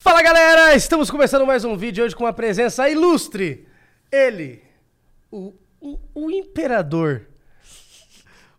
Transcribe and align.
Fala 0.00 0.22
galera, 0.22 0.76
estamos 0.76 1.10
começando 1.10 1.44
mais 1.44 1.64
um 1.64 1.76
vídeo 1.76 2.04
hoje 2.04 2.14
com 2.14 2.22
uma 2.22 2.32
presença 2.32 2.88
ilustre. 2.88 3.66
Ele, 4.12 4.62
o, 5.28 5.52
o, 5.80 5.98
o 6.14 6.30
imperador. 6.30 7.26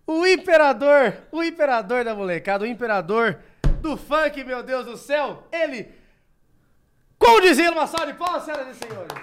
O 0.06 0.28
imperador, 0.28 1.16
o 1.32 1.42
imperador 1.42 2.04
da 2.04 2.14
molecada, 2.14 2.66
o 2.66 2.68
imperador 2.68 3.40
do 3.82 3.96
funk, 3.96 4.44
meu 4.44 4.62
Deus 4.62 4.86
do 4.86 4.98
céu. 4.98 5.48
Ele, 5.50 5.90
Condizila, 7.18 7.72
uma 7.72 7.88
salva 7.88 8.12
de 8.12 8.18
palmas, 8.20 8.44
senhoras 8.44 8.76
e 8.76 8.86
senhores. 8.86 9.14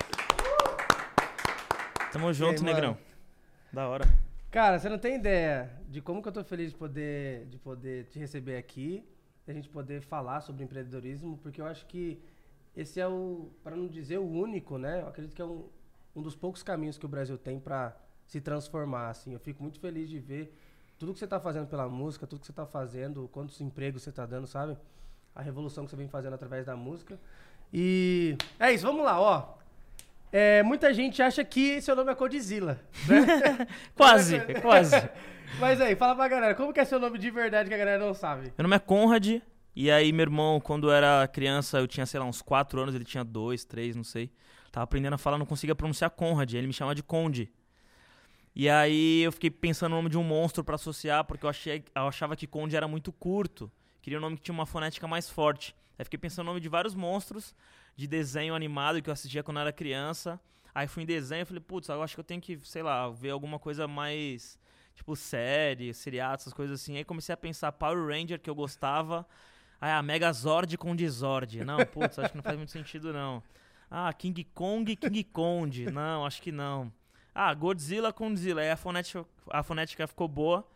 Tamo 2.13 2.33
junto, 2.33 2.65
mano? 2.65 2.75
negrão. 2.75 2.99
Da 3.71 3.89
hora. 3.89 4.09
Cara, 4.51 4.79
você 4.79 4.89
não 4.89 4.99
tem 4.99 5.17
ideia 5.17 5.71
de 5.87 6.01
como 6.01 6.23
que 6.23 6.29
eu 6.29 6.33
tô 6.33 6.43
feliz 6.43 6.71
de 6.71 6.79
poder, 6.79 7.45
de 7.45 7.59
poder 7.59 8.07
te 8.07 8.19
receber 8.19 8.57
aqui, 8.57 9.05
da 9.47 9.53
gente 9.53 9.69
poder 9.69 10.03
falar 10.03 10.41
sobre 10.41 10.65
empreendedorismo, 10.65 11.39
porque 11.39 11.61
eu 11.61 11.67
acho 11.67 11.87
que 11.87 12.21
esse 12.77 13.01
é 13.01 13.07
o, 13.07 13.51
para 13.63 13.77
não 13.77 13.87
dizer 13.87 14.19
o 14.19 14.29
único, 14.29 14.77
né? 14.77 15.01
Eu 15.01 15.09
acredito 15.09 15.35
que 15.35 15.41
é 15.41 15.45
um, 15.45 15.69
um 16.15 16.21
dos 16.21 16.35
poucos 16.35 16.63
caminhos 16.63 16.99
que 16.99 17.07
o 17.07 17.09
Brasil 17.09 17.39
tem 17.39 17.59
para 17.59 17.97
se 18.27 18.41
transformar, 18.41 19.09
assim. 19.11 19.33
Eu 19.33 19.41
fico 19.41 19.63
muito 19.63 19.79
feliz 19.79 20.11
de 20.11 20.19
ver 20.19 20.55
tudo 20.99 21.13
que 21.13 21.19
você 21.19 21.27
tá 21.27 21.39
fazendo 21.39 21.69
pela 21.69 21.89
música, 21.89 22.27
tudo 22.27 22.41
que 22.41 22.47
você 22.47 22.53
tá 22.53 22.67
fazendo, 22.67 23.29
quantos 23.29 23.61
empregos 23.61 24.03
você 24.03 24.13
tá 24.13 24.27
dando, 24.27 24.47
sabe? 24.47 24.77
A 25.35 25.43
revolução 25.43 25.85
que 25.85 25.91
você 25.91 25.97
vem 25.97 26.09
fazendo 26.09 26.35
através 26.35 26.67
da 26.67 26.77
música. 26.77 27.19
E 27.73 28.37
é 28.59 28.73
isso, 28.73 28.87
vamos 28.87 29.05
lá, 29.05 29.21
ó. 29.21 29.55
É, 30.39 30.63
muita 30.63 30.93
gente 30.93 31.23
acha 31.23 31.43
que 31.43 31.81
seu 31.81 31.97
nome 31.97 32.13
é 32.13 32.15
Codizila, 32.15 32.79
né? 33.09 33.67
Quase, 33.97 34.39
quase. 34.61 34.95
Mas 35.59 35.81
aí, 35.81 35.97
fala 35.97 36.15
pra 36.15 36.29
galera, 36.29 36.55
como 36.55 36.75
que 36.75 36.81
é 36.81 36.85
seu 36.85 37.01
nome 37.01 37.19
de 37.19 37.31
verdade 37.31 37.71
que 37.71 37.75
a 37.75 37.79
galera 37.79 38.05
não 38.05 38.13
sabe? 38.13 38.53
Meu 38.59 38.65
nome 38.65 38.77
é 38.77 38.79
Conrad. 38.79 39.41
E 39.75 39.91
aí, 39.91 40.13
meu 40.13 40.25
irmão, 40.25 40.61
quando 40.61 40.89
eu 40.89 40.93
era 40.93 41.27
criança, 41.27 41.79
eu 41.79 41.87
tinha, 41.87 42.05
sei 42.05 42.21
lá, 42.21 42.27
uns 42.27 42.43
4 42.43 42.83
anos, 42.83 42.95
ele 42.95 43.07
tinha 43.07 43.25
2, 43.25 43.65
3, 43.65 43.97
não 43.97 44.05
sei. 44.05 44.31
Tava 44.71 44.85
aprendendo 44.85 45.15
a 45.15 45.19
falar, 45.19 45.39
não 45.39 45.47
conseguia 45.47 45.75
pronunciar 45.75 46.11
Conrad. 46.11 46.53
Ele 46.53 46.67
me 46.67 46.73
chama 46.75 46.95
de 46.95 47.03
Conde. 47.03 47.51
E 48.55 48.69
aí 48.69 49.23
eu 49.23 49.33
fiquei 49.33 49.51
pensando 49.51 49.93
no 49.93 49.97
nome 49.97 50.11
de 50.11 50.19
um 50.19 50.23
monstro 50.23 50.63
pra 50.63 50.75
associar, 50.75 51.25
porque 51.25 51.47
eu, 51.47 51.51
achei, 51.51 51.83
eu 51.95 52.09
achava 52.09 52.37
que 52.37 52.47
Conde 52.47 52.77
era 52.77 52.87
muito 52.87 53.11
curto. 53.11 53.73
Queria 54.03 54.19
um 54.19 54.23
nome 54.23 54.37
que 54.37 54.43
tinha 54.43 54.55
uma 54.55 54.67
fonética 54.67 55.09
mais 55.09 55.31
forte. 55.31 55.75
Aí 55.99 56.05
fiquei 56.05 56.19
pensando 56.19 56.45
no 56.45 56.51
nome 56.51 56.61
de 56.61 56.69
vários 56.69 56.95
monstros 56.95 57.55
de 57.97 58.07
desenho 58.07 58.55
animado 58.55 59.01
que 59.03 59.09
eu 59.09 59.13
assistia 59.13 59.43
quando 59.43 59.57
eu 59.57 59.63
era 59.63 59.73
criança. 59.73 60.39
Aí 60.75 60.87
fui 60.87 61.03
em 61.03 61.07
desenho 61.07 61.43
e 61.43 61.45
falei, 61.47 61.63
putz, 61.63 61.89
eu 61.89 62.03
acho 62.03 62.15
que 62.15 62.21
eu 62.21 62.25
tenho 62.25 62.41
que, 62.41 62.61
sei 62.63 62.83
lá, 62.83 63.09
ver 63.09 63.31
alguma 63.31 63.59
coisa 63.59 63.89
mais, 63.89 64.59
tipo, 64.95 65.17
série, 65.17 65.95
seriado, 65.95 66.35
essas 66.35 66.53
coisas 66.53 66.81
assim. 66.81 66.99
Aí 66.99 67.05
comecei 67.05 67.33
a 67.33 67.37
pensar 67.37 67.73
Power 67.73 68.07
Ranger, 68.07 68.39
que 68.39 68.51
eu 68.51 68.55
gostava. 68.55 69.27
Aí 69.81 69.91
a 69.91 70.03
Megazord 70.03 70.77
com 70.77 70.95
Dizord. 70.95 71.65
Não, 71.65 71.79
putz, 71.87 72.19
acho 72.19 72.31
que 72.31 72.37
não 72.37 72.43
faz 72.43 72.59
muito 72.59 72.73
sentido, 72.73 73.13
não. 73.13 73.43
Ah, 73.91 74.13
King 74.13 74.45
Kong, 74.45 74.95
King 74.95 75.25
Kong. 75.25 75.91
Não, 75.91 76.27
acho 76.27 76.43
que 76.43 76.53
não. 76.53 76.93
Ah, 77.35 77.55
Godzilla 77.55 78.13
com 78.13 78.29
Godzilla. 78.29 78.61
Aí 78.61 78.71
a 78.71 78.77
fonética, 78.77 79.25
a 79.49 79.63
fonética 79.63 80.07
ficou 80.07 80.29
boa. 80.29 80.67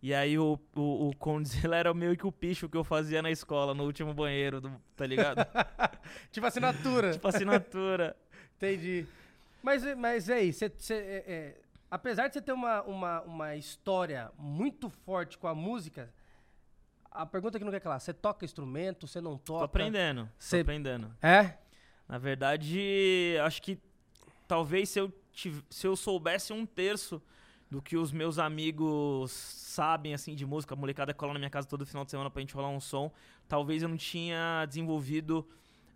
E 0.00 0.14
aí 0.14 0.38
o, 0.38 0.58
o, 0.76 1.08
o 1.08 1.16
Condzilla 1.16 1.74
era 1.76 1.92
meio 1.92 2.16
que 2.16 2.26
o 2.26 2.32
picho 2.32 2.68
que 2.68 2.76
eu 2.76 2.84
fazia 2.84 3.20
na 3.20 3.30
escola, 3.30 3.74
no 3.74 3.84
último 3.84 4.14
banheiro, 4.14 4.60
do, 4.60 4.70
tá 4.96 5.04
ligado? 5.06 5.44
tipo 6.30 6.46
assinatura. 6.46 7.12
tipo 7.12 7.26
assinatura. 7.26 8.16
Entendi. 8.56 9.06
Mas, 9.62 9.82
mas 9.96 10.28
é 10.28 10.34
aí, 10.34 10.52
você, 10.52 10.68
você, 10.68 10.94
é, 10.94 11.24
é, 11.26 11.60
apesar 11.90 12.28
de 12.28 12.34
você 12.34 12.40
ter 12.40 12.52
uma, 12.52 12.82
uma, 12.82 13.20
uma 13.22 13.56
história 13.56 14.30
muito 14.38 14.88
forte 14.88 15.36
com 15.36 15.48
a 15.48 15.54
música, 15.54 16.12
a 17.10 17.26
pergunta 17.26 17.58
que 17.58 17.64
não 17.64 17.72
quer 17.72 17.80
calar, 17.80 18.00
você 18.00 18.12
toca 18.14 18.44
instrumento, 18.44 19.06
você 19.06 19.20
não 19.20 19.36
toca? 19.36 19.58
Tô 19.60 19.64
aprendendo, 19.64 20.28
Cê- 20.38 20.58
tô 20.58 20.62
aprendendo. 20.62 21.12
É? 21.20 21.54
Na 22.08 22.18
verdade, 22.18 23.36
acho 23.42 23.60
que 23.60 23.78
talvez 24.46 24.88
se 24.90 25.00
eu, 25.00 25.12
tiv- 25.32 25.62
se 25.68 25.86
eu 25.86 25.96
soubesse 25.96 26.52
um 26.52 26.64
terço 26.64 27.20
do 27.70 27.82
que 27.82 27.96
os 27.96 28.12
meus 28.12 28.38
amigos 28.38 29.30
sabem, 29.30 30.14
assim, 30.14 30.34
de 30.34 30.46
música, 30.46 30.74
a 30.74 30.76
molecada 30.76 31.12
cola 31.12 31.34
na 31.34 31.38
minha 31.38 31.50
casa 31.50 31.66
todo 31.68 31.84
final 31.84 32.04
de 32.04 32.10
semana 32.10 32.30
pra 32.30 32.40
gente 32.40 32.54
rolar 32.54 32.70
um 32.70 32.80
som, 32.80 33.12
talvez 33.46 33.82
eu 33.82 33.88
não 33.88 33.96
tinha 33.96 34.64
desenvolvido 34.66 35.46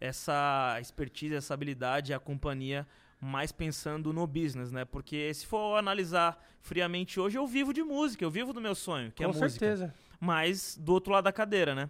essa 0.01 0.77
expertise, 0.81 1.35
essa 1.35 1.55
habilidade, 1.55 2.13
a 2.13 2.19
companhia, 2.19 2.87
mais 3.21 3.53
pensando 3.53 4.13
no 4.13 4.27
business, 4.27 4.73
né? 4.73 4.85
Porque 4.85 5.33
se 5.33 5.47
for 5.47 5.77
analisar 5.79 6.45
friamente 6.61 7.21
hoje, 7.21 7.39
eu 7.39 7.47
vivo 7.47 7.73
de 7.73 7.83
música, 7.83 8.25
eu 8.25 8.31
vivo 8.31 8.53
do 8.53 8.61
meu 8.61 8.75
sonho, 8.75 9.11
que 9.13 9.19
com 9.19 9.25
é 9.25 9.27
música 9.29 9.49
certeza. 9.49 9.95
mas 10.21 10.77
do 10.77 10.93
outro 10.93 11.13
lado 11.13 11.25
da 11.25 11.33
cadeira, 11.33 11.75
né? 11.75 11.89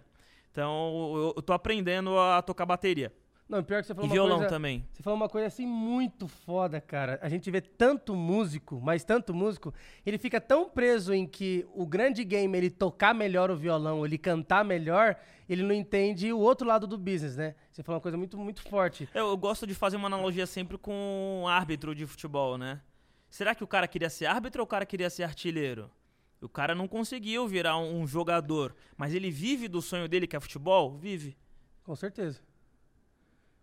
Então 0.51 1.15
eu, 1.15 1.33
eu 1.35 1.41
tô 1.41 1.51
aprendendo 1.51 2.17
a 2.19 2.41
tocar 2.41 2.65
bateria. 2.65 3.11
Não, 3.47 3.63
pior 3.63 3.81
que 3.81 3.87
você 3.87 3.93
falou 3.93 4.07
E 4.07 4.09
uma 4.09 4.13
violão 4.13 4.37
coisa... 4.37 4.49
também. 4.49 4.87
Você 4.91 5.03
falou 5.03 5.17
uma 5.17 5.29
coisa 5.29 5.47
assim 5.47 5.65
muito 5.65 6.27
foda, 6.27 6.79
cara. 6.79 7.19
A 7.21 7.29
gente 7.29 7.51
vê 7.51 7.61
tanto 7.61 8.15
músico, 8.15 8.79
mas 8.81 9.03
tanto 9.03 9.33
músico, 9.33 9.73
ele 10.05 10.17
fica 10.17 10.39
tão 10.39 10.69
preso 10.69 11.13
em 11.13 11.27
que 11.27 11.65
o 11.73 11.85
grande 11.85 12.23
game 12.23 12.57
ele 12.57 12.69
tocar 12.69 13.13
melhor 13.13 13.51
o 13.51 13.55
violão, 13.55 14.05
ele 14.05 14.17
cantar 14.17 14.63
melhor, 14.63 15.17
ele 15.47 15.61
não 15.61 15.73
entende 15.73 16.31
o 16.31 16.39
outro 16.39 16.65
lado 16.65 16.87
do 16.87 16.97
business, 16.97 17.35
né? 17.35 17.53
Você 17.71 17.83
falou 17.83 17.97
uma 17.97 18.01
coisa 18.01 18.17
muito, 18.17 18.37
muito 18.37 18.61
forte. 18.63 19.07
Eu, 19.13 19.27
eu 19.27 19.37
gosto 19.37 19.67
de 19.67 19.75
fazer 19.75 19.97
uma 19.97 20.07
analogia 20.07 20.47
sempre 20.47 20.77
com 20.77 21.45
árbitro 21.47 21.93
de 21.93 22.05
futebol, 22.07 22.57
né? 22.57 22.81
Será 23.29 23.53
que 23.53 23.63
o 23.63 23.67
cara 23.67 23.87
queria 23.87 24.09
ser 24.09 24.25
árbitro 24.25 24.61
ou 24.61 24.65
o 24.65 24.67
cara 24.67 24.85
queria 24.85 25.09
ser 25.09 25.23
artilheiro? 25.23 25.91
O 26.39 26.49
cara 26.49 26.75
não 26.75 26.87
conseguiu 26.87 27.47
virar 27.47 27.77
um, 27.77 28.01
um 28.01 28.07
jogador, 28.07 28.75
mas 28.97 29.13
ele 29.13 29.31
vive 29.31 29.67
do 29.67 29.81
sonho 29.81 30.07
dele, 30.07 30.27
que 30.27 30.35
é 30.35 30.39
futebol? 30.39 30.97
Vive. 30.97 31.37
Com 31.83 31.95
certeza. 31.95 32.41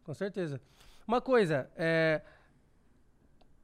Com 0.05 0.15
certeza. 0.15 0.61
Uma 1.07 1.21
coisa, 1.21 1.71
é. 1.77 2.21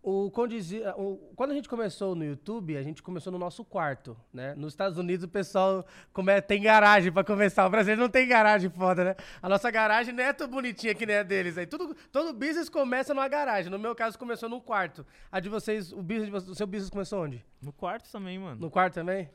O 0.03 0.31
Condizi- 0.31 0.83
o- 0.97 1.33
quando 1.35 1.51
a 1.51 1.55
gente 1.55 1.69
começou 1.69 2.15
no 2.15 2.25
YouTube, 2.25 2.77
a 2.77 2.83
gente 2.83 3.03
começou 3.03 3.33
no 3.33 3.39
nosso 3.41 3.65
quarto, 3.65 4.17
né? 4.33 4.55
Nos 4.55 4.73
Estados 4.73 4.97
Unidos 4.99 5.25
o 5.25 5.29
pessoal 5.29 5.85
come- 6.13 6.41
tem 6.43 6.63
garagem 6.63 7.11
pra 7.11 7.25
começar. 7.25 7.67
O 7.67 7.71
brasileiro 7.71 8.03
não 8.03 8.09
tem 8.09 8.29
garagem 8.29 8.71
foda, 8.71 9.03
né? 9.05 9.17
A 9.43 9.49
nossa 9.49 9.69
garagem 9.69 10.15
não 10.15 10.23
é 10.23 10.33
tão 10.33 10.47
bonitinha 10.47 10.95
que 10.95 11.05
nem 11.05 11.17
a 11.17 11.23
deles 11.25 11.59
aí. 11.59 11.67
Tudo, 11.67 11.93
todo 12.13 12.33
business 12.33 12.69
começa 12.69 13.13
numa 13.13 13.27
garagem. 13.27 13.69
No 13.69 13.81
meu 13.81 13.97
caso, 13.97 14.17
começou 14.17 14.49
num 14.49 14.61
quarto. 14.61 15.05
A 15.31 15.41
de 15.41 15.49
vocês, 15.49 15.91
o, 15.93 16.01
business 16.01 16.27
de 16.27 16.31
vocês- 16.31 16.51
o 16.51 16.55
seu 16.55 16.69
business 16.69 16.89
começou 16.91 17.25
onde? 17.25 17.45
No 17.61 17.73
quarto 17.73 18.09
também, 18.13 18.39
mano. 18.39 18.61
No 18.61 18.71
quarto 18.71 18.95
também? 18.95 19.29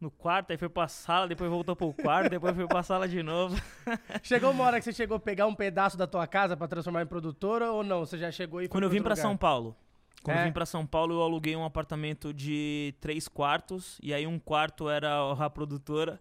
No 0.00 0.10
quarto, 0.10 0.50
aí 0.50 0.56
foi 0.56 0.68
pra 0.70 0.88
sala, 0.88 1.28
depois 1.28 1.50
voltou 1.50 1.76
pro 1.76 1.92
quarto, 1.92 2.30
depois 2.30 2.56
foi 2.56 2.66
pra 2.66 2.82
sala 2.82 3.06
de 3.06 3.22
novo. 3.22 3.54
Chegou 4.22 4.50
uma 4.50 4.64
hora 4.64 4.78
que 4.78 4.84
você 4.84 4.92
chegou 4.94 5.18
a 5.18 5.20
pegar 5.20 5.46
um 5.46 5.54
pedaço 5.54 5.96
da 5.98 6.06
tua 6.06 6.26
casa 6.26 6.56
pra 6.56 6.66
transformar 6.66 7.02
em 7.02 7.06
produtora 7.06 7.70
ou 7.70 7.82
não? 7.84 8.00
Você 8.06 8.16
já 8.16 8.30
chegou 8.32 8.62
e 8.62 8.68
Quando 8.68 8.84
eu 8.84 8.90
vim 8.90 8.98
lugar? 9.14 9.16
São 9.16 9.36
Paulo. 9.36 9.76
Quando 10.22 10.38
É? 10.38 10.40
eu 10.40 10.46
vim 10.46 10.52
pra 10.52 10.64
São 10.64 10.86
Paulo, 10.86 11.14
eu 11.16 11.22
aluguei 11.22 11.54
um 11.54 11.64
apartamento 11.66 12.32
de 12.32 12.94
três 12.98 13.28
quartos. 13.28 13.98
E 14.02 14.14
aí 14.14 14.26
um 14.26 14.38
quarto 14.38 14.88
era 14.88 15.32
a 15.32 15.50
produtora, 15.50 16.18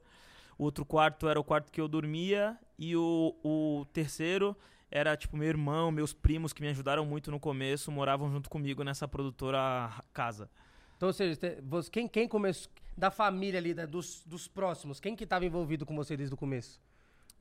o 0.58 0.66
outro 0.66 0.84
quarto 0.84 1.30
era 1.30 1.40
o 1.40 1.44
quarto 1.44 1.72
que 1.72 1.80
eu 1.80 1.88
dormia. 1.88 2.58
E 2.78 2.98
o, 2.98 3.34
o 3.44 3.86
terceiro 3.94 4.58
era, 4.92 5.16
tipo, 5.16 5.38
meu 5.38 5.48
irmão, 5.48 5.90
meus 5.90 6.12
primos 6.14 6.52
que 6.52 6.62
me 6.62 6.68
ajudaram 6.68 7.06
muito 7.06 7.32
no 7.32 7.40
começo, 7.40 7.90
moravam 7.94 8.30
junto 8.30 8.50
comigo 8.50 8.84
nessa 8.84 9.08
produtora 9.08 9.90
casa. 10.14 10.50
Então, 10.98 11.08
ou 11.08 11.14
seja, 11.14 11.40
você- 11.64 11.90
quem, 11.90 12.08
quem 12.10 12.28
começou, 12.28 12.70
da 13.00 13.10
família 13.10 13.60
ali, 13.60 13.74
da- 13.74 13.86
dos, 13.86 14.22
dos 14.26 14.48
próximos, 14.48 15.00
quem 15.00 15.16
que 15.16 15.24
estava 15.24 15.46
envolvido 15.46 15.86
com 15.86 15.96
você 15.96 16.18
desde 16.18 16.34
o 16.34 16.38
começo? 16.38 16.80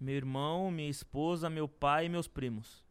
Meu 0.00 0.14
irmão, 0.14 0.70
minha 0.70 0.88
esposa, 0.88 1.50
meu 1.50 1.66
pai 1.69 2.06
e 2.06 2.08
meus 2.08 2.28
primos. 2.28 2.84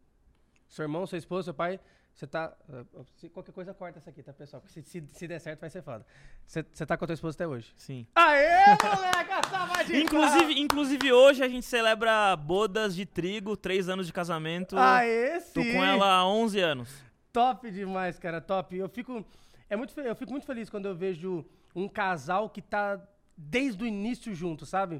Seu 0.67 0.83
irmão, 0.83 1.07
sua 1.07 1.17
esposa, 1.17 1.45
seu 1.45 1.53
pai, 1.53 1.79
você 2.13 2.27
tá... 2.27 2.53
ah, 2.69 2.83
se 3.15 3.29
qualquer 3.29 3.53
coisa, 3.53 3.73
corta 3.73 3.99
essa 3.99 4.09
aqui, 4.09 4.21
tá, 4.21 4.33
pessoal? 4.33 4.61
Porque 4.61 4.81
se, 4.81 4.89
se, 4.89 5.07
se 5.13 5.27
der 5.27 5.39
certo, 5.39 5.61
vai 5.61 5.69
ser 5.69 5.81
foda. 5.81 6.05
Você, 6.45 6.61
tá 6.85 6.97
com 6.97 7.05
a 7.05 7.07
tua 7.07 7.13
esposa 7.13 7.37
até 7.37 7.47
hoje? 7.47 7.73
Sim. 7.77 8.05
Aê, 8.13 8.65
moleque, 8.83 9.47
salva 9.49 9.83
de 9.83 9.97
Inclusive, 10.01 10.59
inclusive 10.59 11.13
hoje 11.13 11.43
a 11.43 11.47
gente 11.47 11.65
celebra 11.65 12.35
bodas 12.35 12.93
de 12.93 13.05
trigo, 13.05 13.55
três 13.55 13.87
anos 13.87 14.05
de 14.05 14.11
casamento. 14.11 14.75
Aê, 14.77 15.39
sim! 15.39 15.53
Tô 15.53 15.61
com 15.61 15.85
ela 15.85 16.05
há 16.17 16.27
11 16.27 16.59
anos. 16.59 17.01
Top 17.31 17.71
demais, 17.71 18.19
cara, 18.19 18.41
top. 18.41 18.75
Eu 18.75 18.89
fico, 18.89 19.23
é 19.69 19.77
muito, 19.77 19.97
eu 20.01 20.15
fico 20.15 20.31
muito 20.31 20.45
feliz 20.45 20.69
quando 20.69 20.87
eu 20.87 20.95
vejo 20.95 21.45
um 21.77 21.87
casal 21.87 22.49
que 22.49 22.61
tá 22.61 22.99
desde 23.37 23.83
o 23.83 23.87
início 23.87 24.33
junto, 24.33 24.65
sabe? 24.65 24.99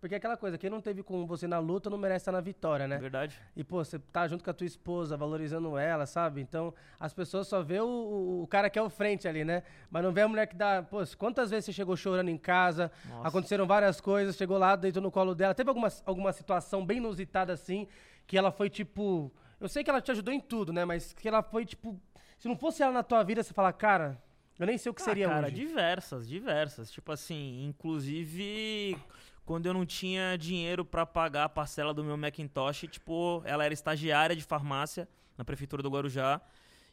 Porque 0.00 0.14
é 0.14 0.18
aquela 0.18 0.36
coisa, 0.36 0.56
quem 0.56 0.70
não 0.70 0.80
teve 0.80 1.02
com 1.02 1.26
você 1.26 1.46
na 1.46 1.58
luta 1.58 1.90
não 1.90 1.98
merece 1.98 2.22
estar 2.22 2.32
na 2.32 2.40
vitória, 2.40 2.88
né? 2.88 2.96
Verdade. 2.96 3.38
E, 3.54 3.62
pô, 3.62 3.84
você 3.84 3.98
tá 3.98 4.26
junto 4.26 4.42
com 4.42 4.50
a 4.50 4.54
tua 4.54 4.66
esposa, 4.66 5.14
valorizando 5.14 5.76
ela, 5.76 6.06
sabe? 6.06 6.40
Então, 6.40 6.72
as 6.98 7.12
pessoas 7.12 7.48
só 7.48 7.62
vê 7.62 7.80
o, 7.80 7.86
o, 7.86 8.42
o 8.42 8.46
cara 8.46 8.70
que 8.70 8.78
é 8.78 8.82
o 8.82 8.88
frente 8.88 9.28
ali, 9.28 9.44
né? 9.44 9.62
Mas 9.90 10.02
não 10.02 10.10
vê 10.10 10.22
a 10.22 10.28
mulher 10.28 10.46
que 10.46 10.56
dá. 10.56 10.82
Pô, 10.82 10.98
quantas 11.18 11.50
vezes 11.50 11.66
você 11.66 11.72
chegou 11.72 11.96
chorando 11.96 12.30
em 12.30 12.38
casa? 12.38 12.90
Nossa. 13.10 13.28
Aconteceram 13.28 13.66
várias 13.66 14.00
coisas, 14.00 14.36
chegou 14.36 14.56
lá, 14.56 14.74
deitou 14.74 15.02
no 15.02 15.10
colo 15.10 15.34
dela. 15.34 15.54
Teve 15.54 15.68
alguma, 15.68 15.88
alguma 16.06 16.32
situação 16.32 16.84
bem 16.84 16.96
inusitada 16.96 17.52
assim, 17.52 17.86
que 18.26 18.38
ela 18.38 18.50
foi 18.50 18.70
tipo. 18.70 19.30
Eu 19.60 19.68
sei 19.68 19.84
que 19.84 19.90
ela 19.90 20.00
te 20.00 20.10
ajudou 20.10 20.32
em 20.32 20.40
tudo, 20.40 20.72
né? 20.72 20.82
Mas 20.86 21.12
que 21.12 21.28
ela 21.28 21.42
foi 21.42 21.66
tipo. 21.66 22.00
Se 22.38 22.48
não 22.48 22.56
fosse 22.56 22.82
ela 22.82 22.92
na 22.92 23.02
tua 23.02 23.22
vida, 23.22 23.42
você 23.42 23.52
fala, 23.52 23.70
cara, 23.70 24.18
eu 24.60 24.66
nem 24.66 24.78
sei 24.78 24.90
o 24.90 24.94
que 24.94 25.02
Ah, 25.02 25.04
seria 25.04 25.28
cara, 25.28 25.46
hoje. 25.46 25.56
diversas, 25.56 26.28
diversas. 26.28 26.90
Tipo 26.90 27.12
assim, 27.12 27.64
inclusive 27.64 28.96
quando 29.44 29.66
eu 29.66 29.74
não 29.74 29.84
tinha 29.84 30.36
dinheiro 30.38 30.84
para 30.84 31.04
pagar 31.04 31.44
a 31.44 31.48
parcela 31.48 31.92
do 31.92 32.04
meu 32.04 32.16
Macintosh, 32.16 32.82
tipo, 32.88 33.42
ela 33.44 33.64
era 33.64 33.74
estagiária 33.74 34.36
de 34.36 34.44
farmácia 34.44 35.08
na 35.36 35.44
prefeitura 35.44 35.82
do 35.82 35.90
Guarujá. 35.90 36.40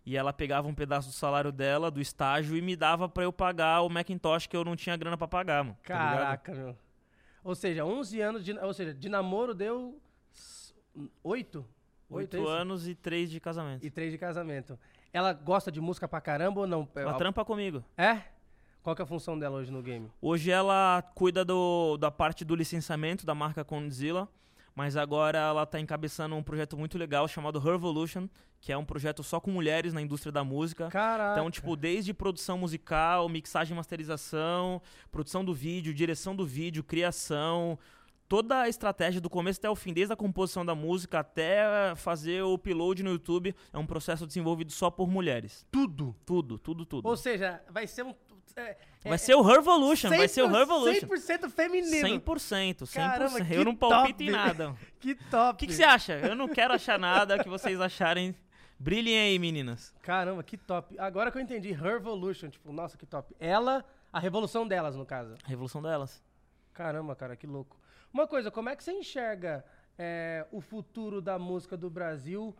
E 0.04 0.16
ela 0.16 0.32
pegava 0.32 0.68
um 0.68 0.74
pedaço 0.74 1.10
do 1.10 1.14
salário 1.14 1.52
dela, 1.52 1.92
do 1.92 2.00
estágio, 2.00 2.56
e 2.56 2.62
me 2.62 2.76
dava 2.78 3.10
para 3.10 3.24
eu 3.24 3.34
pagar 3.34 3.82
o 3.82 3.90
Macintosh 3.90 4.48
que 4.48 4.56
eu 4.56 4.64
não 4.64 4.76
tinha 4.76 4.96
grana 4.96 5.18
para 5.18 5.28
pagar, 5.28 5.64
mano. 5.66 5.78
Tá 5.84 5.94
Caraca, 5.94 6.52
tá 6.54 6.58
meu. 6.58 6.78
Ou 7.44 7.54
seja, 7.54 7.84
11 7.86 8.22
anos 8.22 8.44
de, 8.46 8.54
ou 8.58 8.74
seja, 8.74 8.94
de 8.94 9.10
namoro 9.10 9.54
deu 9.54 10.02
8? 11.24 11.66
8 12.10 12.38
é 12.38 12.50
anos 12.50 12.88
e 12.88 12.96
3 12.96 13.30
de 13.30 13.40
casamento. 13.40 13.86
E 13.86 13.92
3 13.92 14.14
de 14.14 14.18
casamento. 14.18 14.80
Ela 15.18 15.34
gosta 15.34 15.72
de 15.72 15.82
música 15.82 16.08
pra 16.08 16.22
caramba 16.22 16.62
ou 16.62 16.68
não? 16.68 16.88
Ela 16.96 17.16
trampa 17.16 17.44
comigo. 17.44 17.84
É? 17.98 18.22
Qual 18.84 18.96
que 18.96 19.02
é 19.02 19.04
a 19.04 19.08
função 19.08 19.38
dela 19.38 19.58
hoje 19.58 19.72
no 19.72 19.82
game? 19.82 20.12
Hoje 20.22 20.52
ela 20.52 21.02
cuida 21.16 21.44
do, 21.44 21.98
da 21.98 22.12
parte 22.12 22.46
do 22.46 22.56
licenciamento 22.56 23.26
da 23.26 23.34
marca 23.34 23.66
Condzilla, 23.66 24.30
mas 24.76 24.96
agora 24.96 25.40
ela 25.40 25.64
está 25.64 25.80
encabeçando 25.80 26.36
um 26.36 26.44
projeto 26.44 26.78
muito 26.78 27.00
legal 27.00 27.28
chamado 27.28 27.58
Revolution, 27.58 28.30
que 28.62 28.72
é 28.72 28.78
um 28.78 28.86
projeto 28.86 29.24
só 29.24 29.40
com 29.40 29.50
mulheres 29.50 29.92
na 29.92 30.04
indústria 30.04 30.32
da 30.32 30.44
música. 30.44 30.88
Caraca. 30.90 31.32
Então, 31.32 31.50
tipo, 31.50 31.76
desde 31.76 32.14
produção 32.14 32.60
musical, 32.60 33.28
mixagem 33.28 33.74
e 33.74 33.76
masterização, 33.76 34.80
produção 35.12 35.44
do 35.44 35.52
vídeo, 35.52 35.96
direção 35.96 36.36
do 36.36 36.46
vídeo, 36.46 36.84
criação, 36.84 37.80
toda 38.28 38.62
a 38.62 38.70
estratégia 38.70 39.22
do 39.22 39.30
começo 39.30 39.60
até 39.60 39.70
o 39.70 39.76
fim, 39.76 39.94
desde 39.94 40.14
a 40.14 40.16
composição 40.16 40.66
da 40.66 40.76
música 40.76 41.20
até 41.20 41.96
fazer 41.96 42.44
o 42.44 42.54
upload 42.54 43.04
no 43.04 43.12
YouTube, 43.12 43.56
é 43.72 43.78
um 43.78 43.86
processo 43.86 44.28
desenvolvido 44.28 44.72
só 44.72 44.90
por 44.90 45.10
mulheres. 45.10 45.66
Tudo? 45.72 46.16
Tudo, 46.26 46.58
tudo, 46.58 46.86
tudo. 46.86 47.08
Ou 47.08 47.18
seja, 47.18 47.62
vai 47.70 47.88
ser 47.88 48.04
um 48.04 48.14
é, 48.56 48.76
vai 49.04 49.14
é, 49.14 49.18
ser 49.18 49.36
o 49.36 49.42
Revolution, 49.42 50.10
vai 50.10 50.28
ser 50.28 50.42
o 50.42 50.48
Revolution. 50.48 51.08
100% 51.08 51.50
feminino. 51.52 52.08
100%, 52.08 52.84
100%. 52.84 52.94
Caramba, 52.94 53.40
eu 53.54 53.64
não 53.64 53.76
palpito 53.76 54.18
top. 54.18 54.24
em 54.28 54.32
nada. 54.32 54.76
que 55.00 55.14
top. 55.14 55.54
O 55.54 55.58
que, 55.58 55.68
que, 55.68 55.74
você 55.74 55.84
acha? 55.84 56.14
Eu 56.14 56.36
não 56.36 56.48
quero 56.48 56.74
achar 56.74 56.98
nada 56.98 57.38
que 57.38 57.48
vocês 57.48 57.80
acharem. 57.80 58.36
Brilhem 58.80 59.20
aí, 59.20 59.40
meninas. 59.40 59.94
Caramba, 60.02 60.44
que 60.44 60.58
top. 60.58 60.98
Agora 61.00 61.32
que 61.32 61.38
eu 61.38 61.42
entendi, 61.42 61.72
Revolution, 61.72 62.50
tipo, 62.50 62.72
nossa, 62.72 62.98
que 62.98 63.06
top. 63.06 63.36
Ela, 63.40 63.86
a 64.12 64.20
revolução 64.20 64.68
delas, 64.68 64.96
no 64.96 65.06
caso. 65.06 65.36
A 65.44 65.48
revolução 65.48 65.82
delas. 65.82 66.24
Caramba, 66.74 67.16
cara, 67.16 67.36
que 67.36 67.46
louco. 67.46 67.78
Uma 68.18 68.26
coisa, 68.26 68.50
como 68.50 68.68
é 68.68 68.76
que 68.76 68.84
você 68.84 68.94
enxerga 68.94 69.64
é, 69.96 70.44
o 70.52 70.60
futuro 70.60 71.22
da 71.22 71.38
música 71.38 71.78
do 71.78 71.88
Brasil 71.88 72.58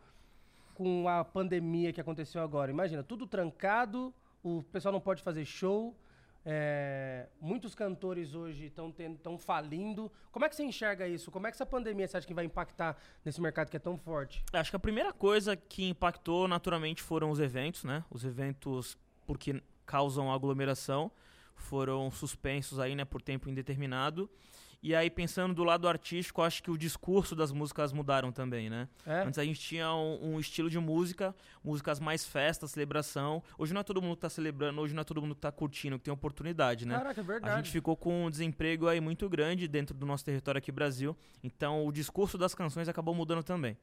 com 0.72 1.08
a 1.08 1.24
pandemia 1.24 1.92
que 1.92 2.00
aconteceu 2.00 2.40
agora? 2.40 2.70
Imagina, 2.70 3.02
tudo 3.02 3.26
trancado, 3.26 4.14
o 4.40 4.62
pessoal 4.62 4.92
não 4.92 5.00
pode 5.00 5.20
fazer 5.20 5.44
show. 5.44 5.98
É, 6.46 7.26
muitos 7.40 7.74
cantores 7.74 8.36
hoje 8.36 8.66
estão 8.66 9.36
falindo. 9.36 10.12
Como 10.30 10.44
é 10.44 10.48
que 10.48 10.54
você 10.54 10.62
enxerga 10.62 11.08
isso? 11.08 11.28
Como 11.28 11.48
é 11.48 11.50
que 11.50 11.56
essa 11.56 11.66
pandemia 11.66 12.06
você 12.06 12.18
acha 12.18 12.26
que 12.28 12.32
vai 12.32 12.44
impactar 12.44 12.96
nesse 13.24 13.40
mercado 13.40 13.68
que 13.68 13.76
é 13.76 13.80
tão 13.80 13.98
forte? 13.98 14.44
Acho 14.52 14.70
que 14.70 14.76
a 14.76 14.78
primeira 14.78 15.12
coisa 15.12 15.56
que 15.56 15.88
impactou 15.88 16.46
naturalmente 16.46 17.02
foram 17.02 17.32
os 17.32 17.40
eventos, 17.40 17.82
né? 17.82 18.04
Os 18.12 18.24
eventos 18.24 18.96
porque 19.26 19.60
causam 19.84 20.32
aglomeração 20.32 21.10
foram 21.58 22.10
suspensos 22.10 22.78
aí, 22.78 22.94
né, 22.94 23.04
por 23.04 23.20
tempo 23.20 23.50
indeterminado. 23.50 24.30
E 24.80 24.94
aí, 24.94 25.10
pensando 25.10 25.52
do 25.52 25.64
lado 25.64 25.88
artístico, 25.88 26.40
acho 26.40 26.62
que 26.62 26.70
o 26.70 26.78
discurso 26.78 27.34
das 27.34 27.50
músicas 27.50 27.92
mudaram 27.92 28.30
também, 28.30 28.70
né? 28.70 28.88
É? 29.04 29.22
Antes 29.22 29.36
a 29.36 29.44
gente 29.44 29.58
tinha 29.58 29.92
um, 29.92 30.34
um, 30.34 30.40
estilo 30.40 30.70
de 30.70 30.78
música, 30.78 31.34
músicas 31.64 31.98
mais 31.98 32.24
festa, 32.24 32.68
celebração. 32.68 33.42
Hoje 33.58 33.74
não 33.74 33.80
é 33.80 33.84
todo 33.84 34.00
mundo 34.00 34.14
que 34.14 34.22
tá 34.22 34.30
celebrando, 34.30 34.80
hoje 34.80 34.94
não 34.94 35.00
é 35.00 35.04
todo 35.04 35.20
mundo 35.20 35.34
que 35.34 35.40
tá 35.40 35.50
curtindo, 35.50 35.98
que 35.98 36.04
tem 36.04 36.14
oportunidade, 36.14 36.86
né? 36.86 36.96
Caraca, 36.96 37.20
é 37.20 37.24
verdade. 37.24 37.54
A 37.54 37.56
gente 37.56 37.72
ficou 37.72 37.96
com 37.96 38.26
um 38.26 38.30
desemprego 38.30 38.86
aí 38.86 39.00
muito 39.00 39.28
grande 39.28 39.66
dentro 39.66 39.96
do 39.96 40.06
nosso 40.06 40.24
território 40.24 40.60
aqui, 40.60 40.70
Brasil. 40.70 41.16
Então, 41.42 41.84
o 41.84 41.90
discurso 41.90 42.38
das 42.38 42.54
canções 42.54 42.88
acabou 42.88 43.16
mudando 43.16 43.42
também. 43.42 43.76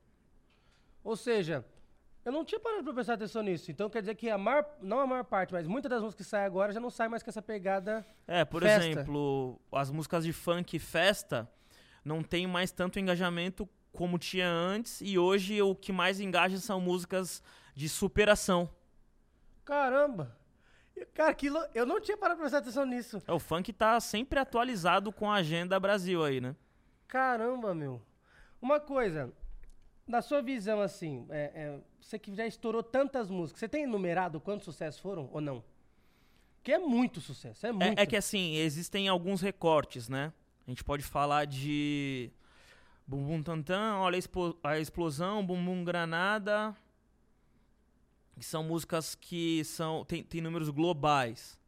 Ou 1.03 1.18
seja, 1.18 1.65
eu 2.25 2.31
não 2.31 2.44
tinha 2.44 2.60
parado 2.60 2.83
pra 2.83 2.94
prestar 2.94 3.13
atenção 3.13 3.44
nisso. 3.44 3.69
Então 3.69 3.89
quer 3.89 4.01
dizer 4.01 4.16
que 4.16 4.30
a 4.30 4.38
maior, 4.38 4.66
não 4.81 5.00
a 5.00 5.06
maior 5.06 5.24
parte, 5.24 5.54
mas 5.54 5.68
muitas 5.68 5.89
das 5.89 6.01
músicas 6.01 6.25
que 6.25 6.30
saem 6.30 6.45
agora 6.45 6.74
já 6.74 6.80
não 6.80 6.89
saem 6.89 7.10
mais 7.10 7.22
com 7.22 7.30
essa 7.30 7.42
pegada. 7.42 8.06
É, 8.27 8.44
por 8.44 8.63
festa. 8.63 8.86
exemplo, 8.89 9.62
as 9.72 9.92
músicas 9.92 10.25
de 10.25 10.33
funk 10.33 10.80
festa 10.80 11.48
não 12.04 12.24
tem 12.24 12.48
mais 12.48 12.72
tanto 12.72 13.00
engajamento 13.00 13.69
como 13.94 14.18
tinha 14.18 14.50
antes. 14.50 15.01
E 15.01 15.19
hoje 15.19 15.62
o 15.62 15.75
que 15.75 15.94
mais 15.94 16.19
engaja 16.19 16.57
são 16.57 16.81
músicas 16.81 17.44
de 17.75 17.88
superação. 17.88 18.69
Caramba! 19.63 20.36
Cara, 21.13 21.30
aquilo, 21.30 21.60
eu 21.74 21.86
não 21.86 22.00
tinha 22.00 22.18
parado 22.18 22.38
pra 22.38 22.44
prestar 22.44 22.60
atenção 22.60 22.86
nisso. 22.86 23.22
É, 23.27 23.33
o 23.33 23.39
funk 23.39 23.72
tá 23.74 24.00
sempre 24.00 24.39
atualizado 24.39 25.12
com 25.12 25.30
a 25.30 25.36
agenda 25.36 25.80
Brasil 25.80 26.24
aí, 26.24 26.39
né? 26.39 26.56
Caramba, 27.07 27.75
meu. 27.75 28.01
Uma 28.62 28.80
coisa, 28.80 29.31
na 30.07 30.22
sua 30.22 30.42
visão, 30.42 30.81
assim, 30.81 31.25
é, 31.30 31.51
é, 31.54 31.80
você 32.05 32.19
que 32.19 32.35
já 32.35 32.45
estourou 32.45 32.83
tantas 32.83 33.31
músicas, 33.31 33.59
você 33.59 33.67
tem 33.67 33.83
enumerado 33.83 34.39
quantos 34.39 34.65
sucessos 34.65 35.01
foram 35.01 35.27
ou 35.33 35.41
não? 35.41 35.63
Que 36.63 36.73
é 36.73 36.77
muito 36.77 37.19
sucesso, 37.19 37.65
é 37.65 37.71
muito. 37.71 37.97
É, 37.97 38.03
é, 38.03 38.05
que 38.05 38.15
assim, 38.15 38.55
existem 38.57 39.07
alguns 39.07 39.41
recortes, 39.41 40.07
né? 40.07 40.31
A 40.67 40.69
gente 40.69 40.83
pode 40.83 41.03
falar 41.03 41.45
de 41.45 42.29
Bumbum 43.07 43.41
Tantan, 43.41 43.97
Olha 43.97 44.19
a 44.63 44.79
Explosão, 44.79 45.43
Bumbum 45.43 45.83
Granada, 45.83 46.75
que 48.37 48.45
são 48.45 48.63
músicas 48.63 49.15
que 49.15 49.63
são 49.63 50.05
tem, 50.05 50.23
tem 50.23 50.41
números 50.41 50.69
globais. 50.69 51.59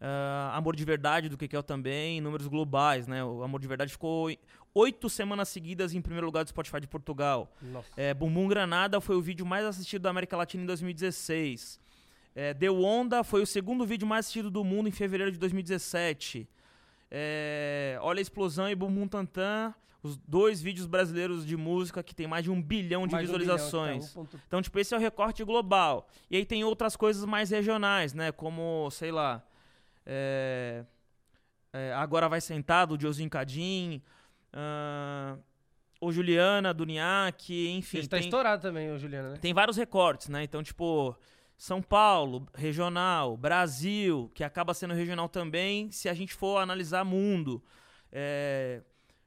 Uh, 0.00 0.52
Amor 0.52 0.76
de 0.76 0.84
Verdade 0.84 1.28
do 1.28 1.36
Kekel 1.36 1.62
também, 1.62 2.22
números 2.22 2.46
globais, 2.46 3.06
né? 3.06 3.22
O 3.22 3.42
Amor 3.42 3.60
de 3.60 3.68
Verdade 3.68 3.92
ficou 3.92 4.30
oito 4.78 5.10
semanas 5.10 5.48
seguidas 5.48 5.92
em 5.92 6.00
primeiro 6.00 6.26
lugar 6.26 6.44
do 6.44 6.48
Spotify 6.48 6.80
de 6.80 6.86
Portugal. 6.86 7.52
É, 7.96 8.14
Bumbum 8.14 8.46
Granada 8.46 9.00
foi 9.00 9.16
o 9.16 9.20
vídeo 9.20 9.44
mais 9.44 9.64
assistido 9.64 10.02
da 10.02 10.10
América 10.10 10.36
Latina 10.36 10.62
em 10.62 10.66
2016. 10.66 11.80
É, 12.34 12.54
Deu 12.54 12.80
Onda 12.84 13.24
foi 13.24 13.42
o 13.42 13.46
segundo 13.46 13.84
vídeo 13.84 14.06
mais 14.06 14.26
assistido 14.26 14.50
do 14.50 14.62
mundo 14.62 14.88
em 14.88 14.92
fevereiro 14.92 15.32
de 15.32 15.38
2017. 15.38 16.48
É, 17.10 17.98
Olha 18.00 18.20
a 18.20 18.22
Explosão 18.22 18.70
e 18.70 18.74
Bumbum 18.74 19.08
Tantan, 19.08 19.74
os 20.02 20.16
dois 20.16 20.62
vídeos 20.62 20.86
brasileiros 20.86 21.44
de 21.44 21.56
música 21.56 22.02
que 22.02 22.14
tem 22.14 22.28
mais 22.28 22.44
de 22.44 22.50
um 22.50 22.62
bilhão 22.62 23.06
de 23.06 23.12
mais 23.14 23.26
visualizações. 23.26 24.04
Um 24.04 24.08
bilhão, 24.08 24.24
então, 24.28 24.40
então, 24.46 24.62
tipo, 24.62 24.78
esse 24.78 24.94
é 24.94 24.96
o 24.96 25.00
recorte 25.00 25.42
global. 25.42 26.08
E 26.30 26.36
aí 26.36 26.46
tem 26.46 26.62
outras 26.62 26.94
coisas 26.94 27.24
mais 27.24 27.50
regionais, 27.50 28.14
né? 28.14 28.30
Como, 28.30 28.88
sei 28.92 29.10
lá, 29.10 29.42
é, 30.06 30.84
é, 31.72 31.92
Agora 31.94 32.28
Vai 32.28 32.40
Sentado, 32.40 32.94
o 32.94 33.00
Josinho 33.00 33.28
Cadim, 33.28 34.00
uh, 34.58 35.38
o 36.00 36.12
Juliana, 36.12 36.74
do 36.74 36.84
Niak, 36.84 37.68
enfim. 37.70 37.98
Ele 37.98 38.08
tá 38.08 38.16
tem, 38.16 38.26
estourado 38.26 38.62
também, 38.62 38.90
o 38.90 38.98
Juliana, 38.98 39.30
né? 39.30 39.36
Tem 39.40 39.54
vários 39.54 39.76
recortes, 39.76 40.28
né? 40.28 40.42
Então, 40.42 40.62
tipo, 40.62 41.16
São 41.56 41.80
Paulo, 41.80 42.46
regional, 42.54 43.36
Brasil, 43.36 44.30
que 44.34 44.44
acaba 44.44 44.74
sendo 44.74 44.94
regional 44.94 45.28
também, 45.28 45.90
se 45.90 46.08
a 46.08 46.14
gente 46.14 46.34
for 46.34 46.58
analisar 46.58 47.04
mundo. 47.04 47.62
É, 48.12 48.82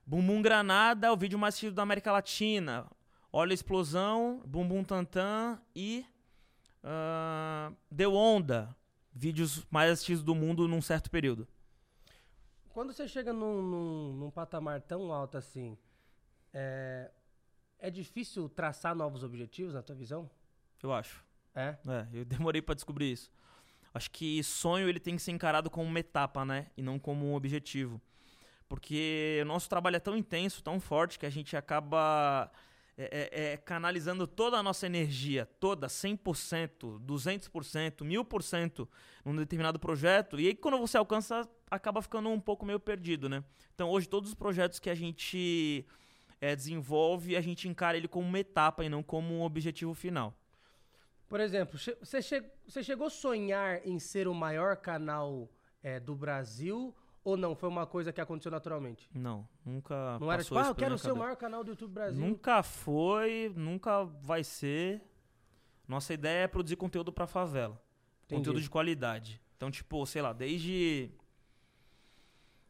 Bumbum 0.06 0.42
Granada, 0.42 1.12
o 1.12 1.18
vídeo 1.18 1.38
mais 1.38 1.54
assistido 1.54 1.76
da 1.76 1.84
América 1.84 2.12
Latina. 2.12 2.86
Olha 3.34 3.54
a 3.54 3.54
Explosão, 3.54 4.42
Bumbum 4.46 4.84
Tantan 4.84 5.60
e 5.74 6.06
uh, 6.84 7.74
Deu 7.90 8.14
Onda, 8.14 8.76
vídeos 9.14 9.66
mais 9.70 9.92
assistidos 9.92 10.24
do 10.24 10.36
mundo 10.36 10.68
num 10.68 10.82
certo 10.82 11.10
período. 11.10 11.48
Quando 12.74 12.94
você 12.94 13.08
chega 13.08 13.34
num, 13.34 13.62
num, 13.62 14.14
num 14.14 14.32
patamar 14.32 14.82
tão 14.82 15.12
alto 15.12 15.38
assim, 15.38 15.78
é, 16.54 17.12
é 17.80 17.90
difícil 17.90 18.48
traçar 18.48 18.96
novos 18.96 19.24
objetivos 19.24 19.74
na 19.74 19.82
tua 19.82 19.96
visão? 19.96 20.30
Eu 20.82 20.94
acho. 20.94 21.24
É? 21.54 21.78
É, 21.88 22.08
eu 22.14 22.24
demorei 22.26 22.62
para 22.62 22.76
descobrir 22.76 23.12
isso. 23.12 23.32
Acho 23.94 24.10
que 24.10 24.42
sonho 24.42 24.88
ele 24.88 25.00
tem 25.00 25.18
que 25.18 25.22
ser 25.22 25.32
encarado 25.32 25.70
como 25.70 25.86
uma 25.86 26.00
etapa, 26.00 26.46
né? 26.46 26.68
E 26.78 26.82
não 26.82 26.98
como 26.98 27.26
um 27.26 27.36
objetivo. 27.36 28.02
Porque 28.70 29.40
o 29.42 29.46
nosso 29.46 29.68
trabalho 29.68 29.98
é 29.98 30.00
tão 30.00 30.16
intenso, 30.16 30.64
tão 30.64 30.80
forte, 30.80 31.20
que 31.20 31.26
a 31.26 31.30
gente 31.30 31.58
acaba 31.58 32.50
é, 33.02 33.30
é, 33.32 33.54
é, 33.54 33.58
canalizando 33.58 34.28
toda 34.28 34.58
a 34.58 34.64
nossa 34.64 34.86
energia, 34.86 35.48
toda, 35.60 35.88
100%, 35.88 37.00
200%, 37.00 38.04
1000% 38.04 38.88
num 39.26 39.36
determinado 39.36 39.80
projeto. 39.80 40.40
E 40.40 40.48
aí, 40.48 40.56
quando 40.56 40.78
você 40.78 40.98
alcança, 40.98 41.50
acaba 41.70 42.02
ficando 42.02 42.30
um 42.30 42.40
pouco 42.40 42.64
meio 42.64 42.80
perdido, 42.80 43.28
né? 43.28 43.44
Então, 43.74 43.90
hoje, 43.90 44.08
todos 44.08 44.30
os 44.30 44.36
projetos 44.36 44.78
que 44.80 44.90
a 44.90 44.94
gente 44.94 45.84
é, 46.40 46.56
desenvolve, 46.56 47.36
a 47.36 47.42
gente 47.42 47.68
encara 47.68 47.98
ele 47.98 48.08
como 48.08 48.28
uma 48.28 48.40
etapa 48.40 48.86
e 48.86 48.90
não 48.90 49.02
como 49.02 49.34
um 49.34 49.42
objetivo 49.42 49.96
final. 49.96 50.38
Por 51.28 51.40
exemplo, 51.40 51.80
você, 51.80 52.22
che 52.22 52.44
chegou 52.84 53.08
a 53.08 53.10
sonhar 53.10 53.82
em 53.88 53.98
ser 53.98 54.28
o 54.28 54.34
maior 54.34 54.78
canal 54.78 55.50
é, 55.82 56.00
do 56.00 56.14
Brasil 56.14 56.94
ou 57.24 57.38
não? 57.38 57.56
Foi 57.56 57.70
uma 57.70 57.86
coisa 57.86 58.12
que 58.12 58.22
aconteceu 58.22 58.52
naturalmente? 58.52 59.10
Não, 59.14 59.48
nunca. 59.66 60.18
Não 60.20 60.32
era 60.32 60.44
tipo, 60.44 60.58
ah, 60.58 60.68
eu 60.68 60.76
quero 60.76 60.98
ser 60.98 61.12
o 61.12 61.16
maior 61.16 61.36
canal 61.36 61.64
do 61.64 61.72
YouTube 61.72 61.92
Brasil. 61.92 62.20
Nunca 62.20 62.64
foi, 62.64 63.52
nunca 63.56 64.04
vai 64.04 64.44
ser. 64.44 65.02
Nossa 65.88 66.14
ideia 66.14 66.44
é 66.44 66.48
produzir 66.48 66.76
conteúdo 66.76 67.12
pra 67.12 67.28
favela. 67.28 67.82
Entendi. 68.26 68.40
Conteúdo 68.40 68.62
de 68.62 68.70
qualidade. 68.70 69.42
Então, 69.58 69.70
tipo, 69.70 70.06
sei 70.06 70.22
lá, 70.22 70.34
desde 70.34 71.12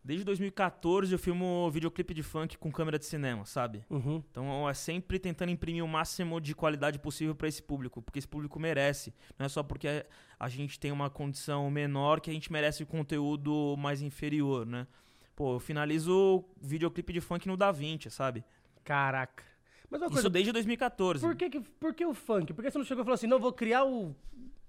Desde 0.03 0.25
2014 0.25 1.13
eu 1.13 1.19
filmo 1.19 1.69
videoclipe 1.69 2.13
de 2.13 2.23
funk 2.23 2.57
com 2.57 2.71
câmera 2.71 2.97
de 2.97 3.05
cinema, 3.05 3.45
sabe? 3.45 3.85
Uhum. 3.87 4.23
Então 4.31 4.67
é 4.67 4.73
sempre 4.73 5.19
tentando 5.19 5.51
imprimir 5.51 5.83
o 5.83 5.87
máximo 5.87 6.41
de 6.41 6.55
qualidade 6.55 6.97
possível 6.97 7.35
para 7.35 7.47
esse 7.47 7.61
público, 7.61 8.01
porque 8.01 8.17
esse 8.17 8.27
público 8.27 8.59
merece. 8.59 9.13
Não 9.37 9.45
é 9.45 9.49
só 9.49 9.61
porque 9.61 10.03
a 10.39 10.49
gente 10.49 10.79
tem 10.79 10.91
uma 10.91 11.09
condição 11.09 11.69
menor 11.69 12.19
que 12.19 12.31
a 12.31 12.33
gente 12.33 12.51
merece 12.51 12.83
conteúdo 12.83 13.75
mais 13.77 14.01
inferior, 14.01 14.65
né? 14.65 14.87
Pô, 15.35 15.55
eu 15.55 15.59
finalizo 15.59 16.43
videoclipe 16.59 17.13
de 17.13 17.21
funk 17.21 17.47
no 17.47 17.55
Da 17.55 17.71
Vinci, 17.71 18.09
sabe? 18.09 18.43
Caraca. 18.83 19.43
Mas 19.89 20.01
uma 20.01 20.07
Isso 20.07 20.13
coisa, 20.13 20.29
desde 20.29 20.51
2014. 20.51 21.21
por 21.21 21.35
que, 21.35 21.49
que, 21.49 21.59
por 21.59 21.93
que 21.93 22.05
o 22.05 22.13
funk? 22.13 22.53
Por 22.53 22.63
que 22.63 22.71
você 22.71 22.77
não 22.77 22.85
chegou 22.85 23.03
e 23.03 23.05
falou 23.05 23.15
assim, 23.15 23.27
não, 23.27 23.39
vou 23.39 23.53
criar 23.53 23.83
o, 23.83 24.15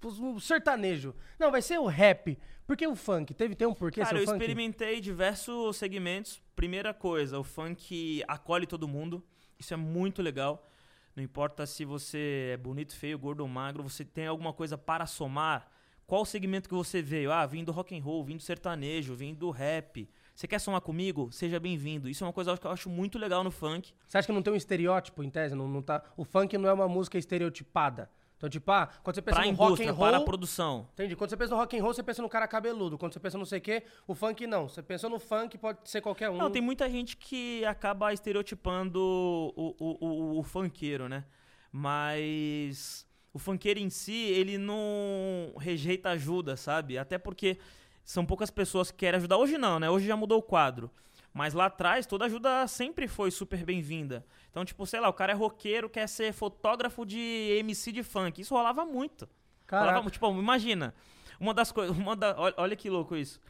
o 0.07 0.39
sertanejo? 0.39 1.15
Não, 1.39 1.51
vai 1.51 1.61
ser 1.61 1.79
o 1.79 1.85
rap. 1.85 2.37
Por 2.65 2.77
que 2.77 2.87
o 2.87 2.95
funk? 2.95 3.33
Teve, 3.33 3.55
tem 3.55 3.67
um 3.67 3.73
porquê 3.73 4.01
Cara, 4.01 4.17
eu 4.17 4.25
funk? 4.25 4.37
experimentei 4.39 5.01
diversos 5.01 5.77
segmentos. 5.77 6.41
Primeira 6.55 6.93
coisa, 6.93 7.39
o 7.39 7.43
funk 7.43 8.23
acolhe 8.27 8.65
todo 8.65 8.87
mundo. 8.87 9.23
Isso 9.59 9.73
é 9.73 9.77
muito 9.77 10.21
legal. 10.21 10.69
Não 11.15 11.23
importa 11.23 11.65
se 11.65 11.85
você 11.85 12.51
é 12.53 12.57
bonito, 12.57 12.95
feio, 12.95 13.19
gordo 13.19 13.41
ou 13.41 13.47
magro, 13.47 13.83
você 13.83 14.03
tem 14.03 14.27
alguma 14.27 14.53
coisa 14.53 14.77
para 14.77 15.05
somar. 15.05 15.69
Qual 16.05 16.25
segmento 16.25 16.67
que 16.67 16.75
você 16.75 17.01
veio? 17.01 17.31
Ah, 17.31 17.45
vim 17.45 17.63
do 17.63 17.71
rock 17.71 17.97
and 17.97 18.03
roll, 18.03 18.23
vim 18.23 18.37
do 18.37 18.43
sertanejo, 18.43 19.15
vim 19.15 19.33
do 19.33 19.49
rap. 19.51 20.09
Você 20.35 20.47
quer 20.47 20.59
somar 20.59 20.81
comigo? 20.81 21.31
Seja 21.31 21.59
bem-vindo. 21.59 22.09
Isso 22.09 22.23
é 22.23 22.27
uma 22.27 22.33
coisa 22.33 22.57
que 22.57 22.65
eu 22.65 22.71
acho 22.71 22.89
muito 22.89 23.19
legal 23.19 23.43
no 23.43 23.51
funk. 23.51 23.93
Você 24.07 24.17
acha 24.17 24.25
que 24.27 24.33
não 24.33 24.41
tem 24.41 24.51
um 24.51 24.55
estereótipo, 24.55 25.23
em 25.23 25.29
tese? 25.29 25.53
Não, 25.53 25.67
não 25.67 25.81
tá... 25.81 26.03
O 26.17 26.25
funk 26.25 26.57
não 26.57 26.67
é 26.67 26.73
uma 26.73 26.87
música 26.87 27.17
estereotipada. 27.17 28.09
Então, 28.43 28.49
tipo, 28.49 28.69
ah, 28.73 28.89
quando 29.01 29.15
você 29.15 29.21
pensa 29.21 29.39
Pra 29.39 29.49
no 29.49 29.55
rock 29.55 29.87
and 29.87 29.95
para 29.95 30.15
a 30.15 30.17
roll... 30.17 30.25
produção. 30.25 30.89
Entendi. 30.91 31.15
Quando 31.15 31.29
você 31.29 31.37
pensa 31.37 31.51
no 31.51 31.57
rock 31.61 31.77
and 31.77 31.81
roll, 31.81 31.93
você 31.93 32.03
pensa 32.03 32.21
no 32.21 32.27
cara 32.27 32.45
cabeludo. 32.45 32.97
Quando 32.97 33.13
você 33.13 33.19
pensa 33.21 33.37
no 33.37 33.45
sei 33.45 33.59
o 33.59 33.61
quê, 33.61 33.83
o 34.05 34.13
funk 34.13 34.45
não. 34.45 34.67
Você 34.67 34.83
pensou 34.83 35.09
no 35.09 35.17
funk, 35.17 35.57
pode 35.57 35.89
ser 35.89 36.01
qualquer 36.01 36.29
um. 36.29 36.35
Não, 36.35 36.51
tem 36.51 36.61
muita 36.61 36.89
gente 36.89 37.15
que 37.15 37.63
acaba 37.63 38.11
estereotipando 38.11 38.99
o, 38.99 39.75
o, 39.79 40.07
o, 40.07 40.39
o 40.39 40.43
funkeiro, 40.43 41.07
né? 41.07 41.23
Mas 41.71 43.07
o 43.31 43.39
funkeiro 43.39 43.79
em 43.79 43.89
si, 43.89 44.11
ele 44.11 44.57
não 44.57 45.53
rejeita 45.57 46.09
ajuda, 46.09 46.57
sabe? 46.57 46.97
Até 46.97 47.17
porque 47.17 47.57
são 48.03 48.25
poucas 48.25 48.51
pessoas 48.51 48.91
que 48.91 48.97
querem 48.97 49.19
ajudar. 49.19 49.37
Hoje 49.37 49.57
não, 49.57 49.79
né? 49.79 49.89
Hoje 49.89 50.05
já 50.05 50.17
mudou 50.17 50.39
o 50.39 50.43
quadro. 50.43 50.91
Mas 51.33 51.53
lá 51.53 51.65
atrás, 51.65 52.05
toda 52.05 52.25
ajuda 52.25 52.67
sempre 52.67 53.07
foi 53.07 53.31
super 53.31 53.65
bem-vinda. 53.65 54.23
Então, 54.51 54.63
tipo, 54.63 54.85
sei 54.85 54.99
lá, 54.99 55.09
o 55.09 55.13
cara 55.13 55.31
é 55.31 55.35
roqueiro, 55.35 55.89
quer 55.89 56.07
ser 56.07 56.31
fotógrafo 56.31 57.05
de 57.05 57.57
MC 57.59 57.91
de 57.91 58.03
funk. 58.03 58.39
Isso 58.39 58.53
rolava 58.53 58.85
muito. 58.85 59.27
Caraca. 59.65 59.89
Rolava, 59.91 60.09
tipo, 60.11 60.29
imagina. 60.29 60.93
Uma 61.39 61.53
das 61.53 61.71
coisas. 61.71 61.95
Da, 62.17 62.35
olha, 62.37 62.53
olha 62.57 62.75
que 62.75 62.89
louco 62.89 63.15
isso. 63.15 63.41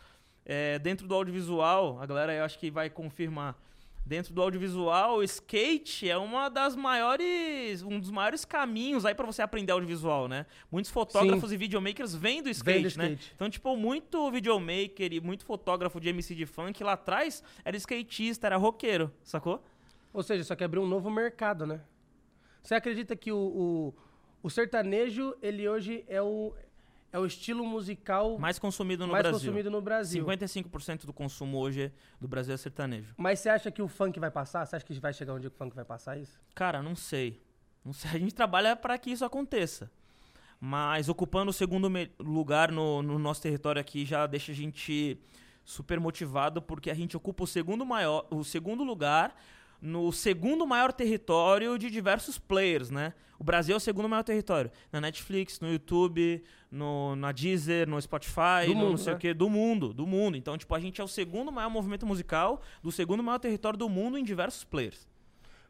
É, 0.45 0.79
dentro 0.79 1.07
do 1.07 1.13
audiovisual, 1.13 1.99
a 2.01 2.05
galera 2.05 2.33
eu 2.33 2.45
acho 2.45 2.57
que 2.57 2.71
vai 2.71 2.89
confirmar. 2.89 3.55
Dentro 4.05 4.33
do 4.33 4.41
audiovisual, 4.41 5.17
o 5.17 5.23
skate 5.23 6.09
é 6.09 6.17
uma 6.17 6.49
das 6.49 6.75
maiores, 6.75 7.81
um 7.81 7.97
dos 7.97 8.11
maiores 8.11 8.43
caminhos 8.43 9.05
aí 9.05 9.15
para 9.15 9.25
você 9.25 9.41
aprender 9.41 9.71
audiovisual, 9.71 10.27
né? 10.27 10.45
Muitos 10.69 10.91
fotógrafos 10.91 11.53
e 11.53 11.57
videomakers 11.57 12.13
vêm 12.13 12.43
do 12.43 12.49
skate, 12.49 12.73
Vem 12.73 12.91
do 12.91 12.97
né? 12.97 13.05
skate. 13.13 13.31
Então, 13.33 13.49
tipo, 13.49 13.77
muito 13.77 14.29
videomaker 14.29 15.13
e 15.13 15.21
muito 15.21 15.45
fotógrafo 15.45 16.01
de 16.01 16.09
MC 16.09 16.35
de 16.35 16.45
funk 16.45 16.83
lá 16.83 16.93
atrás 16.93 17.41
era 17.63 17.77
skatista, 17.77 18.47
era 18.47 18.57
roqueiro, 18.57 19.09
sacou? 19.23 19.63
Ou 20.11 20.21
seja, 20.21 20.43
só 20.43 20.53
que 20.53 20.65
abriu 20.65 20.83
um 20.83 20.87
novo 20.87 21.09
mercado, 21.09 21.65
né? 21.65 21.79
Você 22.61 22.75
acredita 22.75 23.15
que 23.15 23.31
o, 23.31 23.37
o, 23.37 23.93
o 24.43 24.49
sertanejo, 24.49 25.33
ele 25.41 25.67
hoje 25.67 26.03
é 26.09 26.21
o, 26.21 26.53
é 27.13 27.19
o 27.19 27.27
estilo 27.27 27.63
musical 27.63 28.39
Mais 28.39 28.57
consumido 28.57 29.05
no 29.05 29.13
mais 29.13 29.21
Brasil. 29.21 29.39
consumido 29.39 29.69
no 29.69 29.79
Brasil? 29.81 30.25
55% 30.25 31.05
do 31.05 31.13
consumo 31.13 31.59
hoje 31.59 31.93
do 32.19 32.27
Brasil 32.27 32.55
é 32.55 32.57
sertanejo. 32.57 33.13
Mas 33.15 33.39
você 33.39 33.49
acha 33.49 33.71
que 33.71 33.83
o 33.83 33.87
funk 33.87 34.19
vai 34.19 34.31
passar? 34.31 34.65
Você 34.65 34.75
acha 34.75 34.83
que 34.83 34.99
vai 34.99 35.13
chegar 35.13 35.35
um 35.35 35.39
dia 35.39 35.51
que 35.51 35.55
o 35.55 35.59
funk 35.59 35.75
vai 35.75 35.85
passar 35.85 36.17
isso? 36.17 36.41
Cara, 36.55 36.81
não 36.81 36.95
sei. 36.95 37.39
Não 37.85 37.93
sei. 37.93 38.09
A 38.11 38.17
gente 38.17 38.33
trabalha 38.33 38.75
para 38.75 38.97
que 38.97 39.11
isso 39.11 39.23
aconteça. 39.23 39.91
Mas 40.59 41.07
ocupando 41.07 41.51
o 41.51 41.53
segundo 41.53 41.87
lugar 42.19 42.71
no, 42.71 43.03
no 43.03 43.19
nosso 43.19 43.41
território 43.41 43.79
aqui 43.79 44.05
já 44.05 44.25
deixa 44.25 44.51
a 44.51 44.55
gente 44.55 45.19
super 45.63 45.99
motivado 45.99 46.61
porque 46.63 46.89
a 46.89 46.93
gente 46.95 47.15
ocupa 47.15 47.43
o 47.43 47.47
segundo 47.47 47.85
maior, 47.85 48.25
o 48.31 48.43
segundo 48.43 48.83
lugar 48.83 49.35
no 49.83 50.13
segundo 50.13 50.65
maior 50.65 50.93
território 50.93 51.77
de 51.77 51.91
diversos 51.91 52.39
players, 52.39 52.89
né? 52.89 53.13
O 53.37 53.43
Brasil 53.43 53.73
é 53.73 53.77
o 53.77 53.81
segundo 53.81 54.07
maior 54.07 54.23
território. 54.23 54.71
Na 54.89 55.01
Netflix, 55.01 55.59
no 55.59 55.69
YouTube, 55.69 56.41
no, 56.71 57.17
na 57.17 57.33
Deezer, 57.33 57.89
no 57.89 58.01
Spotify, 58.01 58.65
Do 58.65 58.69
no 58.69 58.75
mundo, 58.75 58.89
não 58.91 58.97
sei 58.97 59.11
né? 59.11 59.17
o 59.17 59.19
quê, 59.19 59.33
do 59.33 59.49
mundo, 59.49 59.93
do 59.93 60.07
mundo. 60.07 60.37
Então, 60.37 60.57
tipo, 60.57 60.73
a 60.73 60.79
gente 60.79 61.01
é 61.01 61.03
o 61.03 61.07
segundo 61.07 61.51
maior 61.51 61.69
movimento 61.69 62.05
musical 62.05 62.61
do 62.81 62.93
segundo 62.93 63.21
maior 63.21 63.39
território 63.39 63.77
do 63.77 63.89
mundo 63.89 64.17
em 64.17 64.23
diversos 64.23 64.63
players. 64.63 65.05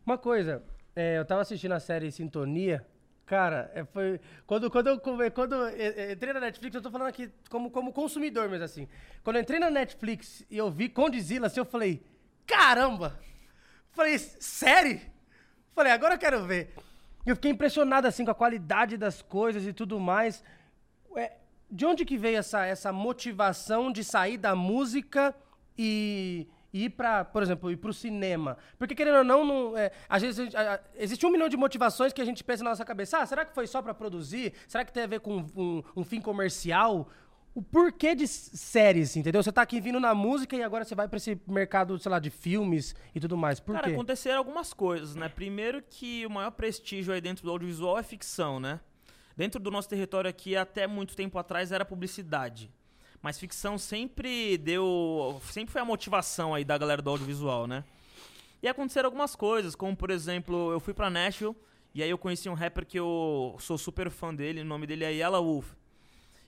Uma 0.05 0.15
coisa, 0.15 0.63
é, 0.95 1.17
eu 1.17 1.25
tava 1.25 1.41
assistindo 1.41 1.71
a 1.71 1.79
série 1.79 2.11
Sintonia. 2.11 2.85
Cara, 3.25 3.71
é, 3.73 3.83
foi. 3.83 4.19
Quando, 4.45 4.69
quando, 4.69 4.87
eu, 4.87 4.99
quando 5.31 5.55
eu, 5.55 5.67
é, 5.69 6.11
entrei 6.11 6.33
na 6.33 6.39
Netflix, 6.39 6.75
eu 6.75 6.83
tô 6.83 6.91
falando 6.91 7.07
aqui 7.07 7.31
como, 7.49 7.71
como 7.71 7.91
consumidor, 7.91 8.47
mas 8.47 8.61
assim. 8.61 8.87
Quando 9.23 9.37
eu 9.37 9.41
entrei 9.41 9.59
na 9.59 9.71
Netflix 9.71 10.45
e 10.51 10.57
eu 10.57 10.69
vi 10.69 10.87
Condizila, 10.87 11.47
assim, 11.47 11.59
eu 11.59 11.65
falei: 11.65 12.03
caramba! 12.45 13.19
Falei, 13.93 14.17
sério? 14.17 14.99
Falei, 15.75 15.91
agora 15.91 16.15
eu 16.15 16.19
quero 16.19 16.43
ver. 16.45 16.73
Eu 17.25 17.35
fiquei 17.35 17.51
impressionado, 17.51 18.07
assim, 18.07 18.25
com 18.25 18.31
a 18.31 18.35
qualidade 18.35 18.97
das 18.97 19.21
coisas 19.21 19.65
e 19.65 19.71
tudo 19.73 19.99
mais. 19.99 20.43
Ué, 21.11 21.37
de 21.69 21.85
onde 21.85 22.03
que 22.05 22.17
veio 22.17 22.37
essa, 22.37 22.65
essa 22.65 22.91
motivação 22.91 23.91
de 23.91 24.03
sair 24.03 24.37
da 24.37 24.55
música 24.55 25.33
e, 25.77 26.47
e 26.73 26.85
ir 26.85 26.89
pra, 26.89 27.23
por 27.23 27.41
exemplo, 27.41 27.71
ir 27.71 27.77
pro 27.77 27.93
cinema? 27.93 28.57
Porque, 28.77 28.93
querendo 28.95 29.19
ou 29.19 29.23
não, 29.23 29.45
não 29.45 29.77
é, 29.77 29.91
às 30.09 30.21
vezes 30.21 30.53
a 30.53 30.73
a- 30.75 30.79
existe 30.97 31.25
um 31.25 31.29
milhão 31.31 31.47
de 31.47 31.55
motivações 31.55 32.11
que 32.11 32.21
a 32.21 32.25
gente 32.25 32.43
pensa 32.43 32.63
na 32.63 32.71
nossa 32.71 32.83
cabeça. 32.85 33.19
Ah, 33.19 33.25
será 33.25 33.45
que 33.45 33.53
foi 33.53 33.67
só 33.67 33.81
pra 33.81 33.93
produzir? 33.93 34.53
Será 34.67 34.83
que 34.83 34.91
tem 34.91 35.03
a 35.03 35.07
ver 35.07 35.19
com 35.21 35.45
um, 35.55 35.83
um 35.95 36.03
fim 36.03 36.19
comercial? 36.19 37.07
O 37.55 37.61
porquê 37.61 38.15
de 38.15 38.27
séries, 38.27 39.15
entendeu? 39.15 39.43
Você 39.43 39.51
tá 39.51 39.61
aqui 39.61 39.79
vindo 39.79 39.99
na 39.99 40.15
música 40.15 40.55
e 40.55 40.63
agora 40.63 40.83
você 40.83 40.95
vai 40.95 41.07
pra 41.07 41.17
esse 41.17 41.39
mercado, 41.47 41.99
sei 41.99 42.09
lá, 42.09 42.17
de 42.17 42.31
filmes 42.31 42.95
e 43.13 43.19
tudo 43.19 43.37
mais. 43.37 43.59
Por 43.59 43.75
Cara, 43.75 43.87
quê? 43.87 43.93
aconteceram 43.93 44.39
algumas 44.39 44.73
coisas, 44.73 45.13
né? 45.13 45.29
Primeiro 45.29 45.83
que 45.87 46.25
o 46.25 46.31
maior 46.31 46.49
prestígio 46.49 47.13
aí 47.13 47.21
dentro 47.21 47.43
do 47.43 47.51
audiovisual 47.51 47.99
é 47.99 48.01
ficção, 48.01 48.59
né? 48.59 48.79
Dentro 49.37 49.59
do 49.59 49.69
nosso 49.69 49.87
território 49.87 50.27
aqui, 50.27 50.55
até 50.55 50.87
muito 50.87 51.15
tempo 51.15 51.37
atrás, 51.37 51.71
era 51.71 51.85
publicidade. 51.85 52.71
Mas 53.21 53.37
ficção 53.39 53.77
sempre 53.77 54.57
deu. 54.57 55.39
Sempre 55.43 55.71
foi 55.71 55.81
a 55.81 55.85
motivação 55.85 56.55
aí 56.55 56.65
da 56.65 56.77
galera 56.77 57.03
do 57.03 57.09
audiovisual, 57.11 57.67
né? 57.67 57.83
E 58.63 58.67
aconteceram 58.67 59.07
algumas 59.07 59.35
coisas, 59.35 59.75
como 59.75 59.95
por 59.95 60.09
exemplo, 60.09 60.71
eu 60.71 60.79
fui 60.79 60.93
pra 60.93 61.09
Nashville 61.09 61.55
e 61.93 62.01
aí 62.01 62.09
eu 62.09 62.17
conheci 62.17 62.49
um 62.49 62.53
rapper 62.53 62.85
que 62.85 62.97
eu 62.97 63.55
sou 63.59 63.77
super 63.77 64.09
fã 64.09 64.33
dele, 64.33 64.61
o 64.61 64.65
nome 64.65 64.87
dele 64.87 65.03
é 65.03 65.13
Yala 65.13 65.39
Wolf. 65.39 65.73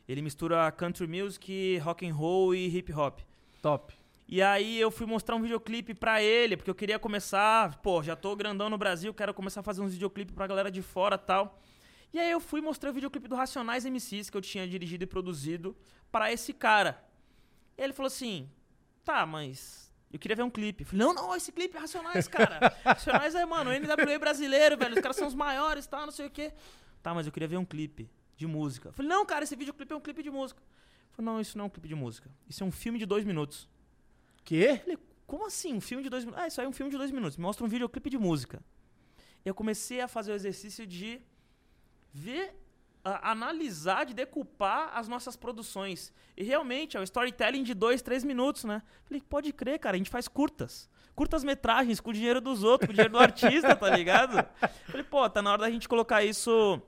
Ele 0.08 0.22
mistura 0.22 0.72
country 0.72 1.08
music, 1.08 1.78
rock 1.80 2.08
and 2.08 2.14
roll 2.14 2.54
e 2.54 2.68
hip 2.68 2.94
hop. 2.94 3.20
Top. 3.62 3.94
E 4.28 4.42
aí 4.42 4.80
eu 4.80 4.90
fui 4.90 5.06
mostrar 5.06 5.36
um 5.36 5.42
videoclipe 5.42 5.94
pra 5.94 6.22
ele, 6.22 6.58
porque 6.58 6.70
eu 6.70 6.76
queria 6.76 6.98
começar, 6.98 7.78
pô, 7.82 8.02
já 8.02 8.16
tô 8.16 8.36
grandão 8.36 8.70
no 8.70 8.78
Brasil, 8.78 9.14
quero 9.14 9.34
começar 9.34 9.60
a 9.60 9.64
fazer 9.64 9.82
uns 9.82 9.94
videoclipes 9.94 10.34
pra 10.34 10.48
galera 10.48 10.72
de 10.72 10.82
fora 10.82 11.18
tal. 11.18 11.60
E 12.12 12.20
aí 12.20 12.32
eu 12.32 12.40
fui 12.40 12.62
mostrar 12.62 12.90
o 12.90 12.94
videoclipe 12.94 13.28
do 13.28 13.36
Racionais 13.36 13.86
MCs 13.86 14.30
que 14.30 14.38
eu 14.38 14.42
tinha 14.42 14.68
dirigido 14.68 15.04
e 15.04 15.08
produzido 15.08 15.76
pra 16.12 16.32
esse 16.32 16.54
cara. 16.54 17.04
E 17.78 17.84
ele 17.84 17.94
falou 17.94 18.08
assim: 18.08 18.50
"Tá, 19.04 19.26
mas 19.26 19.94
eu 20.12 20.18
queria 20.18 20.36
ver 20.36 20.44
um 20.44 20.50
clipe". 20.50 20.84
Eu 20.84 20.88
falei: 20.88 21.06
"Não, 21.06 21.14
não, 21.14 21.36
esse 21.36 21.52
clipe 21.52 21.78
é 21.78 21.80
Racionais, 21.80 22.28
cara. 22.28 22.76
Racionais 22.84 23.36
é, 23.36 23.46
mano, 23.46 23.70
o 23.70 23.74
NWA 23.74 24.18
brasileiro, 24.18 24.78
velho, 24.78 24.96
os 24.96 25.02
caras 25.02 25.18
são 25.18 25.28
os 25.28 25.36
maiores, 25.36 25.86
tal, 25.86 26.06
não 26.06 26.12
sei 26.12 26.26
o 26.26 26.32
quê". 26.32 26.52
Tá, 27.04 27.14
mas 27.14 27.28
eu 27.28 27.32
queria 27.32 27.48
ver 27.48 27.58
um 27.58 27.66
clipe 27.66 28.10
de 28.38 28.46
música. 28.48 28.90
Eu 28.90 28.94
falei: 28.94 29.10
"Não, 29.10 29.26
cara, 29.26 29.44
esse 29.44 29.56
videoclipe 29.56 29.92
é 29.94 29.96
um 29.96 30.02
clipe 30.02 30.22
de 30.24 30.30
música". 30.32 30.62
Eu 30.62 31.16
falei: 31.16 31.32
"Não, 31.32 31.40
isso 31.42 31.58
não 31.58 31.66
é 31.66 31.68
um 31.68 31.70
clipe 31.72 31.88
de 31.88 31.96
música. 31.96 32.30
Isso 32.48 32.64
é 32.64 32.66
um 32.68 32.72
filme 32.72 33.00
de 33.00 33.06
dois 33.06 33.24
minutos". 33.26 33.70
Quê? 34.44 34.80
Falei, 34.84 34.98
como 35.26 35.48
assim? 35.48 35.74
Um 35.74 35.82
filme 35.82 36.04
de 36.04 36.10
dois 36.10 36.24
minutos? 36.24 36.44
Ah, 36.44 36.48
isso 36.48 36.62
aí 36.62 36.66
é 36.66 36.70
um 36.70 36.74
filme 36.74 36.92
de 36.92 36.98
dois 36.98 37.12
minutos. 37.12 37.38
Me 37.38 37.44
mostra 37.44 37.66
um 37.66 37.70
videoclipe 37.70 38.10
de 38.10 38.18
música. 38.18 38.62
Eu 39.44 39.54
comecei 39.56 40.02
a 40.02 40.08
fazer 40.08 40.32
o 40.32 40.36
exercício 40.36 40.86
de 40.86 41.20
ver, 42.14 42.56
a- 43.04 43.32
analisar, 43.32 44.06
de 44.06 44.14
decupar 44.14 44.92
as 44.98 45.08
nossas 45.08 45.36
produções. 45.36 46.14
E 46.38 46.44
realmente 46.44 46.96
é 46.98 47.00
o 47.00 47.04
storytelling 47.04 47.64
de 47.64 47.74
dois, 47.74 48.02
três 48.02 48.24
minutos, 48.24 48.64
né? 48.64 48.82
Falei, 49.06 49.22
pode 49.22 49.52
crer, 49.54 49.80
cara, 49.80 49.96
a 49.96 49.98
gente 49.98 50.10
faz 50.10 50.28
curtas. 50.28 50.90
Curtas 51.16 51.44
metragens 51.44 52.00
com 52.00 52.10
o 52.10 52.14
dinheiro 52.14 52.42
dos 52.42 52.64
outros, 52.64 52.88
com 52.88 52.92
o 52.92 52.94
dinheiro 52.96 53.14
do 53.14 53.20
artista, 53.20 53.76
tá 53.76 53.90
ligado? 53.96 54.46
Falei, 54.88 55.04
pô, 55.04 55.28
tá 55.30 55.42
na 55.42 55.52
hora 55.52 55.62
da 55.62 55.70
gente 55.72 55.88
colocar 55.88 56.24
isso 56.24 56.82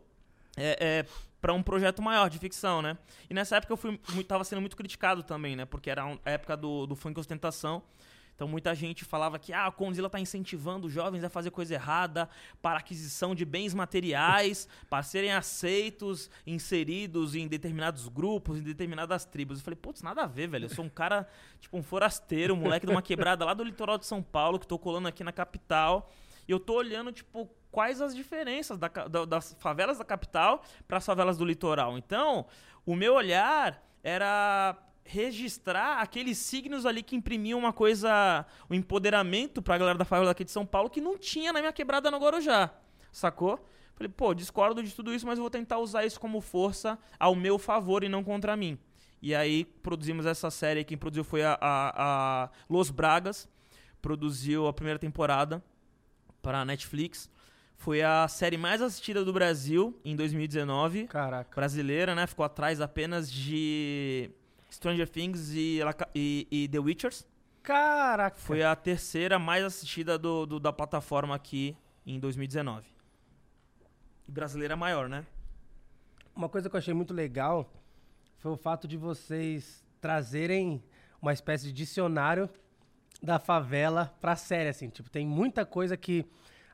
é, 0.56 0.77
é, 1.00 1.06
para 1.41 1.53
um 1.53 1.62
projeto 1.62 2.01
maior 2.01 2.29
de 2.29 2.39
ficção, 2.39 2.82
né? 2.82 2.98
E 3.29 3.34
nessa 3.34 3.58
época 3.58 3.74
eu 3.74 3.77
fui, 3.77 4.00
tava 4.27 4.44
sendo 4.44 4.62
muito 4.62 4.75
criticado 4.75 5.24
também, 5.24 5.56
né? 5.56 5.65
Porque 5.65 5.89
era 5.89 6.03
a 6.25 6.32
época 6.32 6.58
do, 6.58 6.88
do 6.88 6.96
funk 6.96 7.20
ostentação. 7.20 7.84
Então 8.38 8.48
muita 8.48 8.75
gente 8.75 9.03
falava 9.03 9.39
que 9.39 9.51
ah, 9.51 9.65
a 9.65 9.72
Condzilla 9.72 10.12
tá 10.12 10.20
incentivando 10.20 10.86
os 10.86 10.94
jovens 10.94 11.24
a 11.24 11.29
fazer 11.29 11.50
coisa 11.50 11.74
errada 11.74 12.29
para 12.62 12.77
aquisição 12.77 13.34
de 13.34 13.44
bens 13.44 13.74
materiais, 13.74 14.67
para 14.88 15.01
serem 15.01 15.32
aceitos, 15.32 16.29
inseridos 16.46 17.34
em 17.34 17.48
determinados 17.48 18.08
grupos, 18.08 18.60
em 18.60 18.62
determinadas 18.62 19.25
tribos. 19.25 19.58
Eu 19.58 19.63
falei, 19.63 19.75
putz, 19.75 20.03
nada 20.03 20.22
a 20.22 20.27
ver, 20.27 20.48
velho. 20.48 20.65
Eu 20.65 20.70
sou 20.70 20.86
um 20.86 20.89
cara, 20.89 21.27
tipo 21.60 21.75
um 21.75 21.82
forasteiro, 21.82 22.53
um 22.53 22.58
moleque 22.58 22.86
de 22.86 22.91
uma 22.91 23.01
quebrada 23.01 23.44
lá 23.44 23.56
do 23.56 23.63
litoral 23.63 23.98
de 23.98 24.06
São 24.06 24.22
Paulo, 24.22 24.60
que 24.60 24.67
tô 24.67 24.77
colando 24.77 25.08
aqui 25.08 25.24
na 25.24 25.32
capital. 25.32 26.12
E 26.48 26.51
eu 26.51 26.60
tô 26.60 26.75
olhando, 26.75 27.12
tipo, 27.12 27.50
quais 27.72 28.02
as 28.02 28.16
diferenças 28.16 28.78
da, 28.78 28.88
da, 28.88 29.26
das 29.26 29.56
favelas 29.60 29.98
da 29.98 30.06
capital 30.06 30.64
para 30.88 30.98
as 30.98 31.06
favelas 31.06 31.38
do 31.38 31.46
litoral. 31.46 31.98
Então, 31.98 32.46
o 32.86 32.96
meu 32.96 33.14
olhar 33.14 33.84
era 34.04 34.78
registrar 35.04 36.02
aqueles 36.02 36.38
signos 36.38 36.86
ali 36.86 37.02
que 37.02 37.16
imprimiam 37.16 37.58
uma 37.58 37.72
coisa, 37.72 38.46
um 38.70 38.74
empoderamento 38.74 39.62
pra 39.62 39.78
galera 39.78 39.98
da 39.98 40.06
favela 40.06 40.32
aqui 40.32 40.44
de 40.44 40.52
São 40.52 40.66
Paulo 40.66 40.90
que 40.90 41.00
não 41.00 41.18
tinha 41.18 41.54
na 41.54 41.60
minha 41.60 41.72
quebrada 41.72 42.12
no 42.12 42.18
Guarujá, 42.18 42.72
sacou? 43.12 43.66
Falei, 43.96 44.12
pô, 44.16 44.34
discordo 44.34 44.84
de 44.84 44.94
tudo 44.94 45.14
isso, 45.14 45.26
mas 45.26 45.40
vou 45.40 45.50
tentar 45.50 45.80
usar 45.80 46.06
isso 46.06 46.20
como 46.20 46.40
força 46.40 47.00
ao 47.20 47.34
meu 47.34 47.58
favor 47.58 48.04
e 48.04 48.10
não 48.10 48.24
contra 48.24 48.56
mim. 48.56 48.78
E 49.22 49.34
aí 49.34 49.66
produzimos 49.66 50.26
essa 50.26 50.52
série, 50.52 50.84
quem 50.84 50.98
produziu 50.98 51.24
foi 51.24 51.44
a, 51.44 51.58
a, 51.60 52.44
a 52.44 52.50
Los 52.70 52.92
Bragas, 52.92 53.50
produziu 54.02 54.68
a 54.68 54.74
primeira 54.74 55.00
temporada 55.00 55.64
para 56.42 56.62
a 56.62 56.66
Netflix. 56.66 57.30
Foi 57.78 58.02
a 58.02 58.28
série 58.28 58.58
mais 58.58 58.82
assistida 58.82 59.24
do 59.24 59.32
Brasil 59.32 59.98
em 60.04 60.16
2019. 60.16 61.08
Caraca. 61.08 61.56
Brasileira, 61.56 62.14
né? 62.14 62.28
Ficou 62.28 62.44
atrás 62.44 62.82
apenas 62.82 63.32
de 63.32 64.30
Stranger 64.70 65.08
Things 65.08 65.52
e, 65.52 65.80
e, 66.14 66.48
e 66.52 66.68
The 66.68 66.80
Witchers. 66.80 67.26
Caraca. 67.64 68.36
Foi 68.36 68.64
a 68.64 68.76
terceira 68.76 69.38
mais 69.38 69.64
assistida 69.64 70.18
do, 70.18 70.46
do, 70.46 70.60
da 70.60 70.74
plataforma 70.74 71.36
aqui 71.36 71.78
em 72.06 72.20
2019. 72.20 72.86
E 74.28 74.32
brasileira 74.32 74.76
maior, 74.76 75.08
né? 75.08 75.26
Uma 76.36 76.50
coisa 76.50 76.70
que 76.70 76.76
eu 76.76 76.80
achei 76.80 76.94
muito 76.94 77.14
legal 77.14 77.72
foi 78.40 78.52
o 78.52 78.58
fato 78.58 78.88
de 78.88 78.98
vocês 78.98 79.86
trazerem 80.02 80.84
uma 81.22 81.32
espécie 81.32 81.68
de 81.68 81.74
dicionário 81.74 82.50
da 83.22 83.40
favela 83.40 84.16
pra 84.20 84.36
série, 84.36 84.70
assim. 84.70 84.90
Tipo, 84.90 85.10
tem 85.10 85.26
muita 85.26 85.66
coisa 85.66 85.96
que 85.96 86.26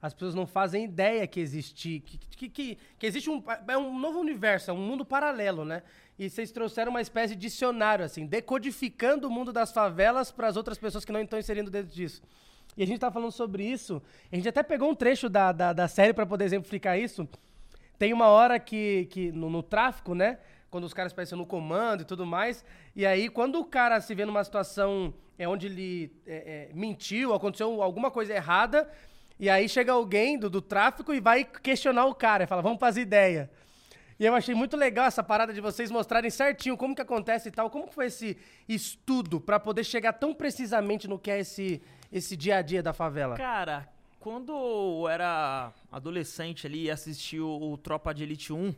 as 0.03 0.13
pessoas 0.13 0.35
não 0.35 0.45
fazem 0.45 0.83
ideia 0.83 1.25
que 1.25 1.39
existe, 1.39 2.03
que, 2.05 2.17
que, 2.17 2.49
que, 2.49 2.77
que 2.99 3.05
existe 3.05 3.29
um, 3.29 3.41
é 3.65 3.77
um 3.77 3.97
novo 3.97 4.19
universo, 4.19 4.69
é 4.69 4.73
um 4.73 4.77
mundo 4.77 5.05
paralelo, 5.05 5.63
né? 5.63 5.81
E 6.19 6.29
vocês 6.29 6.51
trouxeram 6.51 6.89
uma 6.89 6.99
espécie 6.99 7.33
de 7.35 7.39
dicionário, 7.39 8.03
assim, 8.03 8.25
decodificando 8.25 9.29
o 9.29 9.31
mundo 9.31 9.53
das 9.53 9.71
favelas 9.71 10.29
para 10.29 10.49
as 10.49 10.57
outras 10.57 10.77
pessoas 10.77 11.05
que 11.05 11.11
não 11.13 11.21
estão 11.21 11.39
inserindo 11.39 11.71
dentro 11.71 11.95
disso. 11.95 12.21
E 12.75 12.83
a 12.83 12.85
gente 12.85 12.99
tá 12.99 13.09
falando 13.09 13.31
sobre 13.31 13.63
isso. 13.63 14.01
A 14.29 14.35
gente 14.35 14.49
até 14.49 14.61
pegou 14.61 14.89
um 14.89 14.95
trecho 14.95 15.29
da, 15.29 15.53
da, 15.53 15.71
da 15.71 15.87
série 15.87 16.11
para 16.11 16.25
poder 16.25 16.43
exemplificar 16.43 16.99
isso. 16.99 17.25
Tem 17.97 18.11
uma 18.11 18.27
hora 18.27 18.59
que, 18.59 19.05
que 19.09 19.31
no, 19.31 19.49
no 19.49 19.63
tráfico, 19.63 20.13
né? 20.13 20.37
Quando 20.69 20.83
os 20.83 20.93
caras 20.93 21.13
aparecem 21.13 21.37
no 21.37 21.45
comando 21.45 22.01
e 22.01 22.05
tudo 22.05 22.25
mais. 22.25 22.65
E 22.93 23.05
aí, 23.05 23.29
quando 23.29 23.57
o 23.57 23.63
cara 23.63 24.01
se 24.01 24.13
vê 24.13 24.25
numa 24.25 24.43
situação 24.43 25.13
é, 25.39 25.47
onde 25.47 25.67
ele 25.67 26.11
é, 26.27 26.69
é, 26.71 26.73
mentiu, 26.73 27.33
aconteceu 27.33 27.81
alguma 27.81 28.11
coisa 28.11 28.33
errada, 28.33 28.91
e 29.43 29.49
aí 29.49 29.67
chega 29.67 29.91
alguém 29.91 30.39
do, 30.39 30.49
do 30.49 30.61
tráfico 30.61 31.13
e 31.13 31.19
vai 31.19 31.43
questionar 31.43 32.05
o 32.05 32.15
cara, 32.15 32.47
fala, 32.47 32.61
vamos 32.61 32.79
fazer 32.79 33.01
ideia. 33.01 33.51
E 34.17 34.23
eu 34.23 34.33
achei 34.33 34.55
muito 34.55 34.77
legal 34.77 35.05
essa 35.05 35.21
parada 35.21 35.51
de 35.51 35.59
vocês 35.59 35.91
mostrarem 35.91 36.29
certinho 36.29 36.77
como 36.77 36.95
que 36.95 37.01
acontece 37.01 37.49
e 37.49 37.51
tal. 37.51 37.69
Como 37.69 37.89
que 37.89 37.93
foi 37.93 38.05
esse 38.05 38.37
estudo 38.69 39.41
para 39.41 39.59
poder 39.59 39.83
chegar 39.83 40.13
tão 40.13 40.33
precisamente 40.33 41.09
no 41.09 41.19
que 41.19 41.29
é 41.29 41.41
esse, 41.41 41.81
esse 42.09 42.37
dia 42.37 42.55
a 42.55 42.61
dia 42.61 42.81
da 42.81 42.93
favela? 42.93 43.35
Cara, 43.35 43.85
quando 44.17 44.53
eu 44.53 45.09
era 45.09 45.73
adolescente 45.91 46.65
ali 46.65 46.83
e 46.83 46.89
assisti 46.89 47.37
o, 47.37 47.73
o 47.73 47.77
Tropa 47.77 48.13
de 48.13 48.23
Elite 48.23 48.53
1, 48.53 48.73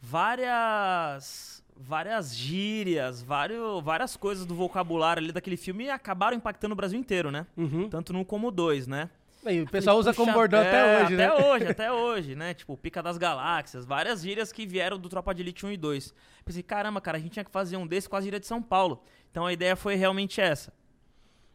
várias 0.00 1.60
várias 1.76 2.36
gírias, 2.36 3.20
vários, 3.20 3.82
várias 3.82 4.16
coisas 4.16 4.46
do 4.46 4.54
vocabulário 4.54 5.20
ali 5.20 5.32
daquele 5.32 5.56
filme 5.56 5.90
acabaram 5.90 6.36
impactando 6.36 6.74
o 6.74 6.76
Brasil 6.76 7.00
inteiro, 7.00 7.32
né? 7.32 7.46
Uhum. 7.56 7.88
Tanto 7.88 8.12
no 8.12 8.24
como 8.24 8.52
dois, 8.52 8.86
né? 8.86 9.10
E 9.46 9.62
o 9.62 9.66
pessoal 9.66 9.96
usa 9.96 10.12
como 10.12 10.32
bordão 10.32 10.60
até 10.60 11.02
hoje, 11.02 11.14
até 11.14 11.16
né? 11.16 11.26
Até 11.26 11.46
hoje, 11.46 11.66
até 11.68 11.92
hoje, 11.92 12.34
né? 12.34 12.54
Tipo, 12.54 12.76
Pica 12.76 13.02
das 13.02 13.16
Galáxias, 13.16 13.86
várias 13.86 14.22
gírias 14.22 14.52
que 14.52 14.66
vieram 14.66 14.98
do 14.98 15.08
Tropa 15.08 15.34
de 15.34 15.42
Elite 15.42 15.64
1 15.64 15.72
e 15.72 15.76
2. 15.76 16.14
Pensei, 16.44 16.62
caramba, 16.62 17.00
cara, 17.00 17.16
a 17.16 17.20
gente 17.20 17.32
tinha 17.32 17.44
que 17.44 17.50
fazer 17.50 17.76
um 17.76 17.86
desse 17.86 18.08
com 18.08 18.16
a 18.16 18.20
gíria 18.20 18.38
de 18.38 18.46
São 18.46 18.62
Paulo. 18.62 19.02
Então 19.30 19.46
a 19.46 19.52
ideia 19.52 19.76
foi 19.76 19.94
realmente 19.94 20.40
essa. 20.40 20.72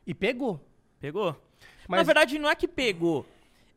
E 0.05 0.13
pegou. 0.13 0.59
Pegou. 0.99 1.35
Mas... 1.87 1.99
Na 1.99 2.03
verdade, 2.03 2.39
não 2.39 2.49
é 2.49 2.55
que 2.55 2.67
pegou. 2.67 3.25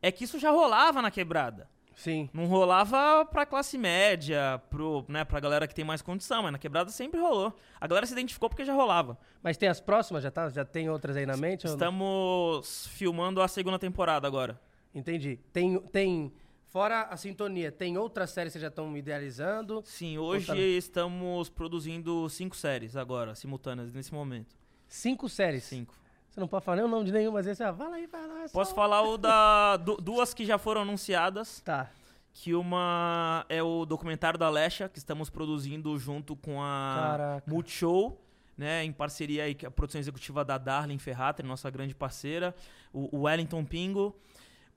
É 0.01 0.11
que 0.11 0.23
isso 0.23 0.39
já 0.39 0.49
rolava 0.49 1.01
na 1.01 1.11
quebrada. 1.11 1.69
Sim. 1.99 2.29
Não 2.33 2.45
rolava 2.45 3.25
pra 3.25 3.45
classe 3.45 3.77
média, 3.77 4.61
pro, 4.69 5.03
né, 5.09 5.25
pra 5.25 5.37
galera 5.41 5.67
que 5.67 5.75
tem 5.75 5.83
mais 5.83 6.01
condição, 6.01 6.41
mas 6.41 6.53
na 6.53 6.57
quebrada 6.57 6.89
sempre 6.91 7.19
rolou. 7.19 7.53
A 7.79 7.85
galera 7.85 8.05
se 8.05 8.13
identificou 8.13 8.47
porque 8.47 8.63
já 8.63 8.73
rolava. 8.73 9.17
Mas 9.43 9.57
tem 9.57 9.67
as 9.67 9.81
próximas? 9.81 10.23
Já, 10.23 10.31
tá, 10.31 10.47
já 10.47 10.63
tem 10.63 10.89
outras 10.89 11.17
aí 11.17 11.25
na 11.25 11.35
mente? 11.35 11.67
Estamos 11.67 12.87
filmando 12.87 13.41
a 13.41 13.49
segunda 13.49 13.77
temporada 13.77 14.25
agora. 14.25 14.57
Entendi. 14.95 15.41
Tem, 15.51 15.77
tem. 15.91 16.31
Fora 16.67 17.01
a 17.01 17.17
sintonia, 17.17 17.69
tem 17.69 17.97
outras 17.97 18.29
séries 18.29 18.53
que 18.53 18.59
já 18.59 18.67
estão 18.69 18.95
idealizando? 18.95 19.81
Sim, 19.83 20.17
hoje 20.19 20.47
tá... 20.47 20.55
estamos 20.55 21.49
produzindo 21.49 22.29
cinco 22.29 22.55
séries 22.55 22.95
agora, 22.95 23.35
simultâneas, 23.35 23.91
nesse 23.91 24.13
momento. 24.13 24.55
Cinco 24.87 25.27
séries? 25.27 25.65
Cinco. 25.65 25.93
Você 26.29 26.39
não 26.39 26.47
pode 26.47 26.63
falar 26.63 26.77
nem 26.77 26.85
o 26.85 26.87
nome 26.87 27.05
de 27.05 27.11
nenhuma, 27.11 27.39
mas 27.39 27.47
esse, 27.47 27.63
ah, 27.63 27.73
fala 27.73 27.95
aí, 27.95 28.07
fala 28.07 28.33
aí. 28.41 28.49
Posso 28.49 28.73
falar 28.75 29.01
o 29.01 29.17
da. 29.17 29.77
Du, 29.83 29.97
duas 29.97 30.33
que 30.33 30.45
já 30.45 30.57
foram 30.57 30.81
anunciadas. 30.81 31.61
Tá. 31.61 31.89
Que 32.33 32.53
uma 32.53 33.45
é 33.49 33.61
o 33.61 33.85
documentário 33.85 34.37
da 34.37 34.49
Lesha, 34.49 34.87
que 34.87 34.99
estamos 34.99 35.29
produzindo 35.29 35.97
junto 35.97 36.35
com 36.35 36.61
a 36.61 37.07
Caraca. 37.11 37.51
Multishow, 37.51 38.21
né? 38.57 38.83
Em 38.83 38.91
parceria 38.91 39.43
aí, 39.43 39.57
a 39.65 39.71
produção 39.71 39.99
executiva 39.99 40.45
da 40.45 40.57
Darlene 40.57 40.99
Ferrata, 40.99 41.41
nossa 41.41 41.69
grande 41.69 41.95
parceira, 41.95 42.55
o, 42.93 43.17
o 43.17 43.21
Wellington 43.23 43.65
Pingo. 43.65 44.15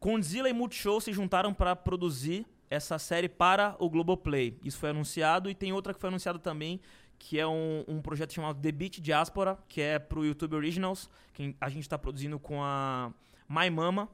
Condzilla 0.01 0.49
e 0.49 0.53
Multishow 0.53 1.01
se 1.01 1.13
juntaram 1.13 1.55
para 1.55 1.77
produzir 1.77 2.45
essa 2.73 2.99
série 2.99 3.29
para 3.29 3.77
o 3.79 3.89
Globoplay. 3.91 4.59
Isso 4.65 4.79
foi 4.79 4.91
anunciado 4.91 5.51
e 5.51 5.55
tem 5.55 5.73
outra 5.73 5.93
que 5.93 6.01
foi 6.01 6.09
anunciada 6.09 6.39
também, 6.39 6.81
que 7.23 7.39
é 7.39 7.47
um, 7.47 7.85
um 7.87 8.03
projeto 8.03 8.33
chamado 8.33 8.61
The 8.61 8.73
Beat 8.73 9.01
Diaspora, 9.01 9.57
que 9.69 9.81
é 9.81 9.97
pro 9.97 10.25
YouTube 10.25 10.57
Originals, 10.57 11.09
que 11.33 11.55
a 11.61 11.69
gente 11.69 11.85
está 11.85 11.97
produzindo 11.97 12.37
com 12.37 12.61
a 12.61 13.13
My 13.49 13.71
Mama. 13.71 14.09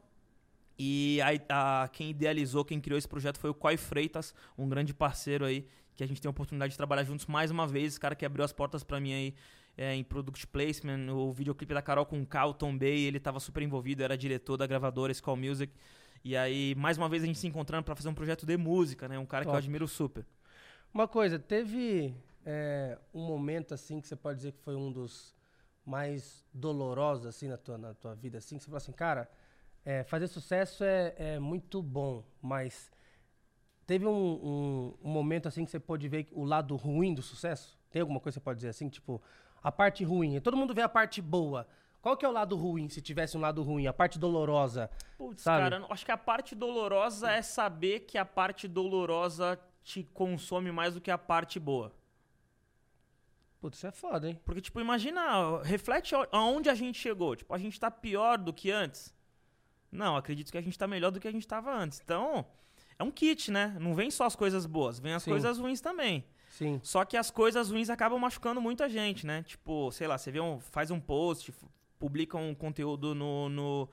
E 0.78 1.18
a, 1.22 1.84
a, 1.84 1.88
quem 1.88 2.10
idealizou, 2.10 2.66
quem 2.66 2.78
criou 2.78 2.98
esse 2.98 3.08
projeto 3.08 3.38
foi 3.38 3.48
o 3.48 3.54
Coy 3.54 3.78
Freitas, 3.78 4.34
um 4.58 4.68
grande 4.68 4.92
parceiro 4.92 5.46
aí, 5.46 5.66
que 5.96 6.04
a 6.04 6.06
gente 6.06 6.20
tem 6.20 6.28
a 6.28 6.30
oportunidade 6.30 6.72
de 6.72 6.76
trabalhar 6.76 7.02
juntos 7.02 7.24
mais 7.24 7.50
uma 7.50 7.66
vez. 7.66 7.92
Esse 7.92 8.00
cara 8.00 8.14
que 8.14 8.26
abriu 8.26 8.44
as 8.44 8.52
portas 8.52 8.84
para 8.84 9.00
mim 9.00 9.14
aí 9.14 9.34
é, 9.78 9.94
em 9.94 10.04
Product 10.04 10.46
Placement, 10.46 11.10
o 11.10 11.32
videoclipe 11.32 11.72
da 11.72 11.80
Carol 11.80 12.04
com 12.04 12.20
o 12.20 12.26
Carlton 12.26 12.76
Bay, 12.76 13.04
ele 13.04 13.16
estava 13.16 13.40
super 13.40 13.62
envolvido, 13.62 14.02
era 14.02 14.18
diretor 14.18 14.58
da 14.58 14.66
gravadora 14.66 15.12
Skull 15.12 15.36
Music. 15.36 15.72
E 16.22 16.36
aí, 16.36 16.74
mais 16.74 16.98
uma 16.98 17.08
vez, 17.08 17.22
a 17.22 17.26
gente 17.26 17.38
se 17.38 17.46
encontrando 17.46 17.84
para 17.84 17.96
fazer 17.96 18.10
um 18.10 18.14
projeto 18.14 18.44
de 18.44 18.56
música, 18.58 19.08
né? 19.08 19.18
Um 19.18 19.24
cara 19.24 19.44
Top. 19.44 19.52
que 19.52 19.56
eu 19.56 19.58
admiro 19.58 19.88
super. 19.88 20.26
Uma 20.92 21.08
coisa, 21.08 21.38
teve 21.38 22.14
é, 22.50 22.98
um 23.12 23.26
momento 23.26 23.74
assim 23.74 24.00
que 24.00 24.08
você 24.08 24.16
pode 24.16 24.38
dizer 24.38 24.52
que 24.52 24.60
foi 24.60 24.74
um 24.74 24.90
dos 24.90 25.36
mais 25.84 26.46
dolorosos 26.50 27.26
assim 27.26 27.46
na 27.46 27.58
tua, 27.58 27.76
na 27.76 27.92
tua 27.92 28.14
vida 28.14 28.38
assim 28.38 28.56
que 28.56 28.64
você 28.64 28.70
falou 28.70 28.78
assim 28.78 28.92
cara 28.92 29.28
é, 29.84 30.02
fazer 30.02 30.28
sucesso 30.28 30.82
é, 30.82 31.14
é, 31.18 31.38
muito 31.38 31.82
bom 31.82 32.24
mas 32.40 32.90
teve 33.86 34.06
um, 34.06 34.10
um, 34.10 34.98
um, 35.02 35.10
momento 35.10 35.46
assim 35.46 35.62
que 35.62 35.70
você 35.70 35.78
pode 35.78 36.08
ver 36.08 36.26
o 36.32 36.42
lado 36.42 36.74
ruim 36.74 37.12
do 37.12 37.20
sucesso 37.20 37.78
tem 37.90 38.00
alguma 38.00 38.18
coisa 38.18 38.38
que 38.38 38.40
você 38.40 38.44
pode 38.44 38.56
dizer 38.56 38.70
assim 38.70 38.88
tipo 38.88 39.20
a 39.62 39.70
parte 39.70 40.02
ruim 40.02 40.40
todo 40.40 40.56
mundo 40.56 40.74
vê 40.74 40.80
a 40.80 40.88
parte 40.88 41.20
boa 41.20 41.68
qual 42.00 42.16
que 42.16 42.24
é 42.24 42.28
o 42.28 42.32
lado 42.32 42.56
ruim, 42.56 42.88
se 42.88 43.02
tivesse 43.02 43.36
um 43.36 43.40
lado 43.40 43.60
ruim? 43.60 43.88
A 43.88 43.92
parte 43.92 44.20
dolorosa, 44.20 44.88
Putz, 45.18 45.42
sabe? 45.42 45.68
cara, 45.68 45.84
acho 45.90 46.06
que 46.06 46.12
a 46.12 46.16
parte 46.16 46.54
dolorosa 46.54 47.28
é 47.28 47.42
saber 47.42 48.06
que 48.06 48.16
a 48.16 48.24
parte 48.24 48.68
dolorosa 48.68 49.58
te 49.82 50.04
consome 50.04 50.70
mais 50.70 50.94
do 50.94 51.00
que 51.00 51.10
a 51.10 51.18
parte 51.18 51.58
boa. 51.58 51.92
Putz, 53.60 53.78
isso 53.78 53.86
é 53.86 53.90
foda, 53.90 54.28
hein? 54.28 54.40
Porque, 54.44 54.60
tipo, 54.60 54.80
imagina, 54.80 55.62
reflete 55.62 56.14
aonde 56.30 56.70
a 56.70 56.74
gente 56.74 56.98
chegou. 56.98 57.34
Tipo, 57.34 57.52
a 57.54 57.58
gente 57.58 57.78
tá 57.78 57.90
pior 57.90 58.38
do 58.38 58.52
que 58.52 58.70
antes. 58.70 59.14
Não, 59.90 60.16
acredito 60.16 60.52
que 60.52 60.58
a 60.58 60.62
gente 60.62 60.78
tá 60.78 60.86
melhor 60.86 61.10
do 61.10 61.18
que 61.18 61.26
a 61.26 61.32
gente 61.32 61.46
tava 61.46 61.74
antes. 61.74 62.00
Então, 62.04 62.46
é 62.98 63.02
um 63.02 63.10
kit, 63.10 63.50
né? 63.50 63.76
Não 63.80 63.94
vem 63.94 64.10
só 64.10 64.24
as 64.26 64.36
coisas 64.36 64.66
boas, 64.66 64.98
vem 65.00 65.14
as 65.14 65.22
Sim. 65.22 65.30
coisas 65.30 65.58
ruins 65.58 65.80
também. 65.80 66.24
Sim. 66.50 66.80
Só 66.82 67.04
que 67.04 67.16
as 67.16 67.30
coisas 67.30 67.70
ruins 67.70 67.90
acabam 67.90 68.18
machucando 68.18 68.60
muita 68.60 68.88
gente, 68.88 69.26
né? 69.26 69.42
Tipo, 69.42 69.90
sei 69.92 70.06
lá, 70.06 70.16
você 70.18 70.30
vê 70.30 70.40
um, 70.40 70.60
faz 70.60 70.90
um 70.90 71.00
post, 71.00 71.52
publica 71.98 72.36
um 72.36 72.54
conteúdo 72.54 73.14
no, 73.14 73.48
no, 73.48 73.88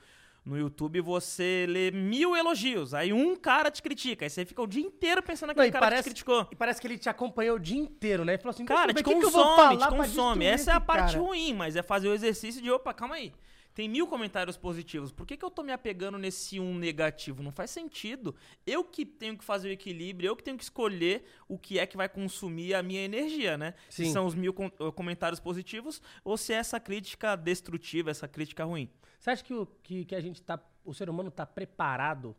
No 0.45 0.55
YouTube 0.55 1.01
você 1.01 1.65
lê 1.67 1.89
mil 1.89 2.35
elogios, 2.35 2.93
aí 2.93 3.11
um 3.11 3.35
cara 3.35 3.71
te 3.71 3.81
critica, 3.81 4.25
aí 4.25 4.29
você 4.29 4.45
fica 4.45 4.61
o 4.61 4.67
dia 4.67 4.83
inteiro 4.83 5.23
pensando 5.23 5.47
naquele 5.47 5.65
Não, 5.67 5.73
cara 5.73 5.85
parece- 5.87 6.03
que 6.03 6.09
te 6.09 6.23
criticou. 6.23 6.47
E 6.51 6.55
parece 6.55 6.79
que 6.79 6.85
ele 6.85 6.99
te 6.99 7.09
acompanhou 7.09 7.55
o 7.55 7.59
dia 7.59 7.79
inteiro, 7.79 8.23
né? 8.23 8.33
Ele 8.33 8.41
falou 8.43 8.51
assim, 8.51 8.63
Cara, 8.63 8.93
deixa 8.93 9.03
te 9.03 9.09
o 9.09 9.19
que 9.19 9.25
que 9.25 9.31
consome, 9.31 9.77
te 9.77 9.87
consome. 9.87 10.45
Essa 10.45 10.71
é 10.71 10.73
a 10.75 10.79
parte 10.79 11.13
cara? 11.13 11.25
ruim, 11.25 11.51
mas 11.53 11.75
é 11.75 11.81
fazer 11.81 12.09
o 12.09 12.13
exercício 12.13 12.61
de, 12.61 12.69
opa, 12.69 12.93
calma 12.93 13.15
aí. 13.15 13.33
Tem 13.75 13.89
mil 13.89 14.07
comentários 14.07 14.55
positivos. 14.55 15.11
Por 15.11 15.27
que, 15.27 15.35
que 15.35 15.43
eu 15.43 15.51
tô 15.51 15.61
me 15.61 15.73
apegando 15.73 16.17
nesse 16.17 16.61
um 16.61 16.73
negativo? 16.75 17.43
Não 17.43 17.51
faz 17.51 17.69
sentido. 17.69 18.33
Eu 18.65 18.85
que 18.85 19.05
tenho 19.05 19.37
que 19.37 19.43
fazer 19.43 19.67
o 19.67 19.71
equilíbrio, 19.71 20.29
eu 20.29 20.35
que 20.35 20.43
tenho 20.43 20.57
que 20.57 20.63
escolher 20.63 21.25
o 21.45 21.57
que 21.59 21.77
é 21.77 21.85
que 21.85 21.97
vai 21.97 22.07
consumir 22.07 22.73
a 22.73 22.81
minha 22.81 23.01
energia, 23.03 23.57
né? 23.57 23.73
Sim. 23.89 24.05
Se 24.05 24.13
são 24.13 24.25
os 24.25 24.33
mil 24.33 24.53
com- 24.53 24.67
eh, 24.79 24.91
comentários 24.95 25.41
positivos 25.41 26.01
ou 26.23 26.37
se 26.37 26.53
é 26.53 26.55
essa 26.55 26.79
crítica 26.79 27.35
destrutiva, 27.35 28.09
essa 28.09 28.29
crítica 28.29 28.63
ruim. 28.63 28.89
Você 29.19 29.29
acha 29.31 29.43
que, 29.43 29.53
o, 29.53 29.65
que, 29.83 30.05
que 30.05 30.15
a 30.15 30.21
gente 30.21 30.41
tá. 30.41 30.57
O 30.85 30.93
ser 30.93 31.09
humano 31.09 31.29
tá 31.29 31.45
preparado 31.45 32.33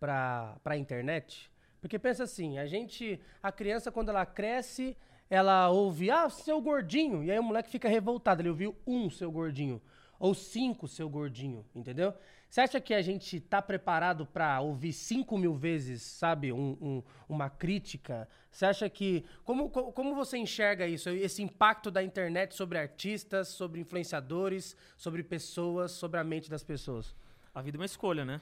pra, 0.00 0.58
pra 0.64 0.76
internet? 0.76 1.48
Porque 1.80 1.96
pensa 1.96 2.24
assim, 2.24 2.58
a 2.58 2.66
gente. 2.66 3.20
A 3.40 3.52
criança, 3.52 3.92
quando 3.92 4.08
ela 4.08 4.26
cresce, 4.26 4.96
ela 5.30 5.70
ouve, 5.70 6.10
ah, 6.10 6.28
seu 6.28 6.60
gordinho. 6.60 7.22
E 7.22 7.30
aí 7.30 7.38
o 7.38 7.42
moleque 7.42 7.70
fica 7.70 7.88
revoltado. 7.88 8.42
Ele 8.42 8.48
ouviu 8.48 8.74
um 8.84 9.08
seu 9.08 9.30
gordinho. 9.30 9.80
Ou 10.22 10.34
cinco 10.34 10.86
seu 10.86 11.08
gordinho, 11.08 11.66
entendeu? 11.74 12.14
Você 12.48 12.60
acha 12.60 12.80
que 12.80 12.94
a 12.94 13.02
gente 13.02 13.40
tá 13.40 13.60
preparado 13.60 14.24
pra 14.24 14.60
ouvir 14.60 14.92
cinco 14.92 15.36
mil 15.36 15.52
vezes, 15.52 16.00
sabe, 16.00 16.52
um- 16.52 16.76
um- 16.80 17.02
uma 17.28 17.50
crítica? 17.50 18.28
Você 18.48 18.64
acha 18.64 18.88
que. 18.88 19.24
Como, 19.42 19.68
co- 19.68 19.90
como 19.90 20.14
você 20.14 20.38
enxerga 20.38 20.86
isso? 20.86 21.08
Esse 21.10 21.42
impacto 21.42 21.90
da 21.90 22.04
internet 22.04 22.54
sobre 22.54 22.78
artistas, 22.78 23.48
sobre 23.48 23.80
influenciadores, 23.80 24.76
sobre 24.96 25.24
pessoas, 25.24 25.90
sobre 25.90 26.20
a 26.20 26.24
mente 26.24 26.48
das 26.48 26.62
pessoas? 26.62 27.16
A 27.52 27.60
vida 27.60 27.76
é 27.76 27.80
uma 27.80 27.84
escolha, 27.86 28.24
né? 28.24 28.40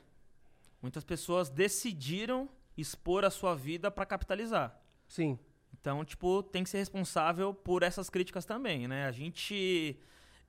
Muitas 0.83 1.03
pessoas 1.03 1.49
decidiram 1.49 2.47
expor 2.77 3.25
a 3.25 3.31
sua 3.31 3.55
vida 3.55 3.91
pra 3.91 4.05
capitalizar. 4.05 4.79
Sim. 5.09 5.39
Então, 5.73 6.05
tipo, 6.05 6.43
tem 6.43 6.63
que 6.63 6.69
ser 6.69 6.77
responsável 6.79 7.55
por 7.55 7.83
essas 7.83 8.11
críticas 8.11 8.45
também, 8.45 8.87
né? 8.87 9.07
A 9.07 9.13
gente 9.13 9.99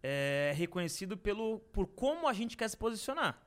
é 0.04 0.54
reconhecido 0.56 1.16
pelo, 1.18 1.60
por 1.72 1.88
como 1.88 2.28
a 2.28 2.34
gente 2.34 2.58
quer 2.58 2.70
se 2.70 2.78
posicionar. 2.78 3.42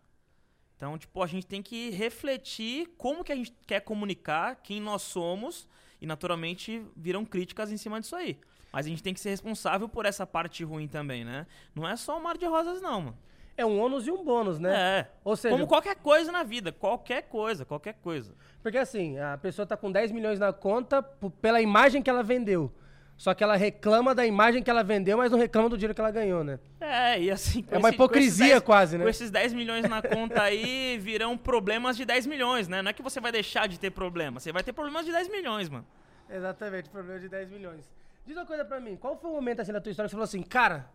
Então, 0.77 0.99
tipo, 0.99 1.23
a 1.23 1.27
gente 1.27 1.47
tem 1.47 1.63
que 1.63 1.91
refletir 1.91 2.89
como 2.99 3.25
que 3.25 3.33
a 3.33 3.37
gente 3.37 3.53
quer 3.67 3.81
comunicar, 3.81 4.57
quem 4.57 4.81
nós 4.81 5.03
somos, 5.03 5.69
e 6.01 6.07
naturalmente 6.07 6.85
viram 6.97 7.25
críticas 7.25 7.71
em 7.71 7.77
cima 7.77 8.01
disso 8.01 8.17
aí. 8.17 8.39
Mas 8.73 8.87
a 8.87 8.89
gente 8.89 9.03
tem 9.03 9.15
que 9.15 9.21
ser 9.21 9.31
responsável 9.31 9.89
por 9.89 10.05
essa 10.05 10.27
parte 10.27 10.65
ruim 10.65 10.89
também, 10.89 11.25
né? 11.25 11.47
Não 11.75 11.87
é 11.87 11.97
só 11.97 12.19
um 12.19 12.23
mar 12.23 12.37
de 12.37 12.45
rosas, 12.45 12.83
não, 12.83 13.01
mano. 13.01 13.19
É 13.57 13.65
um 13.65 13.79
ônus 13.79 14.07
e 14.09 14.11
um 14.11 14.25
bônus, 14.25 14.59
né? 14.59 14.99
É. 15.01 15.11
Ou 15.23 15.37
seja, 15.37 15.55
Como 15.55 15.69
qualquer 15.69 15.95
coisa 15.95 16.33
na 16.33 16.43
vida. 16.43 16.73
Qualquer 16.73 17.23
coisa, 17.23 17.65
qualquer 17.65 17.95
coisa. 17.95 18.35
porque 18.61 18.77
assim, 18.77 19.17
a 19.17 19.39
pessoa 19.39 19.65
tá 19.65 19.77
com 19.77 19.93
10 19.93 20.11
milhões 20.11 20.41
na 20.41 20.53
conta 20.53 21.01
pela 21.41 21.63
imagem 21.63 22.03
que 22.03 22.11
ela 22.11 22.23
vendeu. 22.23 22.73
Só 23.17 23.33
que 23.33 23.45
ela 23.45 23.55
reclama 23.57 24.15
da 24.15 24.27
imagem 24.27 24.63
que 24.63 24.69
ela 24.69 24.83
vendeu, 24.83 25.17
mas 25.17 25.31
não 25.31 25.39
reclama 25.39 25.69
do 25.69 25.77
dinheiro 25.77 25.95
que 25.95 26.01
ela 26.01 26.11
ganhou, 26.11 26.43
né? 26.43 26.59
É, 26.81 27.21
e 27.21 27.31
assim. 27.31 27.65
É 27.71 27.79
uma 27.79 27.89
esse- 27.89 27.95
hipocrisia 27.95 28.47
10 28.55 28.63
quase, 28.63 28.99
né? 28.99 29.05
Com 29.05 29.11
esses 29.11 29.31
10 29.31 29.53
milhões 29.53 29.89
na 29.89 30.03
conta 30.03 30.43
aí, 30.43 30.99
virão 30.99 31.39
problemas 31.39 31.97
de 31.97 32.05
10 32.05 32.27
milhões, 32.27 32.67
né? 32.67 32.83
Não 32.83 32.91
é 32.91 32.93
que 32.93 33.03
você 33.03 33.21
vai 33.21 33.31
deixar 33.31 33.69
de 33.69 33.79
ter 33.79 33.91
problema, 33.91 34.41
você 34.41 34.51
vai 34.53 34.63
ter 34.65 34.73
problemas 34.73 35.07
de 35.07 35.13
10 35.13 35.29
milhões, 35.29 35.69
mano. 35.69 35.87
Exatamente, 36.29 36.91
problema 36.91 37.21
de 37.21 37.29
10 37.29 37.49
milhões. 37.51 37.89
Diz 38.27 38.37
uma 38.37 38.47
coisa 38.47 38.65
pra 38.65 38.81
mim, 38.81 38.97
qual 38.97 39.17
foi 39.17 39.31
o 39.31 39.35
momento 39.35 39.61
assim 39.61 39.73
da 39.73 39.81
tua 39.81 39.91
história 39.91 40.09
que 40.09 40.11
você 40.11 40.17
falou 40.17 40.25
assim, 40.25 40.43
cara, 40.43 40.91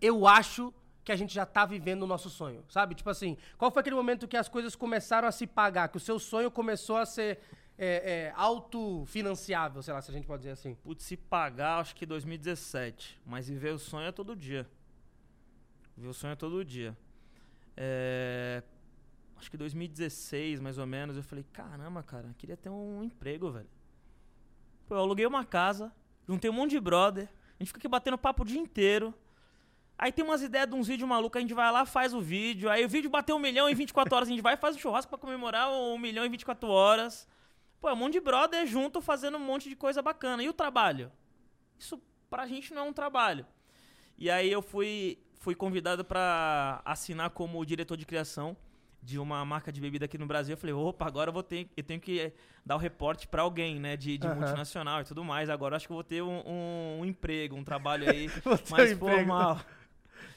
eu 0.00 0.26
acho 0.26 0.74
que 1.04 1.12
a 1.12 1.16
gente 1.16 1.32
já 1.32 1.46
tá 1.46 1.64
vivendo 1.64 2.02
o 2.02 2.06
nosso 2.06 2.28
sonho, 2.28 2.64
sabe? 2.68 2.94
Tipo 2.96 3.08
assim, 3.10 3.36
qual 3.56 3.70
foi 3.70 3.80
aquele 3.80 3.94
momento 3.96 4.26
que 4.26 4.36
as 4.36 4.48
coisas 4.48 4.74
começaram 4.76 5.26
a 5.28 5.32
se 5.32 5.46
pagar, 5.46 5.88
que 5.88 5.96
o 5.96 6.00
seu 6.00 6.18
sonho 6.18 6.50
começou 6.50 6.96
a 6.96 7.06
ser 7.06 7.38
é, 7.78 8.28
é, 8.28 8.32
autofinanciável, 8.36 9.82
sei 9.82 9.94
lá, 9.94 10.00
se 10.00 10.10
a 10.10 10.14
gente 10.14 10.26
pode 10.26 10.40
dizer 10.40 10.52
assim. 10.52 10.74
Putz, 10.74 11.04
se 11.04 11.16
pagar, 11.16 11.80
acho 11.80 11.94
que 11.94 12.06
2017. 12.06 13.20
Mas 13.24 13.48
viver 13.48 13.74
o 13.74 13.78
sonho 13.78 14.08
é 14.08 14.12
todo 14.12 14.34
dia. 14.34 14.66
Viver 15.96 16.08
o 16.08 16.14
sonho 16.14 16.32
é 16.32 16.36
todo 16.36 16.64
dia. 16.64 16.96
É, 17.76 18.62
Acho 19.38 19.50
que 19.50 19.56
2016, 19.56 20.60
mais 20.60 20.78
ou 20.78 20.86
menos, 20.86 21.16
eu 21.16 21.22
falei, 21.22 21.44
caramba, 21.52 22.02
cara, 22.02 22.34
queria 22.38 22.56
ter 22.56 22.70
um 22.70 23.02
emprego, 23.02 23.50
velho. 23.50 23.68
Pô, 24.88 24.94
eu 24.94 25.00
aluguei 25.00 25.26
uma 25.26 25.44
casa, 25.44 25.92
juntei 26.26 26.50
um 26.50 26.54
monte 26.54 26.70
de 26.70 26.80
brother, 26.80 27.28
a 27.58 27.62
gente 27.62 27.68
fica 27.68 27.78
aqui 27.78 27.88
batendo 27.88 28.16
papo 28.16 28.42
o 28.42 28.46
dia 28.46 28.58
inteiro. 28.58 29.14
Aí 29.98 30.12
tem 30.12 30.24
umas 30.24 30.42
ideias 30.42 30.68
de 30.68 30.74
uns 30.74 30.88
vídeos 30.88 31.08
malucos, 31.08 31.38
a 31.38 31.40
gente 31.40 31.54
vai 31.54 31.70
lá, 31.70 31.86
faz 31.86 32.12
o 32.12 32.20
vídeo. 32.20 32.68
Aí 32.68 32.84
o 32.84 32.88
vídeo 32.88 33.08
bateu 33.08 33.36
um 33.36 33.38
milhão 33.38 33.68
em 33.68 33.74
24 33.74 34.14
horas, 34.14 34.28
a 34.28 34.30
gente 34.30 34.42
vai 34.42 34.54
e 34.54 34.56
faz 34.56 34.76
um 34.76 34.78
churrasco 34.78 35.08
pra 35.08 35.18
comemorar 35.18 35.70
o 35.70 35.94
um 35.94 35.98
milhão 35.98 36.24
em 36.24 36.30
24 36.30 36.68
horas. 36.68 37.28
Pô, 37.80 37.88
é 37.88 37.92
um 37.92 37.96
monte 37.96 38.14
de 38.14 38.20
brother 38.20 38.66
junto 38.66 39.00
fazendo 39.00 39.36
um 39.36 39.40
monte 39.40 39.68
de 39.68 39.76
coisa 39.76 40.02
bacana. 40.02 40.42
E 40.42 40.48
o 40.48 40.52
trabalho? 40.52 41.10
Isso 41.78 42.00
pra 42.30 42.46
gente 42.46 42.72
não 42.74 42.86
é 42.86 42.88
um 42.88 42.92
trabalho. 42.92 43.46
E 44.18 44.30
aí 44.30 44.50
eu 44.50 44.62
fui, 44.62 45.18
fui 45.34 45.54
convidado 45.54 46.04
pra 46.04 46.80
assinar 46.84 47.30
como 47.30 47.64
diretor 47.64 47.96
de 47.96 48.06
criação 48.06 48.56
de 49.02 49.18
uma 49.20 49.44
marca 49.44 49.70
de 49.70 49.80
bebida 49.80 50.06
aqui 50.06 50.18
no 50.18 50.26
Brasil. 50.26 50.54
Eu 50.54 50.58
falei, 50.58 50.74
opa, 50.74 51.06
agora 51.06 51.28
eu 51.28 51.32
vou 51.32 51.42
ter, 51.42 51.68
eu 51.76 51.82
tenho 51.84 52.00
que 52.00 52.32
dar 52.64 52.74
o 52.74 52.78
reporte 52.78 53.28
pra 53.28 53.42
alguém, 53.42 53.78
né, 53.78 53.96
de, 53.96 54.18
de 54.18 54.26
Aham. 54.26 54.34
multinacional 54.36 55.00
e 55.02 55.04
tudo 55.04 55.22
mais. 55.22 55.48
Agora 55.48 55.74
eu 55.74 55.76
acho 55.76 55.86
que 55.86 55.92
eu 55.92 55.96
vou 55.96 56.02
ter 56.04 56.22
um, 56.22 56.40
um- 56.44 57.00
um 57.02 57.04
emprego, 57.04 57.54
um 57.54 57.62
trabalho 57.62 58.08
aí 58.10 58.28
mais 58.70 58.92
um 58.92 58.98
formal. 58.98 59.60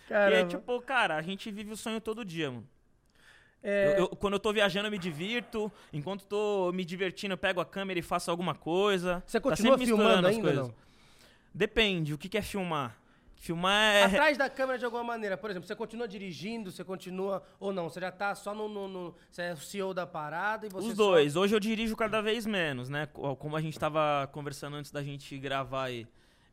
E 0.10 0.13
é 0.13 0.43
tipo, 0.45 0.80
cara, 0.82 1.15
a 1.15 1.21
gente 1.21 1.49
vive 1.49 1.71
o 1.71 1.78
sonho 1.78 1.99
todo 2.02 2.23
dia, 2.25 2.52
mano. 2.52 2.67
É, 3.61 3.93
Eu- 3.93 3.97
eu- 4.03 4.07
quando 4.09 4.33
eu 4.33 4.39
tô 4.39 4.53
viajando, 4.53 4.87
eu 4.87 4.91
me 4.91 4.97
divirto. 4.97 5.71
Enquanto 5.91 6.25
tô 6.25 6.71
me 6.73 6.85
divertindo, 6.85 7.33
eu 7.33 7.37
pego 7.37 7.59
a 7.59 7.65
câmera 7.65 7.99
e 7.99 8.01
faço 8.01 8.31
alguma 8.31 8.55
coisa. 8.55 9.21
Você 9.25 9.39
Tá 9.39 9.49
continua 9.49 9.77
filmando 9.77 10.27
as 10.27 10.35
ainda, 10.35 10.47
coisas. 10.47 10.67
não? 10.69 10.75
Depende, 11.53 12.13
o 12.13 12.17
que, 12.17 12.29
que 12.29 12.37
é 12.37 12.41
filmar? 12.41 12.95
Filmar 13.35 13.95
é. 13.95 14.03
Atrás 14.03 14.37
da 14.37 14.49
câmera 14.49 14.77
de 14.77 14.83
alguma 14.85 15.03
maneira. 15.03 15.37
Por 15.37 15.49
exemplo, 15.49 15.65
você 15.65 15.75
continua 15.75 16.07
dirigindo, 16.07 16.71
você 16.71 16.83
continua. 16.83 17.41
Ou 17.59 17.71
não, 17.71 17.89
você 17.89 17.99
já 18.01 18.11
tá 18.11 18.35
só 18.35 18.53
no. 18.53 18.67
no- 18.67 18.87
no- 18.87 19.15
você 19.31 19.43
é 19.43 19.53
o 19.53 19.57
CEO 19.57 19.93
da 19.93 20.05
parada 20.05 20.67
e 20.67 20.69
você. 20.69 20.89
Os 20.89 20.95
só- 20.95 21.03
dois. 21.03 21.35
Hoje 21.37 21.55
eu 21.55 21.59
dirijo 21.59 21.95
cada 21.95 22.21
vez 22.21 22.45
menos, 22.45 22.89
né? 22.89 23.05
Co- 23.07 23.35
Como 23.37 23.55
a 23.55 23.61
gente 23.61 23.79
tava 23.79 24.27
conversando 24.33 24.75
antes 24.75 24.91
da 24.91 25.01
gente 25.01 25.37
gravar 25.37 25.85
aí. 25.85 26.05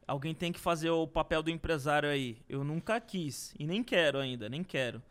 Alguém 0.07 0.33
tem 0.33 0.53
que 0.53 0.61
fazer 0.61 0.91
o 0.91 1.09
papel 1.09 1.43
do 1.43 1.51
empresário 1.51 2.09
aí. 2.09 2.39
Eu 2.49 2.63
nunca 2.63 3.01
quis. 3.01 3.53
E 3.59 3.67
nem 3.67 3.83
quero 3.83 4.19
ainda, 4.19 4.49
nem 4.49 4.63
quero. 4.63 5.03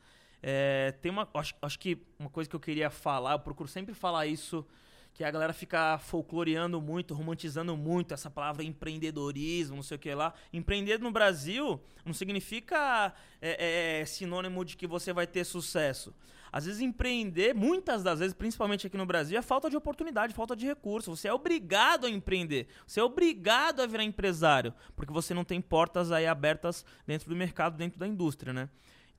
É, 0.47 0.91
tem 1.01 1.11
uma. 1.11 1.27
Acho, 1.33 1.55
acho 1.59 1.79
que 1.79 1.97
uma 2.19 2.29
coisa 2.29 2.47
que 2.47 2.55
eu 2.55 2.59
queria 2.59 2.91
falar, 2.91 3.31
eu 3.31 3.39
procuro 3.39 3.67
sempre 3.67 3.95
falar 3.95 4.27
isso, 4.27 4.63
que 5.11 5.23
a 5.23 5.31
galera 5.31 5.53
fica 5.53 5.97
folcloreando 5.97 6.79
muito, 6.79 7.15
romantizando 7.15 7.75
muito 7.75 8.13
essa 8.13 8.29
palavra 8.29 8.63
empreendedorismo, 8.63 9.77
não 9.77 9.81
sei 9.81 9.97
o 9.97 9.99
que 9.99 10.13
lá. 10.13 10.35
Empreender 10.53 10.99
no 10.99 11.11
Brasil 11.11 11.81
não 12.05 12.13
significa 12.13 13.11
é, 13.41 14.01
é, 14.01 14.05
sinônimo 14.05 14.63
de 14.63 14.77
que 14.77 14.85
você 14.85 15.11
vai 15.11 15.25
ter 15.25 15.43
sucesso. 15.45 16.13
Às 16.51 16.67
vezes 16.67 16.79
empreender, 16.79 17.55
muitas 17.55 18.03
das 18.03 18.19
vezes, 18.19 18.35
principalmente 18.35 18.85
aqui 18.85 18.97
no 18.97 19.05
Brasil, 19.05 19.39
é 19.39 19.41
falta 19.41 19.67
de 19.67 19.75
oportunidade, 19.75 20.35
falta 20.35 20.55
de 20.55 20.67
recurso. 20.67 21.15
Você 21.15 21.27
é 21.27 21.33
obrigado 21.33 22.05
a 22.05 22.09
empreender. 22.09 22.67
Você 22.85 22.99
é 22.99 23.03
obrigado 23.03 23.81
a 23.81 23.87
virar 23.87 24.03
empresário, 24.03 24.75
porque 24.95 25.11
você 25.11 25.33
não 25.33 25.43
tem 25.43 25.59
portas 25.59 26.11
aí 26.11 26.27
abertas 26.27 26.85
dentro 27.07 27.27
do 27.27 27.35
mercado, 27.35 27.75
dentro 27.75 27.99
da 27.99 28.07
indústria, 28.07 28.53
né? 28.53 28.69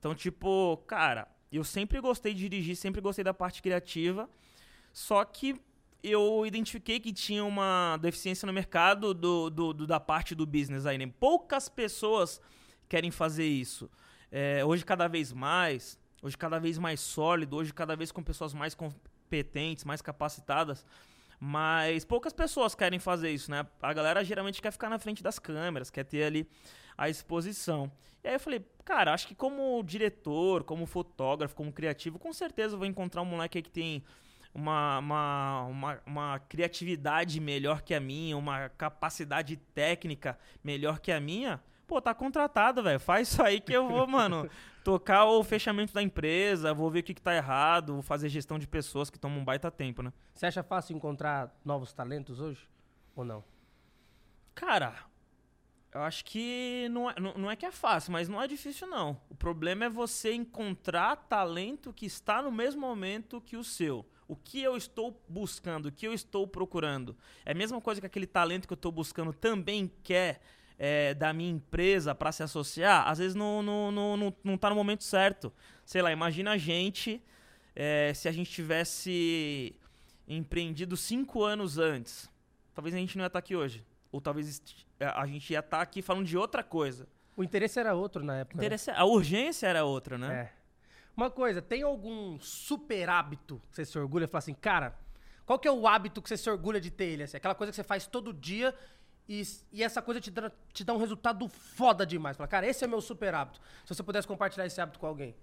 Então, 0.07 0.14
tipo, 0.14 0.77
cara, 0.87 1.27
eu 1.51 1.64
sempre 1.64 2.01
gostei 2.01 2.33
de 2.33 2.49
dirigir, 2.49 2.77
sempre 2.77 3.01
gostei 3.01 3.25
da 3.25 3.35
parte 3.35 3.61
criativa, 3.61 4.31
só 4.92 5.25
que 5.25 5.61
eu 6.01 6.47
identifiquei 6.47 7.01
que 7.01 7.12
tinha 7.12 7.45
uma 7.45 7.97
deficiência 8.01 8.47
no 8.47 8.53
mercado 8.53 9.12
do, 9.12 9.51
do- 9.51 9.73
do- 9.73 9.85
da 9.85 9.99
parte 9.99 10.33
do 10.33 10.47
business 10.47 10.87
aí, 10.87 10.97
né? 10.97 11.12
Poucas 11.19 11.69
pessoas 11.69 12.40
querem 12.88 13.11
fazer 13.11 13.47
isso. 13.49 13.90
É, 14.31 14.64
hoje, 14.64 14.85
cada 14.85 15.09
vez 15.09 15.33
mais, 15.33 15.99
hoje, 16.23 16.38
cada 16.38 16.61
vez 16.61 16.79
mais 16.79 17.01
sólido, 17.01 17.57
hoje, 17.57 17.75
cada 17.75 17.97
vez 17.97 18.12
com 18.12 18.23
pessoas 18.23 18.55
mais 18.55 18.77
competentes, 18.77 19.83
mais 19.83 20.01
capacitadas, 20.01 20.87
mas 21.40 22.05
poucas 22.05 22.33
pessoas 22.33 22.77
querem 22.77 23.01
fazer 23.01 23.31
isso, 23.33 23.51
né? 23.51 23.66
A 23.83 23.92
galera 23.92 24.23
geralmente 24.23 24.62
quer 24.62 24.71
ficar 24.71 24.88
na 24.88 25.01
frente 25.01 25.21
das 25.21 25.40
câmeras, 25.40 25.90
quer 25.90 26.05
ter 26.05 26.23
ali 26.23 26.47
a 26.96 27.09
exposição. 27.09 27.90
E 28.22 28.28
aí 28.28 28.35
eu 28.35 28.40
falei, 28.40 28.64
cara, 28.85 29.12
acho 29.12 29.28
que 29.28 29.35
como 29.35 29.82
diretor, 29.82 30.64
como 30.64 30.87
fotógrafo, 30.87 31.54
como 31.54 31.72
criativo, 31.72 32.18
com 32.18 32.32
certeza 32.32 32.74
eu 32.74 32.78
vou 32.78 32.87
encontrar 32.87 33.22
um 33.22 33.26
moleque 33.26 33.62
que 33.62 33.70
tem 33.70 34.02
uma, 34.56 34.98
uma, 34.98 35.62
uma, 35.64 36.02
uma 36.06 36.38
criatividade 36.40 37.38
melhor 37.40 37.82
que 37.82 37.94
a 37.94 38.00
minha, 38.00 38.37
uma 38.37 38.70
capacidade 38.70 39.56
técnica 39.56 40.38
melhor 40.64 40.98
que 40.98 41.12
a 41.12 41.20
minha. 41.20 41.62
Pô, 41.87 42.00
tá 42.00 42.12
contratado, 42.14 42.82
velho. 42.82 42.98
Faz 42.98 43.28
isso 43.28 43.42
aí 43.42 43.61
que 43.61 43.72
eu 43.72 43.87
vou, 43.87 44.06
mano, 44.09 44.50
tocar 44.82 45.26
o 45.26 45.44
fechamento 45.44 45.92
da 45.92 46.02
empresa, 46.02 46.74
vou 46.74 46.90
ver 46.90 47.00
o 47.00 47.02
que, 47.02 47.14
que 47.14 47.22
tá 47.22 47.35
errado, 47.35 47.92
vou 47.92 48.02
fazer 48.02 48.28
gestão 48.28 48.59
de 48.59 48.66
pessoas 48.66 49.11
que 49.11 49.18
tomam 49.18 49.40
um 49.40 49.44
baita 49.44 49.70
tempo, 49.70 50.02
né? 50.02 50.12
Você 50.35 50.46
acha 50.46 50.62
fácil 50.62 50.96
encontrar 50.96 51.54
novos 51.64 51.92
talentos 51.92 52.40
hoje? 52.40 52.68
Ou 53.14 53.24
não? 53.24 53.44
Cara, 54.54 54.94
Eu 55.96 56.02
acho 56.02 56.26
que 56.26 56.88
não 56.90 57.11
é, 57.11 57.14
não, 57.18 57.50
é 57.50 57.56
que 57.56 57.64
é 57.64 57.72
fácil, 57.72 58.12
mas 58.12 58.28
não 58.28 58.40
é 58.40 58.46
difícil, 58.46 58.87
não. 58.87 59.18
O 59.30 59.35
problema 59.35 59.87
é 59.87 59.88
você 59.88 60.35
encontrar 60.35 61.16
talento 61.16 61.90
que 61.90 62.04
está 62.04 62.42
no 62.42 62.52
mesmo 62.52 62.82
momento 62.82 63.40
que 63.40 63.56
o 63.56 63.64
seu. 63.64 64.04
O 64.28 64.37
que 64.37 64.61
eu 64.61 64.76
estou 64.76 65.18
buscando, 65.26 65.87
o 65.87 65.92
que 65.92 66.06
eu 66.06 66.12
estou 66.12 66.46
procurando. 66.46 67.16
É 67.46 67.52
a 67.52 67.54
mesma 67.54 67.80
coisa 67.80 67.98
que 67.98 68.06
aquele 68.06 68.26
talento 68.26 68.66
que 68.66 68.74
eu 68.74 68.76
estou 68.76 68.92
buscando 68.92 69.32
também 69.32 69.90
quer 70.02 70.42
é, 70.78 71.14
da 71.14 71.32
minha 71.32 71.50
empresa 71.50 72.14
para 72.14 72.30
se 72.30 72.42
associar. 72.42 73.09
Às 73.09 73.16
vezes 73.16 73.35
não, 73.35 73.62
não, 73.62 73.90
não, 73.90 74.16
não, 74.18 74.37
não 74.44 74.59
tá 74.59 74.68
no 74.68 74.76
momento 74.76 75.02
certo. 75.02 75.50
Sei 75.82 76.02
lá, 76.02 76.12
imagina 76.12 76.50
a 76.50 76.59
gente 76.59 77.22
é, 77.74 78.12
se 78.14 78.28
a 78.28 78.32
gente 78.32 78.50
tivesse 78.50 79.74
empreendido 80.28 80.94
cinco 80.94 81.42
anos 81.42 81.78
antes. 81.78 82.28
Talvez 82.74 82.94
a 82.94 82.98
gente 82.98 83.16
não 83.16 83.24
ia 83.24 83.28
estar 83.28 83.38
aqui 83.38 83.56
hoje. 83.56 83.82
Ou 84.16 84.20
talvez 84.20 84.62
a 84.98 85.26
gente 85.26 85.52
ia 85.52 85.59
estar 85.61 85.81
aqui 85.83 86.00
falando 86.00 86.24
de 86.26 86.37
outra 86.38 86.62
coisa. 86.62 87.07
O 87.37 87.44
interesse 87.44 87.79
era 87.79 87.94
outro 87.94 88.24
na 88.24 88.38
época. 88.38 88.57
né? 88.57 88.64
Interesse- 88.64 88.90
A 88.90 89.05
urgência 89.05 89.66
era 89.66 89.85
outra, 89.85 90.16
né? 90.16 90.35
É. 90.35 90.52
Uma 91.14 91.31
coisa, 91.31 91.61
tem 91.61 91.83
algum 91.83 92.38
super 92.40 93.09
hábito 93.11 93.61
que 93.70 93.76
você 93.76 93.85
se 93.85 93.98
orgulha 93.98 94.24
e 94.24 94.26
fala 94.26 94.38
assim, 94.38 94.55
cara, 94.55 94.94
qual 95.44 95.59
que 95.59 95.68
é 95.68 95.70
o 95.72 95.87
hábito 95.87 96.20
que 96.22 96.29
você 96.29 96.37
se 96.37 96.48
orgulha 96.48 96.81
de 96.81 96.90
ter 96.90 97.05
ele? 97.05 97.22
Assim, 97.24 97.37
aquela 97.37 97.55
coisa 97.55 97.70
que 97.70 97.76
você 97.76 97.85
faz 97.85 98.07
todo 98.07 98.33
dia 98.33 98.74
e, 99.29 99.42
e 99.72 99.83
essa 99.83 100.00
coisa 100.00 100.18
te 100.20 100.31
dá, 100.31 100.50
te 100.72 100.83
dá 100.83 100.94
um 100.94 100.98
resultado 100.98 101.46
foda 101.48 102.07
demais. 102.07 102.37
Fala, 102.38 102.48
cara, 102.48 102.66
esse 102.66 102.85
é 102.85 102.87
meu 102.87 103.00
super 103.02 103.35
hábito. 103.35 103.61
Se 103.85 103.94
você 103.94 104.02
pudesse 104.02 104.26
compartilhar 104.26 104.64
esse 104.66 104.81
hábito 104.81 104.98
com 104.98 105.07
alguém. 105.07 105.35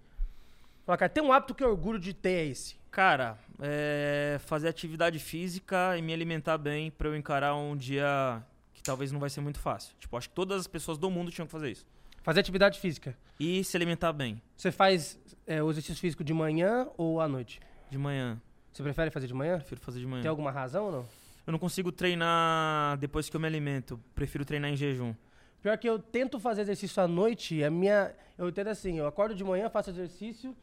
Fala, 0.85 0.97
cara, 0.97 1.09
tem 1.09 1.23
um 1.23 1.31
hábito 1.31 1.53
que 1.55 1.63
eu 1.63 1.69
orgulho 1.69 1.99
de 1.99 2.11
ter 2.13 2.29
é 2.31 2.45
esse. 2.45 2.75
Cara, 2.91 3.37
é, 3.59 4.37
fazer 4.45 4.67
atividade 4.67 5.17
física 5.17 5.97
e 5.97 6.01
me 6.01 6.13
alimentar 6.13 6.57
bem 6.57 6.91
pra 6.91 7.07
eu 7.07 7.15
encarar 7.15 7.55
um 7.55 7.75
dia 7.75 8.43
que 8.83 8.85
talvez 8.85 9.13
não 9.13 9.19
vai 9.19 9.29
ser 9.29 9.39
muito 9.39 9.59
fácil. 9.59 9.95
Tipo, 9.97 10.17
acho 10.17 10.27
que 10.27 10.35
todas 10.35 10.59
as 10.59 10.67
pessoas 10.67 10.97
do 10.97 11.09
mundo 11.09 11.31
tinham 11.31 11.45
que 11.45 11.51
fazer 11.51 11.71
isso. 11.71 11.87
Fazer 12.21 12.41
atividade 12.41 12.77
física. 12.79 13.17
E 13.39 13.63
se 13.63 13.77
alimentar 13.77 14.11
bem. 14.11 14.41
Você 14.57 14.73
faz 14.73 15.17
é, 15.47 15.63
o 15.63 15.71
exercício 15.71 16.01
físico 16.01 16.21
de 16.21 16.33
manhã 16.33 16.87
ou 16.97 17.21
à 17.21 17.27
noite? 17.27 17.61
De 17.89 17.97
manhã. 17.97 18.41
Você 18.73 18.83
prefere 18.83 19.09
fazer 19.09 19.27
de 19.27 19.33
manhã? 19.33 19.57
Prefiro 19.57 19.79
fazer 19.79 20.01
de 20.01 20.05
manhã. 20.05 20.21
Tem 20.21 20.29
alguma 20.29 20.51
razão 20.51 20.85
ou 20.85 20.91
não? 20.91 21.05
Eu 21.47 21.51
não 21.51 21.59
consigo 21.59 21.93
treinar 21.93 22.97
depois 22.97 23.29
que 23.29 23.35
eu 23.35 23.39
me 23.39 23.47
alimento. 23.47 23.97
Prefiro 24.13 24.43
treinar 24.43 24.69
em 24.69 24.75
jejum. 24.75 25.15
Pior 25.61 25.77
que 25.77 25.89
eu 25.89 25.97
tento 25.97 26.37
fazer 26.37 26.63
exercício 26.63 27.01
à 27.01 27.07
noite, 27.07 27.63
a 27.63 27.71
minha. 27.71 28.13
Eu 28.37 28.49
entendo 28.49 28.67
assim, 28.67 28.99
eu 28.99 29.07
acordo 29.07 29.33
de 29.33 29.45
manhã, 29.45 29.69
faço 29.69 29.91
exercício, 29.91 30.53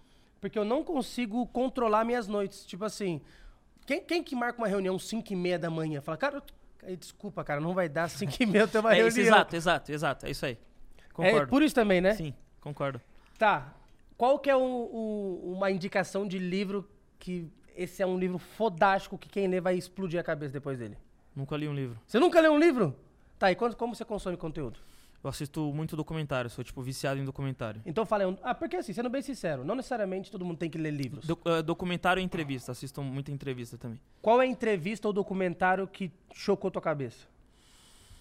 porque 0.42 0.58
eu 0.58 0.64
não 0.64 0.84
consigo 0.84 1.46
controlar 1.46 2.04
minhas 2.04 2.28
noites. 2.28 2.66
Tipo 2.66 2.84
assim, 2.84 3.22
quem, 3.86 4.02
quem 4.02 4.22
que 4.22 4.36
marca 4.36 4.58
uma 4.58 4.68
reunião 4.68 4.98
5 4.98 5.32
e 5.32 5.36
meia 5.36 5.58
da 5.58 5.70
manhã? 5.70 6.02
Fala, 6.02 6.18
cara, 6.18 6.42
desculpa, 6.98 7.44
cara, 7.44 7.60
não 7.60 7.74
vai 7.74 7.88
dar 7.88 8.08
5 8.08 8.32
e 8.40 8.46
meia 8.46 8.62
eu 8.62 8.68
tenho 8.68 8.82
uma 8.84 8.90
É 8.94 8.96
reunião. 8.96 9.08
isso, 9.08 9.20
exato, 9.20 9.56
exato, 9.56 9.92
exato. 9.92 10.26
É 10.26 10.30
isso 10.30 10.46
aí. 10.46 10.52
É 10.98 11.12
Concordo. 11.12 11.48
por 11.48 11.62
isso 11.62 11.74
também, 11.74 12.00
né? 12.00 12.14
Sim, 12.14 12.32
concordo. 12.60 13.00
Tá. 13.38 13.74
Qual 14.16 14.38
que 14.38 14.48
é 14.50 14.56
um- 14.56 14.62
um- 14.92 15.52
uma 15.56 15.70
indicação 15.70 16.26
de 16.26 16.38
livro 16.38 16.88
que 17.18 17.46
esse 17.76 18.02
é 18.02 18.06
um 18.06 18.18
livro 18.18 18.38
fodástico 18.38 19.16
que 19.18 19.28
quem 19.28 19.46
lê 19.48 19.60
vai 19.60 19.74
explodir 19.76 20.18
a 20.20 20.22
cabeça 20.22 20.52
depois 20.52 20.78
dele? 20.78 20.96
Nunca 21.34 21.56
li 21.56 21.68
um 21.68 21.74
livro. 21.74 21.98
Você 22.06 22.18
nunca 22.18 22.40
leu 22.40 22.52
um 22.52 22.58
livro? 22.58 22.94
Tá, 23.38 23.50
e 23.50 23.54
quando, 23.54 23.74
como 23.76 23.94
você 23.94 24.04
consome 24.04 24.36
conteúdo? 24.36 24.78
Eu 25.22 25.28
assisto 25.28 25.70
muito 25.74 25.96
documentário, 25.96 26.48
sou 26.48 26.64
tipo 26.64 26.80
viciado 26.80 27.20
em 27.20 27.24
documentário. 27.24 27.82
Então 27.84 28.06
fala 28.06 28.22
aí 28.24 28.26
um... 28.30 28.38
Ah, 28.42 28.54
porque 28.54 28.76
assim, 28.76 28.92
sendo 28.94 29.10
bem 29.10 29.20
sincero, 29.20 29.62
não 29.64 29.74
necessariamente 29.74 30.30
todo 30.30 30.44
mundo 30.46 30.56
tem 30.56 30.70
que 30.70 30.78
ler 30.78 30.90
livros. 30.92 31.26
Do- 31.26 31.38
eh, 31.44 31.60
documentário 31.60 32.20
e 32.20 32.24
entrevista, 32.24 32.72
assisto 32.72 33.02
muita 33.02 33.30
entrevista 33.30 33.76
também. 33.76 34.00
Qual 34.22 34.40
é 34.40 34.44
a 34.46 34.48
entrevista 34.48 35.06
ou 35.08 35.12
documentário 35.12 35.86
que 35.86 36.10
chocou 36.32 36.70
tua 36.70 36.80
cabeça? 36.80 37.26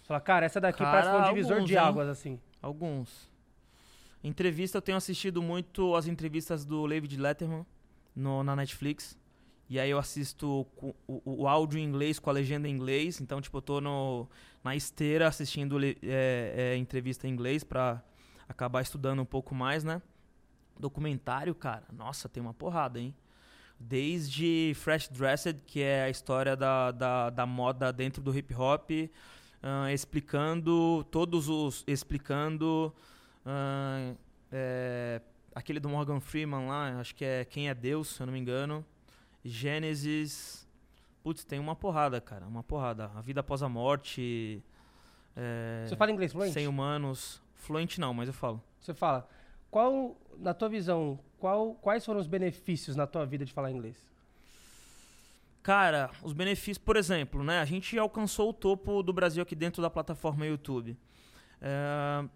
Você 0.02 0.08
Fala, 0.08 0.20
cara, 0.20 0.46
essa 0.46 0.60
daqui 0.60 0.80
Cara, 0.80 1.04
parece 1.04 1.24
um 1.24 1.34
divisor 1.34 1.54
alguns, 1.54 1.68
de 1.68 1.74
hein? 1.76 1.80
águas, 1.80 2.10
assim. 2.10 2.40
Alguns. 2.62 3.30
Entrevista, 4.22 4.78
eu 4.78 4.82
tenho 4.82 4.98
assistido 4.98 5.42
muito 5.42 5.96
as 5.96 6.06
entrevistas 6.08 6.66
do 6.66 6.86
David 6.86 7.16
Letterman 7.16 7.66
no, 8.14 8.44
na 8.44 8.56
Netflix. 8.56 9.18
E 9.70 9.80
aí 9.80 9.92
eu 9.92 10.00
assisto 10.00 10.66
com 10.76 10.96
o, 11.08 11.44
o 11.44 11.48
áudio 11.48 11.80
em 11.80 11.84
inglês 11.84 12.18
com 12.18 12.30
a 12.30 12.34
legenda 12.34 12.68
em 12.68 12.72
inglês. 12.72 13.22
Então, 13.22 13.40
tipo, 13.40 13.56
eu 13.58 13.62
tô 13.62 13.80
no, 13.80 14.28
na 14.64 14.76
esteira 14.76 15.28
assistindo 15.28 15.80
é, 15.84 15.96
é, 16.04 16.76
entrevista 16.76 17.28
em 17.28 17.32
inglês 17.32 17.64
pra 17.64 18.04
acabar 18.48 18.82
estudando 18.82 19.22
um 19.22 19.26
pouco 19.26 19.54
mais, 19.54 19.84
né? 19.84 20.02
Documentário, 20.80 21.54
cara, 21.54 21.84
nossa, 21.94 22.28
tem 22.28 22.42
uma 22.42 22.54
porrada, 22.54 23.00
hein? 23.00 23.14
Desde 23.80 24.74
Fresh 24.76 25.08
Dressed, 25.10 25.62
que 25.66 25.82
é 25.82 26.04
a 26.04 26.10
história 26.10 26.56
da, 26.56 26.92
da, 26.92 27.30
da 27.30 27.46
moda 27.46 27.94
dentro 27.94 28.24
do 28.24 28.36
hip 28.36 28.54
hop, 28.56 28.90
ah, 29.62 29.94
explicando 29.94 31.04
todos 31.12 31.48
os. 31.48 31.84
explicando 31.86 32.94
ah, 33.46 34.16
é, 34.52 35.22
aquele 35.54 35.80
do 35.80 35.88
Morgan 35.90 36.20
Freeman 36.20 36.68
lá, 36.68 37.00
acho 37.00 37.14
que 37.14 37.24
é 37.24 37.46
Quem 37.46 37.70
é 37.70 37.76
Deus, 37.76 38.10
se 38.10 38.22
eu 38.22 38.26
não 38.26 38.34
me 38.34 38.40
engano. 38.40 38.84
Gênesis. 39.44 40.68
Putz, 41.24 41.44
tem 41.44 41.60
uma 41.60 41.76
porrada, 41.76 42.20
cara, 42.22 42.46
uma 42.46 42.64
porrada. 42.64 43.12
A 43.16 43.22
vida 43.22 43.42
após 43.42 43.62
a 43.62 43.70
morte. 43.70 44.64
é, 45.36 45.86
Você 45.88 45.96
fala 45.96 46.12
inglês 46.12 46.32
fluente? 46.32 46.54
Sem 46.54 46.68
humanos. 46.68 47.42
Fluente 47.56 48.00
não, 48.00 48.14
mas 48.14 48.28
eu 48.28 48.34
falo. 48.34 48.62
Você 48.80 48.94
fala. 48.94 49.28
Qual, 49.70 50.18
na 50.38 50.54
tua 50.54 50.70
visão, 50.70 51.20
qual, 51.38 51.76
quais 51.76 52.06
foram 52.06 52.20
os 52.20 52.28
benefícios 52.28 52.96
na 52.96 53.06
tua 53.06 53.26
vida 53.26 53.46
de 53.46 53.54
falar 53.54 53.72
inglês? 53.72 53.98
Cara, 55.62 56.10
os 56.24 56.34
benefícios, 56.34 56.78
por 56.78 56.96
exemplo, 56.96 57.44
né? 57.44 57.60
A 57.60 57.66
gente 57.66 57.98
alcançou 58.00 58.50
o 58.50 58.54
topo 58.54 59.04
do 59.04 59.14
Brasil 59.14 59.44
aqui 59.44 59.56
dentro 59.56 59.82
da 59.82 59.90
plataforma 59.90 60.46
YouTube. 60.46 60.98
É, 61.62 62.28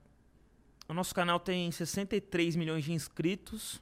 o 0.87 0.93
nosso 0.93 1.15
canal 1.15 1.39
tem 1.39 1.71
63 1.71 2.55
milhões 2.55 2.83
de 2.83 2.91
inscritos, 2.91 3.81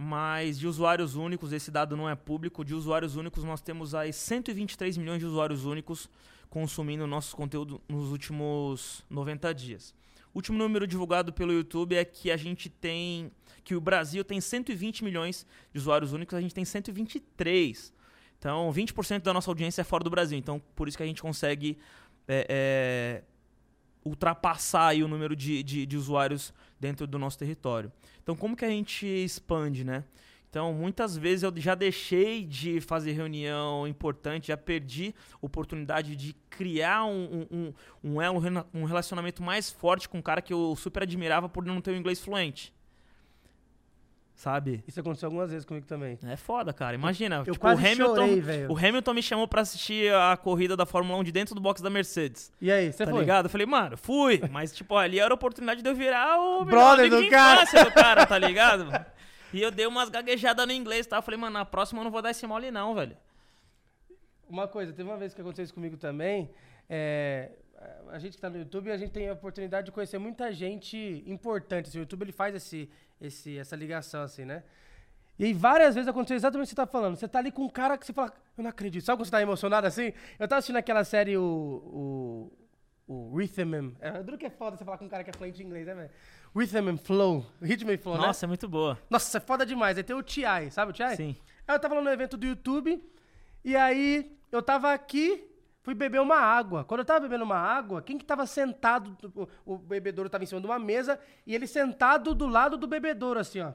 mas 0.00 0.56
de 0.56 0.68
usuários 0.68 1.16
únicos, 1.16 1.52
esse 1.52 1.72
dado 1.72 1.96
não 1.96 2.08
é 2.08 2.14
público, 2.14 2.64
de 2.64 2.72
usuários 2.72 3.16
únicos 3.16 3.42
nós 3.42 3.60
temos 3.60 3.96
aí 3.96 4.12
123 4.12 4.96
milhões 4.96 5.18
de 5.18 5.26
usuários 5.26 5.64
únicos 5.64 6.08
consumindo 6.48 7.04
nosso 7.04 7.34
conteúdo 7.34 7.80
nos 7.88 8.12
últimos 8.12 9.04
90 9.10 9.52
dias. 9.52 9.92
O 10.32 10.38
último 10.38 10.56
número 10.56 10.86
divulgado 10.86 11.32
pelo 11.32 11.52
YouTube 11.52 11.96
é 11.96 12.04
que 12.04 12.30
a 12.30 12.36
gente 12.36 12.68
tem 12.68 13.32
que 13.64 13.74
o 13.74 13.80
Brasil 13.80 14.24
tem 14.24 14.40
120 14.40 15.02
milhões 15.02 15.44
de 15.72 15.78
usuários 15.78 16.12
únicos, 16.12 16.34
a 16.34 16.40
gente 16.40 16.54
tem 16.54 16.64
123. 16.64 17.92
Então, 18.38 18.72
20% 18.72 19.22
da 19.22 19.34
nossa 19.34 19.50
audiência 19.50 19.82
é 19.82 19.84
fora 19.84 20.04
do 20.04 20.08
Brasil. 20.08 20.38
Então, 20.38 20.62
por 20.74 20.88
isso 20.88 20.96
que 20.96 21.02
a 21.02 21.06
gente 21.06 21.20
consegue 21.20 21.76
é, 22.26 22.46
é, 22.48 23.22
ultrapassar 24.02 24.94
o 24.94 25.08
número 25.08 25.36
de, 25.36 25.62
de, 25.62 25.84
de 25.84 25.96
usuários 25.96 26.54
dentro 26.80 27.06
do 27.06 27.18
nosso 27.18 27.38
território. 27.38 27.92
Então, 28.22 28.36
como 28.36 28.56
que 28.56 28.64
a 28.64 28.70
gente 28.70 29.06
expande, 29.06 29.84
né? 29.84 30.04
Então, 30.50 30.72
muitas 30.72 31.16
vezes 31.16 31.42
eu 31.42 31.52
já 31.56 31.74
deixei 31.74 32.42
de 32.42 32.80
fazer 32.80 33.12
reunião 33.12 33.86
importante, 33.86 34.48
já 34.48 34.56
perdi 34.56 35.14
oportunidade 35.42 36.16
de 36.16 36.34
criar 36.48 37.04
um, 37.04 37.46
um, 37.50 37.74
um, 38.02 38.22
elo, 38.22 38.40
um 38.72 38.84
relacionamento 38.84 39.42
mais 39.42 39.70
forte 39.70 40.08
com 40.08 40.18
um 40.18 40.22
cara 40.22 40.40
que 40.40 40.52
eu 40.52 40.74
super 40.74 41.02
admirava 41.02 41.50
por 41.50 41.64
não 41.64 41.82
ter 41.82 41.90
o 41.90 41.96
inglês 41.96 42.18
fluente. 42.20 42.72
Sabe? 44.38 44.84
Isso 44.86 45.00
aconteceu 45.00 45.26
algumas 45.26 45.50
vezes 45.50 45.64
comigo 45.64 45.84
também. 45.84 46.16
É 46.22 46.36
foda, 46.36 46.72
cara. 46.72 46.94
Imagina, 46.94 47.38
Eu 47.38 47.46
tipo, 47.54 47.58
quase 47.58 47.82
o 47.82 47.84
Hamilton, 47.84 48.14
chorei, 48.14 48.40
velho. 48.40 48.70
o 48.72 48.78
Hamilton 48.78 49.14
me 49.14 49.20
chamou 49.20 49.48
pra 49.48 49.62
assistir 49.62 50.14
a 50.14 50.36
corrida 50.36 50.76
da 50.76 50.86
Fórmula 50.86 51.18
1 51.18 51.24
de 51.24 51.32
dentro 51.32 51.56
do 51.56 51.60
box 51.60 51.82
da 51.82 51.90
Mercedes. 51.90 52.52
E 52.60 52.70
aí, 52.70 52.92
você 52.92 53.04
tá 53.04 53.10
foi? 53.10 53.18
ligado? 53.18 53.46
Eu 53.46 53.50
falei, 53.50 53.66
mano, 53.66 53.96
fui. 53.96 54.40
Mas, 54.48 54.72
tipo, 54.72 54.94
ali 54.96 55.18
era 55.18 55.32
a 55.32 55.34
oportunidade 55.34 55.82
de 55.82 55.88
eu 55.88 55.94
virar 55.94 56.38
o 56.38 56.64
Brother 56.64 57.10
do 57.10 57.28
cara. 57.28 57.64
do 57.64 57.90
cara, 57.90 58.24
tá 58.26 58.38
ligado? 58.38 58.88
E 59.52 59.60
eu 59.60 59.72
dei 59.72 59.88
umas 59.88 60.08
gaguejadas 60.08 60.64
no 60.64 60.72
inglês, 60.72 61.04
tá? 61.04 61.16
Eu 61.16 61.22
falei, 61.22 61.40
mano, 61.40 61.54
na 61.54 61.64
próxima 61.64 61.98
eu 61.98 62.04
não 62.04 62.10
vou 62.12 62.22
dar 62.22 62.30
esse 62.30 62.46
mole 62.46 62.70
não, 62.70 62.94
velho. 62.94 63.16
Uma 64.48 64.68
coisa, 64.68 64.92
teve 64.92 65.08
uma 65.08 65.18
vez 65.18 65.34
que 65.34 65.40
aconteceu 65.40 65.64
isso 65.64 65.74
comigo 65.74 65.96
também. 65.96 66.48
é, 66.88 67.50
a 68.10 68.18
gente 68.18 68.34
que 68.36 68.40
tá 68.40 68.50
no 68.50 68.58
YouTube, 68.58 68.90
a 68.90 68.96
gente 68.96 69.12
tem 69.12 69.28
a 69.28 69.32
oportunidade 69.32 69.86
de 69.86 69.92
conhecer 69.92 70.18
muita 70.18 70.52
gente 70.52 71.22
importante. 71.26 71.88
assim, 71.88 71.98
o 71.98 72.00
YouTube 72.00 72.22
ele 72.22 72.32
faz 72.32 72.54
esse, 72.54 72.90
esse, 73.20 73.58
essa 73.58 73.76
ligação, 73.76 74.22
assim, 74.22 74.44
né? 74.44 74.62
E 75.38 75.52
várias 75.52 75.94
vezes 75.94 76.08
aconteceu 76.08 76.36
exatamente 76.36 76.66
o 76.66 76.68
que 76.68 76.74
você 76.74 76.76
tá 76.76 76.86
falando. 76.86 77.16
Você 77.16 77.28
tá 77.28 77.38
ali 77.38 77.52
com 77.52 77.62
um 77.62 77.68
cara 77.68 77.96
que 77.96 78.04
você 78.04 78.12
fala, 78.12 78.32
eu 78.56 78.62
não 78.62 78.70
acredito. 78.70 79.04
Sabe 79.04 79.18
quando 79.18 79.26
você 79.26 79.30
tá 79.30 79.40
emocionado 79.40 79.86
assim? 79.86 80.12
Eu 80.38 80.48
tava 80.48 80.58
assistindo 80.58 80.76
aquela 80.76 81.04
série, 81.04 81.36
o. 81.36 82.50
O, 83.06 83.32
o 83.32 83.36
Rhythm. 83.36 83.94
É, 84.00 84.22
duro 84.22 84.36
que 84.36 84.46
é 84.46 84.50
foda 84.50 84.76
você 84.76 84.84
falar 84.84 84.98
com 84.98 85.04
um 85.04 85.08
cara 85.08 85.22
que 85.22 85.30
é 85.30 85.32
fluente 85.32 85.62
em 85.62 85.66
inglês, 85.66 85.86
né, 85.86 85.94
velho? 85.94 86.10
Rhythm 86.54 86.88
and 86.88 86.96
Flow. 86.98 87.46
Rhythm 87.62 87.90
and 87.90 87.98
Flow, 87.98 88.18
né? 88.18 88.26
Nossa, 88.26 88.46
é 88.46 88.48
muito 88.48 88.68
boa. 88.68 88.98
Nossa, 89.08 89.38
é 89.38 89.40
foda 89.40 89.64
demais. 89.64 89.96
Aí 89.96 90.02
tem 90.02 90.16
o 90.16 90.22
T.I., 90.22 90.70
sabe 90.70 90.90
o 90.90 90.94
T.I.? 90.94 91.16
Sim. 91.16 91.36
Aí 91.66 91.74
eu 91.76 91.80
tava 91.80 91.94
lá 91.94 92.02
no 92.02 92.10
evento 92.10 92.36
do 92.36 92.46
YouTube, 92.46 93.02
e 93.64 93.76
aí 93.76 94.36
eu 94.50 94.62
tava 94.62 94.92
aqui, 94.92 95.48
fui 95.82 95.94
beber 95.94 96.20
uma 96.20 96.36
água. 96.36 96.84
Quando 96.84 97.00
eu 97.00 97.04
tava 97.04 97.20
bebendo 97.20 97.44
uma 97.44 97.56
água, 97.56 98.02
quem 98.02 98.18
que 98.18 98.24
tava 98.24 98.46
sentado, 98.46 99.16
o, 99.64 99.78
bebedouro 99.78 100.28
tava 100.28 100.44
em 100.44 100.46
cima 100.46 100.60
de 100.60 100.66
uma 100.66 100.78
mesa, 100.78 101.18
e 101.46 101.54
ele 101.54 101.66
sentado 101.66 102.34
do 102.34 102.46
lado 102.46 102.76
do 102.76 102.86
bebedouro, 102.86 103.40
assim, 103.40 103.60
ó. 103.60 103.72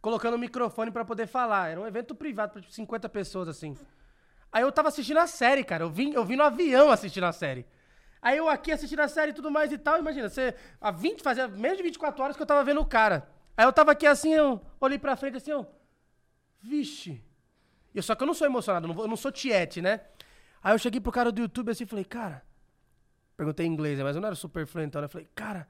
Colocando 0.00 0.34
o 0.34 0.38
microfone 0.38 0.90
pra 0.90 1.04
poder 1.04 1.26
falar. 1.26 1.70
Era 1.70 1.80
um 1.80 1.86
evento 1.86 2.14
privado 2.14 2.52
pra 2.52 2.60
tipo, 2.60 2.72
50 2.72 3.08
pessoas, 3.08 3.48
assim. 3.48 3.76
Aí 4.52 4.62
eu 4.62 4.70
tava 4.70 4.88
assistindo 4.88 5.18
a 5.18 5.26
série, 5.26 5.64
cara. 5.64 5.84
Eu 5.84 5.90
vim, 5.90 6.12
eu 6.12 6.24
vim 6.24 6.36
no 6.36 6.44
avião 6.44 6.90
assistindo 6.90 7.24
a 7.24 7.32
série. 7.32 7.66
Aí 8.22 8.38
eu 8.38 8.48
aqui 8.48 8.72
assistindo 8.72 9.00
a 9.00 9.08
série 9.08 9.30
e 9.30 9.34
tudo 9.34 9.50
mais 9.50 9.70
e 9.72 9.78
tal, 9.78 9.98
imagina, 9.98 10.28
você, 10.28 10.54
há 10.80 10.90
20, 10.90 11.22
fazia 11.22 11.46
menos 11.46 11.76
de 11.76 11.82
24 11.82 12.22
horas 12.22 12.36
que 12.36 12.42
eu 12.42 12.46
tava 12.46 12.64
vendo 12.64 12.80
o 12.80 12.86
cara. 12.86 13.28
Aí 13.56 13.64
eu 13.64 13.72
tava 13.72 13.92
aqui 13.92 14.06
assim, 14.06 14.34
eu 14.34 14.60
olhei 14.80 14.98
pra 14.98 15.16
frente 15.16 15.36
assim, 15.36 15.50
eu, 15.50 15.66
vixe. 16.60 17.22
Eu, 17.94 18.02
só 18.02 18.14
que 18.14 18.22
eu 18.22 18.26
não 18.26 18.34
sou 18.34 18.46
emocionado, 18.46 18.84
eu 18.84 18.88
não, 18.88 18.94
vou- 18.94 19.04
eu 19.04 19.08
não 19.08 19.16
sou 19.16 19.30
tiete, 19.32 19.80
né? 19.80 20.00
Aí 20.66 20.74
eu 20.74 20.80
cheguei 20.80 21.00
pro 21.00 21.12
cara 21.12 21.30
do 21.30 21.40
YouTube 21.40 21.70
assim 21.70 21.84
e 21.84 21.86
falei, 21.86 22.04
cara, 22.04 22.42
perguntei 23.36 23.64
em 23.64 23.70
inglês, 23.70 23.98
né, 23.98 24.02
mas 24.02 24.16
eu 24.16 24.20
não 24.20 24.26
era 24.26 24.34
super 24.34 24.66
fluente, 24.66 24.88
então, 24.88 25.00
né? 25.00 25.04
Eu 25.04 25.08
falei, 25.08 25.28
cara, 25.32 25.64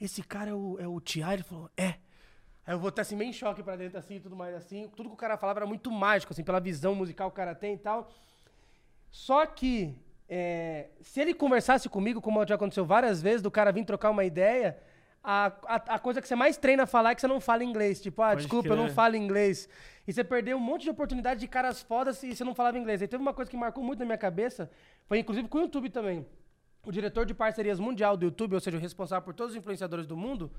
esse 0.00 0.22
cara 0.22 0.48
é 0.48 0.54
o, 0.54 0.78
é 0.80 0.88
o 0.88 0.98
T.I.? 1.02 1.34
Ele 1.34 1.42
falou, 1.42 1.70
é. 1.76 1.96
Aí 2.66 2.74
eu 2.74 2.88
estar 2.88 3.02
assim, 3.02 3.14
meio 3.14 3.28
em 3.28 3.32
choque 3.34 3.62
pra 3.62 3.76
dentro, 3.76 3.98
assim, 3.98 4.14
e 4.14 4.20
tudo 4.20 4.34
mais 4.34 4.54
assim. 4.54 4.88
Tudo 4.96 5.10
que 5.10 5.14
o 5.14 5.18
cara 5.18 5.36
falava 5.36 5.58
era 5.58 5.66
muito 5.66 5.90
mágico, 5.90 6.32
assim, 6.32 6.42
pela 6.42 6.60
visão 6.60 6.94
musical 6.94 7.30
que 7.30 7.34
o 7.34 7.36
cara 7.36 7.54
tem 7.54 7.74
e 7.74 7.76
tal. 7.76 8.10
Só 9.10 9.44
que, 9.44 9.94
é, 10.26 10.88
se 11.02 11.20
ele 11.20 11.34
conversasse 11.34 11.86
comigo, 11.90 12.22
como 12.22 12.46
já 12.46 12.54
aconteceu 12.54 12.86
várias 12.86 13.20
vezes, 13.20 13.42
do 13.42 13.50
cara 13.50 13.70
vir 13.70 13.84
trocar 13.84 14.08
uma 14.08 14.24
ideia, 14.24 14.78
a, 15.22 15.52
a, 15.66 15.76
a 15.94 15.98
coisa 15.98 16.20
que 16.20 16.26
você 16.26 16.34
mais 16.34 16.56
treina 16.56 16.82
a 16.82 16.86
falar 16.86 17.10
é 17.12 17.14
que 17.14 17.20
você 17.20 17.28
não 17.28 17.40
fala 17.40 17.62
inglês. 17.62 18.00
Tipo, 18.00 18.22
ah, 18.22 18.30
Pode 18.30 18.42
desculpa, 18.42 18.68
eu 18.68 18.76
não 18.76 18.84
crer. 18.84 18.94
falo 18.94 19.16
inglês. 19.16 19.68
E 20.06 20.12
você 20.12 20.24
perdeu 20.24 20.56
um 20.56 20.60
monte 20.60 20.82
de 20.82 20.90
oportunidade 20.90 21.38
de 21.40 21.46
caras 21.46 21.80
fodas 21.80 22.22
e 22.22 22.34
você 22.34 22.42
não 22.42 22.54
falava 22.54 22.78
inglês. 22.78 23.00
Aí 23.00 23.08
teve 23.08 23.22
uma 23.22 23.32
coisa 23.32 23.50
que 23.50 23.56
marcou 23.56 23.84
muito 23.84 24.00
na 24.00 24.04
minha 24.04 24.18
cabeça, 24.18 24.70
foi 25.06 25.18
inclusive 25.18 25.48
com 25.48 25.58
o 25.58 25.60
YouTube 25.62 25.90
também. 25.90 26.26
O 26.84 26.90
diretor 26.90 27.24
de 27.24 27.32
parcerias 27.34 27.78
mundial 27.78 28.16
do 28.16 28.24
YouTube, 28.24 28.54
ou 28.54 28.60
seja, 28.60 28.76
o 28.76 28.80
responsável 28.80 29.22
por 29.24 29.32
todos 29.34 29.52
os 29.52 29.58
influenciadores 29.58 30.04
do 30.06 30.16
mundo, 30.16 30.50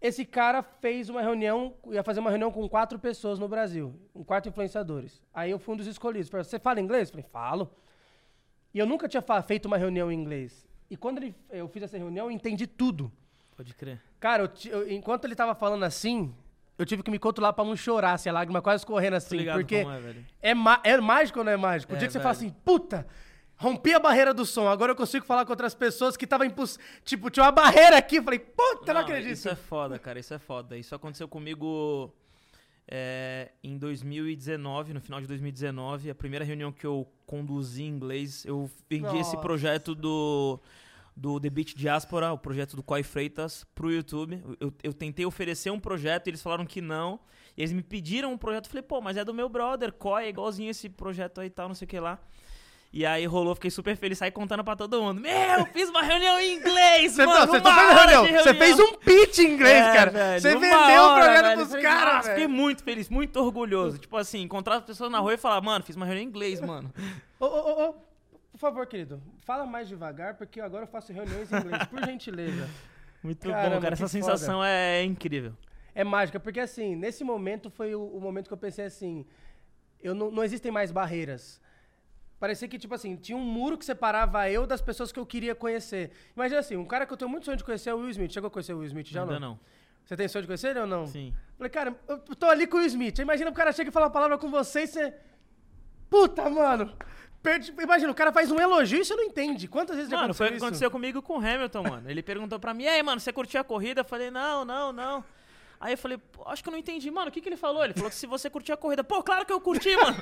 esse 0.00 0.24
cara 0.24 0.62
fez 0.62 1.08
uma 1.08 1.22
reunião, 1.22 1.74
ia 1.90 2.02
fazer 2.02 2.20
uma 2.20 2.28
reunião 2.28 2.52
com 2.52 2.68
quatro 2.68 2.98
pessoas 2.98 3.38
no 3.38 3.48
Brasil, 3.48 3.98
com 4.12 4.22
quatro 4.22 4.50
influenciadores. 4.50 5.22
Aí 5.32 5.50
eu 5.50 5.58
fui 5.58 5.74
um 5.74 5.78
dos 5.78 5.86
escolhidos. 5.86 6.28
Falei, 6.28 6.44
você 6.44 6.58
fala 6.58 6.78
inglês? 6.80 7.08
Eu 7.08 7.12
falei, 7.14 7.26
falo. 7.32 7.70
E 8.74 8.78
eu 8.78 8.84
nunca 8.84 9.08
tinha 9.08 9.22
feito 9.42 9.64
uma 9.64 9.78
reunião 9.78 10.12
em 10.12 10.14
inglês. 10.14 10.68
E 10.90 10.96
quando 10.96 11.18
ele, 11.18 11.34
eu 11.50 11.66
fiz 11.68 11.82
essa 11.82 11.96
reunião, 11.96 12.26
eu 12.26 12.30
entendi 12.30 12.66
tudo. 12.66 13.10
Pode 13.58 13.74
crer. 13.74 14.00
Cara, 14.20 14.44
eu 14.44 14.70
eu- 14.70 14.90
enquanto 14.92 15.24
ele 15.26 15.34
tava 15.34 15.54
falando 15.54 15.82
assim, 15.84 16.32
eu 16.78 16.86
tive 16.86 17.02
que 17.02 17.10
me 17.10 17.18
controlar 17.18 17.52
pra 17.52 17.64
não 17.64 17.74
chorar, 17.76 18.12
assim, 18.12 18.28
a 18.28 18.32
lágrima 18.32 18.62
quase 18.62 18.86
correndo 18.86 19.14
assim. 19.14 19.36
ligado 19.36 19.56
Porque 19.56 19.84
é, 20.40 20.52
é, 20.52 20.54
é 20.92 21.00
mágico 21.00 21.40
ou 21.40 21.44
não 21.44 21.52
é 21.52 21.56
mágico? 21.56 21.92
O 21.92 21.96
É, 21.96 21.98
dia 21.98 22.06
que 22.08 22.12
você 22.12 22.18
velho. 22.20 22.22
fala 22.22 22.32
assim, 22.36 22.50
puta, 22.64 23.04
rompi 23.56 23.92
a 23.92 23.98
barreira 23.98 24.32
do 24.32 24.46
som, 24.46 24.68
agora 24.68 24.92
eu 24.92 24.96
consigo 24.96 25.26
falar 25.26 25.44
com 25.44 25.50
outras 25.50 25.74
pessoas 25.74 26.16
que 26.16 26.24
tava 26.24 26.46
imposs... 26.46 26.78
Tipo, 27.04 27.28
tinha 27.30 27.44
uma 27.44 27.50
barreira 27.50 27.98
aqui, 27.98 28.16
eu 28.16 28.22
falei, 28.22 28.38
puta, 28.38 28.94
não, 28.94 29.00
acredito. 29.00 29.32
Isso 29.32 29.48
é 29.48 29.56
foda, 29.56 29.98
cara, 29.98 30.20
isso 30.20 30.32
é 30.32 30.38
foda. 30.38 30.76
Isso 30.78 30.94
aconteceu 30.94 31.26
comigo 31.26 32.14
é, 32.86 33.50
em 33.62 33.76
2019, 33.76 34.94
no 34.94 35.00
final 35.00 35.20
de 35.20 35.26
2019. 35.26 36.10
A 36.10 36.14
primeira 36.14 36.44
reunião 36.44 36.70
que 36.70 36.86
eu 36.86 37.06
conduzi 37.26 37.82
em 37.82 37.88
inglês, 37.88 38.44
eu 38.46 38.70
vendi 38.88 39.06
esse 39.18 39.32
Nossa. 39.34 39.36
projeto 39.38 39.94
do, 39.96 40.60
do 41.20 41.40
The 41.40 41.50
Beat 41.50 41.74
Diaspora, 41.74 42.32
o 42.32 42.38
projeto 42.38 42.76
do 42.76 42.82
Coy 42.82 43.02
Freitas, 43.02 43.66
pro 43.74 43.90
YouTube. 43.90 44.40
Eu, 44.60 44.72
eu 44.84 44.92
tentei 44.94 45.26
oferecer 45.26 45.70
um 45.70 45.80
projeto, 45.80 46.28
eles 46.28 46.40
falaram 46.40 46.64
que 46.64 46.80
não. 46.80 47.18
E 47.56 47.60
eles 47.62 47.72
me 47.72 47.82
pediram 47.82 48.32
um 48.32 48.38
projeto, 48.38 48.66
eu 48.66 48.70
falei, 48.70 48.82
pô, 48.84 49.00
mas 49.00 49.16
é 49.16 49.24
do 49.24 49.34
meu 49.34 49.48
brother, 49.48 49.92
Coy, 49.92 50.24
é 50.24 50.28
igualzinho 50.28 50.70
esse 50.70 50.88
projeto 50.88 51.40
aí 51.40 51.48
e 51.48 51.50
tal, 51.50 51.66
não 51.66 51.74
sei 51.74 51.86
o 51.86 51.88
que 51.88 51.98
lá. 51.98 52.20
E 52.92 53.04
aí 53.04 53.26
rolou, 53.26 53.54
fiquei 53.54 53.70
super 53.70 53.94
feliz, 53.96 54.16
saí 54.16 54.30
contando 54.30 54.62
pra 54.64 54.74
todo 54.76 55.02
mundo. 55.02 55.20
Meu, 55.20 55.66
fiz 55.74 55.90
uma 55.90 56.02
reunião 56.02 56.38
em 56.40 56.54
inglês, 56.56 57.12
Você, 57.12 57.26
mano, 57.26 57.46
você, 57.46 57.58
hora 57.68 57.94
reunião. 58.12 58.24
Você 58.24 58.52
reunião. 58.52 58.54
fez 58.54 58.78
um 58.80 58.94
pitch 58.94 59.38
em 59.40 59.52
inglês, 59.54 59.84
É, 59.86 59.92
cara. 59.92 60.10
velho, 60.10 60.40
você 60.40 60.56
vendeu 60.56 61.02
o 61.02 61.06
hora, 61.08 61.24
projeto 61.24 61.44
velho. 61.44 61.68
pros 61.68 61.82
caras, 61.82 62.26
fiquei 62.28 62.46
velho. 62.46 62.48
muito 62.58 62.82
feliz, 62.84 63.08
muito 63.10 63.36
orgulhoso. 63.40 63.98
Tipo 63.98 64.16
assim, 64.16 64.40
encontrar 64.40 64.76
as 64.76 64.84
pessoas 64.84 65.10
na 65.10 65.18
rua 65.18 65.34
e 65.34 65.36
falar, 65.36 65.60
mano, 65.60 65.84
fiz 65.84 65.96
uma 65.96 66.06
reunião 66.06 66.24
em 66.24 66.28
inglês, 66.28 66.60
mano. 66.62 66.90
Ô, 67.38 67.44
ô, 67.44 67.48
ô, 67.48 67.88
ô, 67.90 67.94
por 68.58 68.62
favor, 68.62 68.86
querido, 68.88 69.22
fala 69.38 69.64
mais 69.64 69.86
devagar, 69.86 70.34
porque 70.34 70.60
agora 70.60 70.82
eu 70.82 70.88
faço 70.88 71.12
reuniões 71.12 71.50
em 71.52 71.56
inglês, 71.56 71.84
por 71.86 72.02
gentileza. 72.04 72.68
Muito 73.22 73.48
Caramba, 73.48 73.76
bom, 73.76 73.82
cara. 73.82 73.94
Essa 73.94 74.08
sensação 74.08 74.64
é 74.64 75.04
incrível. 75.04 75.54
É 75.94 76.02
mágica, 76.02 76.40
porque 76.40 76.58
assim, 76.58 76.96
nesse 76.96 77.22
momento 77.22 77.70
foi 77.70 77.94
o, 77.94 78.04
o 78.04 78.20
momento 78.20 78.48
que 78.48 78.52
eu 78.52 78.58
pensei 78.58 78.84
assim, 78.84 79.24
eu 80.00 80.12
não, 80.12 80.28
não 80.32 80.42
existem 80.42 80.72
mais 80.72 80.90
barreiras. 80.90 81.60
Parecia 82.40 82.66
que, 82.66 82.78
tipo 82.80 82.92
assim, 82.92 83.14
tinha 83.14 83.38
um 83.38 83.44
muro 83.44 83.78
que 83.78 83.84
separava 83.84 84.50
eu 84.50 84.66
das 84.66 84.80
pessoas 84.80 85.12
que 85.12 85.20
eu 85.20 85.26
queria 85.26 85.54
conhecer. 85.54 86.10
Imagina 86.34 86.58
assim, 86.58 86.76
um 86.76 86.84
cara 86.84 87.06
que 87.06 87.12
eu 87.12 87.16
tenho 87.16 87.30
muito 87.30 87.44
sonho 87.44 87.56
de 87.56 87.62
conhecer 87.62 87.90
é 87.90 87.94
o 87.94 87.98
Will 87.98 88.10
Smith. 88.10 88.32
Chegou 88.32 88.48
a 88.48 88.50
conhecer 88.50 88.72
o 88.74 88.78
Will 88.78 88.86
Smith 88.86 89.06
já 89.06 89.22
Ainda 89.22 89.38
não? 89.38 89.50
não. 89.50 89.60
Você 90.04 90.16
tem 90.16 90.26
sonho 90.26 90.42
de 90.42 90.48
conhecer 90.48 90.70
ele 90.70 90.80
ou 90.80 90.86
não? 90.86 91.06
Sim. 91.06 91.32
Falei, 91.56 91.70
cara, 91.70 91.96
eu 92.08 92.18
tô 92.18 92.46
ali 92.46 92.66
com 92.66 92.76
o 92.76 92.80
Will 92.80 92.88
Smith. 92.88 93.20
Imagina 93.20 93.50
o 93.50 93.54
cara 93.54 93.70
chega 93.70 93.90
e 93.90 93.92
fala 93.92 94.06
uma 94.06 94.12
palavra 94.12 94.36
com 94.36 94.50
você 94.50 94.82
e 94.82 94.86
você... 94.88 95.14
Puta, 96.10 96.48
mano! 96.48 96.92
Imagina, 97.82 98.10
o 98.10 98.14
cara 98.14 98.32
faz 98.32 98.50
um 98.50 98.58
elogio 98.60 99.00
e 99.00 99.04
você 99.04 99.14
não 99.14 99.22
entende. 99.24 99.68
Quantas 99.68 99.96
vezes 99.96 100.10
já 100.10 100.16
Mano, 100.18 100.34
foi 100.34 100.46
o 100.46 100.50
que 100.50 100.56
isso? 100.56 100.64
aconteceu 100.64 100.90
comigo 100.90 101.22
com 101.22 101.34
o 101.34 101.38
Hamilton, 101.38 101.82
mano. 101.82 102.10
Ele 102.10 102.22
perguntou 102.22 102.58
pra 102.58 102.74
mim, 102.74 102.82
e 102.84 102.88
aí, 102.88 103.02
mano, 103.02 103.20
você 103.20 103.32
curtiu 103.32 103.60
a 103.60 103.64
corrida? 103.64 104.00
Eu 104.00 104.04
falei, 104.04 104.30
não, 104.30 104.64
não, 104.64 104.92
não. 104.92 105.24
Aí 105.80 105.92
eu 105.94 105.98
falei, 105.98 106.18
"Pô, 106.18 106.42
acho 106.48 106.62
que 106.62 106.68
eu 106.68 106.72
não 106.72 106.78
entendi, 106.78 107.08
mano, 107.10 107.28
o 107.28 107.32
que, 107.32 107.40
que 107.40 107.48
ele 107.48 107.56
falou? 107.56 107.84
Ele 107.84 107.94
falou 107.94 108.10
que 108.10 108.16
se 108.16 108.26
você 108.26 108.50
curtiu 108.50 108.74
a 108.74 108.76
corrida. 108.76 109.04
Pô, 109.04 109.22
claro 109.22 109.46
que 109.46 109.52
eu 109.52 109.60
curti, 109.60 109.96
mano. 109.96 110.16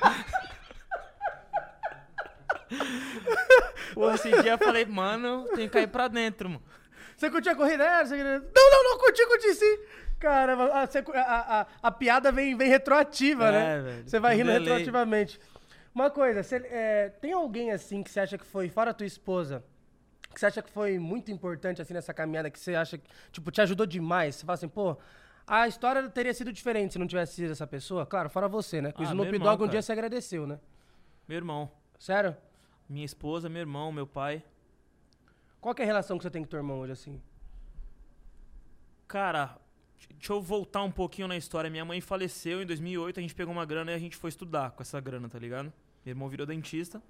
Pô, 3.94 4.10
esse 4.12 4.30
dia 4.42 4.52
eu 4.52 4.58
falei, 4.58 4.84
mano, 4.84 5.46
tem 5.54 5.66
que 5.66 5.72
cair 5.72 5.86
pra 5.88 6.08
dentro, 6.08 6.48
mano. 6.50 6.62
Você 7.16 7.30
curtiu 7.30 7.52
a 7.52 7.56
corrida? 7.56 7.82
É, 7.84 8.04
você... 8.04 8.16
Não, 8.22 8.70
não, 8.70 8.84
não, 8.84 8.98
curti, 8.98 9.26
curti 9.26 9.54
sim. 9.54 9.78
Cara, 10.18 10.54
a, 10.54 10.82
a- 10.84 11.60
a- 11.62 11.66
a 11.82 11.90
piada 11.90 12.30
vem, 12.32 12.56
vem 12.56 12.68
retroativa, 12.68 13.48
É, 13.48 13.52
né? 13.52 13.80
velho, 13.82 14.08
Você 14.08 14.18
vai 14.20 14.34
rindo 14.34 14.46
delay. 14.50 14.60
retroativamente. 14.60 15.40
Uma 15.96 16.10
coisa, 16.10 16.42
você, 16.42 16.56
é, 16.56 17.08
tem 17.08 17.32
alguém 17.32 17.70
assim 17.70 18.02
que 18.02 18.10
você 18.10 18.20
acha 18.20 18.36
que 18.36 18.44
foi, 18.44 18.68
fora 18.68 18.90
a 18.90 18.94
tua 18.94 19.06
esposa, 19.06 19.64
que 20.30 20.38
você 20.38 20.44
acha 20.44 20.60
que 20.60 20.70
foi 20.70 20.98
muito 20.98 21.30
importante 21.30 21.80
assim 21.80 21.94
nessa 21.94 22.12
caminhada, 22.12 22.50
que 22.50 22.60
você 22.60 22.74
acha 22.74 22.98
que, 22.98 23.08
tipo, 23.32 23.50
te 23.50 23.62
ajudou 23.62 23.86
demais? 23.86 24.34
Você 24.34 24.44
fala 24.44 24.56
assim, 24.56 24.68
pô, 24.68 24.98
a 25.46 25.66
história 25.66 26.06
teria 26.10 26.34
sido 26.34 26.52
diferente 26.52 26.92
se 26.92 26.98
não 26.98 27.06
tivesse 27.06 27.36
sido 27.36 27.50
essa 27.52 27.66
pessoa? 27.66 28.04
Claro, 28.04 28.28
fora 28.28 28.46
você, 28.46 28.82
né? 28.82 28.92
Que 28.92 29.00
o 29.00 29.04
Ah, 29.04 29.08
Snoop 29.08 29.24
meu 29.30 29.40
irmão, 29.40 29.56
Dogg 29.56 29.64
um 29.64 29.68
dia 29.70 29.80
se 29.80 29.90
agradeceu, 29.90 30.46
né? 30.46 30.60
Meu 31.26 31.38
irmão, 31.38 31.72
Sério? 31.98 32.36
minha 32.86 33.06
esposa, 33.06 33.48
meu 33.48 33.60
irmão, 33.60 33.90
meu 33.90 34.06
pai. 34.06 34.44
Qual 35.62 35.74
que 35.74 35.80
é 35.80 35.84
a 35.86 35.86
relação 35.86 36.18
que 36.18 36.24
você 36.24 36.30
tem 36.30 36.42
com 36.42 36.50
teu 36.50 36.58
irmão 36.58 36.80
hoje, 36.80 36.92
assim? 36.92 37.22
Cara, 39.08 39.56
deixa 40.10 40.34
eu 40.34 40.42
voltar 40.42 40.82
um 40.82 40.90
pouquinho 40.90 41.26
na 41.26 41.38
história. 41.38 41.70
Minha 41.70 41.86
mãe 41.86 42.02
faleceu 42.02 42.60
em 42.60 42.66
2008, 42.66 43.18
a 43.18 43.22
gente 43.22 43.34
pegou 43.34 43.54
uma 43.54 43.64
grana 43.64 43.92
e 43.92 43.94
a 43.94 43.98
gente 43.98 44.14
foi 44.14 44.28
estudar 44.28 44.72
com 44.72 44.82
essa 44.82 45.00
grana, 45.00 45.26
tá 45.26 45.38
ligado? 45.38 45.72
Meu 46.06 46.12
irmão 46.12 46.28
virou 46.28 46.46
dentista. 46.46 47.02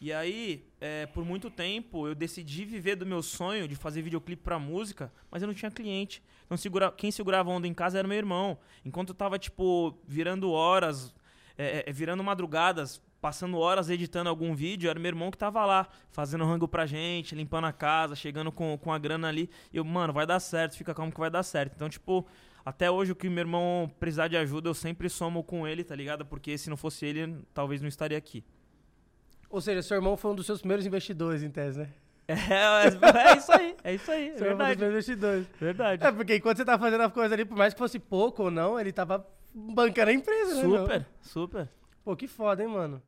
E 0.00 0.10
aí, 0.10 0.66
é, 0.80 1.04
por 1.04 1.26
muito 1.26 1.50
tempo, 1.50 2.08
eu 2.08 2.14
decidi 2.14 2.64
viver 2.64 2.96
do 2.96 3.04
meu 3.04 3.22
sonho 3.22 3.68
de 3.68 3.76
fazer 3.76 4.00
videoclipe 4.00 4.42
pra 4.42 4.58
música, 4.58 5.12
mas 5.30 5.42
eu 5.42 5.46
não 5.46 5.54
tinha 5.54 5.70
cliente. 5.70 6.22
Então, 6.46 6.56
segura, 6.56 6.90
quem 6.90 7.10
segurava 7.10 7.50
onda 7.50 7.68
em 7.68 7.74
casa 7.74 7.98
era 7.98 8.08
meu 8.08 8.16
irmão. 8.16 8.58
Enquanto 8.82 9.10
eu 9.10 9.14
tava, 9.14 9.38
tipo, 9.38 9.94
virando 10.08 10.50
horas, 10.50 11.14
é, 11.58 11.84
é, 11.86 11.92
virando 11.92 12.24
madrugadas, 12.24 12.98
passando 13.20 13.58
horas 13.58 13.90
editando 13.90 14.30
algum 14.30 14.54
vídeo, 14.54 14.88
era 14.88 14.98
meu 14.98 15.10
irmão 15.10 15.30
que 15.30 15.36
tava 15.36 15.62
lá, 15.66 15.86
fazendo 16.10 16.46
rango 16.46 16.66
pra 16.66 16.86
gente, 16.86 17.34
limpando 17.34 17.66
a 17.66 17.72
casa, 17.72 18.16
chegando 18.16 18.50
com, 18.50 18.78
com 18.78 18.90
a 18.90 18.98
grana 18.98 19.28
ali. 19.28 19.50
E 19.70 19.76
eu, 19.76 19.84
mano, 19.84 20.14
vai 20.14 20.26
dar 20.26 20.40
certo, 20.40 20.78
fica 20.78 20.94
calmo 20.94 21.12
que 21.12 21.20
vai 21.20 21.30
dar 21.30 21.42
certo. 21.42 21.74
Então, 21.74 21.90
tipo, 21.90 22.26
até 22.64 22.90
hoje 22.90 23.12
o 23.12 23.16
que 23.16 23.28
meu 23.28 23.42
irmão 23.42 23.90
precisar 24.00 24.28
de 24.28 24.36
ajuda, 24.36 24.68
eu 24.68 24.74
sempre 24.74 25.08
somo 25.08 25.44
com 25.44 25.66
ele, 25.66 25.84
tá 25.84 25.94
ligado? 25.94 26.24
Porque 26.24 26.56
se 26.56 26.70
não 26.70 26.76
fosse 26.76 27.04
ele, 27.04 27.38
talvez 27.52 27.80
não 27.80 27.88
estaria 27.88 28.16
aqui. 28.16 28.44
Ou 29.50 29.60
seja, 29.60 29.82
seu 29.82 29.96
irmão 29.96 30.16
foi 30.16 30.30
um 30.30 30.34
dos 30.34 30.46
seus 30.46 30.60
primeiros 30.60 30.86
investidores, 30.86 31.42
em 31.42 31.50
tese, 31.50 31.80
né? 31.80 31.88
É, 32.26 32.86
é, 32.86 33.36
isso 33.36 33.52
aí, 33.52 33.76
é 33.84 33.94
isso 33.94 34.10
aí, 34.10 34.30
é 34.30 34.36
Seu 34.38 34.46
irmão 34.46 34.66
um 34.66 34.70
dos 34.70 34.78
verdade. 34.78 34.84
investidores. 34.92 35.46
Verdade. 35.60 36.06
É, 36.06 36.10
porque 36.10 36.36
enquanto 36.36 36.56
você 36.56 36.64
tava 36.64 36.82
fazendo 36.82 37.02
a 37.02 37.10
coisa 37.10 37.34
ali, 37.34 37.44
por 37.44 37.56
mais 37.56 37.74
que 37.74 37.78
fosse 37.78 37.98
pouco 37.98 38.44
ou 38.44 38.50
não, 38.50 38.80
ele 38.80 38.92
tava 38.92 39.26
bancando 39.54 40.10
a 40.10 40.14
empresa, 40.14 40.54
né? 40.54 40.62
Super, 40.62 41.06
super. 41.20 41.68
Pô, 42.02 42.16
que 42.16 42.26
foda, 42.26 42.62
hein, 42.62 42.68
mano? 42.68 43.02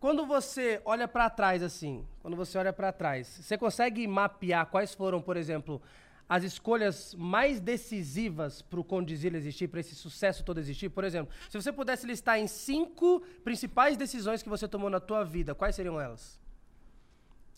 Quando 0.00 0.26
você 0.26 0.80
olha 0.84 1.06
pra 1.06 1.30
trás, 1.30 1.62
assim, 1.62 2.04
quando 2.20 2.36
você 2.36 2.58
olha 2.58 2.72
pra 2.72 2.90
trás, 2.90 3.26
você 3.28 3.56
consegue 3.56 4.06
mapear 4.08 4.66
quais 4.66 4.94
foram, 4.94 5.20
por 5.20 5.36
exemplo, 5.36 5.80
as 6.30 6.44
escolhas 6.44 7.12
mais 7.16 7.58
decisivas 7.58 8.62
pro 8.62 8.84
Condizila 8.84 9.36
existir, 9.36 9.66
pra 9.66 9.80
esse 9.80 9.96
sucesso 9.96 10.44
todo 10.44 10.58
existir? 10.60 10.88
Por 10.88 11.02
exemplo, 11.02 11.34
se 11.50 11.60
você 11.60 11.72
pudesse 11.72 12.06
listar 12.06 12.38
em 12.38 12.46
cinco 12.46 13.20
principais 13.42 13.96
decisões 13.96 14.40
que 14.40 14.48
você 14.48 14.68
tomou 14.68 14.88
na 14.88 15.00
tua 15.00 15.24
vida, 15.24 15.56
quais 15.56 15.74
seriam 15.74 16.00
elas? 16.00 16.38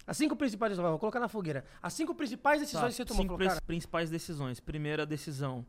As 0.07 0.17
cinco 0.17 0.35
principais 0.35 0.71
decisões, 0.71 0.89
vou 0.91 0.99
colocar 0.99 1.21
na 1.21 1.29
fogueira. 1.29 1.67
As 1.83 1.93
cinco 1.93 2.15
principais 2.15 2.61
decisões 2.61 2.83
Tá, 2.85 2.89
que 2.89 2.95
você 2.95 3.05
tomou. 3.05 3.23
cinco 3.25 3.37
prin- 3.37 3.61
principais 3.67 4.09
decisões. 4.09 4.59
Primeira 4.59 5.05
decisão, 5.05 5.67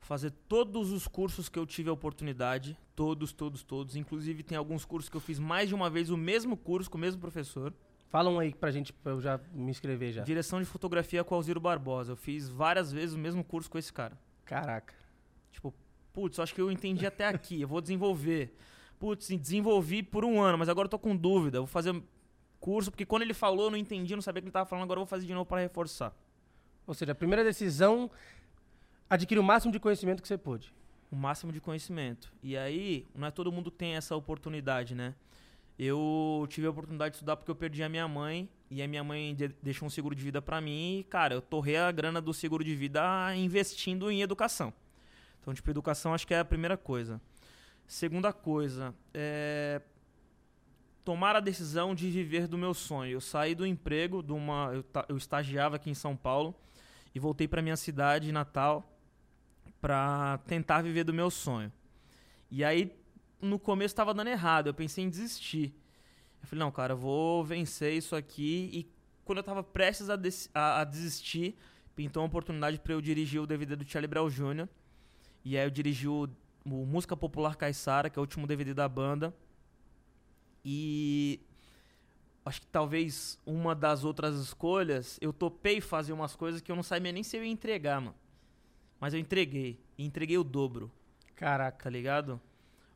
fazer 0.00 0.32
todos 0.48 0.90
os 0.90 1.06
cursos 1.06 1.48
que 1.48 1.56
eu 1.60 1.64
tive 1.64 1.88
a 1.88 1.92
oportunidade, 1.92 2.76
todos, 2.96 3.32
todos, 3.32 3.62
todos. 3.62 3.94
Inclusive 3.94 4.42
tem 4.42 4.58
alguns 4.58 4.84
cursos 4.84 5.08
que 5.08 5.16
eu 5.16 5.20
fiz 5.20 5.38
mais 5.38 5.68
de 5.68 5.76
uma 5.76 5.88
vez 5.88 6.10
o 6.10 6.16
mesmo 6.16 6.56
curso 6.56 6.90
com 6.90 6.98
o 6.98 7.00
mesmo 7.00 7.20
professor. 7.20 7.72
Fala 8.12 8.28
um 8.28 8.38
aí 8.38 8.52
pra 8.52 8.70
gente, 8.70 8.92
pra 8.92 9.12
eu 9.12 9.20
já 9.22 9.40
me 9.54 9.70
inscrever 9.70 10.12
já. 10.12 10.22
Direção 10.22 10.60
de 10.60 10.66
fotografia 10.66 11.24
com 11.24 11.34
Alziro 11.34 11.58
Barbosa. 11.58 12.12
Eu 12.12 12.16
fiz 12.16 12.46
várias 12.46 12.92
vezes 12.92 13.14
o 13.14 13.18
mesmo 13.18 13.42
curso 13.42 13.70
com 13.70 13.78
esse 13.78 13.90
cara. 13.90 14.18
Caraca. 14.44 14.92
Tipo, 15.50 15.74
putz, 16.12 16.38
acho 16.38 16.54
que 16.54 16.60
eu 16.60 16.70
entendi 16.70 17.06
até 17.06 17.26
aqui, 17.26 17.62
eu 17.62 17.66
vou 17.66 17.80
desenvolver. 17.80 18.54
Putz, 18.98 19.28
desenvolvi 19.28 20.02
por 20.02 20.26
um 20.26 20.42
ano, 20.42 20.58
mas 20.58 20.68
agora 20.68 20.84
eu 20.84 20.90
tô 20.90 20.98
com 20.98 21.16
dúvida. 21.16 21.58
Vou 21.58 21.66
fazer 21.66 22.00
curso, 22.60 22.90
porque 22.90 23.06
quando 23.06 23.22
ele 23.22 23.32
falou, 23.32 23.64
eu 23.64 23.70
não 23.70 23.78
entendi, 23.78 24.14
não 24.14 24.22
sabia 24.22 24.40
o 24.40 24.42
que 24.42 24.48
ele 24.48 24.52
tava 24.52 24.66
falando, 24.66 24.84
agora 24.84 24.98
eu 24.98 25.06
vou 25.06 25.08
fazer 25.08 25.26
de 25.26 25.32
novo 25.32 25.46
para 25.46 25.62
reforçar. 25.62 26.14
Ou 26.86 26.92
seja, 26.92 27.12
a 27.12 27.14
primeira 27.14 27.42
decisão, 27.42 28.10
adquirir 29.08 29.40
o 29.40 29.42
máximo 29.42 29.72
de 29.72 29.80
conhecimento 29.80 30.20
que 30.20 30.28
você 30.28 30.36
pôde. 30.36 30.72
O 31.10 31.16
máximo 31.16 31.50
de 31.50 31.62
conhecimento. 31.62 32.30
E 32.42 32.58
aí, 32.58 33.06
não 33.14 33.26
é 33.26 33.30
todo 33.30 33.50
mundo 33.50 33.70
que 33.70 33.78
tem 33.78 33.96
essa 33.96 34.14
oportunidade, 34.14 34.94
né? 34.94 35.14
Eu 35.84 36.46
tive 36.48 36.68
a 36.68 36.70
oportunidade 36.70 37.10
de 37.10 37.16
estudar 37.16 37.36
porque 37.36 37.50
eu 37.50 37.56
perdi 37.56 37.82
a 37.82 37.88
minha 37.88 38.06
mãe 38.06 38.48
e 38.70 38.80
a 38.80 38.86
minha 38.86 39.02
mãe 39.02 39.34
de 39.34 39.48
deixou 39.60 39.84
um 39.84 39.90
seguro 39.90 40.14
de 40.14 40.22
vida 40.22 40.40
para 40.40 40.60
mim 40.60 41.00
e, 41.00 41.02
cara, 41.02 41.34
eu 41.34 41.42
torrei 41.42 41.76
a 41.76 41.90
grana 41.90 42.20
do 42.20 42.32
seguro 42.32 42.62
de 42.62 42.72
vida 42.72 43.02
investindo 43.34 44.08
em 44.08 44.22
educação. 44.22 44.72
Então, 45.40 45.52
tipo, 45.52 45.68
educação 45.68 46.14
acho 46.14 46.24
que 46.24 46.32
é 46.32 46.38
a 46.38 46.44
primeira 46.44 46.76
coisa. 46.76 47.20
Segunda 47.84 48.32
coisa, 48.32 48.94
é 49.12 49.82
tomar 51.04 51.34
a 51.34 51.40
decisão 51.40 51.96
de 51.96 52.08
viver 52.12 52.46
do 52.46 52.56
meu 52.56 52.74
sonho. 52.74 53.10
Eu 53.10 53.20
saí 53.20 53.52
do 53.52 53.66
emprego, 53.66 54.22
de 54.22 54.30
uma, 54.30 54.70
eu, 54.72 54.84
eu 55.08 55.16
estagiava 55.16 55.74
aqui 55.74 55.90
em 55.90 55.94
São 55.94 56.16
Paulo 56.16 56.54
e 57.12 57.18
voltei 57.18 57.48
para 57.48 57.60
minha 57.60 57.76
cidade 57.76 58.30
natal 58.30 58.88
para 59.80 60.38
tentar 60.46 60.80
viver 60.80 61.02
do 61.02 61.12
meu 61.12 61.28
sonho. 61.28 61.72
E 62.52 62.62
aí 62.62 63.01
no 63.42 63.58
começo 63.58 63.92
estava 63.92 64.14
dando 64.14 64.28
errado, 64.28 64.68
eu 64.68 64.74
pensei 64.74 65.04
em 65.04 65.10
desistir. 65.10 65.74
Eu 66.40 66.48
falei, 66.48 66.64
não, 66.64 66.70
cara, 66.70 66.92
eu 66.92 66.96
vou 66.96 67.44
vencer 67.44 67.92
isso 67.92 68.16
aqui. 68.16 68.70
E 68.72 68.90
quando 69.24 69.38
eu 69.38 69.42
estava 69.42 69.62
prestes 69.62 70.08
a, 70.08 70.18
a, 70.54 70.80
a, 70.80 70.84
desistir, 70.84 71.56
pintou 71.94 72.22
uma 72.22 72.28
oportunidade 72.28 72.78
para 72.78 72.92
eu 72.92 73.00
dirigir 73.00 73.40
o 73.40 73.46
DVD 73.46 73.76
do 73.76 73.84
Charlie 73.84 74.08
Brown 74.08 74.28
Jr. 74.28 74.68
E 75.44 75.58
aí 75.58 75.66
eu 75.66 75.70
dirigi 75.70 76.08
o, 76.08 76.28
o 76.64 76.86
Música 76.86 77.16
Popular 77.16 77.56
Caissara, 77.56 78.08
que 78.08 78.18
é 78.18 78.20
o 78.20 78.22
último 78.22 78.46
DVD 78.46 78.72
da 78.72 78.88
banda. 78.88 79.34
E 80.64 81.40
acho 82.44 82.60
que 82.60 82.66
talvez 82.68 83.38
uma 83.44 83.74
das 83.74 84.04
outras 84.04 84.36
escolhas, 84.36 85.18
eu 85.20 85.32
topei 85.32 85.80
fazer 85.80 86.12
umas 86.12 86.36
coisas 86.36 86.60
que 86.60 86.70
eu 86.70 86.76
não 86.76 86.82
sabia 86.82 87.12
nem 87.12 87.22
se 87.22 87.36
eu 87.36 87.44
ia 87.44 87.50
entregar, 87.50 88.00
mano. 88.00 88.16
Mas 89.00 89.14
eu 89.14 89.20
entreguei. 89.20 89.80
E 89.98 90.04
entreguei 90.04 90.38
o 90.38 90.44
dobro. 90.44 90.90
Caraca. 91.34 91.84
Tá 91.84 91.90
ligado? 91.90 92.40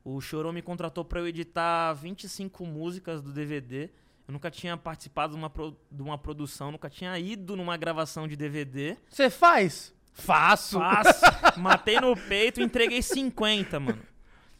O 0.08 0.20
Chorão 0.20 0.52
me 0.52 0.62
contratou 0.62 1.04
para 1.04 1.18
eu 1.18 1.26
editar 1.26 1.92
25 1.94 2.64
músicas 2.64 3.20
do 3.20 3.32
DVD. 3.32 3.90
Eu 4.28 4.32
nunca 4.32 4.52
tinha 4.52 4.76
participado 4.76 5.32
de 5.32 5.36
uma, 5.36 5.50
pro, 5.50 5.76
de 5.90 6.00
uma 6.00 6.16
produção, 6.16 6.70
nunca 6.70 6.88
tinha 6.88 7.18
ido 7.18 7.56
numa 7.56 7.76
gravação 7.76 8.28
de 8.28 8.36
DVD. 8.36 8.96
Você 9.10 9.28
faz? 9.28 9.92
Faço. 10.12 10.78
Faço. 10.78 11.24
Matei 11.58 12.00
no 12.00 12.16
peito 12.16 12.60
e 12.60 12.62
entreguei 12.62 13.02
50, 13.02 13.80
mano. 13.80 14.00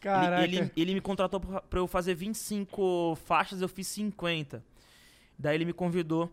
Caraca. 0.01 0.43
Ele, 0.43 0.57
ele, 0.57 0.71
ele 0.75 0.93
me 0.95 0.99
contratou 0.99 1.39
pra 1.39 1.79
eu 1.79 1.87
fazer 1.87 2.13
25 2.13 3.17
faixas, 3.23 3.61
eu 3.61 3.69
fiz 3.69 3.87
50. 3.87 4.61
Daí 5.39 5.55
ele 5.55 5.63
me 5.63 5.73
convidou 5.73 6.29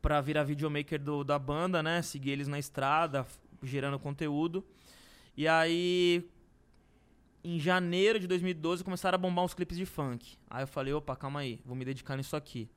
pra 0.00 0.20
virar 0.20 0.44
videomaker 0.44 1.00
do, 1.02 1.24
da 1.24 1.36
banda, 1.36 1.82
né? 1.82 2.00
Seguir 2.00 2.30
eles 2.30 2.46
na 2.46 2.60
estrada, 2.60 3.26
gerando 3.60 3.98
conteúdo. 3.98 4.64
E 5.36 5.48
aí, 5.48 6.24
em 7.44 7.60
janeiro 7.60 8.18
de 8.18 8.26
2012 8.26 8.82
começaram 8.82 9.16
a 9.16 9.18
bombar 9.18 9.44
uns 9.44 9.52
clipes 9.52 9.76
de 9.76 9.84
funk. 9.84 10.38
Aí 10.48 10.62
eu 10.62 10.66
falei, 10.66 10.94
opa, 10.94 11.14
calma 11.14 11.40
aí, 11.40 11.60
vou 11.64 11.76
me 11.76 11.84
dedicar 11.84 12.16
nisso 12.16 12.34
aqui. 12.34 12.70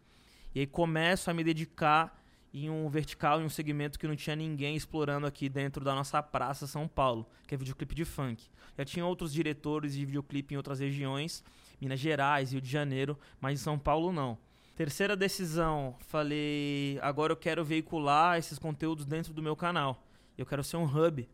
E 0.53 0.59
aí 0.59 0.67
começo 0.67 1.31
a 1.31 1.33
me 1.33 1.43
dedicar 1.43 2.21
em 2.53 2.69
um 2.69 2.89
vertical, 2.89 3.41
em 3.41 3.45
um 3.45 3.49
segmento 3.49 3.97
que 3.97 4.07
não 4.07 4.15
tinha 4.15 4.35
ninguém 4.35 4.75
explorando 4.75 5.25
aqui 5.25 5.47
dentro 5.47 5.83
da 5.85 5.95
nossa 5.95 6.21
praça 6.21 6.67
São 6.67 6.87
Paulo, 6.87 7.25
que 7.47 7.55
é 7.55 7.57
videoclipe 7.57 7.95
de 7.95 8.03
funk. 8.03 8.49
Já 8.77 8.83
tinha 8.83 9.05
outros 9.05 9.31
diretores 9.31 9.93
de 9.93 10.05
videoclipe 10.05 10.53
em 10.53 10.57
outras 10.57 10.79
regiões, 10.79 11.43
Minas 11.79 11.99
Gerais, 11.99 12.51
Rio 12.51 12.61
de 12.61 12.69
Janeiro, 12.69 13.17
mas 13.39 13.59
em 13.59 13.63
São 13.63 13.79
Paulo 13.79 14.11
não. 14.11 14.37
Terceira 14.75 15.15
decisão, 15.15 15.95
falei, 15.99 16.99
agora 17.01 17.31
eu 17.31 17.37
quero 17.37 17.63
veicular 17.63 18.37
esses 18.37 18.59
conteúdos 18.59 19.05
dentro 19.05 19.33
do 19.33 19.41
meu 19.41 19.55
canal. 19.55 20.03
Eu 20.37 20.45
quero 20.45 20.63
ser 20.63 20.77
um 20.77 20.85
hub 20.85 21.27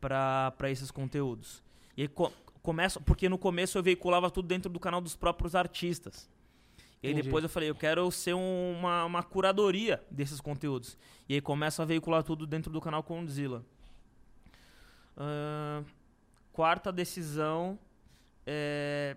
para 0.00 0.70
esses 0.70 0.90
conteúdos. 0.90 1.62
E 1.96 2.02
aí, 2.02 2.10
começo, 2.66 3.00
porque 3.00 3.28
no 3.28 3.38
começo 3.38 3.78
eu 3.78 3.82
veiculava 3.82 4.28
tudo 4.28 4.48
dentro 4.48 4.68
do 4.68 4.80
canal 4.80 5.00
dos 5.00 5.14
próprios 5.14 5.54
artistas. 5.54 6.28
E 7.00 7.06
aí 7.06 7.12
Entendi. 7.12 7.28
depois 7.28 7.44
eu 7.44 7.48
falei, 7.48 7.70
eu 7.70 7.74
quero 7.76 8.10
ser 8.10 8.34
um, 8.34 8.76
uma, 8.78 9.04
uma 9.04 9.22
curadoria 9.22 10.02
desses 10.10 10.40
conteúdos. 10.40 10.98
E 11.28 11.34
aí 11.34 11.40
começo 11.40 11.80
a 11.80 11.84
veicular 11.84 12.24
tudo 12.24 12.44
dentro 12.44 12.72
do 12.72 12.80
canal 12.80 13.04
Condzilla. 13.04 13.64
Uh, 15.16 15.86
quarta 16.52 16.90
decisão 16.90 17.78
é 18.44 19.16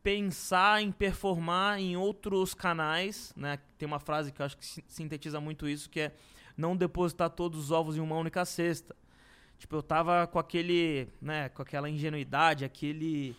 pensar 0.00 0.80
em 0.80 0.92
performar 0.92 1.80
em 1.80 1.96
outros 1.96 2.54
canais, 2.54 3.32
né? 3.36 3.58
Tem 3.76 3.86
uma 3.86 3.98
frase 3.98 4.30
que 4.30 4.40
eu 4.40 4.46
acho 4.46 4.56
que 4.56 4.64
sintetiza 4.86 5.40
muito 5.40 5.68
isso, 5.68 5.90
que 5.90 6.00
é 6.00 6.14
não 6.56 6.76
depositar 6.76 7.30
todos 7.30 7.58
os 7.58 7.70
ovos 7.72 7.96
em 7.96 8.00
uma 8.00 8.16
única 8.16 8.44
cesta. 8.44 8.94
Tipo, 9.58 9.76
eu 9.76 9.82
tava 9.82 10.26
com 10.26 10.38
aquele, 10.38 11.08
né, 11.20 11.48
com 11.48 11.62
aquela 11.62 11.90
ingenuidade, 11.90 12.64
aquele. 12.64 13.36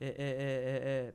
É, 0.00 0.06
é, 0.06 0.08
é, 0.08 1.08
é, 1.08 1.14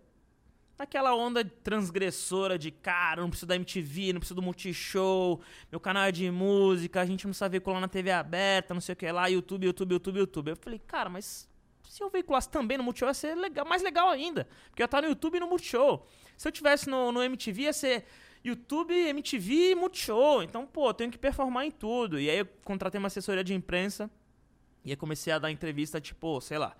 aquela 0.80 1.16
onda 1.16 1.44
transgressora 1.44 2.58
de, 2.58 2.72
cara, 2.72 3.22
não 3.22 3.30
preciso 3.30 3.48
da 3.48 3.56
MTV, 3.56 4.14
não 4.14 4.20
preciso 4.20 4.36
do 4.36 4.42
Multishow, 4.42 5.42
meu 5.72 5.80
canal 5.80 6.04
é 6.04 6.12
de 6.12 6.30
música, 6.32 7.02
a 7.02 7.06
gente 7.06 7.26
não 7.26 7.32
precisa 7.32 7.50
veicular 7.50 7.82
na 7.82 7.88
TV 7.88 8.12
aberta, 8.12 8.74
não 8.74 8.82
sei 8.82 8.94
o 8.94 8.96
que 8.96 9.12
lá, 9.12 9.28
YouTube, 9.28 9.66
YouTube, 9.66 9.94
YouTube, 9.94 10.20
YouTube. 10.20 10.50
Eu 10.50 10.56
falei, 10.56 10.80
cara, 10.80 11.10
mas 11.10 11.50
se 11.84 12.02
eu 12.02 12.10
veiculasse 12.10 12.50
também 12.50 12.78
no 12.78 12.84
Multishow 12.84 13.10
ia 13.10 13.14
ser 13.14 13.36
legal, 13.36 13.66
mais 13.66 13.82
legal 13.82 14.10
ainda, 14.10 14.48
porque 14.70 14.82
eu 14.82 14.84
ia 14.84 14.88
estar 14.88 15.02
no 15.02 15.10
YouTube 15.10 15.38
e 15.38 15.40
no 15.40 15.48
Multishow. 15.48 16.08
Se 16.38 16.48
eu 16.48 16.52
tivesse 16.52 16.90
no, 16.90 17.12
no 17.12 17.22
MTV 17.24 17.64
ia 17.64 17.74
ser 17.74 18.06
YouTube, 18.44 18.94
MTV 18.94 19.72
e 19.72 19.76
Multishow. 19.76 20.44
Então, 20.44 20.66
pô, 20.66 20.90
eu 20.90 20.94
tenho 20.94 21.12
que 21.12 21.18
performar 21.18 21.66
em 21.66 21.72
tudo. 21.72 22.20
E 22.20 22.30
aí 22.30 22.38
eu 22.40 22.48
contratei 22.64 22.98
uma 23.00 23.08
assessoria 23.08 23.44
de 23.44 23.54
imprensa 23.54 24.10
e 24.88 24.92
aí 24.92 24.96
comecei 24.96 25.34
a 25.34 25.38
dar 25.38 25.52
entrevista, 25.52 26.00
tipo, 26.00 26.40
sei 26.40 26.58
lá, 26.58 26.74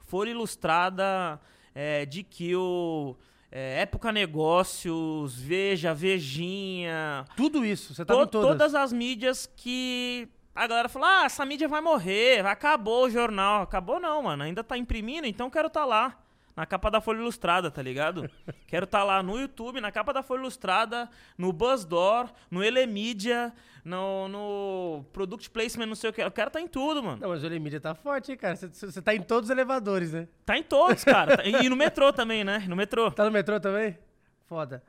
Folha 0.00 0.30
Ilustrada, 0.30 1.40
é, 1.72 2.04
de 2.04 2.24
Kill, 2.24 3.16
é, 3.52 3.82
Época 3.82 4.10
Negócios, 4.10 5.40
Veja, 5.40 5.94
Vejinha. 5.94 7.24
Tudo 7.36 7.64
isso, 7.64 7.94
você 7.94 8.04
tá 8.04 8.14
to 8.14 8.26
todas. 8.26 8.50
Todas 8.50 8.74
as 8.74 8.92
mídias 8.92 9.46
que 9.46 10.28
a 10.52 10.66
galera 10.66 10.88
falou, 10.88 11.06
ah, 11.06 11.22
essa 11.24 11.46
mídia 11.46 11.68
vai 11.68 11.80
morrer, 11.80 12.44
acabou 12.44 13.04
o 13.04 13.10
jornal. 13.10 13.62
Acabou 13.62 14.00
não, 14.00 14.24
mano, 14.24 14.42
ainda 14.42 14.64
tá 14.64 14.76
imprimindo, 14.76 15.28
então 15.28 15.48
quero 15.48 15.68
estar 15.68 15.82
tá 15.82 15.86
lá 15.86 16.18
na 16.56 16.66
capa 16.66 16.90
da 16.90 17.00
Folha 17.00 17.18
Ilustrada, 17.18 17.70
tá 17.70 17.80
ligado? 17.80 18.28
Quero 18.66 18.84
estar 18.84 18.98
tá 18.98 19.04
lá 19.04 19.22
no 19.22 19.40
YouTube, 19.40 19.80
na 19.80 19.90
capa 19.90 20.12
da 20.12 20.22
Folha 20.22 20.40
Ilustrada, 20.40 21.08
no 21.38 21.52
Buzzdoor, 21.52 22.28
no 22.50 22.62
Elemídia, 22.62 23.52
no, 23.84 24.28
no 24.28 25.04
Product 25.12 25.50
Placement, 25.50 25.86
não 25.86 25.94
sei 25.94 26.10
o 26.10 26.12
que. 26.12 26.18
Quero 26.18 26.28
estar 26.30 26.50
tá 26.50 26.60
em 26.60 26.68
tudo, 26.68 27.02
mano. 27.02 27.18
Não, 27.20 27.28
mas 27.28 27.42
o 27.42 27.46
Elemídia 27.46 27.80
tá 27.80 27.94
forte, 27.94 28.32
hein, 28.32 28.38
cara? 28.38 28.56
Você 28.56 29.02
tá 29.02 29.14
em 29.14 29.22
todos 29.22 29.48
os 29.48 29.50
elevadores, 29.50 30.12
né? 30.12 30.28
Tá 30.44 30.56
em 30.56 30.62
todos, 30.62 31.04
cara. 31.04 31.46
e 31.46 31.68
no 31.68 31.76
metrô 31.76 32.12
também, 32.12 32.44
né? 32.44 32.64
No 32.68 32.76
metrô. 32.76 33.10
Tá 33.10 33.24
no 33.24 33.30
metrô 33.30 33.58
também? 33.58 33.98
Foda. 34.46 34.82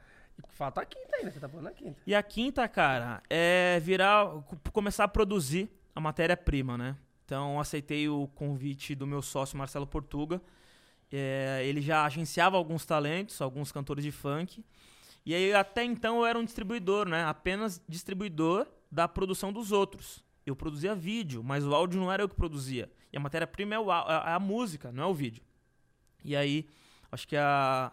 Falta 0.50 0.82
a 0.82 0.86
quinta 0.86 1.16
ainda, 1.18 1.32
você 1.32 1.39
tá 1.39 1.48
falando 1.48 1.68
a 1.68 1.72
quinta. 1.72 2.02
E 2.06 2.16
a 2.16 2.24
quinta, 2.24 2.68
cara, 2.68 3.22
é 3.30 3.80
virar, 3.82 4.28
começar 4.72 5.04
a 5.04 5.08
produzir 5.08 5.70
a 5.96 6.02
matéria-prima, 6.02 6.78
né? 6.78 6.96
Então, 7.26 7.60
aceitei 7.60 8.10
o 8.10 8.28
convite 8.36 8.96
do 8.96 9.06
meu 9.06 9.22
sócio 9.22 9.58
Marcelo 9.58 9.86
Portuga 9.86 10.41
é, 11.16 11.62
ele 11.64 11.80
já 11.80 12.06
agenciava 12.06 12.58
alguns 12.58 12.86
talentos, 12.86 13.39
alguns 13.39 13.72
cantores 13.72 14.04
de 14.04 14.12
funk. 14.12 14.66
E 15.24 15.34
aí 15.34 15.54
até 15.54 15.84
então 15.84 16.18
eu 16.18 16.26
era 16.26 16.38
um 16.38 16.44
distribuidor, 16.44 17.08
né? 17.08 17.24
Apenas 17.24 17.80
distribuidor 17.88 18.68
da 18.94 19.08
produção 19.08 19.52
dos 19.52 19.72
outros. 19.72 20.24
Eu 20.46 20.56
produzia 20.56 20.94
vídeo, 20.94 21.44
mas 21.44 21.66
o 21.66 21.74
áudio 21.74 22.00
não 22.00 22.12
era 22.12 22.22
eu 22.22 22.30
que 22.30 22.36
produzia. 22.36 22.91
E 23.12 23.18
a 23.18 23.20
matéria-prima 23.20 23.76
é, 23.76 23.78
é 23.78 24.34
a 24.34 24.39
música, 24.39 24.91
não 24.91 25.04
é 25.04 25.08
o 25.08 25.14
vídeo. 25.14 25.44
E 26.24 26.36
aí, 26.36 26.70
acho 27.12 27.28
que 27.28 27.36
a, 27.36 27.91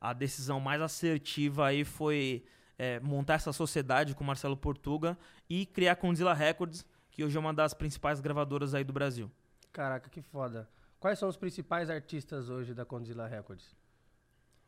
a 0.00 0.12
decisão 0.12 0.58
mais 0.58 0.82
assertiva 0.82 1.66
aí 1.66 1.84
foi 1.84 2.44
é, 2.76 2.98
montar 3.00 3.34
essa 3.34 3.52
sociedade 3.52 4.14
com 4.14 4.24
Marcelo 4.24 4.56
Portuga 4.56 5.16
e 5.48 5.66
criar 5.66 5.92
a 5.92 5.96
Condzilla 5.96 6.34
Records, 6.34 6.84
que 7.10 7.22
hoje 7.22 7.36
é 7.36 7.40
uma 7.40 7.54
das 7.54 7.72
principais 7.72 8.20
gravadoras 8.20 8.74
aí 8.74 8.82
do 8.82 8.92
Brasil. 8.92 9.30
Caraca, 9.72 10.10
que 10.10 10.20
foda. 10.20 10.68
Quais 10.98 11.18
são 11.18 11.28
os 11.28 11.36
principais 11.36 11.90
artistas 11.90 12.48
hoje 12.48 12.74
da 12.74 12.84
Condzilla 12.84 13.28
Records? 13.28 13.76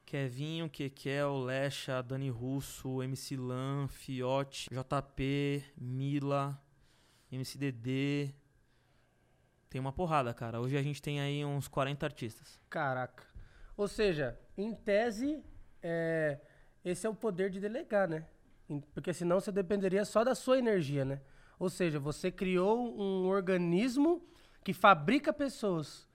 Kevinho, 0.06 0.70
Kekel, 0.70 1.36
Lecha, 1.36 2.00
Dani 2.00 2.30
Russo, 2.30 3.02
MC 3.02 3.36
Lan, 3.36 3.88
Fiote, 3.88 4.70
JP, 4.70 5.64
Mila, 5.76 6.62
MCDD. 7.30 8.32
Tem 9.68 9.80
uma 9.80 9.92
porrada, 9.92 10.32
cara. 10.32 10.60
Hoje 10.60 10.76
a 10.76 10.82
gente 10.82 11.02
tem 11.02 11.20
aí 11.20 11.44
uns 11.44 11.66
40 11.66 12.06
artistas. 12.06 12.60
Caraca. 12.70 13.24
Ou 13.76 13.88
seja, 13.88 14.38
em 14.56 14.72
tese, 14.72 15.42
é, 15.82 16.38
esse 16.84 17.04
é 17.04 17.10
o 17.10 17.14
poder 17.14 17.50
de 17.50 17.58
delegar, 17.58 18.08
né? 18.08 18.24
Porque 18.94 19.12
senão 19.12 19.40
você 19.40 19.50
dependeria 19.50 20.04
só 20.04 20.22
da 20.22 20.36
sua 20.36 20.56
energia, 20.56 21.04
né? 21.04 21.20
Ou 21.58 21.68
seja, 21.68 21.98
você 21.98 22.30
criou 22.30 22.96
um 22.96 23.26
organismo 23.26 24.24
que 24.62 24.72
fabrica 24.72 25.32
pessoas. 25.32 26.08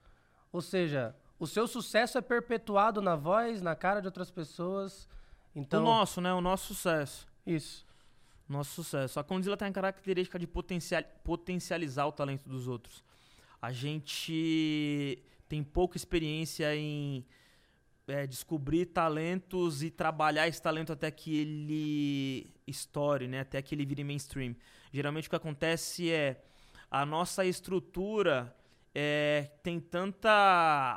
Ou 0.50 0.62
seja, 0.62 1.14
o 1.42 1.46
seu 1.48 1.66
sucesso 1.66 2.16
é 2.16 2.20
perpetuado 2.20 3.02
na 3.02 3.16
voz, 3.16 3.60
na 3.60 3.74
cara 3.74 3.98
de 3.98 4.06
outras 4.06 4.30
pessoas, 4.30 5.08
Então, 5.56 5.82
O 5.82 5.84
nosso, 5.84 6.20
né? 6.20 6.32
O 6.32 6.40
nosso 6.40 6.72
sucesso. 6.72 7.26
isso. 7.44 7.84
Nosso 8.48 8.70
sucesso. 8.74 9.18
A 9.18 9.24
Condzilla 9.24 9.56
tem 9.56 9.66
a 9.66 9.72
característica 9.72 10.38
de 10.38 10.46
potencial, 10.46 11.02
potencializar 11.24 12.06
o 12.06 12.12
talento 12.12 12.48
dos 12.48 12.68
outros. 12.68 13.02
A 13.60 13.72
gente 13.72 15.20
tem 15.48 15.64
pouca 15.64 15.96
experiência 15.96 16.76
em 16.76 17.26
é, 18.06 18.24
descobrir 18.24 18.86
talentos 18.86 19.82
e 19.82 19.90
trabalhar 19.90 20.46
esse 20.46 20.62
talento 20.62 20.92
até 20.92 21.10
que 21.10 21.36
ele 21.40 22.54
estoure, 22.68 23.26
né? 23.26 23.40
Até 23.40 23.60
que 23.60 23.74
ele 23.74 23.84
vire 23.84 24.04
mainstream. 24.04 24.54
Geralmente 24.92 25.26
o 25.26 25.30
que 25.30 25.36
acontece 25.36 26.08
é 26.08 26.40
a 26.88 27.04
nossa 27.04 27.44
estrutura 27.44 28.54
é, 28.94 29.50
tem 29.62 29.80
tanta 29.80 30.30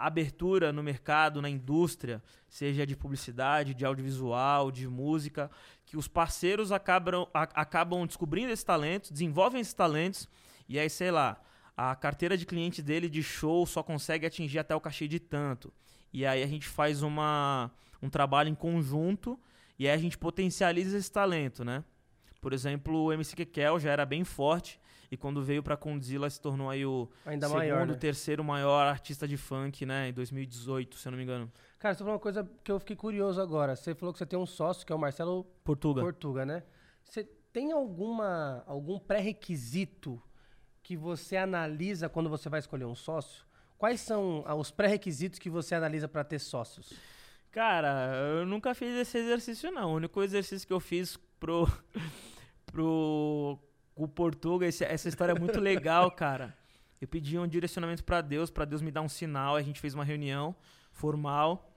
abertura 0.02 0.74
no 0.74 0.84
mercado, 0.84 1.42
na 1.42 1.50
indústria, 1.50 2.22
seja 2.50 2.86
de 2.86 2.96
publicidade, 2.96 3.74
de 3.74 3.86
audiovisual, 3.86 4.72
de 4.72 4.88
música, 4.88 5.50
que 5.86 5.96
os 5.96 6.08
parceiros 6.08 6.72
acabam, 6.72 7.28
a- 7.34 7.44
acabam 7.62 8.06
descobrindo 8.06 8.52
esses 8.52 8.66
talentos, 8.66 9.12
desenvolvem 9.12 9.62
esses 9.62 9.74
talentos, 9.74 10.28
e 10.68 10.78
aí, 10.78 10.90
sei 10.90 11.12
lá, 11.12 11.40
a 11.78 11.96
carteira 11.96 12.38
de 12.38 12.46
clientes 12.46 12.84
dele 12.84 13.10
de 13.10 13.22
show 13.24 13.66
só 13.66 13.82
consegue 13.84 14.26
atingir 14.26 14.60
até 14.60 14.76
o 14.76 14.82
cachê 14.82 15.08
de 15.08 15.20
tanto. 15.20 15.74
E 16.12 16.26
aí 16.26 16.42
a 16.42 16.48
gente 16.48 16.68
faz 16.68 17.02
uma, 17.02 17.70
um 18.02 18.10
trabalho 18.10 18.50
em 18.50 18.56
conjunto 18.56 19.38
e 19.78 19.88
aí 19.88 19.94
a 19.94 19.98
gente 19.98 20.18
potencializa 20.18 20.98
esse 20.98 21.12
talento, 21.12 21.66
né? 21.66 21.84
Por 22.40 22.54
exemplo, 22.54 23.04
o 23.06 23.12
MC 23.12 23.36
Kekel 23.36 23.80
já 23.80 23.92
era 23.92 24.06
bem 24.06 24.24
forte 24.24 24.80
e 25.16 25.18
quando 25.18 25.42
veio 25.42 25.64
pra 25.64 25.76
Condzilla 25.76 26.30
se 26.30 26.40
tornou 26.40 26.70
aí 26.70 26.86
o 26.86 27.10
Ainda 27.26 27.48
segundo, 27.48 27.60
maior, 27.60 27.88
né? 27.88 27.94
terceiro 27.96 28.44
maior 28.44 28.86
artista 28.86 29.28
de 29.28 29.38
funk, 29.38 29.86
né? 29.86 30.10
Em 30.10 30.14
2018, 30.14 30.98
se 30.98 31.08
eu 31.08 31.12
não 31.12 31.18
me 31.18 31.24
engano. 31.24 31.52
Cara, 31.80 31.94
você 31.94 32.00
falou 32.00 32.14
uma 32.14 32.20
coisa 32.20 32.50
que 32.64 32.72
eu 32.72 32.80
fiquei 32.80 32.96
curioso 32.96 33.42
agora. 33.42 33.76
Você 33.76 33.96
falou 33.96 34.12
que 34.14 34.20
você 34.20 34.26
tem 34.26 34.38
um 34.38 34.46
sócio, 34.46 34.86
que 34.86 34.92
é 34.92 34.96
o 34.96 35.00
Marcelo 35.00 35.46
Portuga. 35.64 36.02
Portuga, 36.02 36.46
né? 36.46 36.64
Você 37.04 37.24
tem 37.52 37.72
alguma 37.72 38.64
algum 38.68 39.00
pré-requisito 39.00 40.22
que 40.84 40.98
você 40.98 41.38
analisa 41.38 42.10
quando 42.10 42.30
você 42.30 42.50
vai 42.50 42.60
escolher 42.60 42.86
um 42.86 42.96
sócio? 42.96 43.46
Quais 43.78 44.02
são 44.02 44.44
ah, 44.46 44.56
os 44.56 44.70
pré-requisitos 44.72 45.40
que 45.40 45.50
você 45.50 45.76
analisa 45.76 46.08
para 46.08 46.24
ter 46.24 46.40
sócios? 46.40 46.94
Cara, 47.52 48.14
eu 48.40 48.46
nunca 48.46 48.76
fiz 48.76 48.94
esse 48.96 49.18
exercício, 49.18 49.72
não. 49.72 49.92
O 49.92 49.96
único 49.96 50.22
exercício 50.22 50.68
que 50.68 50.74
eu 50.74 50.80
fiz 50.80 51.18
pro. 51.40 51.66
pro. 52.68 53.58
O 53.96 54.08
Portuga, 54.08 54.66
esse- 54.68 54.84
essa 54.84 55.08
história 55.10 55.32
é 55.34 55.40
muito 55.40 55.60
legal, 55.60 56.12
cara. 56.12 56.56
Eu 57.02 57.08
pedi 57.08 57.38
um 57.38 57.48
direcionamento 57.48 58.04
pra 58.04 58.22
Deus, 58.22 58.50
pra 58.50 58.66
Deus 58.66 58.82
me 58.82 58.92
dar 58.92 59.02
um 59.02 59.10
sinal. 59.10 59.56
A 59.56 59.62
gente 59.62 59.80
fez 59.80 59.94
uma 59.94 60.04
reunião 60.04 60.56
formal. 60.92 61.72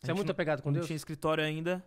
Você 0.00 0.10
é 0.10 0.14
muito 0.14 0.26
não- 0.28 0.32
apegado 0.32 0.62
com 0.62 0.68
não 0.70 0.74
Deus? 0.74 0.86
tinha 0.86 0.96
escritório 0.96 1.42
ainda. 1.44 1.84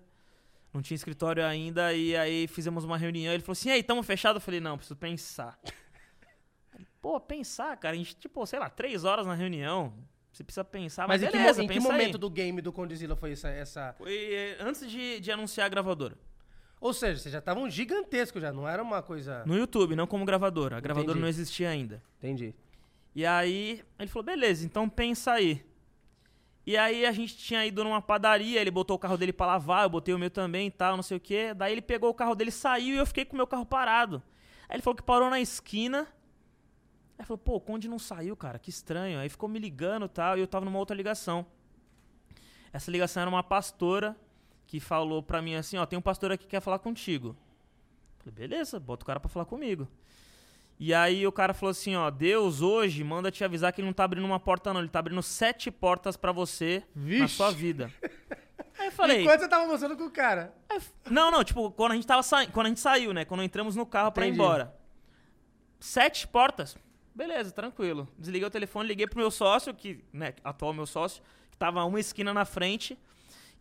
Não 0.74 0.82
tinha 0.82 0.96
escritório 0.96 1.46
ainda. 1.46 1.94
E 1.94 2.16
aí 2.16 2.48
fizemos 2.48 2.84
uma 2.84 2.98
reunião. 2.98 3.34
Ele 3.34 3.44
falou 3.44 3.54
assim: 3.54 3.70
e 3.70 3.72
aí, 3.74 3.84
tamo 3.84 4.02
fechado? 4.04 4.38
Eu 4.38 4.42
falei: 4.42 4.60
não, 4.60 4.78
preciso 4.78 4.96
pensar. 4.96 5.58
Pô, 7.02 7.20
pensar, 7.20 7.76
cara. 7.78 7.94
A 7.94 7.98
gente, 7.98 8.16
tipo, 8.16 8.46
sei 8.46 8.60
lá, 8.60 8.70
três 8.70 9.04
horas 9.04 9.26
na 9.28 9.34
reunião. 9.36 9.94
Você 10.32 10.44
precisa 10.44 10.64
pensar. 10.64 11.08
Mas, 11.08 11.22
Mas 11.22 11.30
em 11.30 11.32
que, 11.32 11.38
beleza, 11.38 11.60
mo- 11.60 11.66
em 11.66 11.68
que 11.68 11.74
pensa 11.76 11.88
aí. 11.88 11.92
momento 11.92 12.18
do 12.18 12.30
game 12.30 12.60
do 12.62 12.72
Condizila 12.74 13.16
foi 13.16 13.34
essa, 13.34 13.50
essa... 13.50 13.94
Foi 13.94 14.12
eh, 14.34 14.58
antes 14.60 14.90
de, 14.90 15.20
de 15.20 15.32
anunciar 15.32 15.68
a 15.68 15.70
gravadora. 15.70 16.18
Ou 16.84 16.94
seja, 16.94 17.18
vocês 17.18 17.32
já 17.32 17.40
estavam 17.40 17.70
gigantescos 17.70 18.42
já, 18.42 18.52
não 18.52 18.68
era 18.68 18.84
uma 18.84 19.02
coisa... 19.02 19.46
No 19.46 19.56
YouTube, 19.56 19.96
não 19.96 20.06
como 20.06 20.26
gravadora. 20.26 20.76
A 20.76 20.80
gravadora 20.82 21.12
Entendi. 21.12 21.22
não 21.22 21.30
existia 21.30 21.70
ainda. 21.70 22.04
Entendi. 22.18 22.54
E 23.16 23.26
aí 23.26 23.82
ele 23.98 24.10
falou, 24.10 24.26
beleza, 24.26 24.66
então 24.66 24.90
pensa 24.90 25.32
aí. 25.32 25.66
E 26.68 26.76
aí 26.76 27.06
a 27.06 27.14
gente 27.14 27.38
tinha 27.38 27.66
ido 27.66 27.86
numa 27.86 28.02
padaria, 28.02 28.60
ele 28.60 28.70
botou 28.70 28.98
o 28.98 29.00
carro 29.00 29.16
dele 29.16 29.32
pra 29.32 29.46
lavar, 29.46 29.86
eu 29.86 29.90
botei 29.90 30.14
o 30.14 30.20
meu 30.20 30.30
também 30.30 30.68
e 30.68 30.72
tal, 30.72 30.98
não 30.98 31.04
sei 31.04 31.16
o 31.16 31.22
quê. 31.22 31.54
Daí 31.54 31.72
ele 31.72 31.82
pegou 31.82 32.10
o 32.10 32.14
carro 32.14 32.36
dele, 32.36 32.52
saiu 32.52 32.96
e 32.96 32.98
eu 32.98 33.06
fiquei 33.06 33.24
com 33.24 33.32
o 33.32 33.38
meu 33.38 33.48
carro 33.48 33.66
parado. 33.66 34.22
Aí 34.68 34.76
ele 34.76 34.84
falou 34.84 34.98
que 34.98 35.04
parou 35.04 35.30
na 35.30 35.40
esquina. 35.40 36.06
Aí 37.18 37.26
falou, 37.26 37.38
pô, 37.38 37.56
o 37.56 37.62
Conde 37.62 37.88
não 37.88 37.98
saiu, 37.98 38.36
cara, 38.36 38.60
que 38.60 38.70
estranho. 38.70 39.20
Aí 39.20 39.30
ficou 39.30 39.48
me 39.48 39.58
ligando 39.58 40.06
e 40.06 40.10
tal, 40.10 40.38
e 40.38 40.42
eu 40.42 40.48
tava 40.48 40.66
numa 40.66 40.80
outra 40.80 40.94
ligação. 40.94 41.46
Essa 42.74 42.92
ligação 42.92 43.22
era 43.22 43.30
uma 43.30 43.42
pastora 43.42 44.18
que 44.74 44.80
falou 44.80 45.22
pra 45.22 45.40
mim 45.40 45.54
assim, 45.54 45.78
ó, 45.78 45.86
tem 45.86 46.00
um 46.00 46.02
pastor 46.02 46.32
aqui 46.32 46.46
que 46.46 46.50
quer 46.50 46.60
falar 46.60 46.80
contigo. 46.80 47.38
Falei, 48.18 48.34
beleza, 48.34 48.80
bota 48.80 49.04
o 49.04 49.06
cara 49.06 49.20
pra 49.20 49.30
falar 49.30 49.46
comigo. 49.46 49.88
E 50.80 50.92
aí 50.96 51.28
o 51.28 51.32
cara 51.32 51.54
falou 51.54 51.70
assim, 51.70 51.96
ó, 51.96 52.10
Deus 52.10 52.60
hoje 52.60 53.04
manda 53.04 53.30
te 53.30 53.44
avisar 53.44 53.72
que 53.72 53.82
ele 53.82 53.86
não 53.86 53.94
tá 53.94 54.04
abrindo 54.04 54.26
uma 54.26 54.40
porta 54.40 54.74
não, 54.74 54.80
ele 54.80 54.90
tá 54.90 54.98
abrindo 54.98 55.22
sete 55.22 55.70
portas 55.70 56.18
pra 56.18 56.32
você 56.32 56.84
na 56.96 57.04
Vixe. 57.04 57.36
sua 57.36 57.52
vida. 57.52 57.94
Aí 58.80 58.88
eu 58.88 58.92
falei, 58.92 59.22
Enquanto 59.22 59.42
você 59.42 59.48
tava 59.48 59.68
mostrando 59.68 59.96
com 59.96 60.06
o 60.06 60.10
cara. 60.10 60.52
Aí 60.68 60.82
Não, 61.08 61.30
não, 61.30 61.44
tipo, 61.44 61.70
quando 61.70 61.92
a 61.92 61.96
gente 61.96 62.08
tava 62.08 62.24
saindo, 62.24 62.52
quando 62.52 62.66
a 62.66 62.70
gente 62.70 62.80
saiu, 62.80 63.14
né? 63.14 63.24
Quando 63.24 63.44
entramos 63.44 63.76
no 63.76 63.86
carro 63.86 64.12
pra 64.12 64.26
ir 64.26 64.34
embora. 64.34 64.76
Sete 65.80 66.28
portas. 66.28 66.76
Beleza, 67.14 67.52
tranquilo. 67.52 68.08
Desliguei 68.18 68.48
o 68.48 68.50
telefone, 68.50 68.88
liguei 68.88 69.06
pro 69.06 69.20
meu 69.20 69.30
sócio, 69.30 69.72
que, 69.72 70.04
né, 70.12 70.34
atual 70.44 70.74
meu 70.74 70.88
sócio, 70.88 71.22
que 71.52 71.58
tava 71.58 71.86
uma 71.86 72.00
esquina 72.00 72.34
na 72.34 72.44
frente. 72.44 72.98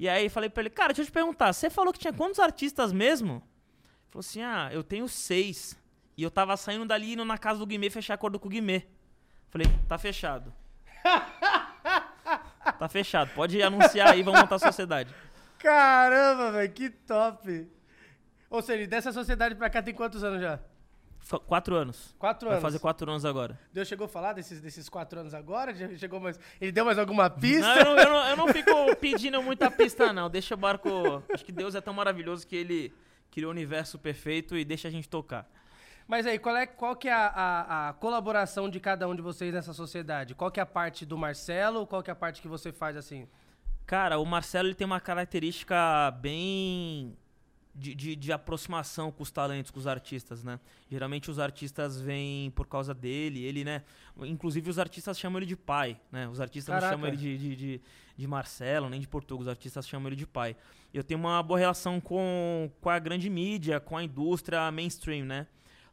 E 0.03 0.09
aí 0.09 0.29
falei 0.29 0.51
pra 0.51 0.63
ele, 0.63 0.71
cara, 0.71 0.89
deixa 0.89 1.03
eu 1.03 1.07
te 1.07 1.13
perguntar, 1.13 1.53
você 1.53 1.71
falou 1.71 1.93
que 1.93 1.99
tinha 2.01 2.13
quantos 2.13 2.41
artistas 2.41 2.93
mesmo? 2.93 3.35
Ele 3.35 4.11
falou 4.11 4.19
assim, 4.19 4.43
ah, 4.43 4.69
eu 4.73 4.83
tenho 4.83 5.07
seis. 5.07 5.79
E 6.17 6.25
eu 6.25 6.29
tava 6.29 6.57
saindo 6.57 6.85
dali 6.85 7.11
e 7.11 7.13
indo 7.13 7.25
na 7.25 7.39
casa 7.39 7.61
do 7.61 7.67
Guimê 7.67 7.89
fechar 7.89 8.15
acordo 8.15 8.37
com 8.41 8.49
o 8.49 8.51
Guimê. 8.51 8.83
Falei, 9.49 9.69
tá 9.89 9.97
fechado. 9.97 10.53
tá 12.81 12.89
fechado, 12.89 13.31
pode 13.33 13.63
anunciar 13.63 14.11
aí, 14.11 14.25
vamos 14.25 14.41
montar 14.41 14.57
a 14.57 14.59
sociedade. 14.59 15.15
Caramba, 15.57 16.51
velho, 16.51 16.73
que 16.73 16.91
top. 16.91 17.71
Ou 18.51 18.61
seja, 18.61 18.85
dessa 18.89 19.13
sociedade 19.13 19.55
pra 19.55 19.71
cá 19.71 19.81
tem 19.81 19.95
quantos 19.95 20.25
anos 20.25 20.41
já? 20.41 20.59
Quatro 21.47 21.75
anos. 21.77 22.15
Quatro 22.19 22.49
Vai 22.49 22.57
anos. 22.59 22.63
fazer 22.63 22.79
quatro 22.79 23.09
anos 23.11 23.25
agora. 23.25 23.59
Deus 23.73 23.87
chegou 23.89 24.05
a 24.07 24.09
falar 24.09 24.33
desses, 24.33 24.61
desses 24.61 24.89
quatro 24.89 25.21
anos 25.21 25.33
agora? 25.33 25.73
Chegou 25.97 26.19
mais... 26.21 26.39
Ele 26.61 26.73
deu 26.73 26.85
mais 26.85 26.99
alguma 26.99 27.31
pista? 27.31 27.63
Não 27.67 27.77
eu, 27.77 27.85
não, 27.85 27.99
eu, 27.99 28.11
não, 28.11 28.27
eu 28.31 28.37
não 28.37 28.49
fico 28.49 28.97
pedindo 28.97 29.41
muita 29.43 29.71
pista, 29.71 30.13
não. 30.13 30.29
Deixa 30.29 30.55
o 30.55 30.59
barco. 30.59 31.23
Acho 31.33 31.45
que 31.45 31.53
Deus 31.53 31.75
é 31.75 31.81
tão 31.81 31.95
maravilhoso 31.95 32.47
que 32.47 32.57
ele 32.57 32.93
criou 33.31 33.49
o 33.49 33.53
universo 33.53 33.99
perfeito 33.99 34.57
e 34.57 34.65
deixa 34.65 34.89
a 34.89 34.91
gente 34.91 35.09
tocar. 35.09 35.49
Mas 36.07 36.27
aí, 36.27 36.39
qual, 36.39 36.57
é, 36.57 36.67
qual 36.67 36.97
que 36.97 37.09
é 37.09 37.13
a, 37.13 37.27
a- 37.29 37.89
a 37.89 37.93
colaboração 37.95 38.69
de 38.69 38.79
cada 38.81 39.09
um 39.09 39.15
de 39.15 39.23
vocês 39.23 39.55
nessa 39.55 39.73
sociedade? 39.73 40.35
Qual 40.35 40.51
que 40.51 40.59
é 40.61 40.63
a 40.63 40.67
parte 40.67 41.07
do 41.07 41.17
Marcelo? 41.17 41.87
Qual 41.87 42.03
que 42.03 42.11
é 42.11 42.13
a 42.13 42.17
parte 42.17 42.43
que 42.43 42.49
você 42.49 42.73
faz 42.73 42.97
assim? 42.97 43.27
Cara, 43.87 44.19
o 44.19 44.27
Marcelo 44.27 44.69
ele 44.69 44.75
tem 44.75 44.85
uma 44.85 45.01
característica 45.01 46.11
bem. 46.21 47.17
De, 47.75 47.95
de, 47.95 48.15
de 48.15 48.31
aproximação 48.31 49.11
com 49.11 49.23
os 49.23 49.31
talentos, 49.31 49.71
com 49.71 49.79
os 49.79 49.87
artistas, 49.87 50.45
né? 50.45 50.61
Geralmente 50.91 51.31
os 51.31 51.39
artistas 51.39 51.99
vêm 51.99 52.51
por 52.51 52.67
causa 52.67 52.93
dele, 52.93 53.43
ele, 53.43 53.65
né? 53.65 53.83
Inclusive 54.25 54.69
os 54.69 54.79
artistas 54.79 55.19
chamam 55.19 55.39
ele 55.39 55.47
de 55.47 55.57
pai, 55.57 55.99
né? 56.11 56.29
Os 56.29 56.39
artistas 56.39 56.75
Caraca. 56.75 56.89
não 56.89 56.93
chamam 56.93 57.09
ele 57.09 57.17
de, 57.17 57.39
de, 57.39 57.57
de, 57.57 57.81
de 58.15 58.27
Marcelo, 58.27 58.91
nem 58.91 59.01
de 59.01 59.09
Portugal, 59.09 59.41
os 59.41 59.49
artistas 59.49 59.89
chamam 59.89 60.09
ele 60.09 60.17
de 60.17 60.27
pai. 60.27 60.55
Eu 60.93 61.03
tenho 61.03 61.19
uma 61.19 61.43
boa 61.43 61.59
relação 61.59 61.99
com, 61.99 62.71
com 62.79 62.91
a 62.91 62.99
grande 62.99 63.31
mídia, 63.31 63.81
com 63.81 63.97
a 63.97 64.05
indústria 64.05 64.71
mainstream, 64.71 65.25
né? 65.25 65.47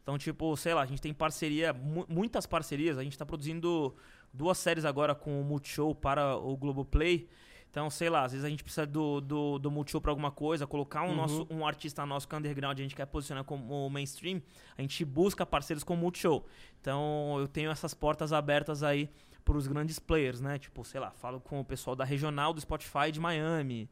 Então, 0.03 0.17
tipo, 0.17 0.57
sei 0.57 0.73
lá, 0.73 0.81
a 0.81 0.85
gente 0.85 1.01
tem 1.01 1.13
parceria, 1.13 1.71
mu- 1.71 2.05
muitas 2.09 2.45
parcerias. 2.45 2.97
A 2.97 3.03
gente 3.05 3.17
tá 3.17 3.25
produzindo 3.25 3.95
duas 4.33 4.57
séries 4.57 4.83
agora 4.83 5.15
com 5.15 5.39
o 5.39 5.45
Multishow 5.45 5.95
para 5.95 6.35
o 6.35 6.57
Globoplay. 6.57 7.29
Então, 7.69 7.89
sei 7.89 8.09
lá, 8.09 8.23
às 8.23 8.31
vezes 8.31 8.43
a 8.43 8.49
gente 8.49 8.63
precisa 8.63 8.85
do, 8.87 9.21
do, 9.21 9.59
do 9.59 9.69
Multishow 9.69 10.01
pra 10.01 10.11
alguma 10.11 10.31
coisa, 10.31 10.65
colocar 10.65 11.03
um, 11.03 11.09
Uhum. 11.09 11.15
nosso, 11.15 11.47
um 11.51 11.65
artista 11.67 12.03
nosso 12.05 12.27
que 12.27 12.33
é 12.33 12.37
underground, 12.37 12.79
a 12.79 12.81
gente 12.81 12.95
quer 12.95 13.05
posicionar 13.05 13.43
como 13.43 13.87
mainstream, 13.89 14.41
a 14.77 14.81
gente 14.81 15.05
busca 15.05 15.45
parceiros 15.45 15.83
com 15.83 15.93
o 15.93 15.97
Multishow. 15.97 16.45
Então, 16.81 17.35
eu 17.39 17.47
tenho 17.47 17.69
essas 17.69 17.93
portas 17.93 18.33
abertas 18.33 18.81
aí 18.81 19.09
pros 19.45 19.67
grandes 19.67 19.99
players, 19.99 20.41
né? 20.41 20.57
Tipo, 20.57 20.83
sei 20.83 20.99
lá, 20.99 21.11
falo 21.11 21.39
com 21.39 21.59
o 21.59 21.65
pessoal 21.65 21.95
da 21.95 22.03
regional 22.03 22.53
do 22.53 22.59
Spotify 22.61 23.11
de 23.11 23.19
Miami, 23.19 23.87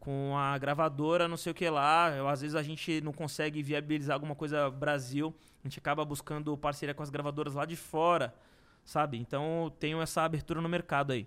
com 0.00 0.34
a 0.36 0.56
gravadora, 0.56 1.28
não 1.28 1.36
sei 1.36 1.52
o 1.52 1.54
que 1.54 1.68
lá. 1.68 2.10
Eu, 2.16 2.28
às 2.28 2.40
vezes 2.40 2.54
a 2.56 2.62
gente 2.62 3.00
não 3.02 3.12
consegue 3.12 3.62
viabilizar 3.62 4.14
alguma 4.14 4.34
coisa 4.34 4.70
Brasil, 4.70 5.34
a 5.62 5.68
gente 5.68 5.78
acaba 5.78 6.02
buscando 6.04 6.56
parceria 6.56 6.94
com 6.94 7.02
as 7.02 7.10
gravadoras 7.10 7.54
lá 7.54 7.66
de 7.66 7.76
fora, 7.76 8.34
sabe? 8.84 9.18
Então, 9.18 9.64
eu 9.64 9.70
tenho 9.70 10.00
essa 10.00 10.22
abertura 10.22 10.60
no 10.62 10.68
mercado 10.68 11.12
aí. 11.12 11.26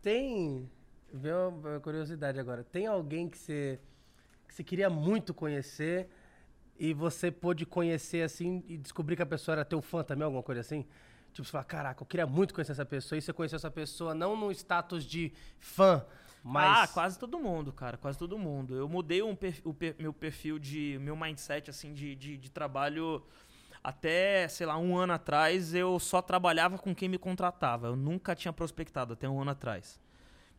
Tem. 0.00 0.68
Veio 1.12 1.48
uma 1.50 1.80
curiosidade 1.80 2.38
agora. 2.40 2.64
Tem 2.64 2.86
alguém 2.86 3.28
que 3.28 3.36
você, 3.38 3.78
que 4.48 4.54
você 4.54 4.64
queria 4.64 4.88
muito 4.88 5.34
conhecer 5.34 6.08
e 6.78 6.94
você 6.94 7.30
pôde 7.30 7.66
conhecer 7.66 8.22
assim 8.22 8.64
e 8.66 8.76
descobrir 8.78 9.16
que 9.16 9.22
a 9.22 9.26
pessoa 9.26 9.54
era 9.56 9.64
teu 9.64 9.82
fã 9.82 10.02
também, 10.02 10.24
alguma 10.24 10.42
coisa 10.42 10.60
assim? 10.62 10.86
Tipo, 11.32 11.44
você 11.46 11.52
fala, 11.52 11.64
caraca, 11.64 12.02
eu 12.02 12.06
queria 12.06 12.26
muito 12.26 12.52
conhecer 12.54 12.72
essa 12.72 12.84
pessoa. 12.84 13.18
E 13.18 13.22
você 13.22 13.32
conheceu 13.32 13.56
essa 13.56 13.70
pessoa 13.70 14.14
não 14.14 14.36
no 14.36 14.50
status 14.52 15.04
de 15.04 15.32
fã, 15.58 16.04
mas. 16.42 16.90
Ah, 16.90 16.92
quase 16.92 17.18
todo 17.18 17.38
mundo, 17.38 17.72
cara, 17.72 17.96
quase 17.96 18.18
todo 18.18 18.38
mundo. 18.38 18.74
Eu 18.74 18.88
mudei 18.88 19.22
um 19.22 19.34
perf- 19.36 19.62
o 19.64 19.72
per- 19.72 19.96
meu 19.98 20.12
perfil 20.12 20.58
de. 20.58 20.98
meu 21.00 21.16
mindset, 21.16 21.70
assim, 21.70 21.92
de, 21.92 22.14
de, 22.14 22.36
de 22.36 22.50
trabalho. 22.50 23.22
Até, 23.84 24.46
sei 24.48 24.64
lá, 24.66 24.78
um 24.78 24.96
ano 24.96 25.12
atrás 25.12 25.74
eu 25.74 25.98
só 25.98 26.22
trabalhava 26.22 26.78
com 26.78 26.94
quem 26.94 27.08
me 27.08 27.18
contratava. 27.18 27.88
Eu 27.88 27.96
nunca 27.96 28.34
tinha 28.34 28.52
prospectado 28.52 29.14
até 29.14 29.28
um 29.28 29.40
ano 29.40 29.50
atrás. 29.50 29.98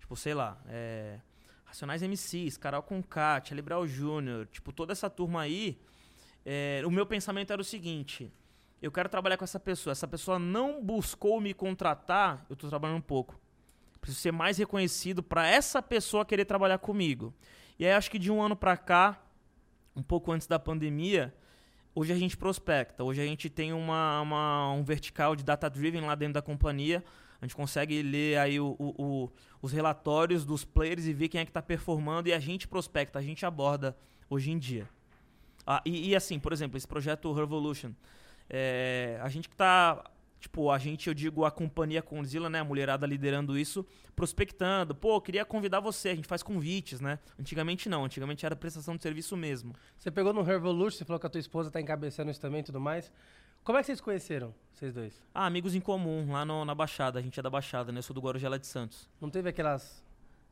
Tipo, 0.04 0.18
sei 0.18 0.34
lá, 0.34 0.62
é, 0.68 1.18
Racionais 1.64 2.02
MCs, 2.02 2.58
Carol 2.58 2.84
Conká, 2.84 3.42
Charlie 3.42 3.62
Brown 3.62 3.86
Jr., 3.88 4.46
tipo, 4.52 4.74
toda 4.74 4.92
essa 4.92 5.10
turma 5.10 5.40
aí, 5.40 5.80
é, 6.46 6.82
o 6.86 6.92
meu 6.92 7.06
pensamento 7.06 7.54
era 7.54 7.62
o 7.62 7.64
seguinte: 7.64 8.30
eu 8.82 8.92
quero 8.92 9.08
trabalhar 9.08 9.38
com 9.38 9.46
essa 9.46 9.62
pessoa. 9.62 9.94
Essa 9.94 10.06
pessoa 10.06 10.38
não 10.38 10.84
buscou 10.84 11.40
me 11.40 11.54
contratar, 11.54 12.46
eu 12.50 12.56
tô 12.58 12.68
trabalhando 12.68 12.98
um 12.98 13.02
pouco. 13.02 13.40
Preciso 14.02 14.20
ser 14.20 14.34
mais 14.34 14.58
reconhecido 14.58 15.24
para 15.24 15.48
essa 15.48 15.82
pessoa 15.82 16.26
querer 16.26 16.44
trabalhar 16.44 16.80
comigo. 16.80 17.34
E 17.80 17.86
aí 17.86 17.94
acho 17.94 18.12
que 18.12 18.20
de 18.20 18.30
um 18.30 18.42
ano 18.42 18.58
para 18.58 18.76
cá, 18.76 19.24
um 19.96 20.04
pouco 20.04 20.34
antes 20.34 20.48
da 20.48 20.60
pandemia, 20.60 21.34
hoje 21.96 22.12
a 22.12 22.18
gente 22.18 22.36
prospecta. 22.36 23.06
Hoje 23.06 23.22
a 23.22 23.26
gente 23.26 23.50
tem 23.50 23.72
uma, 23.72 24.20
uma 24.20 24.74
um 24.74 24.84
vertical 24.84 25.34
de 25.34 25.46
data 25.46 25.70
driven 25.70 26.02
lá 26.02 26.14
dentro 26.14 26.34
da 26.34 26.42
companhia. 26.42 27.02
A 27.44 27.46
gente 27.46 27.58
consegue 27.58 28.02
ler 28.02 28.38
aí 28.38 28.58
o, 28.58 28.74
o, 28.80 29.04
o, 29.04 29.32
os 29.62 29.74
relatórios 29.74 30.46
dos 30.46 30.64
players 30.64 31.06
e 31.06 31.12
ver 31.12 31.28
quem 31.28 31.42
é 31.42 31.44
que 31.44 31.52
está 31.52 31.62
performando 31.62 32.30
e 32.30 32.34
a 32.34 32.40
gente 32.40 32.70
prospecta, 32.70 33.20
a 33.20 33.22
gente 33.22 33.46
aborda 33.46 33.98
hoje 34.30 34.50
em 34.50 34.58
dia. 34.58 34.90
Ah, 35.68 35.82
e, 35.86 36.12
e, 36.12 36.16
assim, 36.16 36.40
por 36.40 36.54
exemplo, 36.54 36.78
esse 36.78 36.88
projeto 36.88 37.34
Revolution, 37.34 37.92
é, 38.50 39.20
a 39.22 39.28
gente 39.28 39.50
que 39.50 39.56
está 39.56 40.10
Tipo, 40.40 40.72
a 40.72 40.78
gente, 40.78 41.08
eu 41.08 41.14
digo, 41.14 41.46
a 41.46 41.52
companhia 41.52 42.02
Conzilla, 42.02 42.50
né? 42.50 42.60
A 42.60 42.66
mulherada 42.66 43.08
liderando 43.08 43.58
isso, 43.58 43.86
prospectando. 44.14 44.94
Pô, 44.94 45.22
queria 45.22 45.46
convidar 45.46 45.80
você. 45.80 46.10
A 46.10 46.16
gente 46.16 46.28
faz 46.28 46.44
convites, 46.44 47.00
né? 47.00 47.18
Antigamente 47.40 47.88
não. 47.88 48.04
Antigamente 48.04 48.46
era 48.46 48.54
prestação 48.54 48.98
de 48.98 49.04
serviço 49.04 49.38
mesmo. 49.38 49.74
Você 49.98 50.12
pegou 50.12 50.34
no 50.34 50.42
Revolution, 50.42 50.98
você 50.98 51.06
falou 51.06 51.18
que 51.18 51.26
a 51.26 51.30
tua 51.30 51.40
esposa 51.40 51.72
tá 51.72 51.80
encabeçando 51.80 52.30
isso 52.30 52.42
também 52.42 52.60
e 52.60 52.64
tudo 52.64 52.82
mais. 52.82 53.10
Como 53.64 53.78
é 53.78 53.82
que 53.82 53.86
vocês 53.86 54.02
conheceram, 54.02 54.54
vocês 54.74 54.94
dois? 54.94 55.14
Ah, 55.34 55.46
amigos 55.46 55.74
em 55.74 55.80
comum, 55.80 56.32
lá 56.32 56.44
no, 56.44 56.66
na 56.66 56.76
Baixada. 56.76 57.20
A 57.20 57.22
gente 57.22 57.40
é 57.40 57.44
da 57.44 57.50
Baixada, 57.50 57.92
né? 57.92 58.00
Eu 58.00 58.04
sou 58.04 58.14
do 58.14 58.22
Guarujá 58.22 58.50
de 58.58 58.68
Santos. 58.68 59.10
Não 59.22 59.30
teve 59.30 59.50
aquelas 59.50 60.04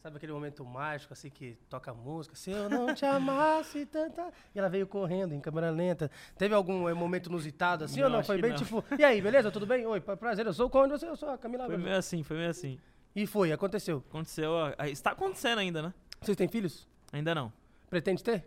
Sabe 0.02 0.18
aquele 0.18 0.32
momento 0.32 0.66
mágico, 0.66 1.14
assim, 1.14 1.30
que 1.30 1.56
toca 1.70 1.94
música? 1.94 2.36
Se 2.36 2.50
eu 2.50 2.68
não 2.68 2.92
te 2.92 3.06
amasse 3.06 3.86
tanta... 3.86 4.32
E 4.56 4.58
ela 4.58 4.68
veio 4.68 4.88
correndo 4.88 5.36
em 5.36 5.40
câmera 5.40 5.70
lenta. 5.70 6.10
Teve 6.36 6.56
algum 6.56 6.90
eh, 6.90 6.94
momento 6.94 7.28
inusitado, 7.28 7.84
assim, 7.84 8.02
ou 8.02 8.10
não? 8.10 8.24
Foi 8.24 8.42
bem 8.42 8.50
não. 8.50 8.58
tipo... 8.58 8.84
E 8.98 9.04
aí, 9.04 9.22
beleza? 9.22 9.52
Tudo 9.52 9.68
bem? 9.68 9.86
Oi, 9.86 10.02
prazer, 10.02 10.48
eu 10.48 10.54
sou 10.54 10.66
o 10.66 10.70
Conde, 10.72 10.94
eu 11.06 11.16
sou 11.16 11.30
a 11.30 11.38
Camila. 11.38 11.68
Foi 11.68 11.78
meio 11.78 11.96
assim, 11.96 12.24
foi 12.24 12.38
meio 12.38 12.50
assim. 12.50 12.80
E 13.16 13.28
foi, 13.28 13.52
aconteceu? 13.52 14.04
Aconteceu, 14.10 14.52
está 14.88 15.12
acontecendo 15.12 15.60
ainda, 15.60 15.84
né? 15.84 15.94
Vocês 16.20 16.36
têm 16.36 16.48
filhos? 16.48 16.88
Ainda 17.14 17.36
não. 17.36 17.54
Pretende 17.88 18.24
ter? 18.24 18.44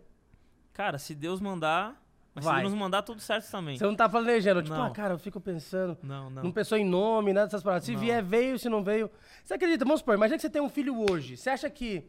Cara, 0.73 0.97
se 0.97 1.15
Deus 1.15 1.39
mandar, 1.39 2.04
mas 2.35 2.43
Vai. 2.43 2.57
se 2.57 2.63
nos 2.63 2.73
mandar 2.73 3.01
tudo 3.01 3.21
certo 3.21 3.49
também. 3.49 3.77
Você 3.77 3.85
não 3.85 3.95
tá 3.95 4.09
planejando, 4.09 4.61
tipo, 4.61 4.75
não. 4.75 4.87
ah, 4.87 4.91
cara, 4.91 5.13
eu 5.13 5.17
fico 5.17 5.39
pensando. 5.39 5.97
Não, 6.03 6.29
não. 6.29 6.43
Não 6.43 6.51
pensou 6.51 6.77
em 6.77 6.83
nome, 6.83 7.31
nada 7.31 7.47
dessas 7.47 7.63
paradas. 7.63 7.85
Se 7.85 7.93
não. 7.93 7.99
vier, 7.99 8.21
veio, 8.21 8.59
se 8.59 8.67
não 8.67 8.83
veio. 8.83 9.09
Você 9.41 9.53
acredita? 9.53 9.85
Vamos 9.85 10.01
supor, 10.01 10.15
imagina 10.15 10.35
que 10.35 10.41
você 10.41 10.49
tem 10.49 10.61
um 10.61 10.67
filho 10.67 11.05
hoje. 11.09 11.37
Você 11.37 11.49
acha 11.49 11.69
que 11.69 12.05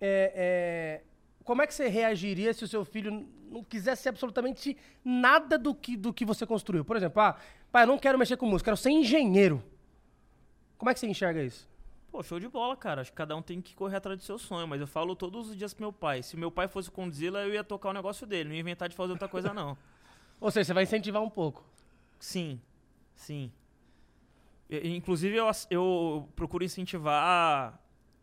é, 0.00 0.32
é, 0.34 1.02
como 1.44 1.62
é 1.62 1.66
que 1.68 1.72
você 1.72 1.86
reagiria 1.86 2.52
se 2.52 2.64
o 2.64 2.68
seu 2.68 2.84
filho 2.84 3.24
não 3.48 3.62
quisesse 3.62 4.08
absolutamente 4.08 4.76
nada 5.04 5.56
do 5.56 5.72
que, 5.72 5.96
do 5.96 6.12
que 6.12 6.24
você 6.24 6.44
construiu? 6.44 6.84
Por 6.84 6.96
exemplo, 6.96 7.22
ah, 7.22 7.36
pai, 7.70 7.84
eu 7.84 7.86
não 7.86 7.98
quero 7.98 8.18
mexer 8.18 8.36
com 8.36 8.46
música, 8.46 8.66
quero 8.66 8.76
ser 8.76 8.90
engenheiro. 8.90 9.62
Como 10.76 10.90
é 10.90 10.94
que 10.94 10.98
você 10.98 11.06
enxerga 11.06 11.40
isso? 11.40 11.70
Pô, 12.12 12.22
show 12.22 12.38
de 12.38 12.46
bola, 12.46 12.76
cara. 12.76 13.00
Acho 13.00 13.10
que 13.10 13.16
cada 13.16 13.34
um 13.34 13.40
tem 13.40 13.62
que 13.62 13.74
correr 13.74 13.96
atrás 13.96 14.18
do 14.18 14.22
seu 14.22 14.36
sonho. 14.38 14.68
Mas 14.68 14.82
eu 14.82 14.86
falo 14.86 15.16
todos 15.16 15.48
os 15.48 15.56
dias 15.56 15.72
pro 15.72 15.84
meu 15.84 15.92
pai. 15.92 16.22
Se 16.22 16.36
meu 16.36 16.50
pai 16.50 16.68
fosse 16.68 16.90
o 16.90 16.92
Condzilla, 16.92 17.40
eu 17.40 17.54
ia 17.54 17.64
tocar 17.64 17.88
o 17.88 17.92
negócio 17.94 18.26
dele. 18.26 18.50
Não 18.50 18.54
ia 18.54 18.60
inventar 18.60 18.86
de 18.86 18.94
fazer 18.94 19.12
outra 19.12 19.28
coisa, 19.28 19.54
não. 19.54 19.78
Ou 20.38 20.50
seja, 20.50 20.66
você 20.66 20.74
vai 20.74 20.82
incentivar 20.82 21.22
um 21.22 21.30
pouco. 21.30 21.64
Sim, 22.18 22.60
sim. 23.14 23.50
inclusive, 24.70 25.36
eu, 25.36 25.50
eu 25.70 26.28
procuro 26.36 26.62
incentivar 26.62 27.80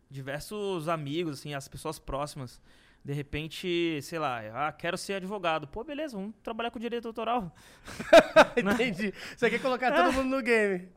diversos 0.08 0.88
amigos, 0.88 1.40
assim, 1.40 1.52
as 1.52 1.66
pessoas 1.66 1.98
próximas. 1.98 2.60
De 3.04 3.12
repente, 3.12 4.00
sei 4.02 4.18
lá, 4.18 4.68
ah, 4.68 4.72
quero 4.72 4.96
ser 4.96 5.14
advogado. 5.14 5.66
Pô, 5.66 5.82
beleza, 5.82 6.16
vamos 6.16 6.34
trabalhar 6.42 6.70
com 6.70 6.78
direito 6.78 7.08
autoral. 7.08 7.52
Entendi. 8.56 9.12
Você 9.36 9.50
quer 9.50 9.60
colocar 9.60 9.90
todo 9.92 10.12
mundo 10.12 10.36
no 10.36 10.42
game. 10.42 10.88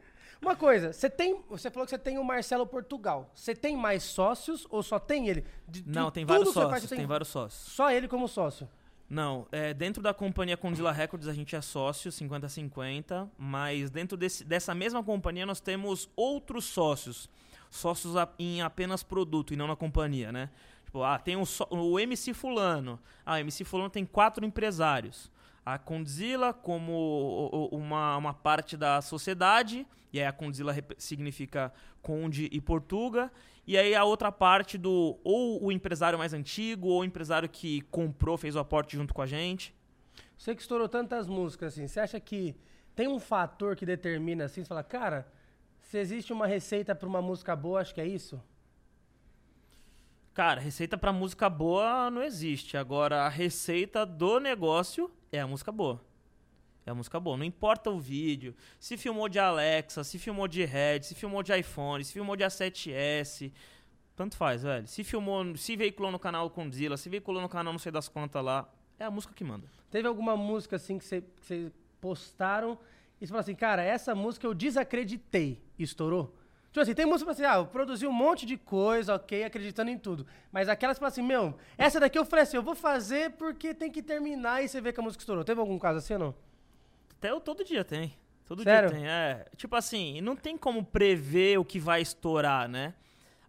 Uma 0.43 0.55
coisa, 0.55 0.91
você 0.91 1.09
tem. 1.09 1.41
Você 1.49 1.71
falou 1.71 1.85
que 1.85 1.91
você 1.91 1.97
tem 1.97 2.17
o 2.17 2.23
Marcelo 2.23 2.67
Portugal. 2.67 3.31
Você 3.33 3.55
tem 3.55 3.77
mais 3.77 4.03
sócios 4.03 4.67
ou 4.69 4.83
só 4.83 4.99
tem 4.99 5.29
ele? 5.29 5.45
De, 5.67 5.87
Não, 5.87 6.11
tem 6.11 6.25
vários 6.25 6.49
sócios. 6.49 6.69
Faz, 6.69 6.85
tem, 6.85 6.97
tem, 6.99 7.07
vários 7.07 7.29
sócios. 7.29 7.73
Só 7.73 7.89
ele 7.89 8.07
como 8.07 8.27
sócio? 8.27 8.67
Não, 9.09 9.47
é, 9.51 9.73
dentro 9.73 10.01
da 10.01 10.13
companhia 10.13 10.57
Condzilla 10.57 10.91
Records 10.91 11.27
a 11.27 11.33
gente 11.33 11.55
é 11.55 11.61
sócio, 11.61 12.11
50-50, 12.11 13.29
mas 13.37 13.89
dentro 13.89 14.17
desse, 14.17 14.43
dessa 14.43 14.73
mesma 14.73 15.03
companhia 15.03 15.45
nós 15.45 15.59
temos 15.59 16.09
outros 16.15 16.65
sócios 16.65 17.29
sócios 17.73 18.13
em 18.37 18.61
apenas 18.61 19.01
produto 19.01 19.53
e 19.53 19.57
não 19.57 19.67
na 19.67 19.75
companhia, 19.75 20.31
né? 20.31 20.49
Tipo, 20.85 21.03
ah, 21.03 21.17
tem 21.17 21.35
um 21.35 21.43
o 21.71 21.99
MC 21.99 22.33
fulano. 22.33 22.99
Ah, 23.25 23.33
o 23.33 23.37
MC 23.37 23.63
fulano 23.63 23.89
tem 23.89 24.05
quatro 24.05 24.45
empresários. 24.45 25.31
A 25.65 25.77
Condzilla 25.77 26.53
como 26.53 27.69
uma, 27.71 28.17
uma 28.17 28.33
parte 28.33 28.75
da 28.75 29.01
sociedade, 29.01 29.87
e 30.11 30.19
aí 30.19 30.25
a 30.25 30.33
Condzilla 30.33 30.75
significa 30.97 31.73
Conde 32.01 32.49
e 32.51 32.59
Portuga, 32.59 33.31
e 33.65 33.77
aí 33.77 33.95
a 33.95 34.03
outra 34.03 34.31
parte 34.31 34.77
do 34.77 35.17
ou 35.23 35.63
o 35.63 35.71
empresário 35.71 36.19
mais 36.19 36.33
antigo, 36.33 36.89
ou 36.89 37.01
o 37.01 37.05
empresário 37.05 37.47
que 37.47 37.81
comprou, 37.83 38.37
fez 38.37 38.55
o 38.55 38.59
aporte 38.59 38.97
junto 38.97 39.13
com 39.13 39.21
a 39.21 39.25
gente. 39.25 39.73
Você 40.37 40.53
que 40.53 40.61
estourou 40.61 40.89
tantas 40.89 41.27
músicas 41.27 41.73
assim, 41.73 41.87
você 41.87 41.99
acha 42.01 42.19
que 42.19 42.55
tem 42.93 43.07
um 43.07 43.19
fator 43.19 43.75
que 43.75 43.85
determina 43.85 44.45
assim, 44.45 44.63
você 44.63 44.67
fala, 44.67 44.83
cara, 44.83 45.31
se 45.79 45.97
existe 45.97 46.33
uma 46.33 46.45
receita 46.45 46.93
para 46.93 47.07
uma 47.07 47.21
música 47.21 47.55
boa, 47.55 47.79
acho 47.79 47.93
que 47.93 48.01
é 48.01 48.07
isso? 48.07 48.41
Cara, 50.33 50.59
receita 50.59 50.97
para 50.97 51.13
música 51.13 51.47
boa 51.49 52.09
não 52.09 52.23
existe. 52.23 52.75
Agora, 52.75 53.23
a 53.23 53.29
receita 53.29 54.05
do 54.05 54.39
negócio 54.39 55.11
é 55.37 55.41
a 55.41 55.47
música 55.47 55.71
boa. 55.71 56.01
É 56.85 56.91
a 56.91 56.95
música 56.95 57.19
boa. 57.19 57.37
Não 57.37 57.45
importa 57.45 57.89
o 57.89 57.99
vídeo. 57.99 58.55
Se 58.79 58.97
filmou 58.97 59.27
de 59.29 59.39
Alexa, 59.39 60.03
se 60.03 60.19
filmou 60.19 60.47
de 60.47 60.63
Red, 60.65 61.03
se 61.03 61.15
filmou 61.15 61.41
de 61.41 61.57
iPhone, 61.57 62.03
se 62.03 62.13
filmou 62.13 62.35
de 62.35 62.43
A7S. 62.43 63.51
Tanto 64.15 64.37
faz, 64.37 64.63
velho. 64.63 64.87
Se 64.87 65.03
filmou, 65.03 65.55
se 65.57 65.75
veiculou 65.75 66.11
no 66.11 66.19
canal 66.19 66.49
Condzilla, 66.49 66.97
se 66.97 67.09
veiculou 67.09 67.41
no 67.41 67.49
canal 67.49 67.73
não 67.73 67.79
sei 67.79 67.91
das 67.91 68.07
quantas 68.07 68.43
lá. 68.43 68.69
É 68.99 69.05
a 69.05 69.11
música 69.11 69.33
que 69.33 69.43
manda. 69.43 69.67
Teve 69.89 70.07
alguma 70.07 70.37
música 70.37 70.75
assim 70.75 70.99
que 70.99 71.05
vocês 71.05 71.71
postaram 71.99 72.77
e 73.19 73.25
você 73.25 73.29
fala 73.29 73.41
assim, 73.41 73.55
cara, 73.55 73.81
essa 73.81 74.13
música 74.13 74.45
eu 74.45 74.53
desacreditei. 74.53 75.63
Estourou? 75.79 76.35
Tipo 76.73 76.81
assim, 76.81 76.95
tem 76.95 77.05
música 77.05 77.29
assim, 77.29 77.45
ah, 77.45 77.57
eu 77.57 77.67
produzi 77.67 78.07
um 78.07 78.11
monte 78.11 78.47
de 78.47 78.57
coisa, 78.57 79.13
ok, 79.13 79.43
acreditando 79.43 79.91
em 79.91 79.97
tudo. 79.97 80.25
Mas 80.51 80.67
aquelas 80.67 80.97
que 80.97 81.05
assim, 81.05 81.21
meu, 81.21 81.53
essa 81.77 81.99
daqui 81.99 82.17
eu 82.17 82.25
falei 82.25 82.41
assim, 82.41 82.57
eu 82.57 82.63
vou 82.63 82.73
fazer 82.73 83.33
porque 83.33 83.75
tem 83.75 83.91
que 83.91 84.01
terminar 84.01 84.63
e 84.63 84.67
você 84.67 84.81
vê 84.81 84.91
que 84.91 84.99
a 84.99 85.03
música 85.03 85.21
estourou. 85.21 85.43
Teve 85.43 85.59
algum 85.59 85.77
caso 85.77 85.99
assim 85.99 86.13
ou 86.13 86.19
não? 86.19 86.35
Até 87.11 87.29
eu, 87.29 87.39
todo 87.39 87.63
dia 87.63 87.83
tem. 87.83 88.17
Todo 88.47 88.63
Sério? 88.63 88.89
dia 88.89 88.97
tem. 88.97 89.07
É, 89.07 89.45
tipo 89.55 89.75
assim, 89.75 90.19
não 90.19 90.35
tem 90.35 90.57
como 90.57 90.83
prever 90.83 91.59
o 91.59 91.63
que 91.63 91.77
vai 91.77 92.01
estourar, 92.01 92.67
né? 92.67 92.95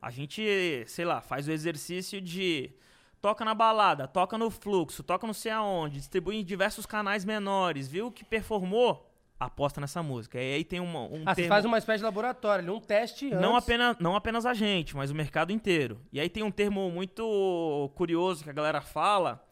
A 0.02 0.10
gente, 0.10 0.84
sei 0.86 1.06
lá, 1.06 1.22
faz 1.22 1.48
o 1.48 1.50
exercício 1.50 2.20
de 2.20 2.74
toca 3.22 3.42
na 3.42 3.54
balada, 3.54 4.06
toca 4.06 4.36
no 4.36 4.50
fluxo, 4.50 5.02
toca 5.02 5.26
não 5.26 5.32
sei 5.32 5.50
aonde, 5.50 5.96
distribui 5.96 6.36
em 6.36 6.44
diversos 6.44 6.84
canais 6.84 7.24
menores, 7.24 7.88
viu 7.88 8.12
que 8.12 8.22
performou, 8.22 9.10
aposta 9.44 9.80
nessa 9.80 10.02
música. 10.02 10.38
E 10.38 10.54
aí 10.54 10.64
tem 10.64 10.80
uma, 10.80 11.00
um 11.00 11.22
ah, 11.26 11.34
termo... 11.34 11.42
você 11.42 11.48
faz 11.48 11.64
uma 11.64 11.78
espécie 11.78 11.98
de 11.98 12.04
laboratório, 12.04 12.74
um 12.74 12.80
teste 12.80 13.26
antes. 13.26 13.40
Não 13.40 13.56
apenas, 13.56 13.96
não 13.98 14.16
apenas 14.16 14.46
a 14.46 14.54
gente, 14.54 14.96
mas 14.96 15.10
o 15.10 15.14
mercado 15.14 15.52
inteiro. 15.52 16.00
E 16.12 16.20
aí 16.20 16.28
tem 16.28 16.42
um 16.42 16.50
termo 16.50 16.90
muito 16.90 17.90
curioso 17.94 18.44
que 18.44 18.50
a 18.50 18.52
galera 18.52 18.80
fala, 18.80 19.44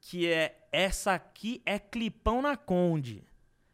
que 0.00 0.26
é 0.26 0.56
essa 0.72 1.14
aqui 1.14 1.62
é 1.66 1.78
clipão 1.78 2.40
na 2.42 2.56
Conde. 2.56 3.24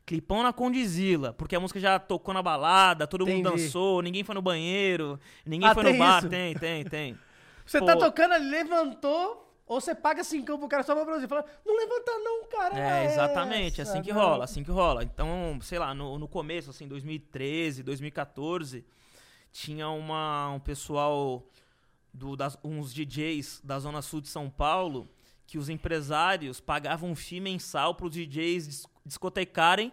Clipão 0.04 0.42
na 0.42 0.52
Condizila, 0.52 1.32
porque 1.32 1.56
a 1.56 1.60
música 1.60 1.80
já 1.80 1.98
tocou 1.98 2.32
na 2.32 2.40
balada, 2.40 3.08
todo 3.08 3.22
Entendi. 3.22 3.42
mundo 3.42 3.50
dançou, 3.50 4.00
ninguém 4.00 4.22
foi 4.22 4.36
no 4.36 4.42
banheiro, 4.42 5.18
ninguém 5.44 5.68
ah, 5.68 5.74
foi 5.74 5.82
no 5.82 5.98
bar. 5.98 6.18
Isso? 6.20 6.28
Tem, 6.28 6.54
tem, 6.54 6.84
tem. 6.84 7.18
Você 7.66 7.80
tá 7.80 7.86
Pô. 7.94 7.98
tá 7.98 8.06
tocando, 8.06 8.36
levantou, 8.48 9.45
ou 9.66 9.80
você 9.80 9.94
paga 9.94 10.22
cincão 10.22 10.58
pro 10.58 10.68
cara 10.68 10.84
só 10.84 10.94
pra 10.94 11.04
produzir. 11.04 11.26
Fala, 11.26 11.44
não 11.64 11.76
levanta 11.76 12.12
não, 12.18 12.44
cara. 12.48 12.78
É, 12.78 13.06
exatamente. 13.06 13.80
Essa, 13.80 13.92
assim 13.92 14.02
que 14.02 14.12
não. 14.12 14.20
rola, 14.20 14.44
assim 14.44 14.62
que 14.62 14.70
rola. 14.70 15.02
Então, 15.02 15.58
sei 15.60 15.78
lá, 15.78 15.92
no, 15.92 16.18
no 16.18 16.28
começo, 16.28 16.70
assim, 16.70 16.86
2013, 16.86 17.82
2014, 17.82 18.84
tinha 19.50 19.88
uma, 19.88 20.50
um 20.50 20.60
pessoal, 20.60 21.44
do, 22.12 22.36
das, 22.36 22.56
uns 22.62 22.94
DJs 22.94 23.60
da 23.64 23.78
Zona 23.80 24.02
Sul 24.02 24.20
de 24.20 24.28
São 24.28 24.48
Paulo, 24.48 25.08
que 25.46 25.58
os 25.58 25.68
empresários 25.68 26.60
pagavam 26.60 27.10
um 27.10 27.16
FII 27.16 27.40
mensal 27.40 27.94
pros 27.94 28.12
DJs 28.12 28.86
discotecarem 29.04 29.92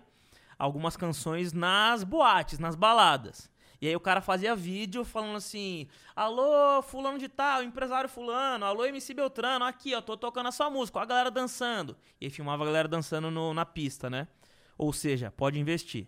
algumas 0.57 0.95
canções 0.95 1.51
nas 1.51 2.03
boates, 2.03 2.59
nas 2.59 2.75
baladas. 2.75 3.49
E 3.83 3.87
aí 3.89 3.93
o 3.97 3.99
cara 3.99 4.21
fazia 4.21 4.55
vídeo 4.55 5.03
falando 5.03 5.35
assim: 5.35 5.89
Alô, 6.15 6.81
fulano 6.83 7.19
de 7.19 7.27
tal, 7.27 7.61
empresário 7.61 8.07
fulano, 8.07 8.63
alô, 8.63 8.85
MC 8.85 9.13
Beltrano, 9.13 9.65
aqui, 9.65 9.93
ó, 9.93 9.99
tô 9.99 10.15
tocando 10.15 10.47
a 10.47 10.53
sua 10.53 10.69
música, 10.69 10.99
ó, 10.99 11.01
a 11.01 11.05
galera 11.05 11.29
dançando. 11.29 11.93
E 12.21 12.27
aí 12.27 12.31
filmava 12.31 12.63
a 12.63 12.65
galera 12.65 12.87
dançando 12.87 13.29
no, 13.29 13.53
na 13.53 13.65
pista, 13.65 14.09
né? 14.09 14.29
Ou 14.77 14.93
seja, 14.93 15.31
pode 15.31 15.59
investir. 15.59 16.07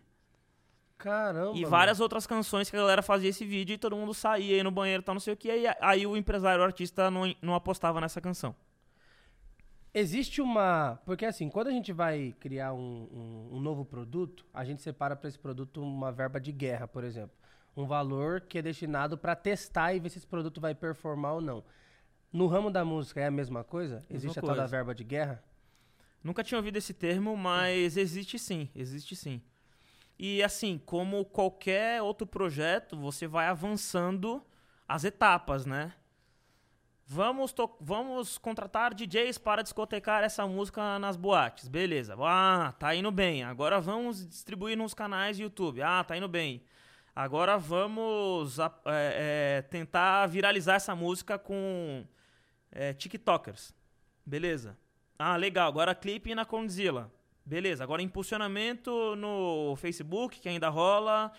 Caramba. 0.98 1.52
E 1.58 1.64
mano. 1.64 1.70
várias 1.70 2.00
outras 2.00 2.26
canções 2.26 2.70
que 2.70 2.78
a 2.78 2.80
galera 2.80 3.02
fazia 3.04 3.30
esse 3.30 3.44
vídeo 3.44 3.74
e 3.74 3.78
todo 3.78 3.94
mundo 3.98 4.14
saía 4.14 4.56
aí 4.56 4.64
no 4.64 4.72
banheiro 4.72 5.02
e 5.02 5.06
tal, 5.06 5.14
não 5.14 5.20
sei 5.20 5.34
o 5.34 5.38
que. 5.38 5.52
Aí, 5.52 5.66
aí 5.82 6.08
o 6.08 6.16
empresário, 6.16 6.62
o 6.62 6.66
artista, 6.66 7.12
não, 7.12 7.36
não 7.42 7.56
apostava 7.56 8.00
nessa 8.00 8.22
canção. 8.22 8.56
Existe 9.94 10.42
uma. 10.42 10.98
Porque 11.06 11.26
assim, 11.26 11.50
quando 11.50 11.68
a 11.68 11.72
gente 11.72 11.92
vai 11.94 12.34
criar 12.40 12.74
um, 12.74 13.08
um- 13.12 13.58
um 13.58 13.60
novo 13.60 13.84
produto, 13.86 14.46
a 14.54 14.64
gente 14.64 14.82
separa 14.82 15.16
para 15.16 15.28
esse 15.28 15.40
produto 15.40 15.82
uma 15.82 16.12
verba 16.12 16.40
de 16.40 16.54
guerra, 16.54 16.88
por 16.88 17.04
exemplo. 17.04 17.36
Um 17.76 17.86
valor 17.86 18.42
que 18.42 18.58
é 18.58 18.62
destinado 18.62 19.18
para 19.18 19.36
testar 19.36 19.94
e 19.94 20.00
ver 20.00 20.10
se 20.10 20.18
esse 20.18 20.28
produto 20.28 20.62
vai 20.62 20.74
performar 20.74 21.34
ou 21.34 21.42
não. 21.42 21.64
No 22.32 22.48
ramo 22.48 22.70
da 22.70 22.84
música 22.84 23.22
é 23.22 23.28
a 23.28 23.32
mesma 23.32 23.64
coisa? 23.64 24.04
Existe 24.10 24.40
a 24.40 24.42
tal 24.42 24.52
da 24.52 24.64
coisa. 24.64 24.68
verba 24.68 24.96
de 24.96 25.04
guerra? 25.04 25.44
Nunca 26.24 26.44
tinha 26.44 26.58
ouvido 26.58 26.78
esse 26.78 26.94
termo, 26.94 27.38
mas 27.38 27.98
existe 27.98 28.40
sim, 28.40 28.70
existe 28.76 29.16
sim. 29.16 29.42
E 30.18 30.42
assim, 30.42 30.82
como 30.86 31.24
qualquer 31.26 32.02
outro 32.02 32.26
projeto, 32.26 32.98
você 32.98 33.28
vai 33.28 33.48
avançando 33.48 34.44
as 34.88 35.04
etapas, 35.04 35.66
né? 35.66 35.94
Vamos, 37.08 37.54
vamos 37.80 38.38
contratar 38.40 38.94
DJs 38.94 39.38
para 39.38 39.62
discotecar 39.62 40.24
essa 40.24 40.48
música 40.48 40.98
nas 40.98 41.16
boates. 41.16 41.68
Beleza. 41.68 42.16
Ah, 42.20 42.74
tá 42.80 42.96
indo 42.96 43.12
bem. 43.12 43.44
Agora 43.44 43.80
vamos 43.80 44.28
distribuir 44.28 44.76
nos 44.76 44.94
canais 44.96 45.38
do 45.38 45.44
YouTube. 45.44 45.84
Ah, 45.84 46.04
tá 46.04 46.18
indo 46.18 46.28
bem. 46.28 46.64
Agora 47.16 47.58
vamos 47.58 48.60
a- 48.60 48.74
é, 48.88 49.58
é, 49.58 49.62
tentar 49.62 50.28
viralizar 50.28 50.76
essa 50.76 50.94
música 50.96 51.40
com 51.40 52.06
é, 52.72 52.94
TikTokers. 52.94 53.74
Beleza. 54.26 54.78
Ah, 55.18 55.38
legal. 55.38 55.70
Agora 55.70 55.96
clipe 55.96 56.36
na 56.36 56.44
Condzilla. 56.44 57.10
Beleza. 57.46 57.84
Agora 57.84 58.02
impulsionamento 58.02 59.16
no 59.16 59.76
Facebook, 59.78 60.40
que 60.42 60.50
ainda 60.50 60.68
rola. 60.68 61.32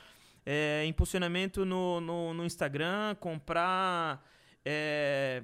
É, 0.47 0.85
impulsionamento 0.87 1.65
no, 1.67 2.01
no, 2.01 2.33
no 2.33 2.45
Instagram. 2.47 3.15
Comprar 3.17 4.25
é, 4.65 5.43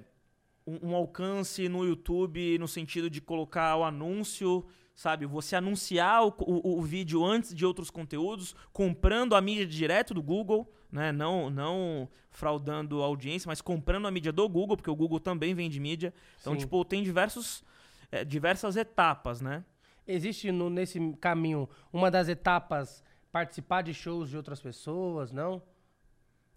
um, 0.67 0.91
um 0.93 0.97
alcance 0.97 1.69
no 1.69 1.85
YouTube 1.85 2.57
no 2.59 2.67
sentido 2.69 3.11
de 3.11 3.21
colocar 3.21 3.77
o 3.77 3.85
anúncio, 3.85 4.65
sabe? 5.03 5.27
Você 5.27 5.57
anunciar 5.57 6.25
o, 6.25 6.33
o, 6.39 6.79
o 6.79 6.83
vídeo 6.83 7.25
antes 7.25 7.53
de 7.53 7.67
outros 7.67 7.91
conteúdos, 7.91 8.55
comprando 8.73 9.35
a 9.35 9.41
mídia 9.41 9.67
direto 9.67 10.15
do 10.15 10.23
Google, 10.23 10.73
né? 10.93 11.11
Não, 11.11 11.51
não 11.51 12.09
fraudando 12.31 13.03
a 13.03 13.07
audiência, 13.07 13.49
mas 13.49 13.61
comprando 13.61 14.07
a 14.07 14.11
mídia 14.13 14.31
do 14.33 14.49
Google, 14.49 14.77
porque 14.77 14.91
o 14.91 14.95
Google 14.95 15.19
também 15.19 15.55
vende 15.55 15.81
mídia. 15.81 16.15
Então, 16.41 16.53
Sim. 16.53 16.61
tipo, 16.61 16.85
tem 16.85 17.03
diversos, 17.03 17.65
é, 18.13 18.25
diversas 18.25 18.77
etapas, 18.77 19.41
né? 19.41 19.65
Existe 20.07 20.53
no- 20.53 20.71
nesse 20.71 21.01
caminho 21.21 21.69
uma 21.93 22.09
das 22.09 22.29
etapas 22.29 23.03
participar 23.33 23.83
de 23.83 23.93
shows 23.93 24.31
de 24.31 24.37
outras 24.37 24.61
pessoas, 24.61 25.33
não? 25.33 25.61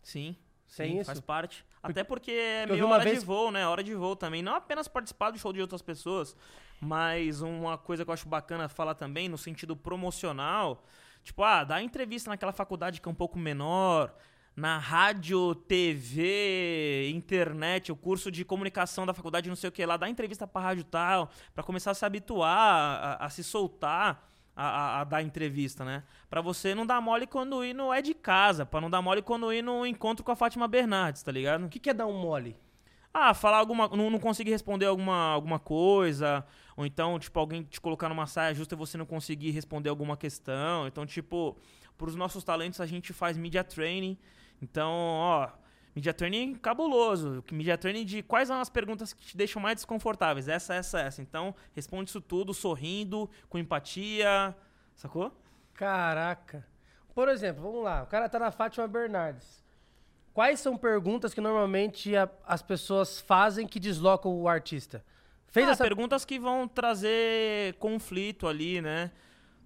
Sim. 0.04 0.36
Sim, 0.68 0.98
isso? 1.00 1.06
faz 1.06 1.20
parte. 1.20 1.66
Até 1.92 2.04
porque 2.04 2.32
é 2.32 2.66
meio 2.66 2.88
hora 2.88 3.04
vez- 3.04 3.20
de 3.20 3.26
voo, 3.26 3.52
né? 3.52 3.68
Hora 3.68 3.84
de 3.84 3.94
voo 3.94 4.16
também. 4.16 4.42
Não 4.42 4.56
apenas 4.56 4.88
participar 4.88 5.32
do 5.32 5.38
show 5.38 5.52
de 5.54 5.62
outras 5.62 5.82
pessoas, 5.82 6.36
mas 6.80 7.42
uma 7.42 7.78
coisa 7.78 8.04
que 8.04 8.10
eu 8.10 8.14
acho 8.14 8.28
bacana 8.28 8.68
falar 8.70 8.96
também, 8.96 9.30
no 9.30 9.38
sentido 9.38 9.76
promocional, 9.76 10.84
tipo, 11.24 11.44
ah, 11.44 11.64
dá 11.64 11.82
entrevista 11.82 12.30
naquela 12.30 12.52
faculdade 12.52 13.00
que 13.02 13.08
é 13.08 13.12
um 13.12 13.16
pouco 13.16 13.38
menor, 13.38 14.14
na 14.56 14.78
rádio, 14.78 15.54
TV, 15.56 17.10
internet, 17.14 17.92
o 17.92 17.96
curso 17.96 18.32
de 18.32 18.46
comunicação 18.46 19.06
da 19.06 19.14
faculdade, 19.14 19.50
não 19.50 19.56
sei 19.56 19.68
o 19.70 19.72
que 19.72 19.86
lá, 19.86 19.98
dá 19.98 20.08
entrevista 20.10 20.48
pra 20.48 20.62
rádio 20.62 20.84
tal, 20.86 21.30
pra 21.54 21.64
começar 21.64 21.92
a 21.92 21.94
se 21.94 22.06
habituar, 22.06 23.20
a, 23.20 23.26
a 23.26 23.30
se 23.30 23.44
soltar. 23.44 24.32
A, 24.56 24.68
a- 24.68 25.01
a 25.01 25.03
dar 25.03 25.22
entrevista, 25.22 25.84
né? 25.84 26.03
Pra 26.30 26.39
você 26.41 26.74
não 26.74 26.86
dar 26.86 27.01
mole 27.01 27.28
quando 27.28 27.64
ir 27.66 27.74
no 27.74 27.91
É 27.91 28.01
de 28.01 28.14
Casa, 28.14 28.66
pra 28.66 28.80
não 28.80 28.89
dar 28.89 29.01
mole 29.01 29.22
quando 29.22 29.51
ir 29.51 29.62
no 29.62 29.86
encontro 29.86 30.24
com 30.24 30.32
a 30.32 30.36
Fátima 30.36 30.68
Bernardes, 30.68 31.22
tá 31.24 31.32
ligado? 31.32 31.66
O 31.66 31.70
que, 31.70 31.80
que 31.80 31.89
é 31.89 31.93
dar 31.93 32.08
um 32.08 32.18
mole? 32.18 32.56
Ah, 33.14 33.34
falar 33.34 33.58
alguma. 33.58 33.88
Não, 33.89 34.10
não 34.10 34.20
conseguir 34.20 34.51
responder 34.51 34.86
alguma, 34.86 35.32
alguma 35.32 35.60
coisa. 35.60 36.45
Ou 36.78 36.86
então, 36.86 37.18
tipo, 37.20 37.39
alguém 37.39 37.64
te 37.64 37.80
colocar 37.80 38.10
numa 38.10 38.28
saia 38.28 38.53
justa 38.53 38.76
e 38.76 38.78
você 38.78 38.97
não 38.97 39.06
conseguir 39.06 39.51
responder 39.51 39.89
alguma 39.89 40.18
questão. 40.18 40.88
Então, 40.88 41.06
tipo, 41.06 41.58
pros 41.97 42.16
nossos 42.16 42.43
talentos 42.43 42.80
a 42.82 42.86
gente 42.86 43.14
faz 43.14 43.38
media 43.38 43.64
training. 43.64 44.18
Então, 44.62 44.89
ó, 44.91 45.49
media 45.96 46.14
training 46.14 46.56
cabuloso. 46.56 47.43
Media 47.52 47.78
training 47.78 48.06
de 48.06 48.22
quais 48.22 48.48
são 48.50 48.60
as 48.60 48.70
perguntas 48.70 49.14
que 49.14 49.26
te 49.26 49.38
deixam 49.38 49.62
mais 49.62 49.76
desconfortáveis. 49.76 50.48
Essa, 50.48 50.76
essa, 50.76 51.00
essa. 51.00 51.22
Então, 51.22 51.56
responde 51.74 52.10
isso 52.10 52.20
tudo 52.22 52.54
sorrindo, 52.54 53.30
com 53.50 53.58
empatia. 53.58 54.56
Sacou? 54.96 55.32
Caraca. 55.74 56.66
Por 57.14 57.30
exemplo, 57.30 57.64
vamos 57.64 57.84
lá. 57.84 58.04
O 58.04 58.08
cara 58.08 58.28
tá 58.28 58.38
na 58.39 58.52
Fátima 58.52 58.88
Bernardes. 58.88 59.64
Quais 60.34 60.60
são 60.60 60.76
perguntas 60.76 61.34
que 61.34 61.39
normalmente 61.39 62.14
a- 62.16 62.30
as 62.46 62.62
pessoas 62.62 63.22
fazem 63.22 63.66
que 63.66 63.80
deslocam 63.80 64.34
o 64.34 64.50
artista? 64.50 65.04
Fez 65.48 65.66
ah, 65.68 65.72
essa 65.72 65.84
perguntas 65.86 66.26
que 66.26 66.38
vão 66.38 66.68
trazer 66.68 67.74
conflito 67.76 68.46
ali, 68.46 68.82
né? 68.82 69.12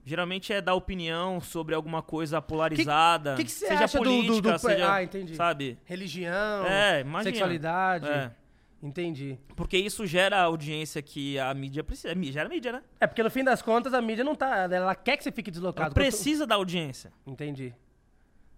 Geralmente 0.06 0.52
é 0.54 0.62
dar 0.62 0.74
opinião 0.74 1.40
sobre 1.42 1.76
alguma 1.76 2.02
coisa 2.02 2.42
polarizada. 2.42 3.34
O 3.34 3.38
que 3.38 3.44
que 3.44 3.52
você 3.52 3.68
seja 3.68 3.84
acha 3.84 3.98
do- 4.00 4.04
do- 4.04 4.10
política, 4.10 4.52
do- 4.54 4.60
seja, 4.60 4.94
Ah, 4.94 5.04
entendi. 5.04 5.36
sabe? 5.36 5.78
religião, 5.86 6.66
É, 6.66 7.02
imagina. 7.02 7.24
sexualidade. 7.32 8.08
É, 8.08 8.32
Entendi. 8.82 9.38
porque 9.56 9.78
isso 9.78 10.08
gera 10.08 10.42
audiência 10.42 11.02
que 11.02 11.38
a 11.38 11.54
mídia 11.54 11.84
precisa. 11.84 12.12
é, 12.14 12.24
Gera 12.32 12.48
mídia, 12.50 12.72
né? 12.72 12.84
É 13.00 13.06
porque 13.06 13.22
no 13.22 13.30
fim 13.30 13.44
das 13.44 13.62
contas 13.62 13.94
a 13.94 14.02
mídia 14.02 14.24
não 14.24 14.34
tá. 14.36 14.68
Ela 14.72 14.96
quer 14.96 15.18
que 15.18 15.24
você 15.24 15.32
fique 15.32 15.50
Ela 15.50 15.54
deslocado. 15.56 15.94
precisa 15.94 16.48
da 16.48 16.56
audiência. 16.56 17.12
Entendi. 17.28 17.74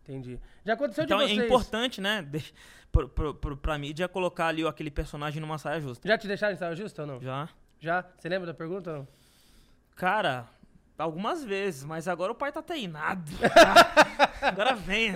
Entendi. 0.03 0.39
Já 0.65 0.73
aconteceu 0.73 1.03
Então 1.03 1.17
de 1.19 1.23
é 1.25 1.27
vocês. 1.27 1.45
importante, 1.45 2.01
né? 2.01 2.21
De, 2.31 2.53
pro, 2.91 3.07
pro, 3.09 3.33
pro, 3.35 3.57
pra 3.57 3.77
mídia 3.77 4.07
colocar 4.07 4.47
ali 4.47 4.65
aquele 4.65 4.91
personagem 4.91 5.39
numa 5.41 5.57
saia 5.57 5.79
justa. 5.81 6.07
Já 6.07 6.17
te 6.17 6.27
deixaram 6.27 6.53
em 6.53 6.57
saia 6.57 6.75
justa 6.75 7.01
ou 7.03 7.07
não? 7.07 7.21
Já. 7.21 7.47
Já? 7.79 8.05
Você 8.17 8.27
lembra 8.29 8.47
da 8.47 8.53
pergunta 8.53 8.91
ou 8.91 8.97
não? 8.99 9.07
Cara, 9.95 10.47
algumas 11.01 11.43
vezes, 11.43 11.83
mas 11.83 12.07
agora 12.07 12.31
o 12.31 12.35
pai 12.35 12.51
tá 12.51 12.61
treinado. 12.61 13.31
agora 14.41 14.75
vem. 14.75 15.13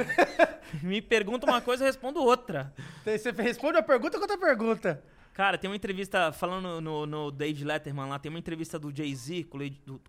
Me 0.82 1.02
pergunta 1.02 1.46
uma 1.46 1.62
coisa, 1.62 1.84
eu 1.84 1.88
respondo 1.88 2.22
outra. 2.22 2.74
Você 3.04 3.32
responde 3.32 3.78
uma 3.78 3.84
pergunta 3.84 4.18
com 4.18 4.24
outra 4.24 4.38
pergunta. 4.38 5.04
Cara, 5.34 5.58
tem 5.58 5.70
uma 5.70 5.76
entrevista, 5.76 6.32
falando 6.32 6.80
no, 6.80 7.06
no 7.06 7.32
David 7.32 7.66
Letterman 7.66 8.08
lá, 8.08 8.18
tem 8.18 8.30
uma 8.30 8.40
entrevista 8.40 8.80
do 8.80 8.96
Jay-Z 8.96 9.48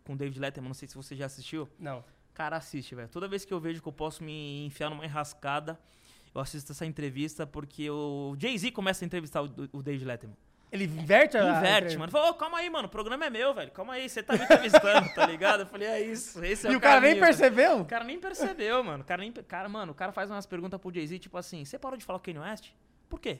com 0.05 0.12
o 0.12 0.16
David 0.16 0.39
Letterman, 0.39 0.68
não 0.68 0.74
sei 0.74 0.87
se 0.87 0.95
você 0.95 1.16
já 1.16 1.27
assistiu. 1.27 1.68
Não. 1.79 2.05
Cara, 2.33 2.57
assiste, 2.57 2.95
velho. 2.95 3.09
Toda 3.09 3.27
vez 3.27 3.45
que 3.45 3.53
eu 3.53 3.59
vejo 3.59 3.83
que 3.83 3.89
eu 3.89 3.93
posso 3.93 4.22
me 4.22 4.66
enfiar 4.66 4.89
numa 4.89 5.05
enrascada, 5.05 5.79
eu 6.35 6.41
assisto 6.41 6.72
essa 6.72 6.87
entrevista 6.87 7.47
porque 7.47 7.91
o 7.91 8.37
Jay-Z 8.39 8.70
começa 8.70 9.05
a 9.05 9.07
entrevistar 9.07 9.43
o, 9.43 9.51
o 9.72 9.83
David 9.83 10.05
Letterman. 10.05 10.37
Ele 10.70 10.84
inverte 10.84 11.36
a. 11.38 11.58
Inverte, 11.58 11.96
mano. 11.96 12.10
Falou, 12.10 12.30
"Ô, 12.30 12.34
calma 12.34 12.58
aí, 12.58 12.68
mano, 12.68 12.86
o 12.86 12.90
programa 12.90 13.24
é 13.24 13.30
meu, 13.30 13.54
velho. 13.54 13.70
Calma 13.70 13.94
aí, 13.94 14.08
você 14.08 14.22
tá 14.22 14.34
me 14.34 14.42
entrevistando, 14.42 15.14
tá 15.14 15.24
ligado? 15.26 15.60
Eu 15.60 15.66
falei, 15.66 15.88
é 15.88 16.00
isso, 16.00 16.44
esse 16.44 16.66
é 16.66 16.70
E 16.70 16.74
o 16.74 16.78
o 16.78 16.80
cara 16.80 17.00
nem 17.00 17.10
caminho, 17.10 17.24
velho." 17.24 17.38
percebeu? 17.38 17.80
O 17.80 17.84
cara 17.84 18.04
nem 18.04 18.18
percebeu, 18.18 18.82
mano. 18.84 19.02
O 19.02 19.06
cara, 19.06 19.22
nem, 19.22 19.32
cara, 19.32 19.68
mano, 19.68 19.92
o 19.92 19.94
cara 19.94 20.12
faz 20.12 20.30
umas 20.30 20.44
perguntas 20.44 20.80
pro 20.80 20.92
Jay-Z, 20.92 21.18
tipo 21.20 21.38
assim, 21.38 21.64
você 21.64 21.78
parou 21.78 21.96
de 21.96 22.04
falar 22.04 22.18
o 22.18 22.20
Kanye 22.20 22.40
West? 22.40 22.70
Por 23.08 23.20
quê? 23.20 23.38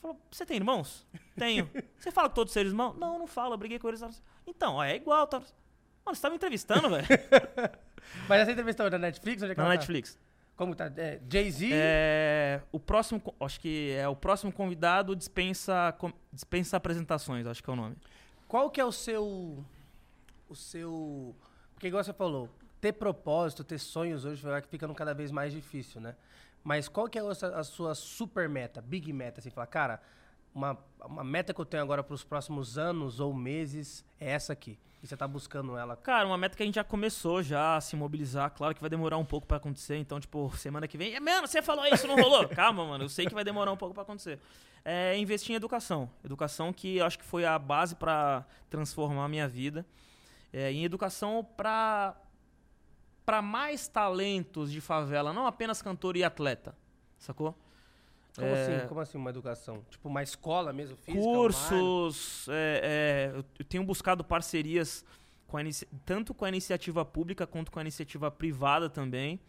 Falou, 0.00 0.20
você 0.30 0.44
tem 0.44 0.58
irmãos? 0.58 1.06
Tenho. 1.36 1.70
Você 1.98 2.10
fala 2.12 2.28
com 2.28 2.34
todos 2.34 2.50
os 2.50 2.54
seus 2.54 2.66
irmãos? 2.68 2.94
Não, 2.98 3.18
não 3.18 3.26
falo, 3.26 3.54
eu 3.54 3.58
briguei 3.58 3.78
com 3.78 3.88
eles. 3.88 4.02
Então, 4.46 4.74
ó, 4.74 4.84
é 4.84 4.94
igual, 4.94 5.26
tá? 5.26 5.38
Mano, 6.04 6.14
você 6.14 6.22
tá 6.22 6.30
me 6.30 6.36
entrevistando, 6.36 6.88
velho? 6.88 7.06
Mas 8.28 8.42
essa 8.42 8.52
entrevista 8.52 8.84
é 8.84 8.90
da 8.90 8.98
Netflix? 8.98 9.42
Onde 9.42 9.52
é 9.52 9.54
que 9.54 9.60
Na 9.60 9.66
ela 9.66 9.74
tá? 9.74 9.80
Como 10.56 10.74
tá? 10.74 10.90
É, 10.96 11.20
Jay-Z? 11.30 11.68
É, 11.72 12.62
o 12.72 12.80
próximo, 12.80 13.22
acho 13.40 13.60
que 13.60 13.90
é 13.92 14.08
o 14.08 14.16
próximo 14.16 14.50
convidado 14.50 15.14
dispensa, 15.14 15.94
dispensa 16.32 16.76
apresentações, 16.78 17.46
acho 17.46 17.62
que 17.62 17.68
é 17.68 17.72
o 17.72 17.76
nome. 17.76 17.96
Qual 18.48 18.70
que 18.70 18.80
é 18.80 18.84
o 18.84 18.92
seu. 18.92 19.62
O 20.48 20.54
seu. 20.54 21.36
Porque, 21.74 21.88
igual 21.88 22.02
você 22.02 22.12
falou, 22.12 22.48
ter 22.80 22.92
propósito, 22.94 23.62
ter 23.64 23.78
sonhos 23.78 24.24
hoje 24.24 24.42
vai 24.42 24.62
ficando 24.62 24.94
cada 24.94 25.12
vez 25.12 25.30
mais 25.30 25.52
difícil, 25.52 26.00
né? 26.00 26.16
Mas 26.64 26.88
qual 26.88 27.06
que 27.08 27.18
é 27.18 27.22
a 27.22 27.34
sua- 27.34 27.58
a 27.60 27.64
sua 27.64 27.94
super 27.94 28.48
meta, 28.48 28.80
big 28.80 29.12
meta? 29.12 29.40
Assim, 29.40 29.50
falar, 29.50 29.66
cara, 29.66 30.00
uma, 30.54 30.78
uma 31.04 31.22
meta 31.22 31.52
que 31.52 31.60
eu 31.60 31.64
tenho 31.66 31.82
agora 31.82 32.02
para 32.02 32.14
os 32.14 32.24
próximos 32.24 32.78
anos 32.78 33.20
ou 33.20 33.34
meses 33.34 34.04
é 34.18 34.30
essa 34.30 34.52
aqui. 34.54 34.78
Você 35.06 35.16
tá 35.16 35.26
buscando 35.28 35.76
ela. 35.76 35.96
Cara, 35.96 36.26
uma 36.26 36.36
meta 36.36 36.56
que 36.56 36.62
a 36.62 36.66
gente 36.66 36.74
já 36.76 36.84
começou 36.84 37.42
já 37.42 37.76
a 37.76 37.80
se 37.80 37.94
mobilizar. 37.96 38.50
Claro 38.50 38.74
que 38.74 38.80
vai 38.80 38.90
demorar 38.90 39.16
um 39.18 39.24
pouco 39.24 39.46
pra 39.46 39.56
acontecer. 39.58 39.96
Então, 39.96 40.18
tipo, 40.20 40.50
semana 40.56 40.86
que 40.88 40.98
vem. 40.98 41.14
"É, 41.14 41.20
Mano, 41.20 41.46
você 41.46 41.62
falou 41.62 41.86
isso, 41.86 42.06
não 42.06 42.16
rolou? 42.16 42.48
Calma, 42.50 42.84
mano. 42.84 43.04
Eu 43.04 43.08
sei 43.08 43.26
que 43.26 43.34
vai 43.34 43.44
demorar 43.44 43.70
um 43.72 43.76
pouco 43.76 43.94
pra 43.94 44.02
acontecer. 44.02 44.40
É 44.84 45.16
investir 45.16 45.52
em 45.52 45.56
educação. 45.56 46.10
Educação 46.24 46.72
que 46.72 46.96
eu 46.98 47.06
acho 47.06 47.18
que 47.18 47.24
foi 47.24 47.44
a 47.44 47.58
base 47.58 47.94
pra 47.94 48.44
transformar 48.70 49.24
a 49.24 49.28
minha 49.28 49.48
vida. 49.48 49.84
É, 50.52 50.70
em 50.72 50.84
educação 50.84 51.46
pra, 51.56 52.16
pra 53.24 53.42
mais 53.42 53.88
talentos 53.88 54.70
de 54.72 54.80
favela, 54.80 55.32
não 55.32 55.46
apenas 55.46 55.82
cantor 55.82 56.16
e 56.16 56.24
atleta. 56.24 56.76
Sacou? 57.18 57.54
Como 58.36 58.48
É. 58.48 58.76
assim? 58.76 58.88
Como 58.88 59.00
assim 59.00 59.18
uma 59.18 59.30
educação? 59.30 59.84
Tipo 59.90 60.08
uma 60.08 60.22
escola 60.22 60.72
mesmo, 60.72 60.96
física? 60.96 61.22
cursos. 61.22 62.46
é, 62.48 63.32
é, 63.32 63.36
eu- 63.36 63.64
tenho 63.64 63.82
buscado 63.84 64.22
parcerias 64.22 65.04
com 65.46 65.58
tanto 66.04 66.34
com 66.34 66.44
a 66.44 66.48
iniciativa 66.48 67.04
pública 67.04 67.46
quanto 67.46 67.70
com 67.70 67.78
a 67.78 67.82
iniciativa 67.82 68.30
privada 68.30 68.90
também. 68.90 69.40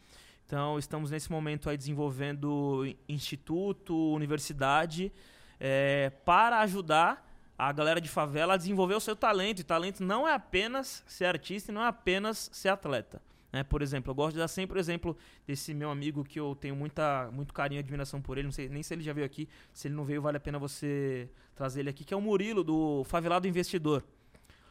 Então, 0.46 0.80
estamos 0.80 1.12
nesse 1.12 1.30
momento 1.30 1.70
aí 1.70 1.76
desenvolvendo 1.76 2.86
instituto, 3.10 4.14
universidade, 4.14 5.12
é, 5.60 6.10
para 6.24 6.60
ajudar 6.60 7.26
a 7.58 7.72
galera 7.72 8.00
de 8.00 8.08
favela 8.08 8.54
a 8.54 8.58
desenvolver 8.58 8.94
o 8.96 9.00
seu 9.00 9.16
talento. 9.16 9.60
E 9.60 9.64
talento 9.64 10.04
não 10.04 10.28
é 10.28 10.34
apenas 10.34 11.04
ser 11.08 11.26
artista 11.26 11.72
e 11.72 11.74
não 11.74 11.84
é 11.84 11.88
apenas 11.88 12.50
ser 12.54 12.70
atleta. 12.70 13.22
Né? 13.58 13.64
Por 13.64 13.82
exemplo, 13.82 14.12
eu 14.12 14.16
gosto 14.16 14.34
de 14.34 14.40
dar 14.40 14.48
sempre 14.48 14.78
o 14.78 14.80
exemplo 14.80 15.18
desse 15.48 15.74
meu 15.74 15.90
amigo 15.90 16.24
que 16.24 16.40
eu 16.40 16.56
tenho 16.56 16.76
muita, 16.76 17.30
muito 17.32 17.54
carinho 17.54 17.80
e 17.80 17.82
admiração 17.82 18.22
por 18.22 18.38
ele. 18.38 18.46
Não 18.46 18.52
sei 18.52 18.70
nem 18.70 18.84
se 18.84 18.94
ele 18.94 19.02
já 19.02 19.14
veio 19.14 19.26
aqui. 19.26 19.50
Se 19.74 19.88
ele 19.88 19.96
não 19.96 20.04
veio, 20.04 20.22
vale 20.22 20.38
a 20.38 20.40
pena 20.40 20.60
você 20.60 21.28
trazer 21.56 21.80
ele 21.80 21.90
aqui, 21.90 22.04
que 22.04 22.14
é 22.14 22.18
o 22.18 22.22
Murilo, 22.22 22.64
do 22.64 23.04
Favelado 23.06 23.48
Investidor. 23.48 24.04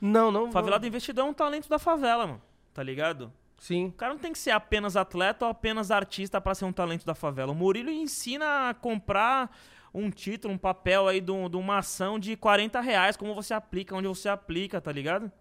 Não, 0.01 0.31
não. 0.31 0.53
Favelado 0.53 0.83
não. 0.83 0.89
Investidor 0.89 1.27
é 1.27 1.29
um 1.29 1.35
talento 1.35 1.69
da 1.69 1.81
favela, 1.81 2.27
mano. 2.29 2.43
Tá 2.73 2.83
ligado? 2.83 3.33
Sim. 3.59 3.87
O 3.87 3.93
cara 3.93 4.13
não 4.13 4.21
tem 4.21 4.33
que 4.33 4.39
ser 4.39 4.51
apenas 4.51 4.97
atleta 4.97 5.47
ou 5.47 5.51
apenas 5.51 5.91
artista 5.91 6.41
para 6.41 6.55
ser 6.55 6.65
um 6.65 6.73
talento 6.73 7.05
da 7.05 7.15
favela. 7.15 7.51
O 7.51 7.55
Murilo 7.55 7.91
ensina 7.91 8.69
a 8.69 8.75
comprar 8.75 9.51
um 9.93 10.11
título, 10.11 10.55
um 10.55 10.59
papel 10.59 11.09
aí 11.09 11.21
de, 11.21 11.33
de 11.49 11.57
uma 11.57 11.79
ação 11.79 12.19
de 12.21 12.37
40 12.37 12.81
reais, 12.81 13.17
como 13.17 13.35
você 13.35 13.53
aplica, 13.53 13.97
onde 13.97 14.07
você 14.07 14.29
aplica, 14.29 14.81
tá 14.81 14.93
ligado? 14.93 15.33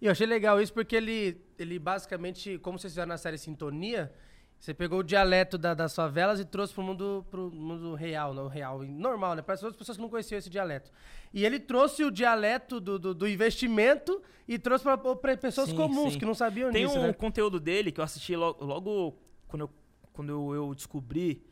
E 0.00 0.06
eu 0.06 0.12
achei 0.12 0.26
legal 0.26 0.60
isso 0.60 0.72
porque 0.72 0.96
ele, 0.96 1.40
ele 1.58 1.78
basicamente, 1.78 2.58
como 2.58 2.78
vocês 2.78 2.92
fizeram 2.92 3.08
na 3.08 3.18
série 3.18 3.38
Sintonia, 3.38 4.12
você 4.58 4.72
pegou 4.74 5.00
o 5.00 5.02
dialeto 5.04 5.58
da, 5.58 5.74
das 5.74 5.94
favelas 5.94 6.40
e 6.40 6.44
trouxe 6.44 6.72
pro 6.72 6.82
mundo, 6.82 7.26
pro 7.30 7.50
mundo 7.50 7.94
real, 7.94 8.34
não 8.34 8.48
real, 8.48 8.82
normal, 8.82 9.34
né? 9.34 9.42
Para 9.42 9.54
as 9.54 9.62
outras 9.62 9.78
pessoas 9.78 9.96
que 9.96 10.02
não 10.02 10.08
conheciam 10.08 10.38
esse 10.38 10.50
dialeto. 10.50 10.90
E 11.32 11.44
ele 11.44 11.58
trouxe 11.58 12.04
o 12.04 12.10
dialeto 12.10 12.80
do, 12.80 12.98
do, 12.98 13.14
do 13.14 13.28
investimento 13.28 14.22
e 14.48 14.58
trouxe 14.58 14.84
para 14.84 15.36
pessoas 15.36 15.68
sim, 15.68 15.76
comuns 15.76 16.14
sim. 16.14 16.18
que 16.18 16.24
não 16.24 16.34
sabiam 16.34 16.70
Tem 16.70 16.82
disso. 16.82 16.94
Tem 16.94 17.04
um 17.04 17.08
né? 17.08 17.12
conteúdo 17.12 17.60
dele 17.60 17.92
que 17.92 18.00
eu 18.00 18.04
assisti 18.04 18.34
logo, 18.34 18.64
logo 18.64 19.18
quando, 19.46 19.62
eu, 19.62 19.70
quando 20.12 20.30
eu, 20.30 20.54
eu 20.54 20.74
descobri 20.74 21.44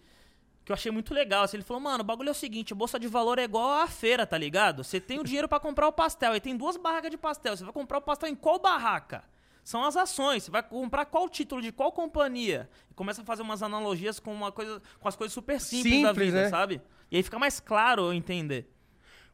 que 0.64 0.72
eu 0.72 0.74
achei 0.74 0.90
muito 0.90 1.12
legal. 1.12 1.44
Assim, 1.44 1.56
ele 1.56 1.64
falou, 1.64 1.82
mano, 1.82 2.00
o 2.00 2.06
bagulho 2.06 2.28
é 2.28 2.32
o 2.32 2.34
seguinte, 2.34 2.74
bolsa 2.74 2.98
de 2.98 3.06
valor 3.06 3.38
é 3.38 3.44
igual 3.44 3.82
à 3.82 3.86
feira, 3.86 4.26
tá 4.26 4.38
ligado? 4.38 4.82
Você 4.82 5.00
tem 5.00 5.18
o 5.18 5.24
dinheiro 5.24 5.48
para 5.48 5.60
comprar 5.60 5.86
o 5.86 5.92
pastel, 5.92 6.32
aí 6.32 6.40
tem 6.40 6.56
duas 6.56 6.76
barracas 6.76 7.10
de 7.10 7.16
pastel. 7.16 7.56
Você 7.56 7.64
vai 7.64 7.72
comprar 7.72 7.98
o 7.98 8.02
pastel 8.02 8.28
em 8.28 8.34
qual 8.34 8.58
barraca? 8.58 9.24
são 9.64 9.82
as 9.82 9.96
ações. 9.96 10.44
Você 10.44 10.50
vai 10.50 10.62
comprar 10.62 11.06
qual 11.06 11.28
título 11.28 11.62
de 11.62 11.72
qual 11.72 11.90
companhia. 11.90 12.68
E 12.90 12.94
começa 12.94 13.22
a 13.22 13.24
fazer 13.24 13.42
umas 13.42 13.62
analogias 13.62 14.20
com, 14.20 14.32
uma 14.32 14.52
coisa, 14.52 14.80
com 15.00 15.08
as 15.08 15.16
coisas 15.16 15.32
super 15.32 15.58
simples, 15.58 15.92
simples 15.94 16.02
da 16.02 16.12
vida, 16.12 16.42
né? 16.42 16.48
sabe? 16.50 16.80
E 17.10 17.16
aí 17.16 17.22
fica 17.22 17.38
mais 17.38 17.58
claro 17.58 18.02
eu 18.02 18.12
entender. 18.12 18.70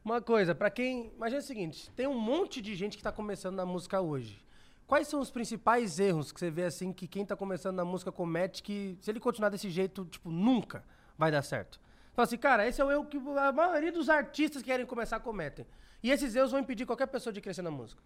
Uma 0.03 0.21
coisa, 0.21 0.55
para 0.55 0.71
quem. 0.71 1.11
Imagina 1.15 1.41
o 1.41 1.43
seguinte: 1.43 1.91
tem 1.91 2.07
um 2.07 2.17
monte 2.17 2.61
de 2.61 2.73
gente 2.75 2.97
que 2.97 3.03
tá 3.03 3.11
começando 3.11 3.55
na 3.55 3.65
música 3.65 4.01
hoje. 4.01 4.41
Quais 4.87 5.07
são 5.07 5.19
os 5.19 5.29
principais 5.29 5.99
erros 5.99 6.31
que 6.31 6.39
você 6.39 6.49
vê 6.49 6.63
assim 6.63 6.91
que 6.91 7.07
quem 7.07 7.25
tá 7.25 7.35
começando 7.35 7.77
na 7.77 7.85
música 7.85 8.11
comete 8.11 8.61
que, 8.61 8.97
se 8.99 9.09
ele 9.09 9.21
continuar 9.21 9.49
desse 9.49 9.69
jeito, 9.69 10.03
tipo, 10.05 10.29
nunca 10.29 10.83
vai 11.21 11.29
dar 11.29 11.43
certo? 11.43 11.79
Fala 12.15 12.25
assim, 12.25 12.37
cara, 12.37 12.67
esse 12.67 12.81
é 12.81 12.83
o 12.83 12.89
erro 12.89 13.05
que 13.05 13.17
a 13.17 13.51
maioria 13.51 13.91
dos 13.91 14.09
artistas 14.09 14.63
que 14.63 14.69
querem 14.71 14.87
começar 14.87 15.19
cometem. 15.19 15.67
E 16.01 16.09
esses 16.09 16.35
erros 16.35 16.49
vão 16.49 16.59
impedir 16.59 16.83
qualquer 16.83 17.05
pessoa 17.05 17.31
de 17.31 17.39
crescer 17.39 17.61
na 17.61 17.69
música. 17.69 18.01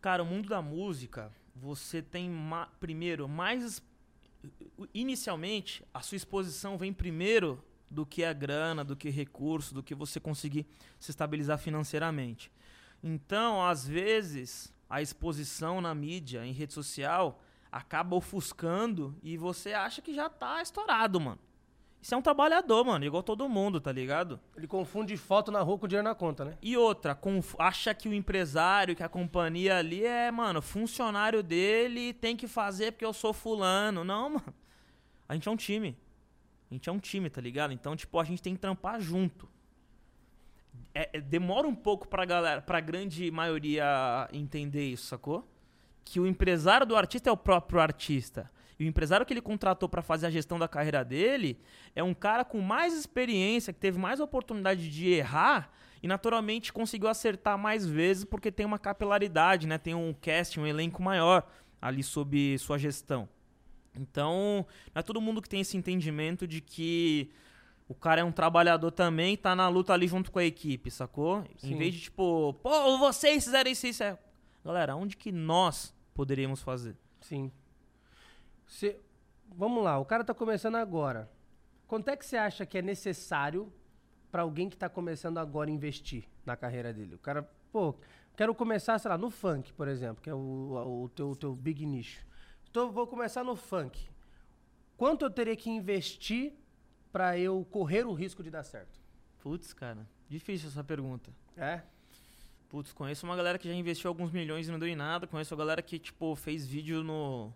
Cara, 0.00 0.20
o 0.24 0.26
mundo 0.26 0.48
da 0.48 0.60
música, 0.60 1.32
você 1.54 2.02
tem 2.02 2.28
ma 2.28 2.66
primeiro 2.80 3.28
mais 3.28 3.80
inicialmente 4.92 5.84
a 5.94 6.00
sua 6.00 6.16
exposição 6.16 6.76
vem 6.76 6.92
primeiro 6.92 7.62
do 7.88 8.04
que 8.04 8.24
a 8.24 8.32
grana, 8.32 8.82
do 8.84 8.96
que 8.96 9.08
recurso, 9.08 9.72
do 9.72 9.82
que 9.82 9.94
você 9.94 10.18
conseguir 10.18 10.66
se 10.98 11.12
estabilizar 11.12 11.56
financeiramente. 11.56 12.50
Então, 13.00 13.64
às 13.64 13.86
vezes, 13.86 14.72
a 14.90 15.00
exposição 15.00 15.80
na 15.80 15.94
mídia, 15.94 16.44
em 16.44 16.52
rede 16.52 16.72
social, 16.72 17.40
acaba 17.70 18.16
ofuscando 18.16 19.16
e 19.22 19.36
você 19.36 19.72
acha 19.72 20.02
que 20.02 20.12
já 20.12 20.28
tá 20.28 20.60
estourado, 20.60 21.20
mano. 21.20 21.38
Isso 22.06 22.14
é 22.14 22.18
um 22.18 22.22
trabalhador, 22.22 22.84
mano, 22.84 23.04
igual 23.04 23.20
todo 23.20 23.48
mundo, 23.48 23.80
tá 23.80 23.90
ligado? 23.90 24.38
Ele 24.56 24.68
confunde 24.68 25.16
foto 25.16 25.50
na 25.50 25.60
rua 25.60 25.76
com 25.76 25.88
dinheiro 25.88 26.06
na 26.06 26.14
conta, 26.14 26.44
né? 26.44 26.56
E 26.62 26.76
outra, 26.76 27.18
acha 27.58 27.92
que 27.92 28.08
o 28.08 28.14
empresário, 28.14 28.94
que 28.94 29.02
a 29.02 29.08
companhia 29.08 29.78
ali 29.78 30.04
é, 30.04 30.30
mano, 30.30 30.62
funcionário 30.62 31.42
dele, 31.42 32.12
tem 32.12 32.36
que 32.36 32.46
fazer 32.46 32.92
porque 32.92 33.04
eu 33.04 33.12
sou 33.12 33.32
fulano. 33.32 34.04
Não, 34.04 34.30
mano. 34.30 34.54
A 35.28 35.34
gente 35.34 35.48
é 35.48 35.50
um 35.50 35.56
time. 35.56 35.98
A 36.70 36.74
gente 36.74 36.88
é 36.88 36.92
um 36.92 37.00
time, 37.00 37.28
tá 37.28 37.40
ligado? 37.40 37.72
Então, 37.72 37.96
tipo, 37.96 38.20
a 38.20 38.24
gente 38.24 38.40
tem 38.40 38.54
que 38.54 38.60
trampar 38.60 39.00
junto. 39.00 39.48
É, 40.94 41.10
é, 41.12 41.20
demora 41.20 41.66
um 41.66 41.74
pouco 41.74 42.06
pra 42.06 42.24
galera, 42.24 42.62
pra 42.62 42.78
grande 42.78 43.32
maioria 43.32 44.28
entender 44.32 44.88
isso, 44.88 45.06
sacou? 45.06 45.44
Que 46.04 46.20
o 46.20 46.26
empresário 46.28 46.86
do 46.86 46.94
artista 46.94 47.28
é 47.28 47.32
o 47.32 47.36
próprio 47.36 47.80
artista. 47.80 48.48
E 48.78 48.84
o 48.84 48.86
empresário 48.86 49.24
que 49.24 49.32
ele 49.32 49.40
contratou 49.40 49.88
para 49.88 50.02
fazer 50.02 50.26
a 50.26 50.30
gestão 50.30 50.58
da 50.58 50.68
carreira 50.68 51.04
dele 51.04 51.58
é 51.94 52.02
um 52.02 52.12
cara 52.12 52.44
com 52.44 52.60
mais 52.60 52.92
experiência, 52.94 53.72
que 53.72 53.80
teve 53.80 53.98
mais 53.98 54.20
oportunidade 54.20 54.90
de 54.90 55.08
errar 55.08 55.70
e 56.02 56.06
naturalmente 56.06 56.72
conseguiu 56.72 57.08
acertar 57.08 57.56
mais 57.56 57.86
vezes 57.86 58.24
porque 58.24 58.52
tem 58.52 58.66
uma 58.66 58.78
capilaridade, 58.78 59.66
né? 59.66 59.78
Tem 59.78 59.94
um 59.94 60.12
cast, 60.12 60.60
um 60.60 60.66
elenco 60.66 61.02
maior 61.02 61.46
ali 61.80 62.02
sob 62.02 62.58
sua 62.58 62.78
gestão. 62.78 63.28
Então, 63.94 64.66
não 64.94 65.00
é 65.00 65.02
todo 65.02 65.20
mundo 65.22 65.40
que 65.40 65.48
tem 65.48 65.60
esse 65.60 65.76
entendimento 65.76 66.46
de 66.46 66.60
que 66.60 67.30
o 67.88 67.94
cara 67.94 68.20
é 68.20 68.24
um 68.24 68.32
trabalhador 68.32 68.90
também, 68.90 69.36
tá 69.36 69.54
na 69.56 69.68
luta 69.68 69.92
ali 69.94 70.06
junto 70.06 70.30
com 70.30 70.38
a 70.38 70.44
equipe, 70.44 70.90
sacou? 70.90 71.44
Sim. 71.56 71.72
Em 71.72 71.78
vez 71.78 71.94
de 71.94 72.00
tipo, 72.02 72.52
pô, 72.62 72.98
vocês 72.98 73.44
fizeram 73.44 73.70
isso, 73.70 73.86
isso 73.86 74.02
é. 74.02 74.18
Galera, 74.64 74.96
onde 74.96 75.16
que 75.16 75.32
nós 75.32 75.94
poderíamos 76.12 76.60
fazer? 76.60 76.96
Sim. 77.20 77.50
Vamos 79.48 79.82
lá, 79.82 79.98
o 79.98 80.04
cara 80.04 80.22
está 80.22 80.34
começando 80.34 80.76
agora. 80.76 81.30
Quanto 81.86 82.08
é 82.08 82.16
que 82.16 82.26
você 82.26 82.36
acha 82.36 82.66
que 82.66 82.78
é 82.78 82.82
necessário 82.82 83.72
para 84.30 84.42
alguém 84.42 84.68
que 84.68 84.74
está 84.74 84.88
começando 84.88 85.38
agora 85.38 85.70
a 85.70 85.72
investir 85.72 86.24
na 86.44 86.56
carreira 86.56 86.92
dele? 86.92 87.14
O 87.14 87.18
cara, 87.18 87.42
pô, 87.70 87.94
quero 88.36 88.54
começar, 88.54 88.98
sei 88.98 89.08
lá, 89.08 89.16
no 89.16 89.30
funk, 89.30 89.72
por 89.72 89.86
exemplo, 89.86 90.22
que 90.22 90.28
é 90.28 90.34
o, 90.34 91.04
o, 91.04 91.08
teu, 91.10 91.30
o 91.30 91.36
teu 91.36 91.54
big 91.54 91.86
nicho. 91.86 92.26
Então, 92.68 92.90
vou 92.90 93.06
começar 93.06 93.44
no 93.44 93.54
funk. 93.54 94.08
Quanto 94.96 95.24
eu 95.24 95.30
teria 95.30 95.56
que 95.56 95.70
investir 95.70 96.52
para 97.12 97.38
eu 97.38 97.64
correr 97.70 98.04
o 98.04 98.12
risco 98.12 98.42
de 98.42 98.50
dar 98.50 98.64
certo? 98.64 99.00
Putz, 99.38 99.72
cara, 99.72 100.06
difícil 100.28 100.68
essa 100.68 100.82
pergunta. 100.82 101.30
É? 101.56 101.82
Putz, 102.68 102.92
conheço 102.92 103.24
uma 103.24 103.36
galera 103.36 103.58
que 103.58 103.68
já 103.68 103.74
investiu 103.74 104.08
alguns 104.08 104.32
milhões 104.32 104.68
e 104.68 104.72
não 104.72 104.78
deu 104.78 104.88
em 104.88 104.96
nada. 104.96 105.26
Conheço 105.26 105.54
uma 105.54 105.58
galera 105.58 105.80
que, 105.80 105.98
tipo, 105.98 106.34
fez 106.34 106.66
vídeo 106.66 107.04
no 107.04 107.52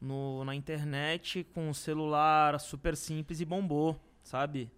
no, 0.00 0.44
na 0.44 0.54
internet 0.54 1.44
com 1.52 1.68
um 1.68 1.74
celular 1.74 2.58
super 2.58 2.96
simples 2.96 3.40
e 3.40 3.44
bombou, 3.44 4.00
sabe? 4.22 4.70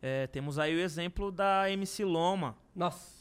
É, 0.00 0.26
temos 0.28 0.58
aí 0.58 0.74
o 0.74 0.80
exemplo 0.80 1.32
da 1.32 1.70
MC 1.70 2.04
Loma. 2.04 2.56
Nossa. 2.74 3.16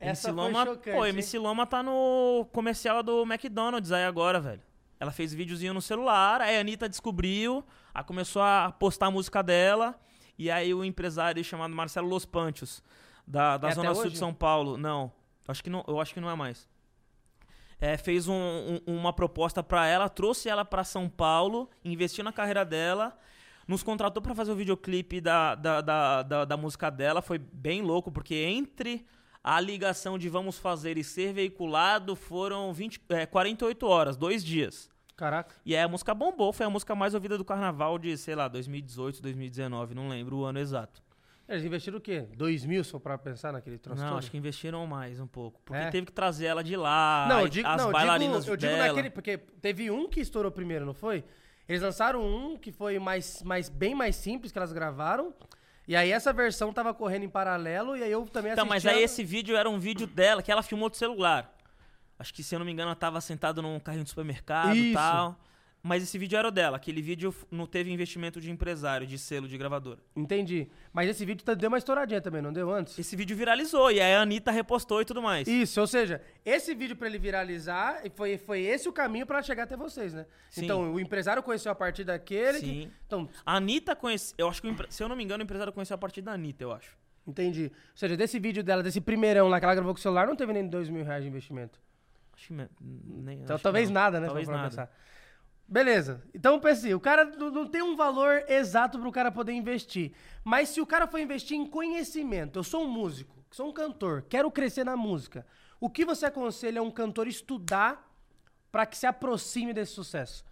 MC 0.00 0.30
Loma, 0.30 0.64
chocante, 0.64 0.96
pô, 0.96 1.06
MC 1.06 1.38
Loma 1.38 1.66
tá 1.66 1.82
no 1.82 2.46
comercial 2.52 3.02
do 3.02 3.22
McDonald's 3.22 3.92
aí 3.92 4.04
agora, 4.04 4.40
velho. 4.40 4.62
Ela 5.00 5.12
fez 5.12 5.32
videozinho 5.32 5.74
no 5.74 5.82
celular, 5.82 6.40
aí 6.40 6.56
a 6.56 6.60
Anitta 6.60 6.88
descobriu, 6.88 7.64
aí 7.94 8.02
começou 8.04 8.42
a 8.42 8.72
postar 8.78 9.06
a 9.06 9.10
música 9.10 9.42
dela, 9.42 9.98
e 10.36 10.50
aí 10.50 10.74
o 10.74 10.84
empresário 10.84 11.42
chamado 11.44 11.74
Marcelo 11.74 12.08
Los 12.08 12.24
Panchos, 12.24 12.82
da, 13.26 13.56
da 13.56 13.68
é 13.68 13.74
Zona 13.74 13.94
Sul 13.94 14.10
de 14.10 14.18
São 14.18 14.34
Paulo, 14.34 14.76
não, 14.76 15.12
acho 15.46 15.62
que 15.62 15.70
não, 15.70 15.84
eu 15.86 16.00
acho 16.00 16.14
que 16.14 16.20
não 16.20 16.30
é 16.30 16.34
mais 16.34 16.68
é, 17.80 17.96
fez 17.96 18.28
um, 18.28 18.34
um, 18.34 18.80
uma 18.86 19.12
proposta 19.12 19.62
para 19.62 19.86
ela, 19.86 20.08
trouxe 20.08 20.48
ela 20.48 20.64
para 20.64 20.84
São 20.84 21.08
Paulo, 21.08 21.70
investiu 21.84 22.24
na 22.24 22.32
carreira 22.32 22.64
dela, 22.64 23.16
nos 23.66 23.82
contratou 23.82 24.22
para 24.22 24.34
fazer 24.34 24.52
o 24.52 24.56
videoclipe 24.56 25.20
da, 25.20 25.54
da, 25.54 25.80
da, 25.80 26.22
da, 26.22 26.44
da 26.44 26.56
música 26.56 26.90
dela. 26.90 27.22
Foi 27.22 27.38
bem 27.38 27.82
louco, 27.82 28.10
porque 28.10 28.34
entre 28.34 29.06
a 29.44 29.60
ligação 29.60 30.18
de 30.18 30.28
vamos 30.28 30.58
fazer 30.58 30.98
e 30.98 31.04
ser 31.04 31.32
veiculado 31.32 32.16
foram 32.16 32.72
20, 32.72 33.00
é, 33.10 33.26
48 33.26 33.86
horas, 33.86 34.16
dois 34.16 34.44
dias. 34.44 34.90
Caraca. 35.16 35.54
E 35.66 35.74
aí 35.74 35.82
a 35.82 35.88
música 35.88 36.14
bombou, 36.14 36.52
foi 36.52 36.64
a 36.66 36.70
música 36.70 36.94
mais 36.94 37.12
ouvida 37.12 37.36
do 37.36 37.44
carnaval 37.44 37.98
de, 37.98 38.16
sei 38.16 38.34
lá, 38.34 38.46
2018, 38.46 39.20
2019, 39.20 39.94
não 39.94 40.08
lembro 40.08 40.38
o 40.38 40.44
ano 40.44 40.58
exato. 40.58 41.02
Eles 41.48 41.64
investiram 41.64 41.96
o 41.96 42.00
quê? 42.00 42.26
2 42.36 42.66
mil 42.66 42.84
só 42.84 42.98
pra 42.98 43.16
pensar 43.16 43.52
naquele 43.52 43.78
troço 43.78 44.02
Não, 44.02 44.10
todo? 44.10 44.18
acho 44.18 44.30
que 44.30 44.36
investiram 44.36 44.86
mais 44.86 45.18
um 45.18 45.26
pouco. 45.26 45.60
Porque 45.64 45.82
é? 45.82 45.90
teve 45.90 46.06
que 46.06 46.12
trazer 46.12 46.46
ela 46.46 46.62
de 46.62 46.76
lá, 46.76 47.26
não, 47.26 47.40
eu 47.40 47.48
digo, 47.48 47.66
as 47.66 47.82
não, 47.82 47.90
bailarinas 47.90 48.46
eu 48.46 48.54
digo, 48.54 48.70
eu 48.70 48.76
digo 48.76 48.86
naquele... 48.86 49.10
Porque 49.10 49.38
teve 49.38 49.90
um 49.90 50.08
que 50.08 50.20
estourou 50.20 50.52
primeiro, 50.52 50.84
não 50.84 50.92
foi? 50.92 51.24
Eles 51.66 51.80
lançaram 51.80 52.22
um 52.22 52.58
que 52.58 52.70
foi 52.70 52.98
mais, 52.98 53.42
mais, 53.42 53.68
bem 53.68 53.94
mais 53.94 54.16
simples, 54.16 54.52
que 54.52 54.58
elas 54.58 54.72
gravaram. 54.72 55.32
E 55.86 55.96
aí 55.96 56.12
essa 56.12 56.34
versão 56.34 56.70
tava 56.70 56.92
correndo 56.92 57.24
em 57.24 57.28
paralelo 57.30 57.96
e 57.96 58.02
aí 58.02 58.12
eu 58.12 58.26
também 58.26 58.52
Então, 58.52 58.66
mas 58.66 58.84
aí 58.84 59.02
esse 59.02 59.24
vídeo 59.24 59.56
era 59.56 59.70
um 59.70 59.78
vídeo 59.78 60.06
dela 60.06 60.42
que 60.42 60.52
ela 60.52 60.62
filmou 60.62 60.90
do 60.90 60.96
celular. 60.96 61.54
Acho 62.18 62.34
que, 62.34 62.42
se 62.42 62.54
eu 62.54 62.58
não 62.58 62.66
me 62.66 62.72
engano, 62.72 62.88
ela 62.88 62.96
tava 62.96 63.20
sentada 63.20 63.62
num 63.62 63.78
carrinho 63.80 64.04
de 64.04 64.10
supermercado 64.10 64.76
e 64.76 64.92
tal. 64.92 65.38
Mas 65.80 66.02
esse 66.02 66.18
vídeo 66.18 66.36
era 66.36 66.48
o 66.48 66.50
dela. 66.50 66.76
Aquele 66.76 67.00
vídeo 67.00 67.32
não 67.50 67.64
teve 67.66 67.90
investimento 67.90 68.40
de 68.40 68.50
empresário, 68.50 69.06
de 69.06 69.16
selo, 69.16 69.46
de 69.46 69.56
gravadora. 69.56 70.00
Entendi. 70.16 70.68
Mas 70.92 71.08
esse 71.08 71.24
vídeo 71.24 71.44
tá- 71.44 71.54
deu 71.54 71.68
uma 71.68 71.78
estouradinha 71.78 72.20
também, 72.20 72.42
não 72.42 72.52
deu 72.52 72.70
antes? 72.70 72.98
Esse 72.98 73.14
vídeo 73.14 73.36
viralizou 73.36 73.90
e 73.92 74.00
aí 74.00 74.12
a 74.14 74.20
Anitta 74.22 74.50
repostou 74.50 75.00
e 75.00 75.04
tudo 75.04 75.22
mais. 75.22 75.46
Isso, 75.46 75.80
ou 75.80 75.86
seja, 75.86 76.20
esse 76.44 76.74
vídeo 76.74 76.96
pra 76.96 77.06
ele 77.06 77.18
viralizar, 77.18 78.02
foi, 78.16 78.36
foi 78.36 78.60
esse 78.62 78.88
o 78.88 78.92
caminho 78.92 79.24
pra 79.24 79.40
chegar 79.40 79.62
até 79.62 79.76
vocês, 79.76 80.12
né? 80.12 80.26
Sim. 80.50 80.64
Então, 80.64 80.92
o 80.92 80.98
empresário 81.00 81.42
conheceu 81.44 81.70
a 81.70 81.74
partir 81.76 82.02
daquele. 82.04 82.58
que- 82.58 82.66
Sim. 82.66 82.90
Então, 83.06 83.28
A 83.46 83.56
Anitta 83.56 83.94
conhece. 83.94 84.34
Eu 84.36 84.48
acho 84.48 84.60
que, 84.60 84.68
empre- 84.68 84.88
se 84.90 85.02
eu 85.02 85.08
não 85.08 85.14
me 85.16 85.22
engano, 85.22 85.42
o 85.42 85.44
empresário 85.44 85.72
conheceu 85.72 85.94
a 85.94 85.98
partir 85.98 86.22
da 86.22 86.32
Anitta, 86.32 86.64
eu 86.64 86.72
acho. 86.72 86.96
entendi. 87.26 87.64
Ou 87.66 87.96
seja, 87.96 88.16
desse 88.16 88.38
vídeo 88.40 88.64
dela, 88.64 88.82
desse 88.82 89.00
primeirão 89.00 89.48
lá 89.48 89.58
que 89.60 89.64
ela 89.64 89.74
gravou 89.74 89.92
com 89.94 89.98
o 89.98 90.02
celular, 90.02 90.26
não 90.26 90.34
teve 90.34 90.52
nem 90.52 90.66
dois 90.66 90.88
mil 90.88 91.04
reais 91.04 91.22
de 91.22 91.28
investimento. 91.28 91.78
Acho 92.34 92.48
que 92.48 92.52
nem. 92.54 92.66
Então, 93.42 93.54
acho 93.54 93.56
que 93.58 93.62
talvez 93.62 93.88
não. 93.90 93.94
nada, 93.94 94.18
né? 94.20 94.26
Talvez 94.26 94.48
nada. 94.48 94.68
pensar. 94.70 94.90
Beleza. 95.68 96.22
Então, 96.32 96.58
pense 96.58 96.86
assim, 96.86 96.94
o 96.94 97.00
cara 97.00 97.26
não, 97.26 97.66
tem 97.66 97.82
um 97.82 97.94
valor 97.94 98.42
exato 98.48 98.98
pro 98.98 99.12
cara 99.12 99.30
poder 99.30 99.52
investir. 99.52 100.12
Mas 100.42 100.70
se 100.70 100.80
o 100.80 100.86
cara 100.86 101.06
for 101.06 101.20
investir 101.20 101.58
em 101.58 101.66
conhecimento, 101.66 102.58
eu 102.58 102.64
sou 102.64 102.84
um 102.84 102.88
músico, 102.88 103.44
sou 103.50 103.68
um 103.68 103.72
cantor, 103.72 104.24
quero 104.30 104.50
crescer 104.50 104.82
na 104.82 104.96
música. 104.96 105.46
O 105.78 105.90
que 105.90 106.06
você 106.06 106.24
aconselha 106.24 106.82
um 106.82 106.90
cantor 106.90 107.28
estudar 107.28 108.10
pra 108.72 108.86
que 108.86 108.96
se 108.96 109.06
aproxime 109.06 109.74
desse 109.74 109.92
sucesso? 109.92 110.42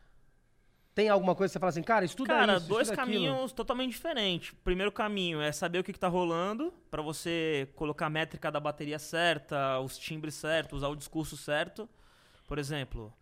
Tem 0.94 1.08
alguma 1.08 1.34
coisa 1.34 1.50
que 1.50 1.52
você 1.54 1.60
fala 1.60 1.70
assim, 1.70 1.82
cara, 1.82 2.04
estuda 2.04 2.34
Cara, 2.34 2.56
isso, 2.56 2.68
dois 2.68 2.88
estuda 2.88 3.02
aquilo. 3.02 3.24
caminhos 3.24 3.52
totalmente 3.52 3.90
diferentes. 3.92 4.52
O 4.52 4.56
primeiro 4.56 4.92
caminho 4.92 5.40
é 5.40 5.50
saber 5.50 5.78
o 5.78 5.84
que, 5.84 5.92
que 5.92 5.98
tá 5.98 6.08
rolando, 6.08 6.72
pra 6.90 7.02
você 7.02 7.68
colocar 7.74 8.06
a 8.06 8.10
métrica 8.10 8.50
da 8.50 8.60
bateria 8.60 8.98
certa, 8.98 9.78
os 9.80 9.98
timbres 9.98 10.34
certos, 10.34 10.78
usar 10.78 10.88
o 10.88 10.96
discurso 10.96 11.36
certo. 11.36 11.88
Por 12.46 12.58
exemplo, 12.58 13.12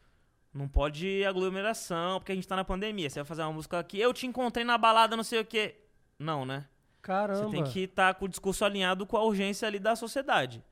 não 0.55 0.69
pode 0.69 1.25
aglomeração, 1.25 2.21
porque 2.21 2.33
a 2.33 2.35
gente 2.35 2.47
tá 2.47 2.55
na 2.55 2.65
pandemia. 2.65 3.11
Você 3.11 3.19
vai 3.19 3.25
fazer 3.25 3.43
uma 3.43 3.53
música 3.53 3.79
aqui, 3.79 3.99
eu 3.99 4.15
te 4.15 4.27
encontrei 4.27 4.65
na 4.65 4.79
balada, 4.79 5.17
não 5.17 5.25
sei 5.25 5.41
o 5.41 5.45
quê. 5.45 5.75
Não, 6.19 6.47
né? 6.47 6.67
Caramba. 7.03 7.45
Você 7.45 7.51
tem 7.51 7.65
que 7.65 7.81
estar 7.81 8.15
com 8.15 8.25
o 8.25 8.29
discurso 8.29 8.65
alinhado 8.65 9.05
com 9.05 9.17
a 9.17 9.23
urgência 9.23 9.67
ali 9.67 9.79
da 9.79 9.97
sociedade. 9.97 10.65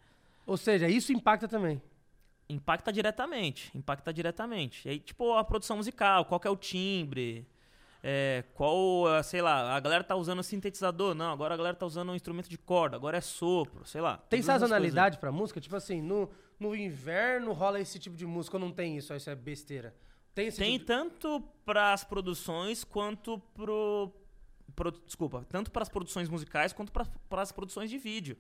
Ou 0.46 0.56
seja, 0.56 0.88
isso 0.88 1.12
impacta 1.12 1.48
também. 1.48 1.82
Impacta 2.48 2.92
diretamente, 2.92 3.70
impacta 3.76 4.12
diretamente. 4.12 4.86
E 4.86 4.90
aí, 4.92 4.98
tipo, 5.00 5.34
a 5.34 5.44
produção 5.44 5.76
musical, 5.76 6.24
qual 6.24 6.38
que 6.38 6.46
é 6.46 6.50
o 6.50 6.56
timbre, 6.56 7.46
é, 8.02 8.44
qual, 8.54 9.06
ah, 9.06 9.22
sei 9.22 9.40
lá, 9.40 9.74
a 9.74 9.80
galera 9.80 10.02
tá 10.02 10.16
usando 10.16 10.42
sintetizador, 10.42 11.14
não, 11.14 11.30
agora 11.32 11.54
a 11.54 11.56
galera 11.56 11.76
tá 11.76 11.86
usando 11.86 12.10
um 12.10 12.16
instrumento 12.16 12.48
de 12.48 12.58
corda, 12.58 12.96
agora 12.96 13.16
é 13.16 13.20
sopro, 13.20 13.86
sei 13.86 14.00
lá. 14.00 14.18
Tem 14.28 14.42
sazonalidade 14.42 15.18
pra 15.18 15.30
música? 15.30 15.60
Tipo 15.60 15.76
assim, 15.76 16.02
no, 16.02 16.28
no 16.62 16.76
inverno 16.76 17.52
rola 17.52 17.80
esse 17.80 17.98
tipo 17.98 18.16
de 18.16 18.24
música 18.24 18.56
ou 18.56 18.60
não 18.60 18.70
tem 18.70 18.96
isso? 18.96 19.12
Isso 19.12 19.28
é 19.28 19.34
besteira. 19.34 19.94
Tem 20.34 20.46
esse 20.46 20.58
Tem 20.58 20.78
tipo 20.78 20.84
de... 20.84 20.86
tanto 20.86 21.40
pras 21.64 22.04
produções 22.04 22.84
quanto 22.84 23.38
pro, 23.54 24.10
pro 24.74 24.90
desculpa, 24.90 25.44
tanto 25.48 25.70
para 25.70 25.82
as 25.82 25.88
produções 25.88 26.28
musicais 26.28 26.72
quanto 26.72 26.92
para 26.92 27.42
as 27.42 27.52
produções 27.52 27.90
de 27.90 27.98
vídeo. 27.98 28.38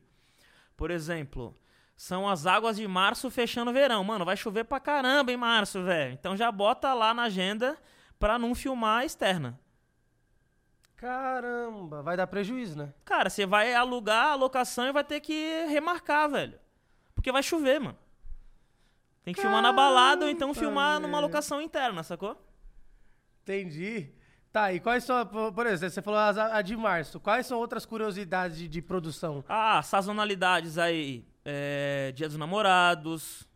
Por 0.76 0.90
exemplo, 0.90 1.58
são 1.96 2.28
as 2.28 2.46
águas 2.46 2.76
de 2.76 2.88
março 2.88 3.30
fechando 3.30 3.70
o 3.70 3.74
verão. 3.74 4.02
Mano, 4.02 4.24
vai 4.24 4.36
chover 4.36 4.64
pra 4.64 4.80
caramba 4.80 5.30
em 5.32 5.36
março, 5.36 5.82
velho. 5.82 6.14
Então 6.14 6.36
já 6.36 6.50
bota 6.50 6.94
lá 6.94 7.12
na 7.12 7.24
agenda 7.24 7.76
pra 8.18 8.38
não 8.38 8.54
filmar 8.54 9.00
a 9.00 9.04
externa. 9.04 9.60
Caramba, 10.96 12.00
vai 12.00 12.16
dar 12.16 12.28
prejuízo, 12.28 12.78
né? 12.78 12.94
Cara, 13.04 13.28
você 13.28 13.44
vai 13.44 13.74
alugar 13.74 14.28
a 14.28 14.34
locação 14.36 14.86
e 14.86 14.92
vai 14.92 15.02
ter 15.02 15.20
que 15.20 15.66
remarcar, 15.66 16.30
velho. 16.30 16.58
Porque 17.14 17.32
vai 17.32 17.42
chover, 17.42 17.80
mano. 17.80 17.98
Tem 19.24 19.32
que 19.32 19.40
filmar 19.40 19.62
na 19.62 19.72
balada 19.72 20.24
ou 20.24 20.30
então 20.30 20.48
Caramba, 20.48 20.60
filmar 20.60 21.00
numa 21.00 21.20
locação 21.20 21.60
interna, 21.60 22.02
sacou? 22.02 22.36
Entendi. 23.42 24.12
Tá, 24.52 24.72
e 24.72 24.80
quais 24.80 25.04
são, 25.04 25.24
por 25.26 25.66
exemplo, 25.66 25.94
você 25.94 26.02
falou 26.02 26.20
a 26.20 26.60
de 26.60 26.76
março. 26.76 27.18
Quais 27.18 27.46
são 27.46 27.58
outras 27.58 27.86
curiosidades 27.86 28.58
de, 28.58 28.68
de 28.68 28.82
produção? 28.82 29.42
Ah, 29.48 29.80
sazonalidades 29.82 30.76
aí. 30.76 31.26
É, 31.44 32.12
Dia 32.14 32.28
dos 32.28 32.36
Namorados. 32.36 33.48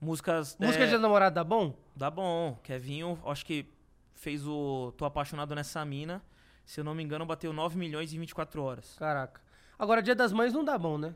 Músicas. 0.00 0.56
Música 0.60 0.84
é, 0.84 0.86
de 0.88 0.98
namorado 0.98 1.34
dá 1.34 1.42
bom? 1.42 1.74
Dá 1.94 2.10
bom. 2.10 2.58
Kevinho, 2.62 3.18
acho 3.24 3.46
que 3.46 3.72
fez 4.14 4.46
o 4.46 4.92
Tô 4.98 5.06
Apaixonado 5.06 5.54
Nessa 5.54 5.82
Mina. 5.84 6.22
Se 6.66 6.80
eu 6.80 6.84
não 6.84 6.94
me 6.94 7.02
engano, 7.02 7.24
bateu 7.24 7.52
9 7.52 7.78
milhões 7.78 8.12
em 8.12 8.18
24 8.18 8.62
horas. 8.62 8.96
Caraca. 8.98 9.40
Agora, 9.78 10.02
dia 10.02 10.14
das 10.14 10.32
mães 10.32 10.52
não 10.52 10.64
dá 10.64 10.76
bom, 10.76 10.98
né? 10.98 11.14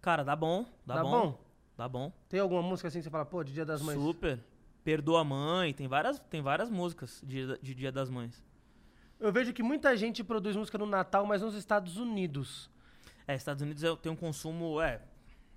Cara, 0.00 0.24
dá 0.24 0.34
bom. 0.34 0.66
Dá, 0.84 0.96
Dá 0.96 1.02
bom. 1.02 1.10
bom? 1.10 1.41
Dá 1.76 1.88
bom. 1.88 2.12
Tem 2.28 2.40
alguma 2.40 2.62
música 2.62 2.88
assim 2.88 2.98
que 2.98 3.04
você 3.04 3.10
fala, 3.10 3.24
pô, 3.24 3.42
de 3.42 3.52
dia 3.52 3.64
das 3.64 3.80
mães? 3.82 3.98
Super. 3.98 4.38
Perdoa 4.84 5.20
a 5.20 5.24
Mãe. 5.24 5.72
Tem 5.72 5.86
várias, 5.88 6.18
tem 6.18 6.42
várias 6.42 6.68
músicas 6.68 7.22
de, 7.24 7.56
de 7.60 7.74
Dia 7.74 7.92
das 7.92 8.10
Mães. 8.10 8.44
Eu 9.20 9.32
vejo 9.32 9.52
que 9.52 9.62
muita 9.62 9.96
gente 9.96 10.24
produz 10.24 10.56
música 10.56 10.76
no 10.76 10.86
Natal, 10.86 11.24
mas 11.24 11.40
nos 11.40 11.54
Estados 11.54 11.96
Unidos. 11.96 12.68
É, 13.26 13.34
Estados 13.36 13.62
Unidos 13.62 13.82
é- 13.84 13.94
tem 13.96 14.10
um 14.10 14.16
consumo. 14.16 14.80
É, 14.80 15.00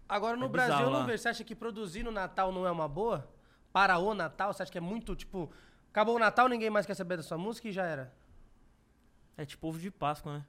Agora, 0.07 0.37
no 0.37 0.45
É 0.45 0.49
Brasil, 0.49 0.89
não 0.91 1.05
vejo. 1.05 1.17
Você 1.17 1.29
acha 1.29 1.43
que 1.43 1.55
produzir 1.55 2.03
no 2.03 2.11
Natal 2.11 2.51
não 2.51 2.65
é 2.67 2.71
uma 2.71 2.87
boa? 2.87 3.27
Para 3.73 3.97
o 3.97 4.13
Natal? 4.13 4.53
Você 4.53 4.61
acha 4.63 4.71
que 4.71 4.77
é 4.77 4.81
muito, 4.81 5.15
tipo... 5.15 5.51
Acabou 5.89 6.15
o 6.15 6.19
Natal, 6.19 6.47
ninguém 6.47 6.69
mais 6.69 6.85
quer 6.85 6.93
saber 6.93 7.17
da 7.17 7.23
sua 7.23 7.37
música 7.37 7.67
e 7.67 7.71
já 7.71 7.83
era. 7.85 8.13
é 9.37 9.45
tipo 9.45 9.67
ovo 9.67 9.79
de 9.79 9.89
Páscoa, 9.89 10.33
né? 10.33 10.45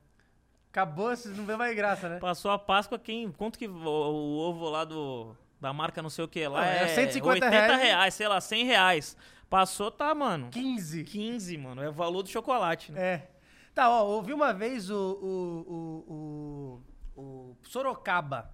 Acabou, 0.70 1.08
vocês 1.08 1.34
não 1.36 1.46
vê 1.46 1.56
mais 1.56 1.74
graça, 1.74 2.08
né? 2.08 2.18
Passou 2.18 2.50
a 2.50 2.58
Páscoa, 2.58 2.98
quem. 2.98 3.32
Quanto 3.32 3.58
que 3.58 3.66
o, 3.66 3.72
o 3.72 4.38
ovo 4.38 4.68
lá 4.68 4.84
do. 4.84 5.34
Da 5.60 5.72
marca 5.72 6.02
não 6.02 6.10
sei 6.10 6.24
o 6.24 6.28
que 6.28 6.46
lá 6.46 6.62
Ah, 6.62 6.66
é 6.66 6.82
é, 6.84 6.88
150 6.88 7.46
80 7.46 7.76
reais. 7.76 8.14
sei 8.14 8.28
lá, 8.28 8.40
100 8.40 8.64
reais. 8.64 9.16
Passou, 9.48 9.90
tá, 9.90 10.14
mano. 10.14 10.48
15. 10.50 11.04
15, 11.04 11.56
mano. 11.56 11.82
É 11.82 11.88
o 11.88 11.92
valor 11.92 12.22
do 12.22 12.28
chocolate, 12.28 12.92
né? 12.92 13.00
É. 13.00 13.30
Tá, 13.74 13.90
ó, 13.90 14.04
ouvi 14.04 14.32
uma 14.32 14.52
vez 14.52 14.90
o, 14.90 14.96
o, 14.96 16.82
o, 17.16 17.20
o, 17.20 17.56
Sorocaba. 17.62 18.50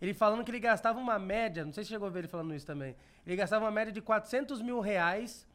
Ele 0.00 0.12
falando 0.14 0.44
que 0.44 0.50
ele 0.50 0.60
gastava 0.60 0.98
uma 0.98 1.18
média, 1.18 1.64
não 1.64 1.72
sei 1.72 1.84
se 1.84 1.90
chegou 1.90 2.06
a 2.06 2.10
ver 2.10 2.20
ele 2.20 2.28
falando 2.28 2.54
isso 2.54 2.66
também. 2.66 2.96
Ele 3.26 3.36
gastava 3.36 3.64
uma 3.64 3.70
média 3.70 3.92
de 3.92 4.00
400 4.00 4.60
mil 4.60 4.80
reais 4.80 5.46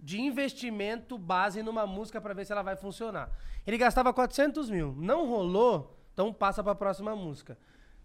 de 0.00 0.20
investimento 0.20 1.16
base 1.16 1.62
numa 1.62 1.86
música 1.86 2.20
pra 2.20 2.34
ver 2.34 2.44
se 2.44 2.52
ela 2.52 2.62
vai 2.62 2.76
funcionar. 2.76 3.30
Ele 3.66 3.78
gastava 3.78 4.12
400 4.12 4.68
mil. 4.70 4.94
Não 4.98 5.26
rolou, 5.26 5.96
então 6.12 6.32
passa 6.32 6.62
pra 6.62 6.74
próxima 6.74 7.14
música. 7.16 7.56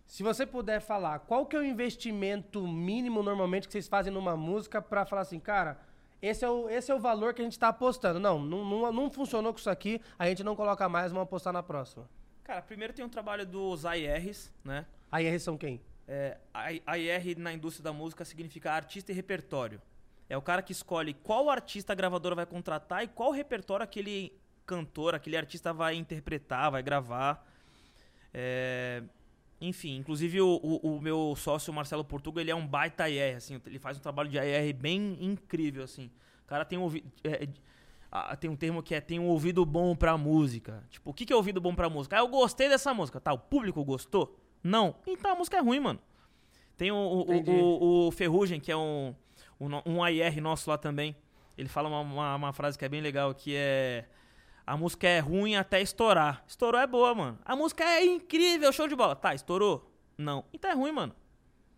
Se 0.09 0.23
você 0.23 0.43
puder 0.43 0.81
falar, 0.81 1.19
qual 1.19 1.45
que 1.45 1.55
é 1.55 1.59
o 1.59 1.63
investimento 1.63 2.67
mínimo 2.67 3.21
normalmente 3.21 3.67
que 3.67 3.71
vocês 3.71 3.87
fazem 3.87 4.11
numa 4.11 4.35
música 4.35 4.81
pra 4.81 5.05
falar 5.05 5.21
assim, 5.21 5.39
cara, 5.39 5.79
esse 6.19 6.43
é 6.43 6.49
o, 6.49 6.67
esse 6.67 6.91
é 6.91 6.95
o 6.95 6.99
valor 6.99 7.31
que 7.31 7.43
a 7.43 7.45
gente 7.45 7.59
tá 7.59 7.67
apostando. 7.67 8.19
Não, 8.19 8.39
não, 8.39 8.65
não, 8.65 8.91
não 8.91 9.11
funcionou 9.11 9.53
com 9.53 9.59
isso 9.59 9.69
aqui, 9.69 10.01
a 10.17 10.25
gente 10.25 10.43
não 10.43 10.55
coloca 10.55 10.89
mais, 10.89 11.11
vamos 11.11 11.25
apostar 11.25 11.53
na 11.53 11.61
próxima. 11.61 12.09
Cara, 12.43 12.59
primeiro 12.59 12.91
tem 12.91 13.05
um 13.05 13.09
trabalho 13.09 13.45
dos 13.45 13.85
AIRs, 13.85 14.51
né? 14.65 14.87
Eles 15.13 15.43
são 15.43 15.55
quem? 15.55 15.79
É, 16.07 16.39
AIR 16.55 17.37
na 17.37 17.53
indústria 17.53 17.83
da 17.83 17.93
música 17.93 18.25
significa 18.25 18.71
artista 18.71 19.11
e 19.11 19.15
repertório. 19.15 19.79
É 20.27 20.35
o 20.35 20.41
cara 20.41 20.63
que 20.63 20.71
escolhe 20.71 21.13
qual 21.13 21.51
artista 21.51 21.93
a 21.93 21.95
gravadora 21.95 22.33
vai 22.33 22.47
contratar 22.47 23.03
e 23.03 23.07
qual 23.07 23.29
repertório 23.29 23.83
aquele 23.83 24.33
cantor, 24.65 25.13
aquele 25.13 25.37
artista 25.37 25.71
vai 25.71 25.93
interpretar, 25.93 26.71
vai 26.71 26.81
gravar. 26.81 27.47
É, 28.33 29.03
enfim, 29.61 29.97
inclusive 29.97 30.39
o, 30.41 30.59
o- 30.63 30.95
o 30.95 31.01
meu 31.01 31.33
sócio 31.35 31.73
Marcelo 31.73 32.03
Portuga, 32.03 32.39
ele 32.41 32.51
é 32.51 32.55
um 32.55 32.65
baita 32.65 33.03
AIR, 33.03 33.35
assim, 33.37 33.59
ele 33.65 33.79
faz 33.79 33.97
um 33.97 34.01
trabalho 34.01 34.29
de 34.29 34.39
AIR 34.39 34.73
bem 34.75 35.17
incrível, 35.19 35.83
assim. 35.83 36.09
O 36.45 36.47
cara 36.47 36.63
tem 36.65 36.77
um 36.79 36.83
ouvido... 36.83 37.11
é, 37.23 37.47
é, 38.11 38.35
tem 38.35 38.49
um 38.49 38.55
termo 38.55 38.81
que 38.81 38.95
é 38.95 39.01
tem 39.01 39.19
um 39.19 39.27
ouvido 39.27 39.65
bom 39.65 39.95
pra 39.95 40.17
música. 40.17 40.83
Tipo, 40.89 41.11
o 41.11 41.13
que, 41.13 41.25
que 41.25 41.33
é 41.33 41.35
ouvido 41.35 41.61
bom 41.61 41.75
pra 41.75 41.89
música? 41.89 42.15
Ah, 42.15 42.19
eu 42.19 42.27
gostei 42.27 42.67
dessa 42.67 42.93
música. 42.93 43.19
Tá, 43.19 43.31
o 43.33 43.37
público 43.37 43.83
gostou? 43.83 44.35
Não. 44.63 44.95
Então 45.05 45.31
a 45.31 45.35
música 45.35 45.57
é 45.57 45.61
ruim, 45.61 45.79
mano. 45.79 45.99
Tem 46.75 46.91
o, 46.91 46.95
o, 46.95 48.07
o, 48.07 48.11
Ferrugem, 48.11 48.59
que 48.59 48.71
é 48.71 48.77
um, 48.77 49.13
um, 49.59 49.67
um 49.85 50.03
AIR 50.03 50.41
nosso 50.41 50.69
lá 50.69 50.77
também. 50.77 51.15
Ele 51.57 51.67
fala 51.69 51.89
uma, 51.89 51.99
uma, 52.01 52.35
uma 52.35 52.53
frase 52.53 52.77
que 52.79 52.85
é 52.85 52.89
bem 52.89 53.01
legal, 53.01 53.33
que 53.35 53.53
é... 53.55 54.05
A 54.69 54.77
música 54.77 55.07
é 55.07 55.19
ruim 55.19 55.55
até 55.55 55.81
estourar. 55.81 56.43
Estourou 56.47 56.79
é 56.79 56.85
boa, 56.85 57.15
mano. 57.15 57.39
A 57.43 57.55
música 57.55 57.83
é 57.83 58.05
incrível, 58.05 58.71
show 58.71 58.87
de 58.87 58.95
bola. 58.95 59.15
Tá, 59.15 59.33
estourou? 59.33 59.91
Não. 60.15 60.45
Então 60.53 60.69
é 60.69 60.75
ruim, 60.75 60.91
mano. 60.91 61.15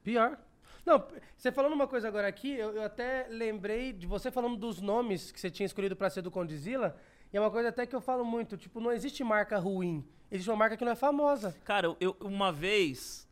Pior. 0.04 0.38
Não, 0.86 1.02
você 1.38 1.54
falando 1.54 1.72
uma 1.72 1.88
coisa 1.88 2.10
agora 2.10 2.28
aqui, 2.28 2.52
eu, 2.52 2.72
eu 2.72 2.84
até 2.84 3.28
lembrei 3.30 3.94
de 3.94 4.06
você 4.06 4.30
falando 4.30 4.58
dos 4.58 4.82
nomes 4.82 5.32
que 5.32 5.39
você 5.39 5.50
tinha 5.50 5.66
escolhido 5.66 5.96
pra 5.96 6.10
ser 6.10 6.22
do 6.22 6.30
Condizila, 6.30 6.98
e 7.32 7.38
é 7.38 7.39
uma 7.39 7.50
coisa 7.50 7.70
até 7.70 7.86
que 7.86 7.96
eu 7.96 8.02
falo 8.02 8.26
muito, 8.26 8.58
tipo, 8.58 8.82
não 8.82 8.92
existe 8.92 9.24
marca 9.24 9.58
ruim, 9.58 10.04
existe 10.30 10.50
uma 10.50 10.58
marca 10.58 10.76
que 10.76 10.84
não 10.84 10.92
é 10.92 10.96
famosa. 10.96 11.56
Cara, 11.64 11.96
eu- 12.00 12.18
uma 12.20 12.52
vez 12.52 13.26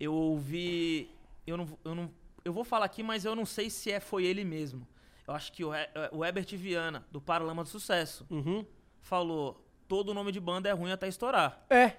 eu 0.00 0.14
ouvi. 0.14 1.10
Eu 1.46 1.56
não, 1.58 1.78
eu 1.84 1.94
não. 1.94 2.10
Eu 2.44 2.52
vou 2.52 2.64
falar 2.64 2.86
aqui, 2.86 3.02
mas 3.02 3.26
eu 3.26 3.34
não 3.34 3.44
sei 3.44 3.68
se 3.68 3.90
é, 3.92 4.00
foi 4.00 4.24
ele 4.24 4.42
mesmo. 4.44 4.86
Eu 5.28 5.34
acho 5.34 5.52
que 5.52 5.64
o, 5.64 5.70
o 6.12 6.24
Herbert 6.24 6.46
Viana, 6.56 7.04
do 7.10 7.20
Paralama 7.20 7.62
do 7.64 7.68
Sucesso, 7.68 8.24
Uhum. 8.30 8.64
Falou: 9.06 9.64
todo 9.88 10.12
nome 10.14 10.32
de 10.32 10.40
banda 10.40 10.68
é 10.68 10.72
ruim 10.72 10.90
até 10.92 11.06
estourar. 11.08 11.64
É. 11.70 11.92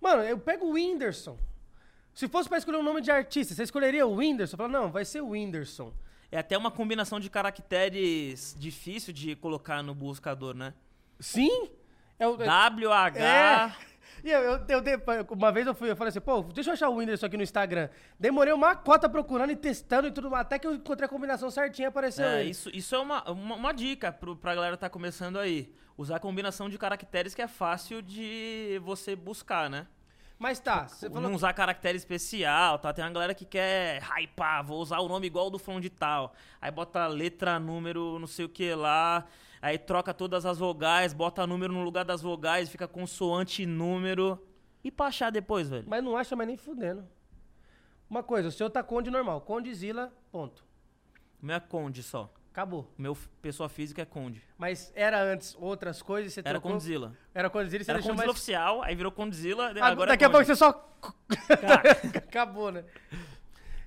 Mano, 0.00 0.22
eu 0.22 0.38
pego 0.38 0.66
o 0.66 0.72
Whindersson. 0.72 1.38
Se 2.12 2.28
fosse 2.28 2.48
pra 2.48 2.58
escolher 2.58 2.76
um 2.78 2.82
nome 2.82 3.00
de 3.00 3.10
artista, 3.10 3.54
você 3.54 3.62
escolheria 3.62 4.06
o 4.06 4.16
Whindersson? 4.16 4.56
Fala, 4.56 4.68
não, 4.68 4.90
vai 4.90 5.04
ser 5.04 5.20
o 5.22 5.28
Whindersson. 5.30 5.92
é 6.30 6.38
até 6.38 6.58
uma 6.58 6.70
combinação 6.70 7.18
de 7.20 7.30
caracteres 7.30 8.54
difícil 8.58 9.12
de 9.12 9.34
colocar 9.36 9.82
no 9.82 9.94
buscador, 9.94 10.54
né? 10.54 10.74
Sim? 11.20 11.70
É 12.18 12.26
o- 12.26 12.36
WH. 12.36 13.16
É. 13.18 13.72
E 14.24 14.30
eu, 14.30 14.40
eu, 14.40 14.58
eu 14.68 15.26
uma 15.30 15.50
vez 15.50 15.66
eu 15.66 15.74
fui, 15.74 15.90
eu 15.90 15.96
falei 15.96 16.10
assim, 16.10 16.20
pô, 16.20 16.42
deixa 16.42 16.70
eu 16.70 16.74
achar 16.74 16.88
o 16.88 16.96
Whindersson 16.96 17.26
aqui 17.26 17.36
no 17.36 17.42
Instagram. 17.42 17.88
Demorei 18.20 18.52
uma 18.52 18.76
cota 18.76 19.08
procurando 19.08 19.50
e 19.50 19.56
testando 19.56 20.06
e 20.08 20.12
tudo 20.12 20.32
até 20.34 20.58
que 20.58 20.66
eu 20.66 20.74
encontrei 20.74 21.06
a 21.06 21.08
combinação 21.08 21.50
certinha, 21.50 21.88
apareceu 21.88 22.24
É, 22.26 22.40
ele. 22.40 22.50
isso, 22.50 22.70
isso 22.72 22.94
é 22.94 22.98
uma, 22.98 23.28
uma, 23.30 23.54
uma 23.56 23.72
dica 23.72 24.12
pro, 24.12 24.36
pra 24.36 24.54
galera 24.54 24.76
que 24.76 24.80
tá 24.80 24.90
começando 24.90 25.38
aí. 25.38 25.72
Usar 25.96 26.16
a 26.16 26.20
combinação 26.20 26.68
de 26.68 26.78
caracteres 26.78 27.34
que 27.34 27.42
é 27.42 27.48
fácil 27.48 28.00
de 28.02 28.80
você 28.84 29.14
buscar, 29.14 29.68
né? 29.68 29.86
Mas 30.38 30.58
tá, 30.58 30.88
você 30.88 31.08
falou... 31.08 31.22
Não 31.22 31.36
usar 31.36 31.52
caractere 31.52 31.96
especial, 31.96 32.78
tá? 32.78 32.92
Tem 32.92 33.04
uma 33.04 33.12
galera 33.12 33.32
que 33.32 33.44
quer 33.44 34.02
hypar, 34.02 34.64
vou 34.64 34.80
usar 34.80 34.98
o 34.98 35.06
nome 35.06 35.26
igual 35.26 35.48
do 35.48 35.58
fulano 35.58 35.80
de 35.80 35.88
tal. 35.88 36.34
Aí 36.60 36.70
bota 36.70 37.06
letra, 37.06 37.60
número, 37.60 38.18
não 38.18 38.26
sei 38.26 38.44
o 38.44 38.48
que 38.48 38.74
lá. 38.74 39.24
Aí 39.60 39.78
troca 39.78 40.12
todas 40.12 40.44
as 40.44 40.58
vogais, 40.58 41.12
bota 41.12 41.46
número 41.46 41.72
no 41.72 41.84
lugar 41.84 42.04
das 42.04 42.20
vogais, 42.20 42.68
fica 42.68 42.88
consoante 42.88 43.62
e 43.62 43.66
número. 43.66 44.44
E 44.82 44.90
pra 44.90 45.06
achar 45.06 45.30
depois, 45.30 45.68
velho. 45.68 45.84
Mas 45.86 46.02
não 46.02 46.16
acha 46.16 46.34
mais 46.34 46.48
nem 46.48 46.56
fudendo. 46.56 47.06
Uma 48.10 48.24
coisa, 48.24 48.48
o 48.48 48.52
seu 48.52 48.68
tá 48.68 48.82
Conde 48.82 49.10
normal, 49.12 49.42
Condezilla, 49.42 50.12
ponto. 50.32 50.64
É 51.48 51.60
Conde 51.60 52.02
só. 52.02 52.28
Acabou. 52.52 52.86
Meu 52.98 53.16
pessoa 53.40 53.66
física 53.66 54.02
é 54.02 54.04
Conde. 54.04 54.42
Mas 54.58 54.92
era 54.94 55.18
antes 55.22 55.56
outras 55.58 56.02
coisas, 56.02 56.34
você 56.34 56.40
Era 56.40 56.50
trocou... 56.50 56.72
Condzilla. 56.72 57.16
Era 57.34 57.48
Condezilla 57.48 57.80
e 57.80 57.84
você 57.84 57.90
Era 57.90 57.98
deixou 57.98 58.12
Condzilla 58.12 58.26
mais... 58.26 58.36
oficial, 58.36 58.82
aí 58.82 58.94
virou 58.94 59.10
Condzilla, 59.10 59.72
Ah, 59.80 59.86
agora 59.86 60.10
daqui 60.10 60.22
é 60.22 60.26
a 60.26 60.30
pouco 60.30 60.44
você 60.44 60.54
só... 60.54 60.68
Acabou, 62.14 62.70
né? 62.70 62.84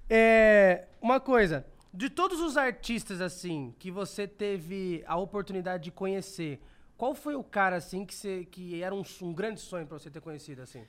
É, 0.09 0.86
uma 0.99 1.20
coisa, 1.20 1.63
de 1.93 2.09
todos 2.09 2.41
os 2.41 2.57
artistas, 2.57 3.22
assim, 3.22 3.76
que 3.78 3.91
você 3.91 4.28
teve 4.28 5.03
a 5.05 5.16
oportunidade 5.16 5.84
de 5.84 5.91
conhecer, 5.91 6.59
qual 6.97 7.13
foi 7.13 7.36
o 7.36 7.43
cara, 7.43 7.76
assim, 7.76 8.03
que, 8.03 8.16
você, 8.16 8.45
que 8.45 8.82
era 8.82 8.95
um, 8.95 9.03
um 9.22 9.32
grande 9.32 9.61
sonho 9.61 9.86
pra 9.86 9.99
você 9.99 10.09
ter 10.09 10.22
conhecido, 10.22 10.63
assim? 10.63 10.84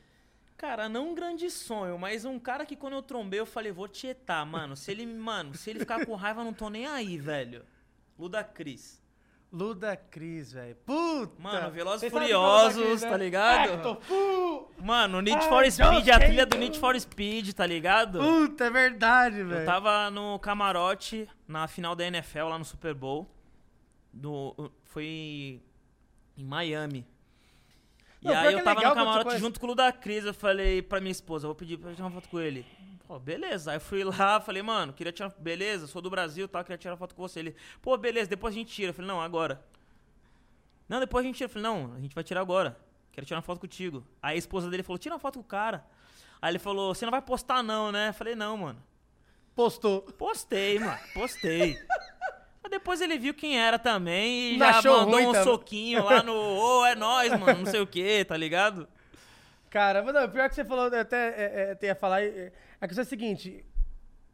Cara, 0.57 0.89
não 0.89 1.11
um 1.11 1.15
grande 1.15 1.51
sonho, 1.51 1.99
mas 1.99 2.25
um 2.25 2.39
cara 2.39 2.65
que 2.65 2.75
quando 2.77 2.95
eu 2.95 3.03
trombei 3.03 3.39
eu 3.41 3.47
falei, 3.47 3.71
vou 3.73 3.87
tietar, 3.87 4.45
mano. 4.47 4.75
Se 4.77 4.91
ele, 4.91 5.05
mano, 5.07 5.55
se 5.55 5.69
ele 5.71 5.81
ficar 5.81 6.05
com 6.07 6.15
raiva, 6.15 6.41
eu 6.41 6.45
não 6.45 6.53
tô 6.55 6.69
nem 6.71 6.87
aí, 6.87 7.19
velho. 7.19 7.65
Luda 8.19 8.43
Cris. 8.43 9.05
Luda 9.53 9.95
Cris, 9.97 10.53
velho. 10.53 10.75
Puta! 10.85 11.41
Mano, 11.41 11.71
Velozes 11.71 12.11
Furiosos, 12.11 12.83
Cris, 12.83 13.03
né? 13.03 13.11
tá 13.11 13.17
ligado? 13.17 13.83
Tô 13.83 13.95
fu- 14.01 14.71
Mano, 14.83 15.21
Need 15.21 15.39
Ah, 15.39 15.49
for 15.49 15.71
Speed, 15.71 16.09
a 16.09 16.19
trilha 16.19 16.45
do 16.47 16.57
Need 16.59 16.79
for 16.79 16.99
Speed, 16.99 17.53
tá 17.53 17.65
ligado? 17.65 18.19
Puta, 18.19 18.65
é 18.65 18.71
verdade, 18.71 19.43
velho. 19.45 19.61
Eu 19.61 19.65
tava 19.67 20.11
no 20.11 20.39
camarote 20.41 21.29
na 21.47 21.69
final 21.69 21.95
da 21.95 22.05
NFL 22.07 22.49
lá 22.49 22.59
no 22.59 22.65
Super 22.65 22.93
Bowl. 22.95 23.27
No, 24.13 24.55
foi 24.85 25.61
em 26.37 26.45
Miami. 26.45 27.07
E 28.23 28.27
Não, 28.27 28.35
aí 28.35 28.53
eu 28.53 28.59
é 28.59 28.63
tava 28.63 28.81
legal 28.81 28.95
no 28.95 29.05
camarote 29.05 29.39
junto 29.39 29.61
com 29.61 29.67
o 29.67 29.69
Luda 29.71 29.93
Cris. 29.93 30.25
Eu 30.25 30.35
falei 30.35 30.83
pra 30.83 31.01
minha 31.01 31.13
esposa, 31.13 31.47
vou 31.47 31.55
pedir 31.55 31.77
pra 31.79 31.93
tirar 31.93 32.07
uma 32.07 32.13
foto 32.13 32.29
com 32.29 32.41
ele. 32.41 32.67
Pô, 33.07 33.19
beleza. 33.19 33.71
Aí 33.71 33.77
eu 33.77 33.81
fui 33.81 34.03
lá, 34.03 34.41
falei, 34.43 34.63
mano, 34.63 34.93
queria 34.93 35.13
tirar. 35.13 35.31
Beleza, 35.39 35.87
sou 35.87 36.03
do 36.03 36.11
Brasil 36.11 36.47
e 36.47 36.49
tal, 36.49 36.65
queria 36.65 36.79
tirar 36.79 36.97
foto 36.97 37.15
com 37.15 37.23
você. 37.23 37.41
Ele, 37.41 37.57
pô, 37.81 37.97
beleza, 37.97 38.29
depois 38.29 38.55
a 38.55 38.59
gente 38.59 38.73
tira. 38.73 38.91
Eu 38.91 38.95
falei, 38.95 39.09
não, 39.09 39.21
agora. 39.21 39.63
Não, 40.89 41.01
depois 41.01 41.25
a 41.25 41.27
gente 41.27 41.37
tira. 41.37 41.47
Eu 41.47 41.53
falei, 41.53 41.69
não, 41.69 41.95
a 41.95 42.01
gente 42.01 42.15
vai 42.15 42.25
tirar 42.25 42.41
agora. 42.41 42.77
Quero 43.13 43.27
tirar 43.27 43.39
uma 43.39 43.43
foto 43.43 43.61
contigo. 43.61 44.05
Aí 44.23 44.35
a 44.35 44.39
esposa 44.39 44.69
dele 44.69 44.83
falou, 44.83 44.99
tira 44.99 45.15
uma 45.15 45.21
foto 45.21 45.35
com 45.35 45.45
o 45.45 45.45
cara. 45.45 45.87
Aí 46.41 46.51
ele 46.51 46.59
falou, 46.59 46.95
você 46.95 47.05
não 47.05 47.11
vai 47.11 47.23
postar 47.23 47.63
não, 47.63 47.91
né? 47.91 48.11
Eu 48.11 48.15
falei, 48.15 48.35
não, 48.35 48.57
mano. 48.57 48.83
Postou. 49.55 50.03
Postei, 50.03 50.79
mano, 50.79 50.99
postei. 51.15 51.79
Mas 52.67 52.71
depois 52.73 53.01
ele 53.01 53.17
viu 53.17 53.33
quem 53.33 53.57
era 53.61 53.79
também 53.79 54.55
e 54.55 54.57
Não 54.59 54.67
já 54.73 54.91
mandou 54.91 55.21
um 55.21 55.27
também. 55.27 55.45
soquinho 55.45 56.03
lá 56.05 56.21
no, 56.21 56.35
ô, 56.35 56.85
é 56.85 56.97
nóis, 56.97 57.31
mano, 57.39 57.61
não 57.61 57.67
sei 57.67 57.79
o 57.79 57.87
que, 57.87 58.25
tá 58.25 58.37
ligado? 58.37 58.89
Cara, 59.71 60.03
mas 60.03 60.13
não, 60.13 60.29
pior 60.29 60.49
que 60.49 60.57
você 60.57 60.65
falou, 60.65 60.89
eu 60.89 61.01
até 61.01 61.29
é, 61.29 61.79
é, 61.81 61.87
ia 61.87 61.95
falar, 61.95 62.25
é, 62.25 62.53
a 62.81 62.89
questão 62.89 63.03
é 63.03 63.07
a 63.07 63.09
seguinte, 63.09 63.65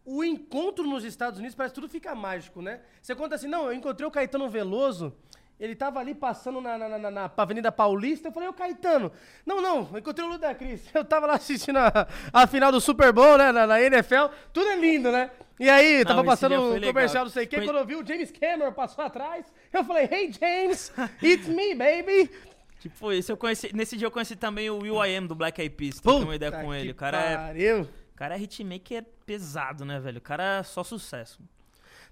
o 0.03 0.25
encontro 0.25 0.83
nos 0.85 1.05
Estados 1.05 1.39
Unidos 1.39 1.55
parece 1.55 1.75
que 1.75 1.81
tudo 1.83 1.91
fica 1.91 2.15
mágico, 2.15 2.63
né? 2.63 2.81
Você 3.03 3.15
conta 3.15 3.35
assim, 3.35 3.49
não, 3.49 3.67
eu 3.67 3.75
encontrei 3.75 4.09
o 4.09 4.11
Caetano 4.11 4.49
Veloso, 4.49 5.15
ele 5.59 5.77
tava 5.77 6.01
ali 6.01 6.15
passando 6.15 6.61
na, 6.61 6.77
na, 6.77 6.99
na, 6.99 7.11
na 7.11 7.31
Avenida 7.37 7.71
Paulista, 7.71 8.29
eu 8.29 8.33
falei, 8.33 8.49
ô 8.49 8.53
Caetano, 8.53 9.13
não, 9.47 9.61
não, 9.63 9.89
eu 9.93 9.99
encontrei 9.99 10.27
o 10.27 10.31
Luda 10.31 10.55
Cris, 10.55 10.83
eu 10.95 11.05
tava 11.05 11.27
lá 11.27 11.35
assistindo 11.35 11.79
a, 11.79 12.09
a 12.33 12.47
final 12.47 12.73
do 12.73 12.81
Super 12.81 13.13
Bowl, 13.13 13.39
né, 13.39 13.53
na, 13.53 13.67
na 13.67 13.81
NFL, 13.81 14.27
tudo 14.53 14.69
é 14.69 14.77
lindo, 14.77 15.13
né? 15.13 15.31
E 15.61 15.69
aí, 15.71 16.05
tava 16.05 16.21
esse 16.21 16.27
passando 16.27 16.61
um 16.61 16.71
foi 16.71 16.81
comercial, 16.81 17.25
não 17.25 17.31
sei 17.31 17.45
o 17.45 17.49
quê, 17.49 17.57
Conhe- 17.57 17.69
quando 17.69 17.79
eu 17.79 17.87
vi 17.87 17.95
o 17.95 18.05
James 18.05 18.33
Cameron 18.33 18.73
passou 18.73 19.05
atrás, 19.05 19.47
eu 19.73 19.85
falei, 19.85 20.09
hey 20.11 20.33
James, 20.33 20.93
it's 21.23 21.47
me, 21.47 21.75
baby. 21.75 22.31
Tipo, 22.81 23.13
esse 23.13 23.31
eu 23.31 23.37
conheci, 23.37 23.71
nesse 23.73 23.97
dia 23.97 24.09
eu 24.09 24.11
conheci 24.11 24.35
também 24.35 24.69
o 24.69 24.79
Will 24.79 25.05
I 25.05 25.15
Am 25.15 25.29
do 25.29 25.37
Black 25.37 25.61
Eyed 25.61 25.77
Peas, 25.77 26.01
troquei 26.01 26.25
uma 26.25 26.35
ideia 26.35 26.51
com 26.51 26.75
ele. 26.75 26.91
O 26.91 26.95
cara 26.97 27.21
é, 27.21 27.37
pariu. 27.37 27.83
o 27.83 28.17
cara 28.17 28.35
é 28.37 28.41
hitmaker 28.41 29.05
pesado, 29.25 29.85
né, 29.85 30.01
velho? 30.01 30.19
O 30.19 30.21
cara 30.21 30.59
é 30.59 30.63
só 30.65 30.83
sucesso. 30.83 31.39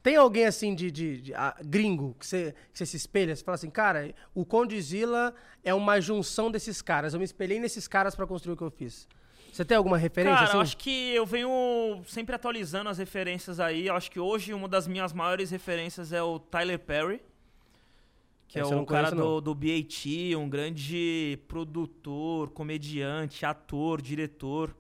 Tem 0.03 0.17
alguém 0.17 0.47
assim 0.47 0.75
de, 0.75 0.91
de- 0.91 1.21
de, 1.21 1.35
ah, 1.35 1.55
gringo 1.63 2.17
que 2.19 2.27
você, 2.27 2.55
que 2.73 2.79
você 2.79 2.87
se 2.87 2.97
espelha? 2.97 3.37
Você 3.37 3.45
fala 3.45 3.55
assim, 3.57 3.69
cara, 3.71 4.15
o 4.35 4.47
Condizila 4.47 5.35
é 5.63 5.75
uma 5.75 6.01
junção 6.01 6.51
desses 6.51 6.81
caras. 6.81 7.13
Eu 7.13 7.19
me 7.19 7.25
espelhei 7.25 7.61
nesses 7.61 7.87
caras 7.87 8.15
pra 8.15 8.27
construir 8.27 8.55
o 8.55 8.57
que 8.57 8.63
eu 8.63 8.71
fiz. 8.71 9.07
Você 9.53 9.65
tem 9.65 9.77
alguma 9.77 9.99
referência 9.99 10.37
Cara, 10.37 10.49
assim? 10.49 10.57
eu 10.57 10.61
acho 10.63 10.77
que 10.77 11.11
eu 11.15 11.27
venho 11.27 12.03
sempre 12.07 12.35
atualizando 12.35 12.89
as 12.89 12.99
referências 12.99 13.59
aí. 13.61 13.89
Eu 13.89 13.95
acho 13.95 14.11
que 14.11 14.19
hoje 14.21 14.55
uma 14.55 14.69
das 14.69 14.87
minhas 14.87 15.13
maiores 15.13 15.51
referências 15.51 16.13
é 16.13 16.23
o 16.23 16.39
Tyler 16.39 16.79
Perry. 16.79 17.21
Que 18.49 18.59
é 18.59 18.63
Esse 18.63 18.71
não 18.71 18.83
o 18.83 18.87
cara 18.87 19.11
do, 19.11 19.41
do 19.41 19.55
BAT, 19.55 20.07
um 20.37 20.49
grande 20.49 21.39
produtor, 21.47 22.51
comediante, 22.51 23.45
ator, 23.45 24.01
diretor 24.01 24.75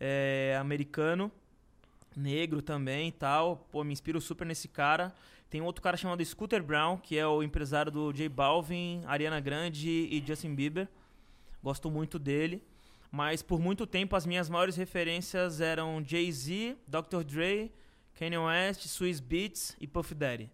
é, 0.00 0.56
americano, 0.60 1.30
negro 2.18 2.60
também 2.60 3.08
e 3.08 3.12
tal. 3.12 3.66
Pô, 3.70 3.82
me 3.84 3.92
inspiro 3.92 4.20
super 4.20 4.46
nesse 4.46 4.68
cara. 4.68 5.14
Tem 5.48 5.60
outro 5.62 5.82
cara 5.82 5.96
chamado 5.96 6.22
Scooter 6.24 6.62
Brown, 6.62 6.98
que 6.98 7.16
é 7.16 7.26
o 7.26 7.42
empresário 7.42 7.90
do 7.90 8.12
J 8.12 8.28
Balvin, 8.28 9.02
Ariana 9.06 9.40
Grande 9.40 9.88
e 9.88 10.22
Justin 10.26 10.54
Bieber. 10.54 10.88
Gosto 11.62 11.90
muito 11.90 12.18
dele. 12.18 12.62
Mas 13.10 13.42
por 13.42 13.58
muito 13.58 13.86
tempo 13.86 14.14
as 14.14 14.26
minhas 14.26 14.50
maiores 14.50 14.76
referências 14.76 15.60
eram 15.62 16.02
Jay-Z, 16.04 16.76
Dr. 16.86 17.22
Dre, 17.24 17.72
Kanye 18.18 18.36
West, 18.36 18.86
Swizz 18.86 19.20
Beats 19.20 19.74
e 19.80 19.86
Puff 19.86 20.14
Daddy. 20.14 20.50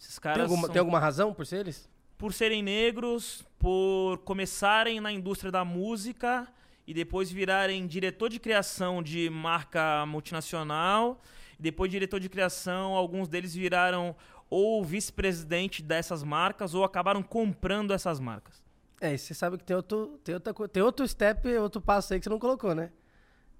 Esses 0.00 0.14
tem, 0.14 0.22
caras 0.22 0.42
alguma, 0.44 0.62
são- 0.62 0.72
tem 0.72 0.80
alguma 0.80 0.98
razão 0.98 1.34
por 1.34 1.44
ser 1.46 1.60
eles? 1.60 1.88
por 2.16 2.32
serem 2.32 2.62
negros, 2.62 3.44
por 3.60 4.18
começarem 4.24 5.00
na 5.00 5.12
indústria 5.12 5.52
da 5.52 5.64
música 5.64 6.48
e 6.88 6.94
depois 6.94 7.30
virarem 7.30 7.86
diretor 7.86 8.30
de 8.30 8.40
criação 8.40 9.02
de 9.02 9.28
marca 9.28 10.06
multinacional, 10.06 11.20
depois 11.60 11.90
diretor 11.90 12.18
de 12.18 12.28
criação, 12.30 12.94
alguns 12.94 13.28
deles 13.28 13.54
viraram 13.54 14.16
ou 14.48 14.82
vice-presidente 14.82 15.82
dessas 15.82 16.22
marcas 16.22 16.74
ou 16.74 16.82
acabaram 16.84 17.22
comprando 17.22 17.92
essas 17.92 18.18
marcas. 18.18 18.64
É, 19.00 19.12
e 19.14 19.18
você 19.18 19.34
sabe 19.34 19.58
que 19.58 19.64
tem 19.64 19.76
outro, 19.76 20.18
tem, 20.24 20.34
outra, 20.34 20.54
tem 20.68 20.82
outro 20.82 21.06
step, 21.06 21.46
outro 21.58 21.80
passo 21.80 22.14
aí 22.14 22.18
que 22.18 22.24
você 22.24 22.30
não 22.30 22.38
colocou, 22.38 22.74
né? 22.74 22.90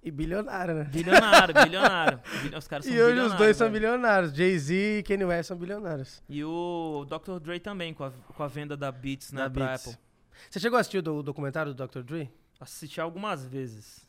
E 0.03 0.11
bilionário, 0.11 0.75
né? 0.75 0.85
Bilionário, 0.85 1.53
bilionário. 1.55 2.21
Bil- 2.49 2.57
Os 2.59 2.67
caras 2.67 2.87
são 2.87 2.95
E 2.95 3.03
hoje 3.03 3.21
os 3.21 3.35
dois 3.35 3.57
são 3.57 3.67
velho. 3.71 3.81
bilionários. 3.81 4.33
Jay-Z 4.33 4.99
e 5.01 5.03
Kanye 5.03 5.25
West 5.27 5.49
são 5.49 5.57
bilionários. 5.57 6.23
E 6.29 6.43
o 6.45 7.05
Dr. 7.09 7.39
Dre 7.41 7.61
também, 7.61 7.93
com 7.93 8.05
a, 8.05 8.11
com 8.11 8.43
a 8.43 8.49
venda 8.49 8.77
da 8.77 8.91
Beats, 8.91 9.33
né, 9.33 9.43
Da 9.43 9.51
pra 9.51 9.67
Beats. 9.67 9.89
Apple. 9.89 10.01
Você 10.49 10.61
chegou 10.61 10.77
a 10.77 10.81
assistir 10.81 10.99
o 10.99 11.03
do- 11.03 11.17
o 11.17 11.23
documentário 11.23 11.75
do 11.75 11.87
Dr. 11.87 12.01
Dre? 12.03 12.31
Assisti 12.61 13.01
algumas 13.01 13.45
vezes. 13.47 14.07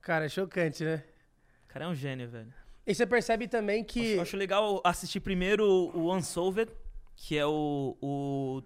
Cara, 0.00 0.26
é 0.26 0.28
chocante, 0.28 0.84
né? 0.84 1.04
O 1.64 1.68
cara 1.68 1.84
é 1.84 1.88
um 1.88 1.94
gênio, 1.94 2.28
velho. 2.28 2.52
E 2.86 2.94
você 2.94 3.06
percebe 3.06 3.48
também 3.48 3.82
que... 3.84 4.12
Acho, 4.14 4.22
acho 4.22 4.36
legal 4.36 4.80
assistir 4.84 5.20
primeiro 5.20 5.64
o 5.94 6.14
Unsolved, 6.14 6.70
que 7.16 7.36
é 7.36 7.44
o. 7.44 7.96
o- 8.00 8.62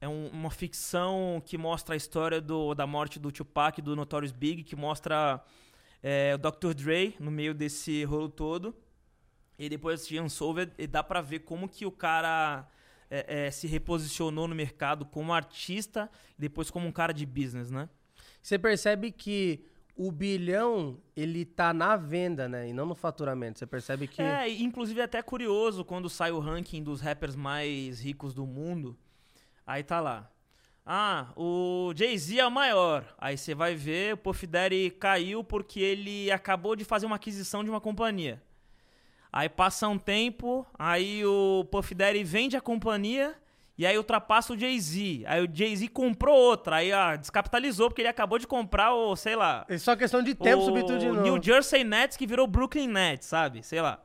é 0.00 0.08
um- 0.08 0.28
uma 0.28 0.50
ficção 0.50 1.42
que 1.46 1.56
mostra 1.56 1.94
a 1.94 1.96
história 1.96 2.38
do, 2.40 2.74
da 2.74 2.86
morte 2.86 3.18
do 3.18 3.32
Tupac 3.32 3.78
e 3.80 3.82
do 3.82 3.96
Notorious 3.96 4.32
Big, 4.32 4.62
que 4.62 4.76
mostra 4.76 5.42
é, 6.02 6.34
o 6.34 6.38
Dr. 6.38 6.74
Dre 6.74 7.16
no 7.18 7.30
meio 7.30 7.54
desse 7.54 8.04
rolo 8.04 8.28
todo. 8.28 8.76
E 9.58 9.68
depois 9.70 9.94
assistir 10.00 10.20
Unsolved 10.20 10.72
e 10.76 10.86
dá 10.86 11.02
pra 11.02 11.22
ver 11.22 11.38
como 11.40 11.66
que 11.68 11.86
o 11.86 11.90
cara 11.90 12.68
é, 13.10 13.46
é, 13.46 13.50
se 13.50 13.66
reposicionou 13.66 14.46
no 14.46 14.54
mercado 14.54 15.06
como 15.06 15.32
artista 15.32 16.10
e 16.36 16.40
depois 16.42 16.70
como 16.70 16.86
um 16.86 16.92
cara 16.92 17.14
de 17.14 17.24
business, 17.24 17.70
né? 17.70 17.88
Você 18.44 18.58
percebe 18.58 19.10
que 19.10 19.64
o 19.96 20.12
bilhão, 20.12 21.00
ele 21.16 21.46
tá 21.46 21.72
na 21.72 21.96
venda, 21.96 22.46
né? 22.46 22.68
E 22.68 22.74
não 22.74 22.84
no 22.84 22.94
faturamento. 22.94 23.58
Você 23.58 23.66
percebe 23.66 24.06
que... 24.06 24.20
É, 24.20 24.46
inclusive 24.50 25.00
é 25.00 25.04
até 25.04 25.22
curioso 25.22 25.82
quando 25.82 26.10
sai 26.10 26.30
o 26.30 26.38
ranking 26.38 26.82
dos 26.82 27.00
rappers 27.00 27.34
mais 27.34 28.00
ricos 28.00 28.34
do 28.34 28.44
mundo. 28.44 28.98
Aí 29.66 29.82
tá 29.82 29.98
lá. 29.98 30.30
Ah, 30.84 31.32
o 31.34 31.94
Jay-Z 31.96 32.38
é 32.38 32.46
o 32.46 32.50
maior. 32.50 33.14
Aí 33.16 33.38
você 33.38 33.54
vai 33.54 33.74
ver, 33.74 34.12
o 34.12 34.18
Puff 34.18 34.46
Daddy 34.46 34.90
caiu 34.90 35.42
porque 35.42 35.80
ele 35.80 36.30
acabou 36.30 36.76
de 36.76 36.84
fazer 36.84 37.06
uma 37.06 37.16
aquisição 37.16 37.64
de 37.64 37.70
uma 37.70 37.80
companhia. 37.80 38.42
Aí 39.32 39.48
passa 39.48 39.88
um 39.88 39.98
tempo, 39.98 40.66
aí 40.78 41.24
o 41.24 41.64
Puff 41.70 41.94
Daddy 41.94 42.22
vende 42.22 42.58
a 42.58 42.60
companhia 42.60 43.34
e 43.76 43.84
aí 43.86 43.96
ultrapassa 43.98 44.52
o 44.52 44.58
Jay-Z. 44.58 45.24
Aí 45.26 45.44
o 45.44 45.48
Jay-Z 45.52 45.88
comprou 45.88 46.36
outra, 46.36 46.76
aí 46.76 46.92
ó, 46.92 47.16
descapitalizou 47.16 47.88
porque 47.88 48.02
ele 48.02 48.08
acabou 48.08 48.38
de 48.38 48.46
comprar 48.46 48.94
o, 48.94 49.14
sei 49.16 49.34
lá, 49.36 49.64
É 49.68 49.76
só 49.78 49.96
questão 49.96 50.22
de 50.22 50.34
tempo 50.34 50.64
tudo 50.72 50.98
de 50.98 51.06
novo. 51.08 51.22
New 51.22 51.42
Jersey 51.42 51.82
Nets 51.84 52.16
que 52.16 52.26
virou 52.26 52.46
Brooklyn 52.46 52.88
Nets, 52.88 53.26
sabe? 53.26 53.62
Sei 53.62 53.80
lá. 53.80 54.00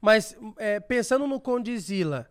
Mas 0.00 0.36
é, 0.56 0.78
pensando 0.80 1.26
no 1.26 1.40
Condizila, 1.40 2.30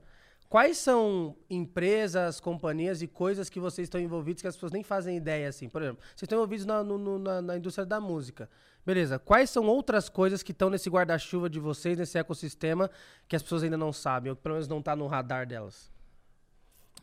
quais 0.49 0.77
são 0.77 1.35
empresas, 1.49 2.39
companhias 2.39 3.01
e 3.01 3.07
coisas 3.07 3.49
que 3.49 3.59
vocês 3.59 3.85
estão 3.85 3.99
envolvidos 3.99 4.41
que 4.41 4.47
as 4.47 4.55
pessoas 4.55 4.71
nem 4.71 4.83
fazem 4.83 5.17
ideia, 5.17 5.49
assim? 5.49 5.67
Por 5.67 5.81
exemplo, 5.81 6.01
vocês 6.09 6.23
estão 6.23 6.37
envolvidos 6.37 6.65
na, 6.65 6.81
no- 6.83 7.19
na- 7.19 7.41
na 7.41 7.57
indústria 7.57 7.85
da 7.85 7.99
música. 7.99 8.49
Beleza, 8.85 9.19
quais 9.19 9.49
são 9.49 9.65
outras 9.65 10.07
coisas 10.07 10.41
que 10.41 10.53
estão 10.53 10.69
nesse 10.69 10.89
guarda-chuva 10.89 11.49
de 11.49 11.59
vocês, 11.59 11.97
nesse 11.97 12.17
ecossistema, 12.17 12.89
que 13.27 13.35
as 13.35 13.43
pessoas 13.43 13.63
ainda 13.63 13.75
não 13.77 13.91
sabem, 13.91 14.29
ou 14.29 14.35
que 14.37 14.41
pelo 14.41 14.55
menos 14.55 14.67
não 14.69 14.81
tá 14.81 14.95
no 14.95 15.07
radar 15.07 15.45
delas? 15.45 15.91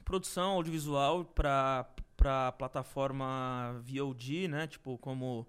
Produção 0.04 0.52
audiovisual 0.52 1.24
para 1.24 1.86
para 2.16 2.52
plataforma 2.52 3.82
VOD, 3.82 4.48
né? 4.48 4.66
Tipo 4.66 4.96
como 4.98 5.46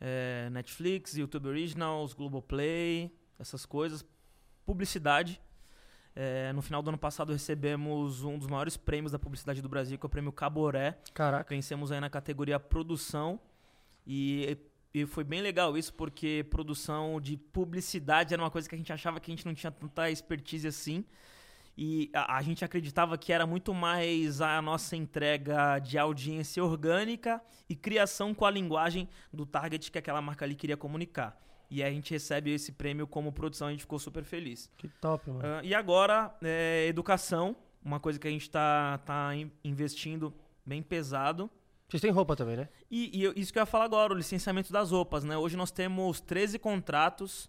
é, 0.00 0.48
Netflix, 0.50 1.16
YouTube 1.16 1.48
Originals, 1.48 2.12
Globoplay, 2.12 3.10
essas 3.38 3.64
coisas. 3.64 4.04
Publicidade. 4.64 5.40
É, 6.14 6.52
no 6.52 6.60
final 6.60 6.82
do 6.82 6.90
ano 6.90 6.98
passado 6.98 7.32
recebemos 7.32 8.22
um 8.22 8.38
dos 8.38 8.46
maiores 8.46 8.76
prêmios 8.76 9.12
da 9.12 9.18
publicidade 9.18 9.62
do 9.62 9.68
Brasil, 9.68 9.98
que 9.98 10.04
é 10.04 10.08
o 10.08 10.10
prêmio 10.10 10.30
Caboré. 10.30 10.98
Caraca. 11.14 11.48
Vencemos 11.48 11.90
aí 11.90 12.00
na 12.00 12.10
categoria 12.10 12.60
produção 12.60 13.40
e, 14.06 14.58
e 14.92 15.06
foi 15.06 15.24
bem 15.24 15.40
legal 15.40 15.76
isso 15.78 15.94
porque 15.94 16.44
produção 16.50 17.20
de 17.20 17.36
publicidade 17.36 18.34
era 18.34 18.42
uma 18.42 18.50
coisa 18.50 18.68
que 18.68 18.74
a 18.74 18.78
gente 18.78 18.92
achava 18.92 19.18
que 19.18 19.30
a 19.30 19.34
gente 19.34 19.46
não 19.46 19.54
tinha 19.54 19.70
tanta 19.70 20.10
expertise 20.10 20.68
assim. 20.68 21.04
E 21.76 22.10
a, 22.12 22.36
a 22.36 22.42
gente 22.42 22.64
acreditava 22.64 23.16
que 23.16 23.32
era 23.32 23.46
muito 23.46 23.72
mais 23.72 24.40
a 24.40 24.60
nossa 24.60 24.94
entrega 24.96 25.78
de 25.78 25.98
audiência 25.98 26.62
orgânica 26.62 27.40
e 27.68 27.74
criação 27.74 28.34
com 28.34 28.44
a 28.44 28.50
linguagem 28.50 29.08
do 29.32 29.46
target 29.46 29.90
que 29.90 29.98
aquela 29.98 30.20
marca 30.20 30.44
ali 30.44 30.54
queria 30.54 30.76
comunicar. 30.76 31.40
E 31.70 31.82
a 31.82 31.90
gente 31.90 32.10
recebe 32.10 32.50
esse 32.52 32.72
prêmio 32.72 33.06
como 33.06 33.32
produção, 33.32 33.68
a 33.68 33.70
gente 33.70 33.80
ficou 33.80 33.98
super 33.98 34.22
feliz. 34.24 34.70
Que 34.76 34.88
top, 35.00 35.30
mano. 35.30 35.40
Ah, 35.42 35.60
e 35.64 35.74
agora, 35.74 36.30
é, 36.42 36.86
educação, 36.86 37.56
uma 37.82 37.98
coisa 37.98 38.18
que 38.18 38.28
a 38.28 38.30
gente 38.30 38.42
está 38.42 38.98
tá 38.98 39.34
in- 39.34 39.50
investindo 39.64 40.34
bem 40.66 40.82
pesado. 40.82 41.50
Vocês 41.88 42.02
têm 42.02 42.10
roupa 42.10 42.36
também, 42.36 42.56
né? 42.58 42.68
E, 42.90 43.22
e 43.24 43.40
isso 43.40 43.50
que 43.52 43.58
eu 43.58 43.62
ia 43.62 43.66
falar 43.66 43.84
agora, 43.86 44.12
o 44.12 44.16
licenciamento 44.16 44.70
das 44.70 44.90
roupas, 44.90 45.24
né? 45.24 45.36
Hoje 45.38 45.56
nós 45.56 45.70
temos 45.70 46.20
13 46.20 46.58
contratos. 46.58 47.48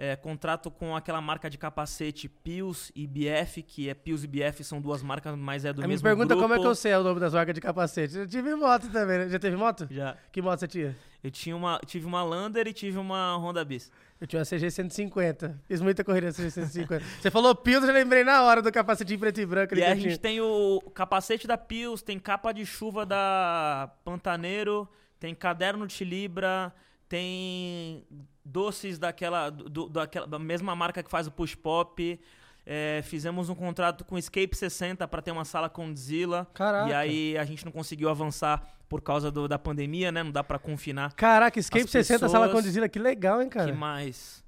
É, 0.00 0.16
contrato 0.16 0.70
com 0.70 0.96
aquela 0.96 1.20
marca 1.20 1.50
de 1.50 1.58
capacete 1.58 2.26
Pius 2.26 2.90
e 2.96 3.06
BF, 3.06 3.62
que 3.62 3.86
é 3.86 3.92
Pius 3.92 4.24
e 4.24 4.26
BF 4.26 4.64
são 4.64 4.80
duas 4.80 5.02
marcas, 5.02 5.36
mas 5.36 5.66
é 5.66 5.74
do 5.74 5.82
Aí 5.82 5.86
me 5.86 5.92
mesmo 5.92 6.02
pergunta 6.02 6.28
grupo. 6.28 6.40
como 6.40 6.54
é 6.54 6.58
que 6.58 6.66
eu 6.66 6.74
sei 6.74 6.94
o 6.94 7.02
nome 7.02 7.20
das 7.20 7.34
marcas 7.34 7.54
de 7.54 7.60
capacete. 7.60 8.16
Eu 8.16 8.26
tive 8.26 8.54
moto 8.54 8.90
também, 8.90 9.18
né? 9.18 9.28
Já 9.28 9.38
teve 9.38 9.58
moto? 9.58 9.86
Já. 9.90 10.16
Que 10.32 10.40
moto 10.40 10.60
você 10.60 10.66
tinha? 10.66 10.96
Eu 11.22 11.30
tinha 11.30 11.54
uma, 11.54 11.78
tive 11.84 12.06
uma 12.06 12.22
Lander 12.22 12.66
e 12.66 12.72
tive 12.72 12.96
uma 12.96 13.36
Honda 13.36 13.62
Bis. 13.62 13.92
Eu 14.18 14.26
tinha 14.26 14.40
uma 14.40 14.46
CG 14.46 14.70
150. 14.70 15.60
Fiz 15.64 15.82
muita 15.82 16.02
corrida 16.02 16.28
na 16.28 16.32
CG 16.32 16.50
150. 16.50 17.04
Você 17.20 17.30
falou 17.30 17.54
Pills, 17.54 17.86
eu 17.86 17.92
já 17.92 17.98
lembrei 17.98 18.24
na 18.24 18.42
hora 18.42 18.62
do 18.62 18.72
capacetinho 18.72 19.18
preto 19.20 19.38
e 19.38 19.44
branco. 19.44 19.74
E 19.74 19.84
a 19.84 19.94
gente 19.94 20.18
tem 20.18 20.40
o 20.40 20.80
capacete 20.94 21.46
da 21.46 21.58
Pius, 21.58 22.00
tem 22.00 22.18
capa 22.18 22.52
de 22.52 22.64
chuva 22.64 23.04
da 23.04 23.92
Pantaneiro, 24.02 24.88
tem 25.18 25.34
caderno 25.34 25.86
de 25.86 26.02
Libra, 26.06 26.72
tem 27.06 28.06
doces 28.44 28.98
daquela, 28.98 29.50
do- 29.50 29.88
daquela 29.88 30.26
da 30.26 30.38
mesma 30.38 30.74
marca 30.76 31.02
que 31.02 31.10
faz 31.10 31.26
o 31.26 31.30
Push 31.30 31.54
Pop. 31.54 32.20
É, 32.66 33.00
fizemos 33.02 33.48
um 33.48 33.54
contrato 33.54 34.04
com 34.04 34.14
o 34.14 34.18
Escape 34.18 34.54
60 34.56 35.08
para 35.08 35.22
ter 35.22 35.30
uma 35.32 35.44
sala 35.44 35.68
Condzilla. 35.68 36.46
Caraca. 36.54 36.88
E 36.90 36.94
aí 36.94 37.38
a 37.38 37.44
gente 37.44 37.64
não 37.64 37.72
conseguiu 37.72 38.08
avançar 38.10 38.62
por 38.88 39.00
causa 39.00 39.30
do- 39.30 39.48
da 39.48 39.58
pandemia, 39.58 40.12
né? 40.12 40.22
Não 40.22 40.30
dá 40.30 40.44
para 40.44 40.58
confinar. 40.58 41.12
Caraca, 41.14 41.58
Escape 41.58 41.84
As 41.84 41.90
60 41.90 42.14
pessoas- 42.26 42.32
sala 42.32 42.48
condizila, 42.50 42.88
que 42.88 42.98
legal, 42.98 43.40
hein, 43.42 43.48
cara? 43.48 43.72
que 43.72 43.76
mais? 43.76 44.44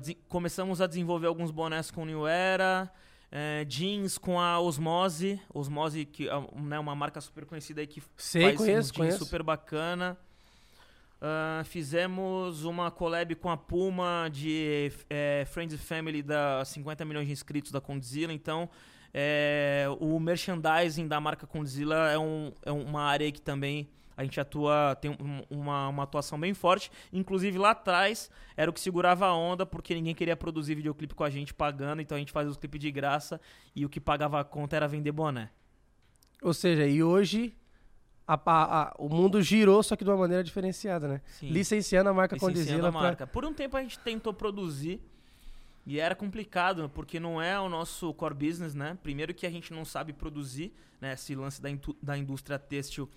Desen- 0.00 0.16
começamos 0.28 0.80
a 0.80 0.86
desenvolver 0.86 1.26
alguns 1.26 1.50
bonés 1.50 1.90
com 1.90 2.04
New 2.06 2.26
Era, 2.26 2.90
eh, 3.30 3.64
jeans 3.68 4.16
com 4.16 4.40
a 4.40 4.58
Osmose, 4.58 5.38
Osmose 5.52 6.06
que 6.06 6.28
é 6.28 6.32
né, 6.56 6.78
uma 6.78 6.94
marca 6.94 7.20
super 7.20 7.44
conhecida 7.44 7.80
aí 7.82 7.86
que 7.86 8.02
Sei, 8.16 8.42
faz 8.42 8.56
conheço, 8.56 8.78
uns 8.78 8.86
jeans 8.86 8.96
conheço. 8.96 9.24
super 9.24 9.42
bacana. 9.42 10.16
Ah, 11.22 11.62
fizemos 11.66 12.64
uma 12.64 12.90
collab 12.90 13.34
com 13.34 13.50
a 13.50 13.56
Puma 13.56 14.28
de 14.32 14.90
eh, 15.10 15.44
Friends 15.46 15.74
and 15.74 15.78
Family 15.78 16.22
da 16.22 16.64
50 16.64 17.04
milhões 17.04 17.26
de 17.26 17.32
inscritos 17.32 17.70
da 17.70 17.80
Condzilla, 17.80 18.32
então 18.32 18.70
eh, 19.12 19.84
o 20.00 20.18
merchandising 20.18 21.06
da 21.06 21.20
marca 21.20 21.46
Condzilla 21.46 22.10
é, 22.10 22.18
um, 22.18 22.52
é 22.64 22.72
uma 22.72 23.02
área 23.02 23.30
que 23.30 23.40
também 23.42 23.90
a 24.16 24.24
gente 24.24 24.40
atua, 24.40 24.96
tem 25.00 25.10
um- 25.10 25.42
uma, 25.50 25.88
uma 25.88 26.02
atuação 26.04 26.38
bem 26.40 26.52
forte. 26.54 26.90
Inclusive 27.12 27.58
lá 27.58 27.70
atrás 27.70 28.30
era 28.56 28.70
o 28.70 28.72
que 28.74 28.80
segurava 28.80 29.26
a 29.26 29.34
onda, 29.34 29.64
porque 29.66 29.94
ninguém 29.94 30.14
queria 30.14 30.36
produzir 30.36 30.74
videoclipe 30.74 31.14
com 31.14 31.24
a 31.24 31.30
gente 31.30 31.52
pagando, 31.52 32.00
então 32.00 32.16
a 32.16 32.18
gente 32.18 32.32
fazia 32.32 32.50
os 32.50 32.56
clipes 32.56 32.80
de 32.80 32.90
graça 32.90 33.38
e 33.76 33.84
o 33.84 33.88
que 33.90 34.00
pagava 34.00 34.40
a 34.40 34.44
conta 34.44 34.76
era 34.76 34.88
vender 34.88 35.12
boné. 35.12 35.50
Ou 36.42 36.54
seja, 36.54 36.86
e 36.86 37.02
hoje 37.02 37.54
a- 38.34 38.82
a- 38.82 38.94
o 38.98 39.08
mundo 39.08 39.40
girou, 39.42 39.82
só 39.82 39.96
que 39.96 40.04
de 40.04 40.10
uma 40.10 40.16
maneira 40.16 40.42
diferenciada, 40.44 41.08
né? 41.08 41.20
Sim. 41.26 41.48
Licenciando 41.48 42.08
a 42.10 42.14
marca 42.14 42.36
Condizila 42.38 42.88
a 42.88 42.92
pra... 42.92 43.00
marca. 43.00 43.26
Por 43.26 43.44
um 43.44 43.52
tempo 43.52 43.76
a 43.76 43.82
gente 43.82 43.98
tentou 43.98 44.32
produzir 44.32 45.00
e 45.86 45.98
era 45.98 46.14
complicado, 46.14 46.90
porque 46.94 47.18
não 47.18 47.40
é 47.40 47.58
o 47.58 47.68
nosso 47.68 48.12
core 48.14 48.34
business, 48.34 48.74
né? 48.74 48.98
Primeiro 49.02 49.32
que 49.34 49.46
a 49.46 49.50
gente 49.50 49.72
não 49.72 49.84
sabe 49.84 50.12
produzir, 50.12 50.72
né? 51.00 51.14
Esse 51.14 51.34
lance 51.34 51.60
da, 51.60 51.68
da 52.02 52.16
indústria 52.16 52.58
têxtil 52.58 53.08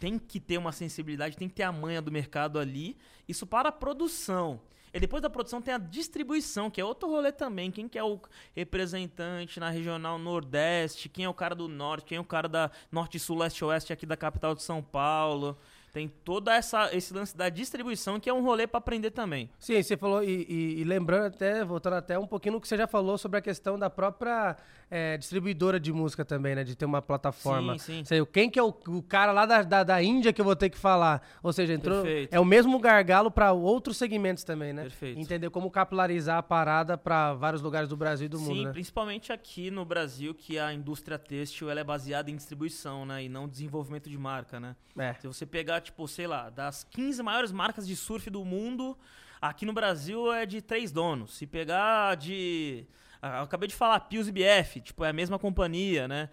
tem 0.00 0.18
que 0.18 0.38
ter 0.40 0.58
uma 0.58 0.72
sensibilidade, 0.72 1.36
tem 1.36 1.48
que 1.48 1.54
ter 1.54 1.62
a 1.62 1.72
manha 1.72 2.02
do 2.02 2.10
mercado 2.12 2.58
ali. 2.58 2.96
Isso 3.28 3.46
para 3.46 3.68
a 3.68 3.72
produção. 3.72 4.60
E 4.96 5.00
depois 5.00 5.22
da 5.22 5.28
produção 5.28 5.60
tem 5.60 5.74
a 5.74 5.78
distribuição, 5.78 6.70
que 6.70 6.80
é 6.80 6.84
outro 6.84 7.08
rolê 7.08 7.30
também. 7.30 7.70
Quem 7.70 7.86
que 7.86 7.98
é 7.98 8.02
o 8.02 8.18
representante 8.54 9.58
na 9.60 9.68
regional 9.70 10.18
Nordeste? 10.18 11.08
Quem 11.08 11.24
é 11.24 11.28
o 11.28 11.34
cara 11.34 11.54
do 11.54 11.68
Norte? 11.68 12.06
Quem 12.06 12.16
é 12.18 12.20
o 12.20 12.24
cara 12.24 12.48
da 12.48 12.70
Norte, 12.90 13.18
Sul, 13.18 13.38
Leste, 13.38 13.64
Oeste 13.64 13.92
aqui 13.92 14.06
da 14.06 14.16
capital 14.16 14.54
de 14.54 14.62
São 14.62 14.82
Paulo? 14.82 15.56
Tem 15.92 16.08
toda 16.08 16.54
essa 16.54 16.94
esse 16.94 17.12
lance 17.14 17.34
da 17.34 17.48
distribuição 17.48 18.20
que 18.20 18.28
é 18.28 18.32
um 18.32 18.42
rolê 18.42 18.66
para 18.66 18.76
aprender 18.78 19.10
também. 19.10 19.48
Sim, 19.58 19.82
você 19.82 19.96
falou, 19.96 20.22
e, 20.22 20.44
e- 20.48 20.80
e 20.80 20.84
lembrando 20.84 21.26
até, 21.34 21.64
voltando 21.64 21.94
até 21.94 22.18
um 22.18 22.26
pouquinho 22.26 22.54
no 22.54 22.60
que 22.60 22.68
você 22.68 22.76
já 22.76 22.86
falou 22.86 23.16
sobre 23.16 23.38
a 23.38 23.42
questão 23.42 23.78
da 23.78 23.88
própria 23.88 24.56
é, 24.90 25.16
distribuidora 25.16 25.80
de 25.80 25.92
música 25.92 26.24
também, 26.24 26.54
né? 26.54 26.62
De 26.62 26.76
ter 26.76 26.84
uma 26.84 27.02
plataforma. 27.02 27.78
Sim, 27.78 27.98
sim. 27.98 28.04
Seja, 28.04 28.24
quem 28.26 28.48
que 28.48 28.58
é 28.58 28.62
o, 28.62 28.68
o 28.86 29.02
cara 29.02 29.32
lá 29.32 29.44
da, 29.44 29.62
da, 29.62 29.82
da 29.82 30.02
Índia 30.02 30.32
que 30.32 30.40
eu 30.40 30.44
vou 30.44 30.54
ter 30.54 30.70
que 30.70 30.78
falar? 30.78 31.22
Ou 31.42 31.52
seja, 31.52 31.72
entrou, 31.72 32.02
Perfeito. 32.02 32.32
é 32.32 32.38
o 32.38 32.44
mesmo 32.44 32.78
gargalo 32.78 33.30
para 33.30 33.52
outros 33.52 33.96
segmentos 33.96 34.44
também, 34.44 34.72
né? 34.72 34.82
Perfeito. 34.82 35.18
Entender 35.18 35.50
como 35.50 35.70
capilarizar 35.70 36.38
a 36.38 36.42
parada 36.42 36.96
para 36.96 37.34
vários 37.34 37.62
lugares 37.62 37.88
do 37.88 37.96
Brasil 37.96 38.26
e 38.26 38.28
do 38.28 38.38
Sim, 38.38 38.44
mundo, 38.44 38.64
né? 38.64 38.72
principalmente 38.72 39.32
aqui 39.32 39.70
no 39.70 39.84
Brasil, 39.84 40.34
que 40.34 40.58
a 40.58 40.72
indústria 40.72 41.18
têxtil 41.18 41.68
ela 41.68 41.80
é 41.80 41.84
baseada 41.84 42.30
em 42.30 42.36
distribuição, 42.36 43.04
né? 43.04 43.24
E 43.24 43.28
não 43.28 43.48
desenvolvimento 43.48 44.08
de 44.08 44.18
marca, 44.18 44.60
né? 44.60 44.76
É. 44.96 45.14
Se 45.14 45.26
você 45.26 45.44
pegar, 45.44 45.80
tipo, 45.80 46.06
sei 46.06 46.26
lá, 46.26 46.48
das 46.48 46.84
15 46.84 47.22
maiores 47.22 47.52
marcas 47.52 47.86
de 47.86 47.96
surf 47.96 48.30
do 48.30 48.44
mundo, 48.44 48.96
aqui 49.40 49.66
no 49.66 49.72
Brasil 49.72 50.32
é 50.32 50.46
de 50.46 50.62
três 50.62 50.92
donos. 50.92 51.36
Se 51.36 51.46
pegar 51.46 52.14
de. 52.16 52.86
Ah, 53.20 53.38
Eu 53.38 53.44
acabei 53.44 53.68
de 53.68 53.74
falar, 53.74 54.00
Pius 54.00 54.28
e 54.28 54.32
BF, 54.32 54.80
tipo, 54.80 55.04
é 55.04 55.10
a 55.10 55.12
mesma 55.12 55.38
companhia, 55.38 56.06
né? 56.06 56.28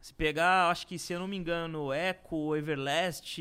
Se 0.00 0.12
pegar, 0.12 0.70
acho 0.70 0.86
que, 0.86 0.98
se 0.98 1.12
eu 1.12 1.20
não 1.20 1.26
me 1.26 1.36
engano, 1.36 1.92
Eco, 1.92 2.54
Everlast, 2.54 3.38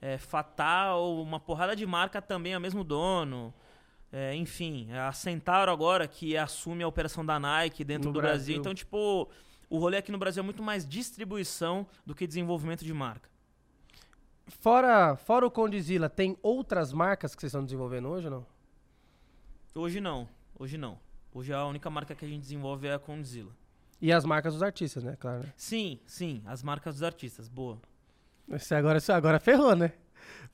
é, 0.00 0.18
Fatal, 0.18 1.20
uma 1.20 1.40
porrada 1.40 1.74
de 1.74 1.84
marca 1.84 2.22
também 2.22 2.52
é 2.52 2.58
o 2.58 2.60
mesmo 2.60 2.84
dono. 2.84 3.52
É, 4.12 4.34
enfim, 4.36 4.92
a 4.92 5.10
Centauro 5.12 5.72
agora, 5.72 6.06
que 6.06 6.36
assume 6.36 6.84
a 6.84 6.88
operação 6.88 7.26
da 7.26 7.40
Nike 7.40 7.82
dentro 7.82 8.08
No 8.08 8.12
do 8.12 8.20
Brasil. 8.20 8.36
Brasil. 8.36 8.56
Então, 8.60 8.72
tipo, 8.72 9.28
o 9.68 9.78
rolê 9.78 9.96
aqui 9.96 10.12
no 10.12 10.18
Brasil 10.18 10.40
é 10.40 10.44
muito 10.44 10.62
mais 10.62 10.86
distribuição 10.86 11.84
do 12.06 12.14
que 12.14 12.24
desenvolvimento 12.24 12.84
de 12.84 12.94
marca. 12.94 13.28
Fora, 14.46 15.16
fora 15.16 15.44
o 15.46 15.50
Condizila, 15.50 16.08
tem 16.08 16.36
outras 16.42 16.92
marcas 16.92 17.34
que 17.34 17.40
vocês 17.40 17.50
estão 17.50 17.64
desenvolvendo 17.64 18.08
hoje 18.08 18.26
ou 18.28 18.30
não? 18.30 18.46
Hoje 19.74 20.00
não, 20.00 20.28
hoje 20.56 20.78
não. 20.78 20.98
Hoje 21.34 21.52
a 21.52 21.66
única 21.66 21.90
marca 21.90 22.14
que 22.14 22.24
a 22.24 22.28
gente 22.28 22.42
desenvolve 22.42 22.86
é 22.86 22.94
a 22.94 22.98
Condzilla. 22.98 23.50
E 24.00 24.12
as 24.12 24.24
marcas 24.24 24.52
dos 24.52 24.62
artistas, 24.62 25.02
né? 25.02 25.16
Claro. 25.18 25.40
né? 25.40 25.52
Sim, 25.56 25.98
sim, 26.06 26.40
as 26.46 26.62
marcas 26.62 26.94
dos 26.94 27.02
artistas, 27.02 27.48
boa. 27.48 27.80
Você 28.46 28.72
agora, 28.72 29.00
você 29.00 29.10
agora 29.10 29.40
ferrou, 29.40 29.74
né? 29.74 29.92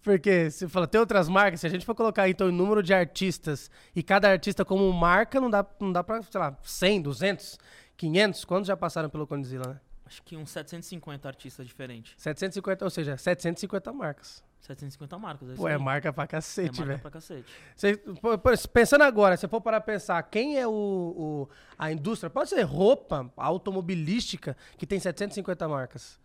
Porque 0.03 0.51
se 0.51 0.67
fala, 0.69 0.87
tem 0.87 0.99
outras 0.99 1.29
marcas, 1.29 1.61
se 1.61 1.67
a 1.67 1.71
gente 1.71 1.85
for 1.85 1.95
colocar 1.95 2.31
então 2.31 2.49
o 2.49 2.53
número 2.53 2.83
de 2.83 2.95
artistas 2.95 3.71
e 3.95 4.03
cada 4.03 4.31
artista 4.31 4.65
como 4.65 4.91
marca, 4.91 5.39
não 5.39 5.51
dá, 5.51 5.67
não 5.79 5.93
dá 5.93 6.03
pra, 6.03 6.23
sei 6.23 6.41
lá, 6.41 6.57
100, 6.63 7.03
200, 7.03 7.59
500, 7.99 8.45
quantos 8.47 8.67
já 8.69 8.77
passaram 8.77 9.11
pelo 9.11 9.27
Condizila, 9.27 9.75
né? 9.75 9.81
Acho 10.07 10.23
que 10.23 10.35
uns 10.35 10.51
750 10.51 11.29
artistas 11.29 11.67
diferentes. 11.67 12.15
750, 12.17 12.85
ou 12.87 12.91
seja, 12.91 13.19
750 13.19 13.93
marcas. 13.93 14.43
750 14.61 15.19
marcas. 15.19 15.51
É 15.51 15.55
Pô, 15.55 15.69
é 15.69 15.79
marca 15.79 16.13
pra 16.13 16.25
É 16.25 16.27
cacete, 16.27 16.79
marca 16.79 16.85
velho. 16.87 16.99
pra 17.01 17.11
cacete. 17.11 17.45
Cê- 17.75 18.01
Pensando 18.73 19.03
agora, 19.03 19.37
se 19.37 19.49
for 19.49 19.61
parar 19.61 19.81
pra 19.81 19.95
pensar, 19.95 20.23
quem 20.25 20.59
é 20.59 20.67
o, 20.67 20.71
o- 20.71 21.49
a 21.79 21.91
indústria, 21.91 22.29
pode 22.31 22.51
ser 22.51 22.63
roupa 22.63 23.31
automobilística, 23.37 24.57
que 24.77 24.87
tem 24.87 24.99
750 25.01 25.67
marcas. 25.69 26.21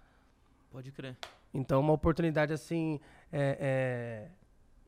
Pode 0.72 0.92
crer. 0.92 1.16
Então, 1.54 1.80
uma 1.80 1.94
oportunidade 1.94 2.52
assim 2.52 3.00
é, 3.32 3.58
é, 3.60 4.28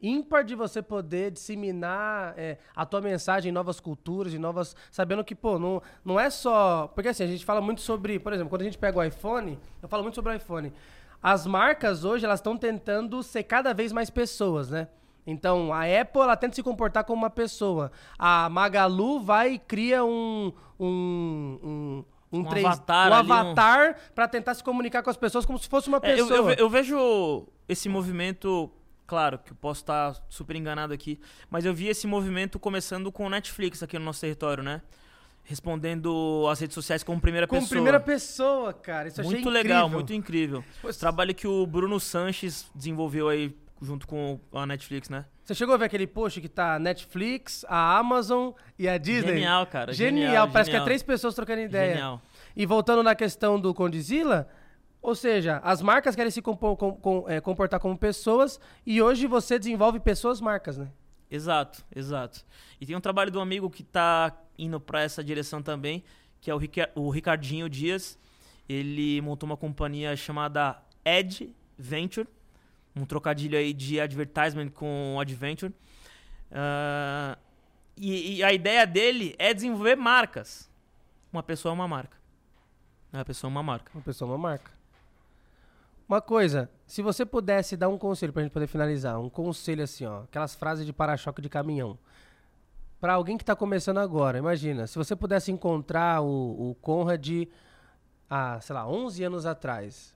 ímpar 0.01 0.43
de 0.43 0.53
você 0.53 0.81
poder 0.81 1.31
disseminar 1.31 2.33
é, 2.37 2.57
a 2.75 2.85
tua 2.85 2.99
mensagem 2.99 3.49
em 3.49 3.53
novas 3.53 3.79
culturas, 3.79 4.33
em 4.33 4.37
novas. 4.37 4.75
Sabendo 4.91 5.23
que, 5.23 5.33
pô, 5.33 5.57
não, 5.57 5.81
não 6.03 6.19
é 6.19 6.29
só. 6.29 6.87
Porque 6.93 7.07
assim, 7.07 7.23
a 7.23 7.27
gente 7.27 7.45
fala 7.45 7.61
muito 7.61 7.79
sobre. 7.79 8.19
Por 8.19 8.33
exemplo, 8.33 8.49
quando 8.49 8.63
a 8.63 8.65
gente 8.65 8.77
pega 8.77 8.99
o 8.99 9.03
iPhone, 9.03 9.57
eu 9.81 9.87
falo 9.87 10.03
muito 10.03 10.15
sobre 10.15 10.33
o 10.33 10.35
iPhone. 10.35 10.73
As 11.21 11.45
marcas 11.45 12.03
hoje, 12.05 12.25
elas 12.25 12.39
estão 12.39 12.55
tentando 12.57 13.21
ser 13.23 13.43
cada 13.43 13.73
vez 13.73 13.91
mais 13.91 14.09
pessoas, 14.09 14.69
né? 14.69 14.87
Então, 15.25 15.73
a 15.73 15.81
Apple, 15.83 16.21
ela 16.21 16.37
tenta 16.37 16.55
se 16.55 16.63
comportar 16.63 17.03
como 17.03 17.21
uma 17.23 17.29
pessoa. 17.29 17.91
A 18.17 18.47
Magalu 18.49 19.19
vai 19.19 19.53
e 19.53 19.59
cria 19.59 20.03
um. 20.05 20.53
Um, 20.79 21.59
um, 21.63 22.37
um, 22.39 22.39
Um 22.43 22.49
avatar 22.49 23.11
um 23.11 23.15
ali, 23.15 23.29
um- 23.29 23.33
avatar 23.33 23.95
pra 24.15 24.27
tentar 24.27 24.53
se 24.53 24.63
comunicar 24.63 25.01
com 25.03 25.09
as 25.09 25.17
pessoas 25.17 25.45
como 25.45 25.57
se 25.59 25.67
fosse 25.67 25.87
uma 25.89 25.99
É, 26.01 26.13
eu, 26.13 26.27
pessoa. 26.27 26.51
eu 26.53 26.55
eu 26.59 26.69
vejo 26.69 27.47
esse 27.67 27.89
movimento, 27.89 28.71
claro, 29.05 29.37
que 29.39 29.51
eu 29.51 29.55
posso 29.59 29.81
estar 29.81 30.15
super 30.29 30.55
enganado 30.55 30.93
aqui, 30.93 31.19
mas 31.49 31.65
eu 31.65 31.73
vi 31.73 31.87
esse 31.87 32.05
movimento 32.07 32.57
começando 32.59 33.11
com 33.11 33.25
o 33.25 33.29
Netflix 33.29 33.81
aqui 33.83 33.97
no 33.99 34.05
nosso 34.05 34.21
território, 34.21 34.63
né? 34.63 34.81
Respondendo 35.49 36.45
às 36.51 36.59
redes 36.59 36.75
sociais 36.75 37.03
como 37.03 37.21
primeira 37.21 37.47
Como 37.47 37.61
pessoa. 37.61 37.75
primeira 37.77 37.99
pessoa, 38.01 38.73
cara. 38.73 39.07
Isso 39.07 39.23
muito 39.23 39.49
legal, 39.49 39.83
incrível. 39.87 39.89
muito 39.97 40.13
incrível. 40.13 40.63
Trabalho 40.99 41.33
que 41.33 41.47
o 41.47 41.65
Bruno 41.65 41.99
Sanches 42.01 42.69
desenvolveu 42.75 43.29
aí 43.29 43.55
junto 43.81 44.05
com 44.05 44.39
a 44.51 44.65
Netflix, 44.65 45.07
né? 45.09 45.25
Você 45.45 45.55
chegou 45.55 45.73
a 45.73 45.77
ver 45.77 45.85
aquele 45.85 46.05
post 46.05 46.41
que 46.41 46.49
tá 46.49 46.75
a 46.75 46.79
Netflix, 46.79 47.63
a 47.69 47.97
Amazon 47.97 48.51
e 48.77 48.89
a 48.89 48.97
Disney? 48.97 49.35
Genial, 49.35 49.65
cara. 49.67 49.93
Genial, 49.93 50.25
Genial, 50.27 50.47
parece 50.51 50.69
que 50.69 50.75
é 50.75 50.79
genial. 50.79 50.85
três 50.85 51.01
pessoas 51.03 51.33
trocando 51.33 51.61
ideia. 51.61 51.91
Genial. 51.93 52.21
E 52.53 52.65
voltando 52.65 53.01
na 53.01 53.15
questão 53.15 53.57
do 53.57 53.73
Condizila, 53.73 54.49
ou 55.01 55.15
seja, 55.15 55.61
as 55.63 55.81
marcas 55.81 56.13
querem 56.15 56.29
se 56.29 56.41
com- 56.41 56.57
com- 56.57 57.25
é, 57.29 57.39
comportar 57.39 57.79
como 57.79 57.97
pessoas 57.97 58.59
e 58.85 59.01
hoje 59.01 59.25
você 59.27 59.57
desenvolve 59.57 60.01
pessoas 60.01 60.41
marcas, 60.41 60.77
né? 60.77 60.89
Exato, 61.29 61.83
exato. 61.95 62.45
E 62.79 62.85
tem 62.85 62.95
um 62.95 63.01
trabalho 63.01 63.31
um 63.37 63.41
amigo 63.41 63.69
que 63.69 63.83
tá 63.83 64.35
indo 64.57 64.79
pra 64.79 65.01
essa 65.01 65.23
direção 65.23 65.61
também, 65.61 66.03
que 66.39 66.49
é 66.49 66.53
o, 66.55 66.57
Rica- 66.57 66.89
o 66.95 67.09
Ricardinho 67.09 67.69
Dias. 67.69 68.17
Ele 68.67 69.21
montou 69.21 69.47
uma 69.47 69.57
companhia 69.57 70.15
chamada 70.15 70.81
Ed 71.03 71.53
Venture, 71.77 72.27
um 72.95 73.05
trocadilho 73.05 73.57
aí 73.57 73.73
de 73.73 73.99
advertisement 73.99 74.69
com 74.69 75.17
adventure. 75.19 75.73
Ah, 76.51 77.37
e, 77.95 78.37
e 78.37 78.43
a 78.43 78.53
ideia 78.53 78.85
dele 78.85 79.35
é 79.37 79.53
desenvolver 79.53 79.95
marcas. 79.95 80.69
Uma 81.31 81.43
pessoa 81.43 81.71
é 81.71 81.75
uma 81.75 81.87
marca. 81.87 82.17
Uma 83.11 83.25
pessoa 83.25 83.49
é 83.49 83.51
uma 83.51 83.63
marca. 83.63 83.91
Uma 83.93 84.01
pessoa, 84.01 84.31
uma 84.31 84.37
marca. 84.37 84.71
Uma 86.07 86.21
coisa, 86.21 86.69
se 86.85 87.01
você 87.01 87.25
pudesse 87.25 87.75
dar 87.75 87.89
um 87.89 87.97
conselho 87.97 88.31
pra 88.31 88.41
gente 88.41 88.53
poder 88.53 88.67
finalizar, 88.67 89.19
um 89.19 89.29
conselho 89.29 89.83
assim, 89.83 90.05
ó, 90.05 90.21
aquelas 90.23 90.55
frases 90.55 90.85
de 90.85 90.93
para-choque 90.93 91.41
de 91.41 91.49
caminhão. 91.49 91.99
Pra 92.97 93.15
alguém 93.15 93.37
que 93.37 93.43
tá 93.43 93.53
começando 93.57 93.97
agora, 93.97 94.37
imagina, 94.37 94.87
se 94.87 94.97
você 94.97 95.17
pudesse 95.17 95.51
encontrar 95.51 96.21
o, 96.21 96.69
o 96.69 96.75
Conrad 96.75 97.49
há, 98.29 98.57
sei 98.61 98.73
lá, 98.73 98.87
11 98.87 99.21
anos 99.25 99.45
atrás, 99.45 100.15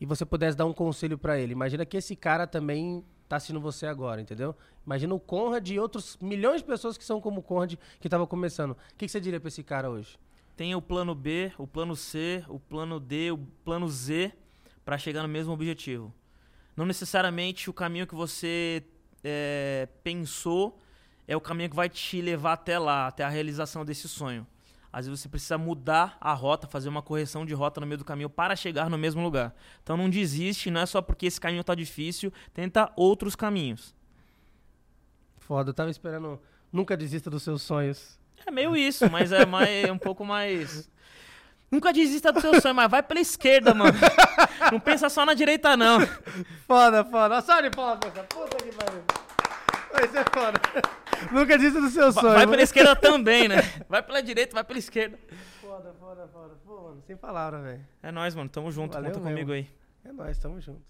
e 0.00 0.06
você 0.06 0.24
pudesse 0.24 0.56
dar 0.56 0.64
um 0.64 0.72
conselho 0.72 1.18
pra 1.18 1.38
ele, 1.38 1.52
imagina 1.52 1.84
que 1.84 1.98
esse 1.98 2.16
cara 2.16 2.46
também 2.46 3.04
tá 3.28 3.36
assistindo 3.36 3.60
você 3.60 3.86
agora, 3.86 4.22
entendeu? 4.22 4.56
Imagina 4.86 5.14
o 5.14 5.20
Conrad 5.20 5.68
e 5.68 5.78
outros 5.78 6.16
milhões 6.22 6.62
de 6.62 6.66
pessoas 6.66 6.96
que 6.96 7.04
são 7.04 7.20
como 7.20 7.40
o 7.40 7.42
Conrad 7.42 7.74
que 8.00 8.06
estavam 8.06 8.26
começando. 8.26 8.70
O 8.70 8.76
que, 8.96 9.04
que 9.04 9.12
você 9.12 9.20
diria 9.20 9.38
pra 9.38 9.48
esse 9.48 9.62
cara 9.62 9.90
hoje? 9.90 10.18
Tem 10.56 10.74
o 10.74 10.80
plano 10.80 11.14
B, 11.14 11.52
o 11.58 11.66
plano 11.66 11.94
C, 11.94 12.42
o 12.48 12.58
plano 12.58 12.98
D, 12.98 13.30
o 13.30 13.38
plano 13.62 13.86
Z 13.90 14.32
para 14.88 14.96
chegar 14.96 15.20
no 15.20 15.28
mesmo 15.28 15.52
objetivo. 15.52 16.14
Não 16.74 16.86
necessariamente 16.86 17.68
o 17.68 17.74
caminho 17.74 18.06
que 18.06 18.14
você 18.14 18.82
é, 19.22 19.86
pensou 20.02 20.80
é 21.26 21.36
o 21.36 21.40
caminho 21.42 21.68
que 21.68 21.76
vai 21.76 21.90
te 21.90 22.22
levar 22.22 22.54
até 22.54 22.78
lá, 22.78 23.06
até 23.06 23.22
a 23.22 23.28
realização 23.28 23.84
desse 23.84 24.08
sonho. 24.08 24.46
Às 24.90 25.04
vezes 25.04 25.20
você 25.20 25.28
precisa 25.28 25.58
mudar 25.58 26.16
a 26.18 26.32
rota, 26.32 26.66
fazer 26.66 26.88
uma 26.88 27.02
correção 27.02 27.44
de 27.44 27.52
rota 27.52 27.82
no 27.82 27.86
meio 27.86 27.98
do 27.98 28.04
caminho 28.06 28.30
para 28.30 28.56
chegar 28.56 28.88
no 28.88 28.96
mesmo 28.96 29.22
lugar. 29.22 29.54
Então 29.82 29.94
não 29.94 30.08
desiste, 30.08 30.70
não 30.70 30.80
é 30.80 30.86
só 30.86 31.02
porque 31.02 31.26
esse 31.26 31.38
caminho 31.38 31.60
está 31.60 31.74
difícil, 31.74 32.32
tenta 32.54 32.90
outros 32.96 33.36
caminhos. 33.36 33.94
Foda, 35.36 35.68
eu 35.68 35.74
tava 35.74 35.90
esperando. 35.90 36.40
Nunca 36.72 36.96
desista 36.96 37.28
dos 37.28 37.42
seus 37.42 37.60
sonhos. 37.60 38.18
É 38.46 38.50
meio 38.50 38.74
isso, 38.74 39.10
mas 39.10 39.32
é, 39.32 39.44
mais, 39.44 39.68
é 39.68 39.92
um 39.92 39.98
pouco 39.98 40.24
mais. 40.24 40.90
Nunca 41.70 41.92
desista 41.92 42.32
do 42.32 42.40
seu 42.40 42.58
sonho, 42.58 42.74
mas 42.74 42.90
vai 42.90 43.02
pela 43.02 43.20
esquerda, 43.20 43.74
mano. 43.74 43.98
Não 44.72 44.80
pensa 44.80 45.08
só 45.08 45.24
na 45.24 45.34
direita, 45.34 45.76
não. 45.76 45.98
Foda, 46.66 47.04
foda. 47.04 47.40
Só 47.40 47.60
de 47.60 47.70
palmas. 47.70 47.98
Puta 48.28 48.56
que 48.64 48.72
pariu. 48.72 49.02
Vai 49.92 50.08
ser 50.08 50.24
foda. 50.30 50.60
Nunca 51.32 51.56
desista 51.58 51.80
dos 51.80 51.92
seus 51.92 52.14
Va- 52.14 52.20
sonhos. 52.20 52.36
Vai 52.36 52.46
pela 52.46 52.62
esquerda 52.62 52.94
também, 52.94 53.48
né? 53.48 53.56
Vai 53.88 54.02
pela 54.02 54.22
direita, 54.22 54.54
vai 54.54 54.62
pela 54.64 54.78
esquerda. 54.78 55.18
Foda, 55.60 55.92
foda, 55.98 56.28
foda. 56.32 56.54
Pô, 56.64 56.82
mano, 56.82 57.02
sem 57.06 57.16
palavra, 57.16 57.60
velho. 57.60 57.84
É 58.02 58.12
nóis, 58.12 58.34
mano. 58.34 58.48
Tamo 58.48 58.70
junto. 58.70 58.92
Valeu 58.92 59.10
Conta 59.10 59.20
mesmo. 59.24 59.34
comigo 59.34 59.52
aí. 59.52 59.68
É 60.04 60.12
nóis, 60.12 60.38
tamo 60.38 60.60
junto. 60.60 60.82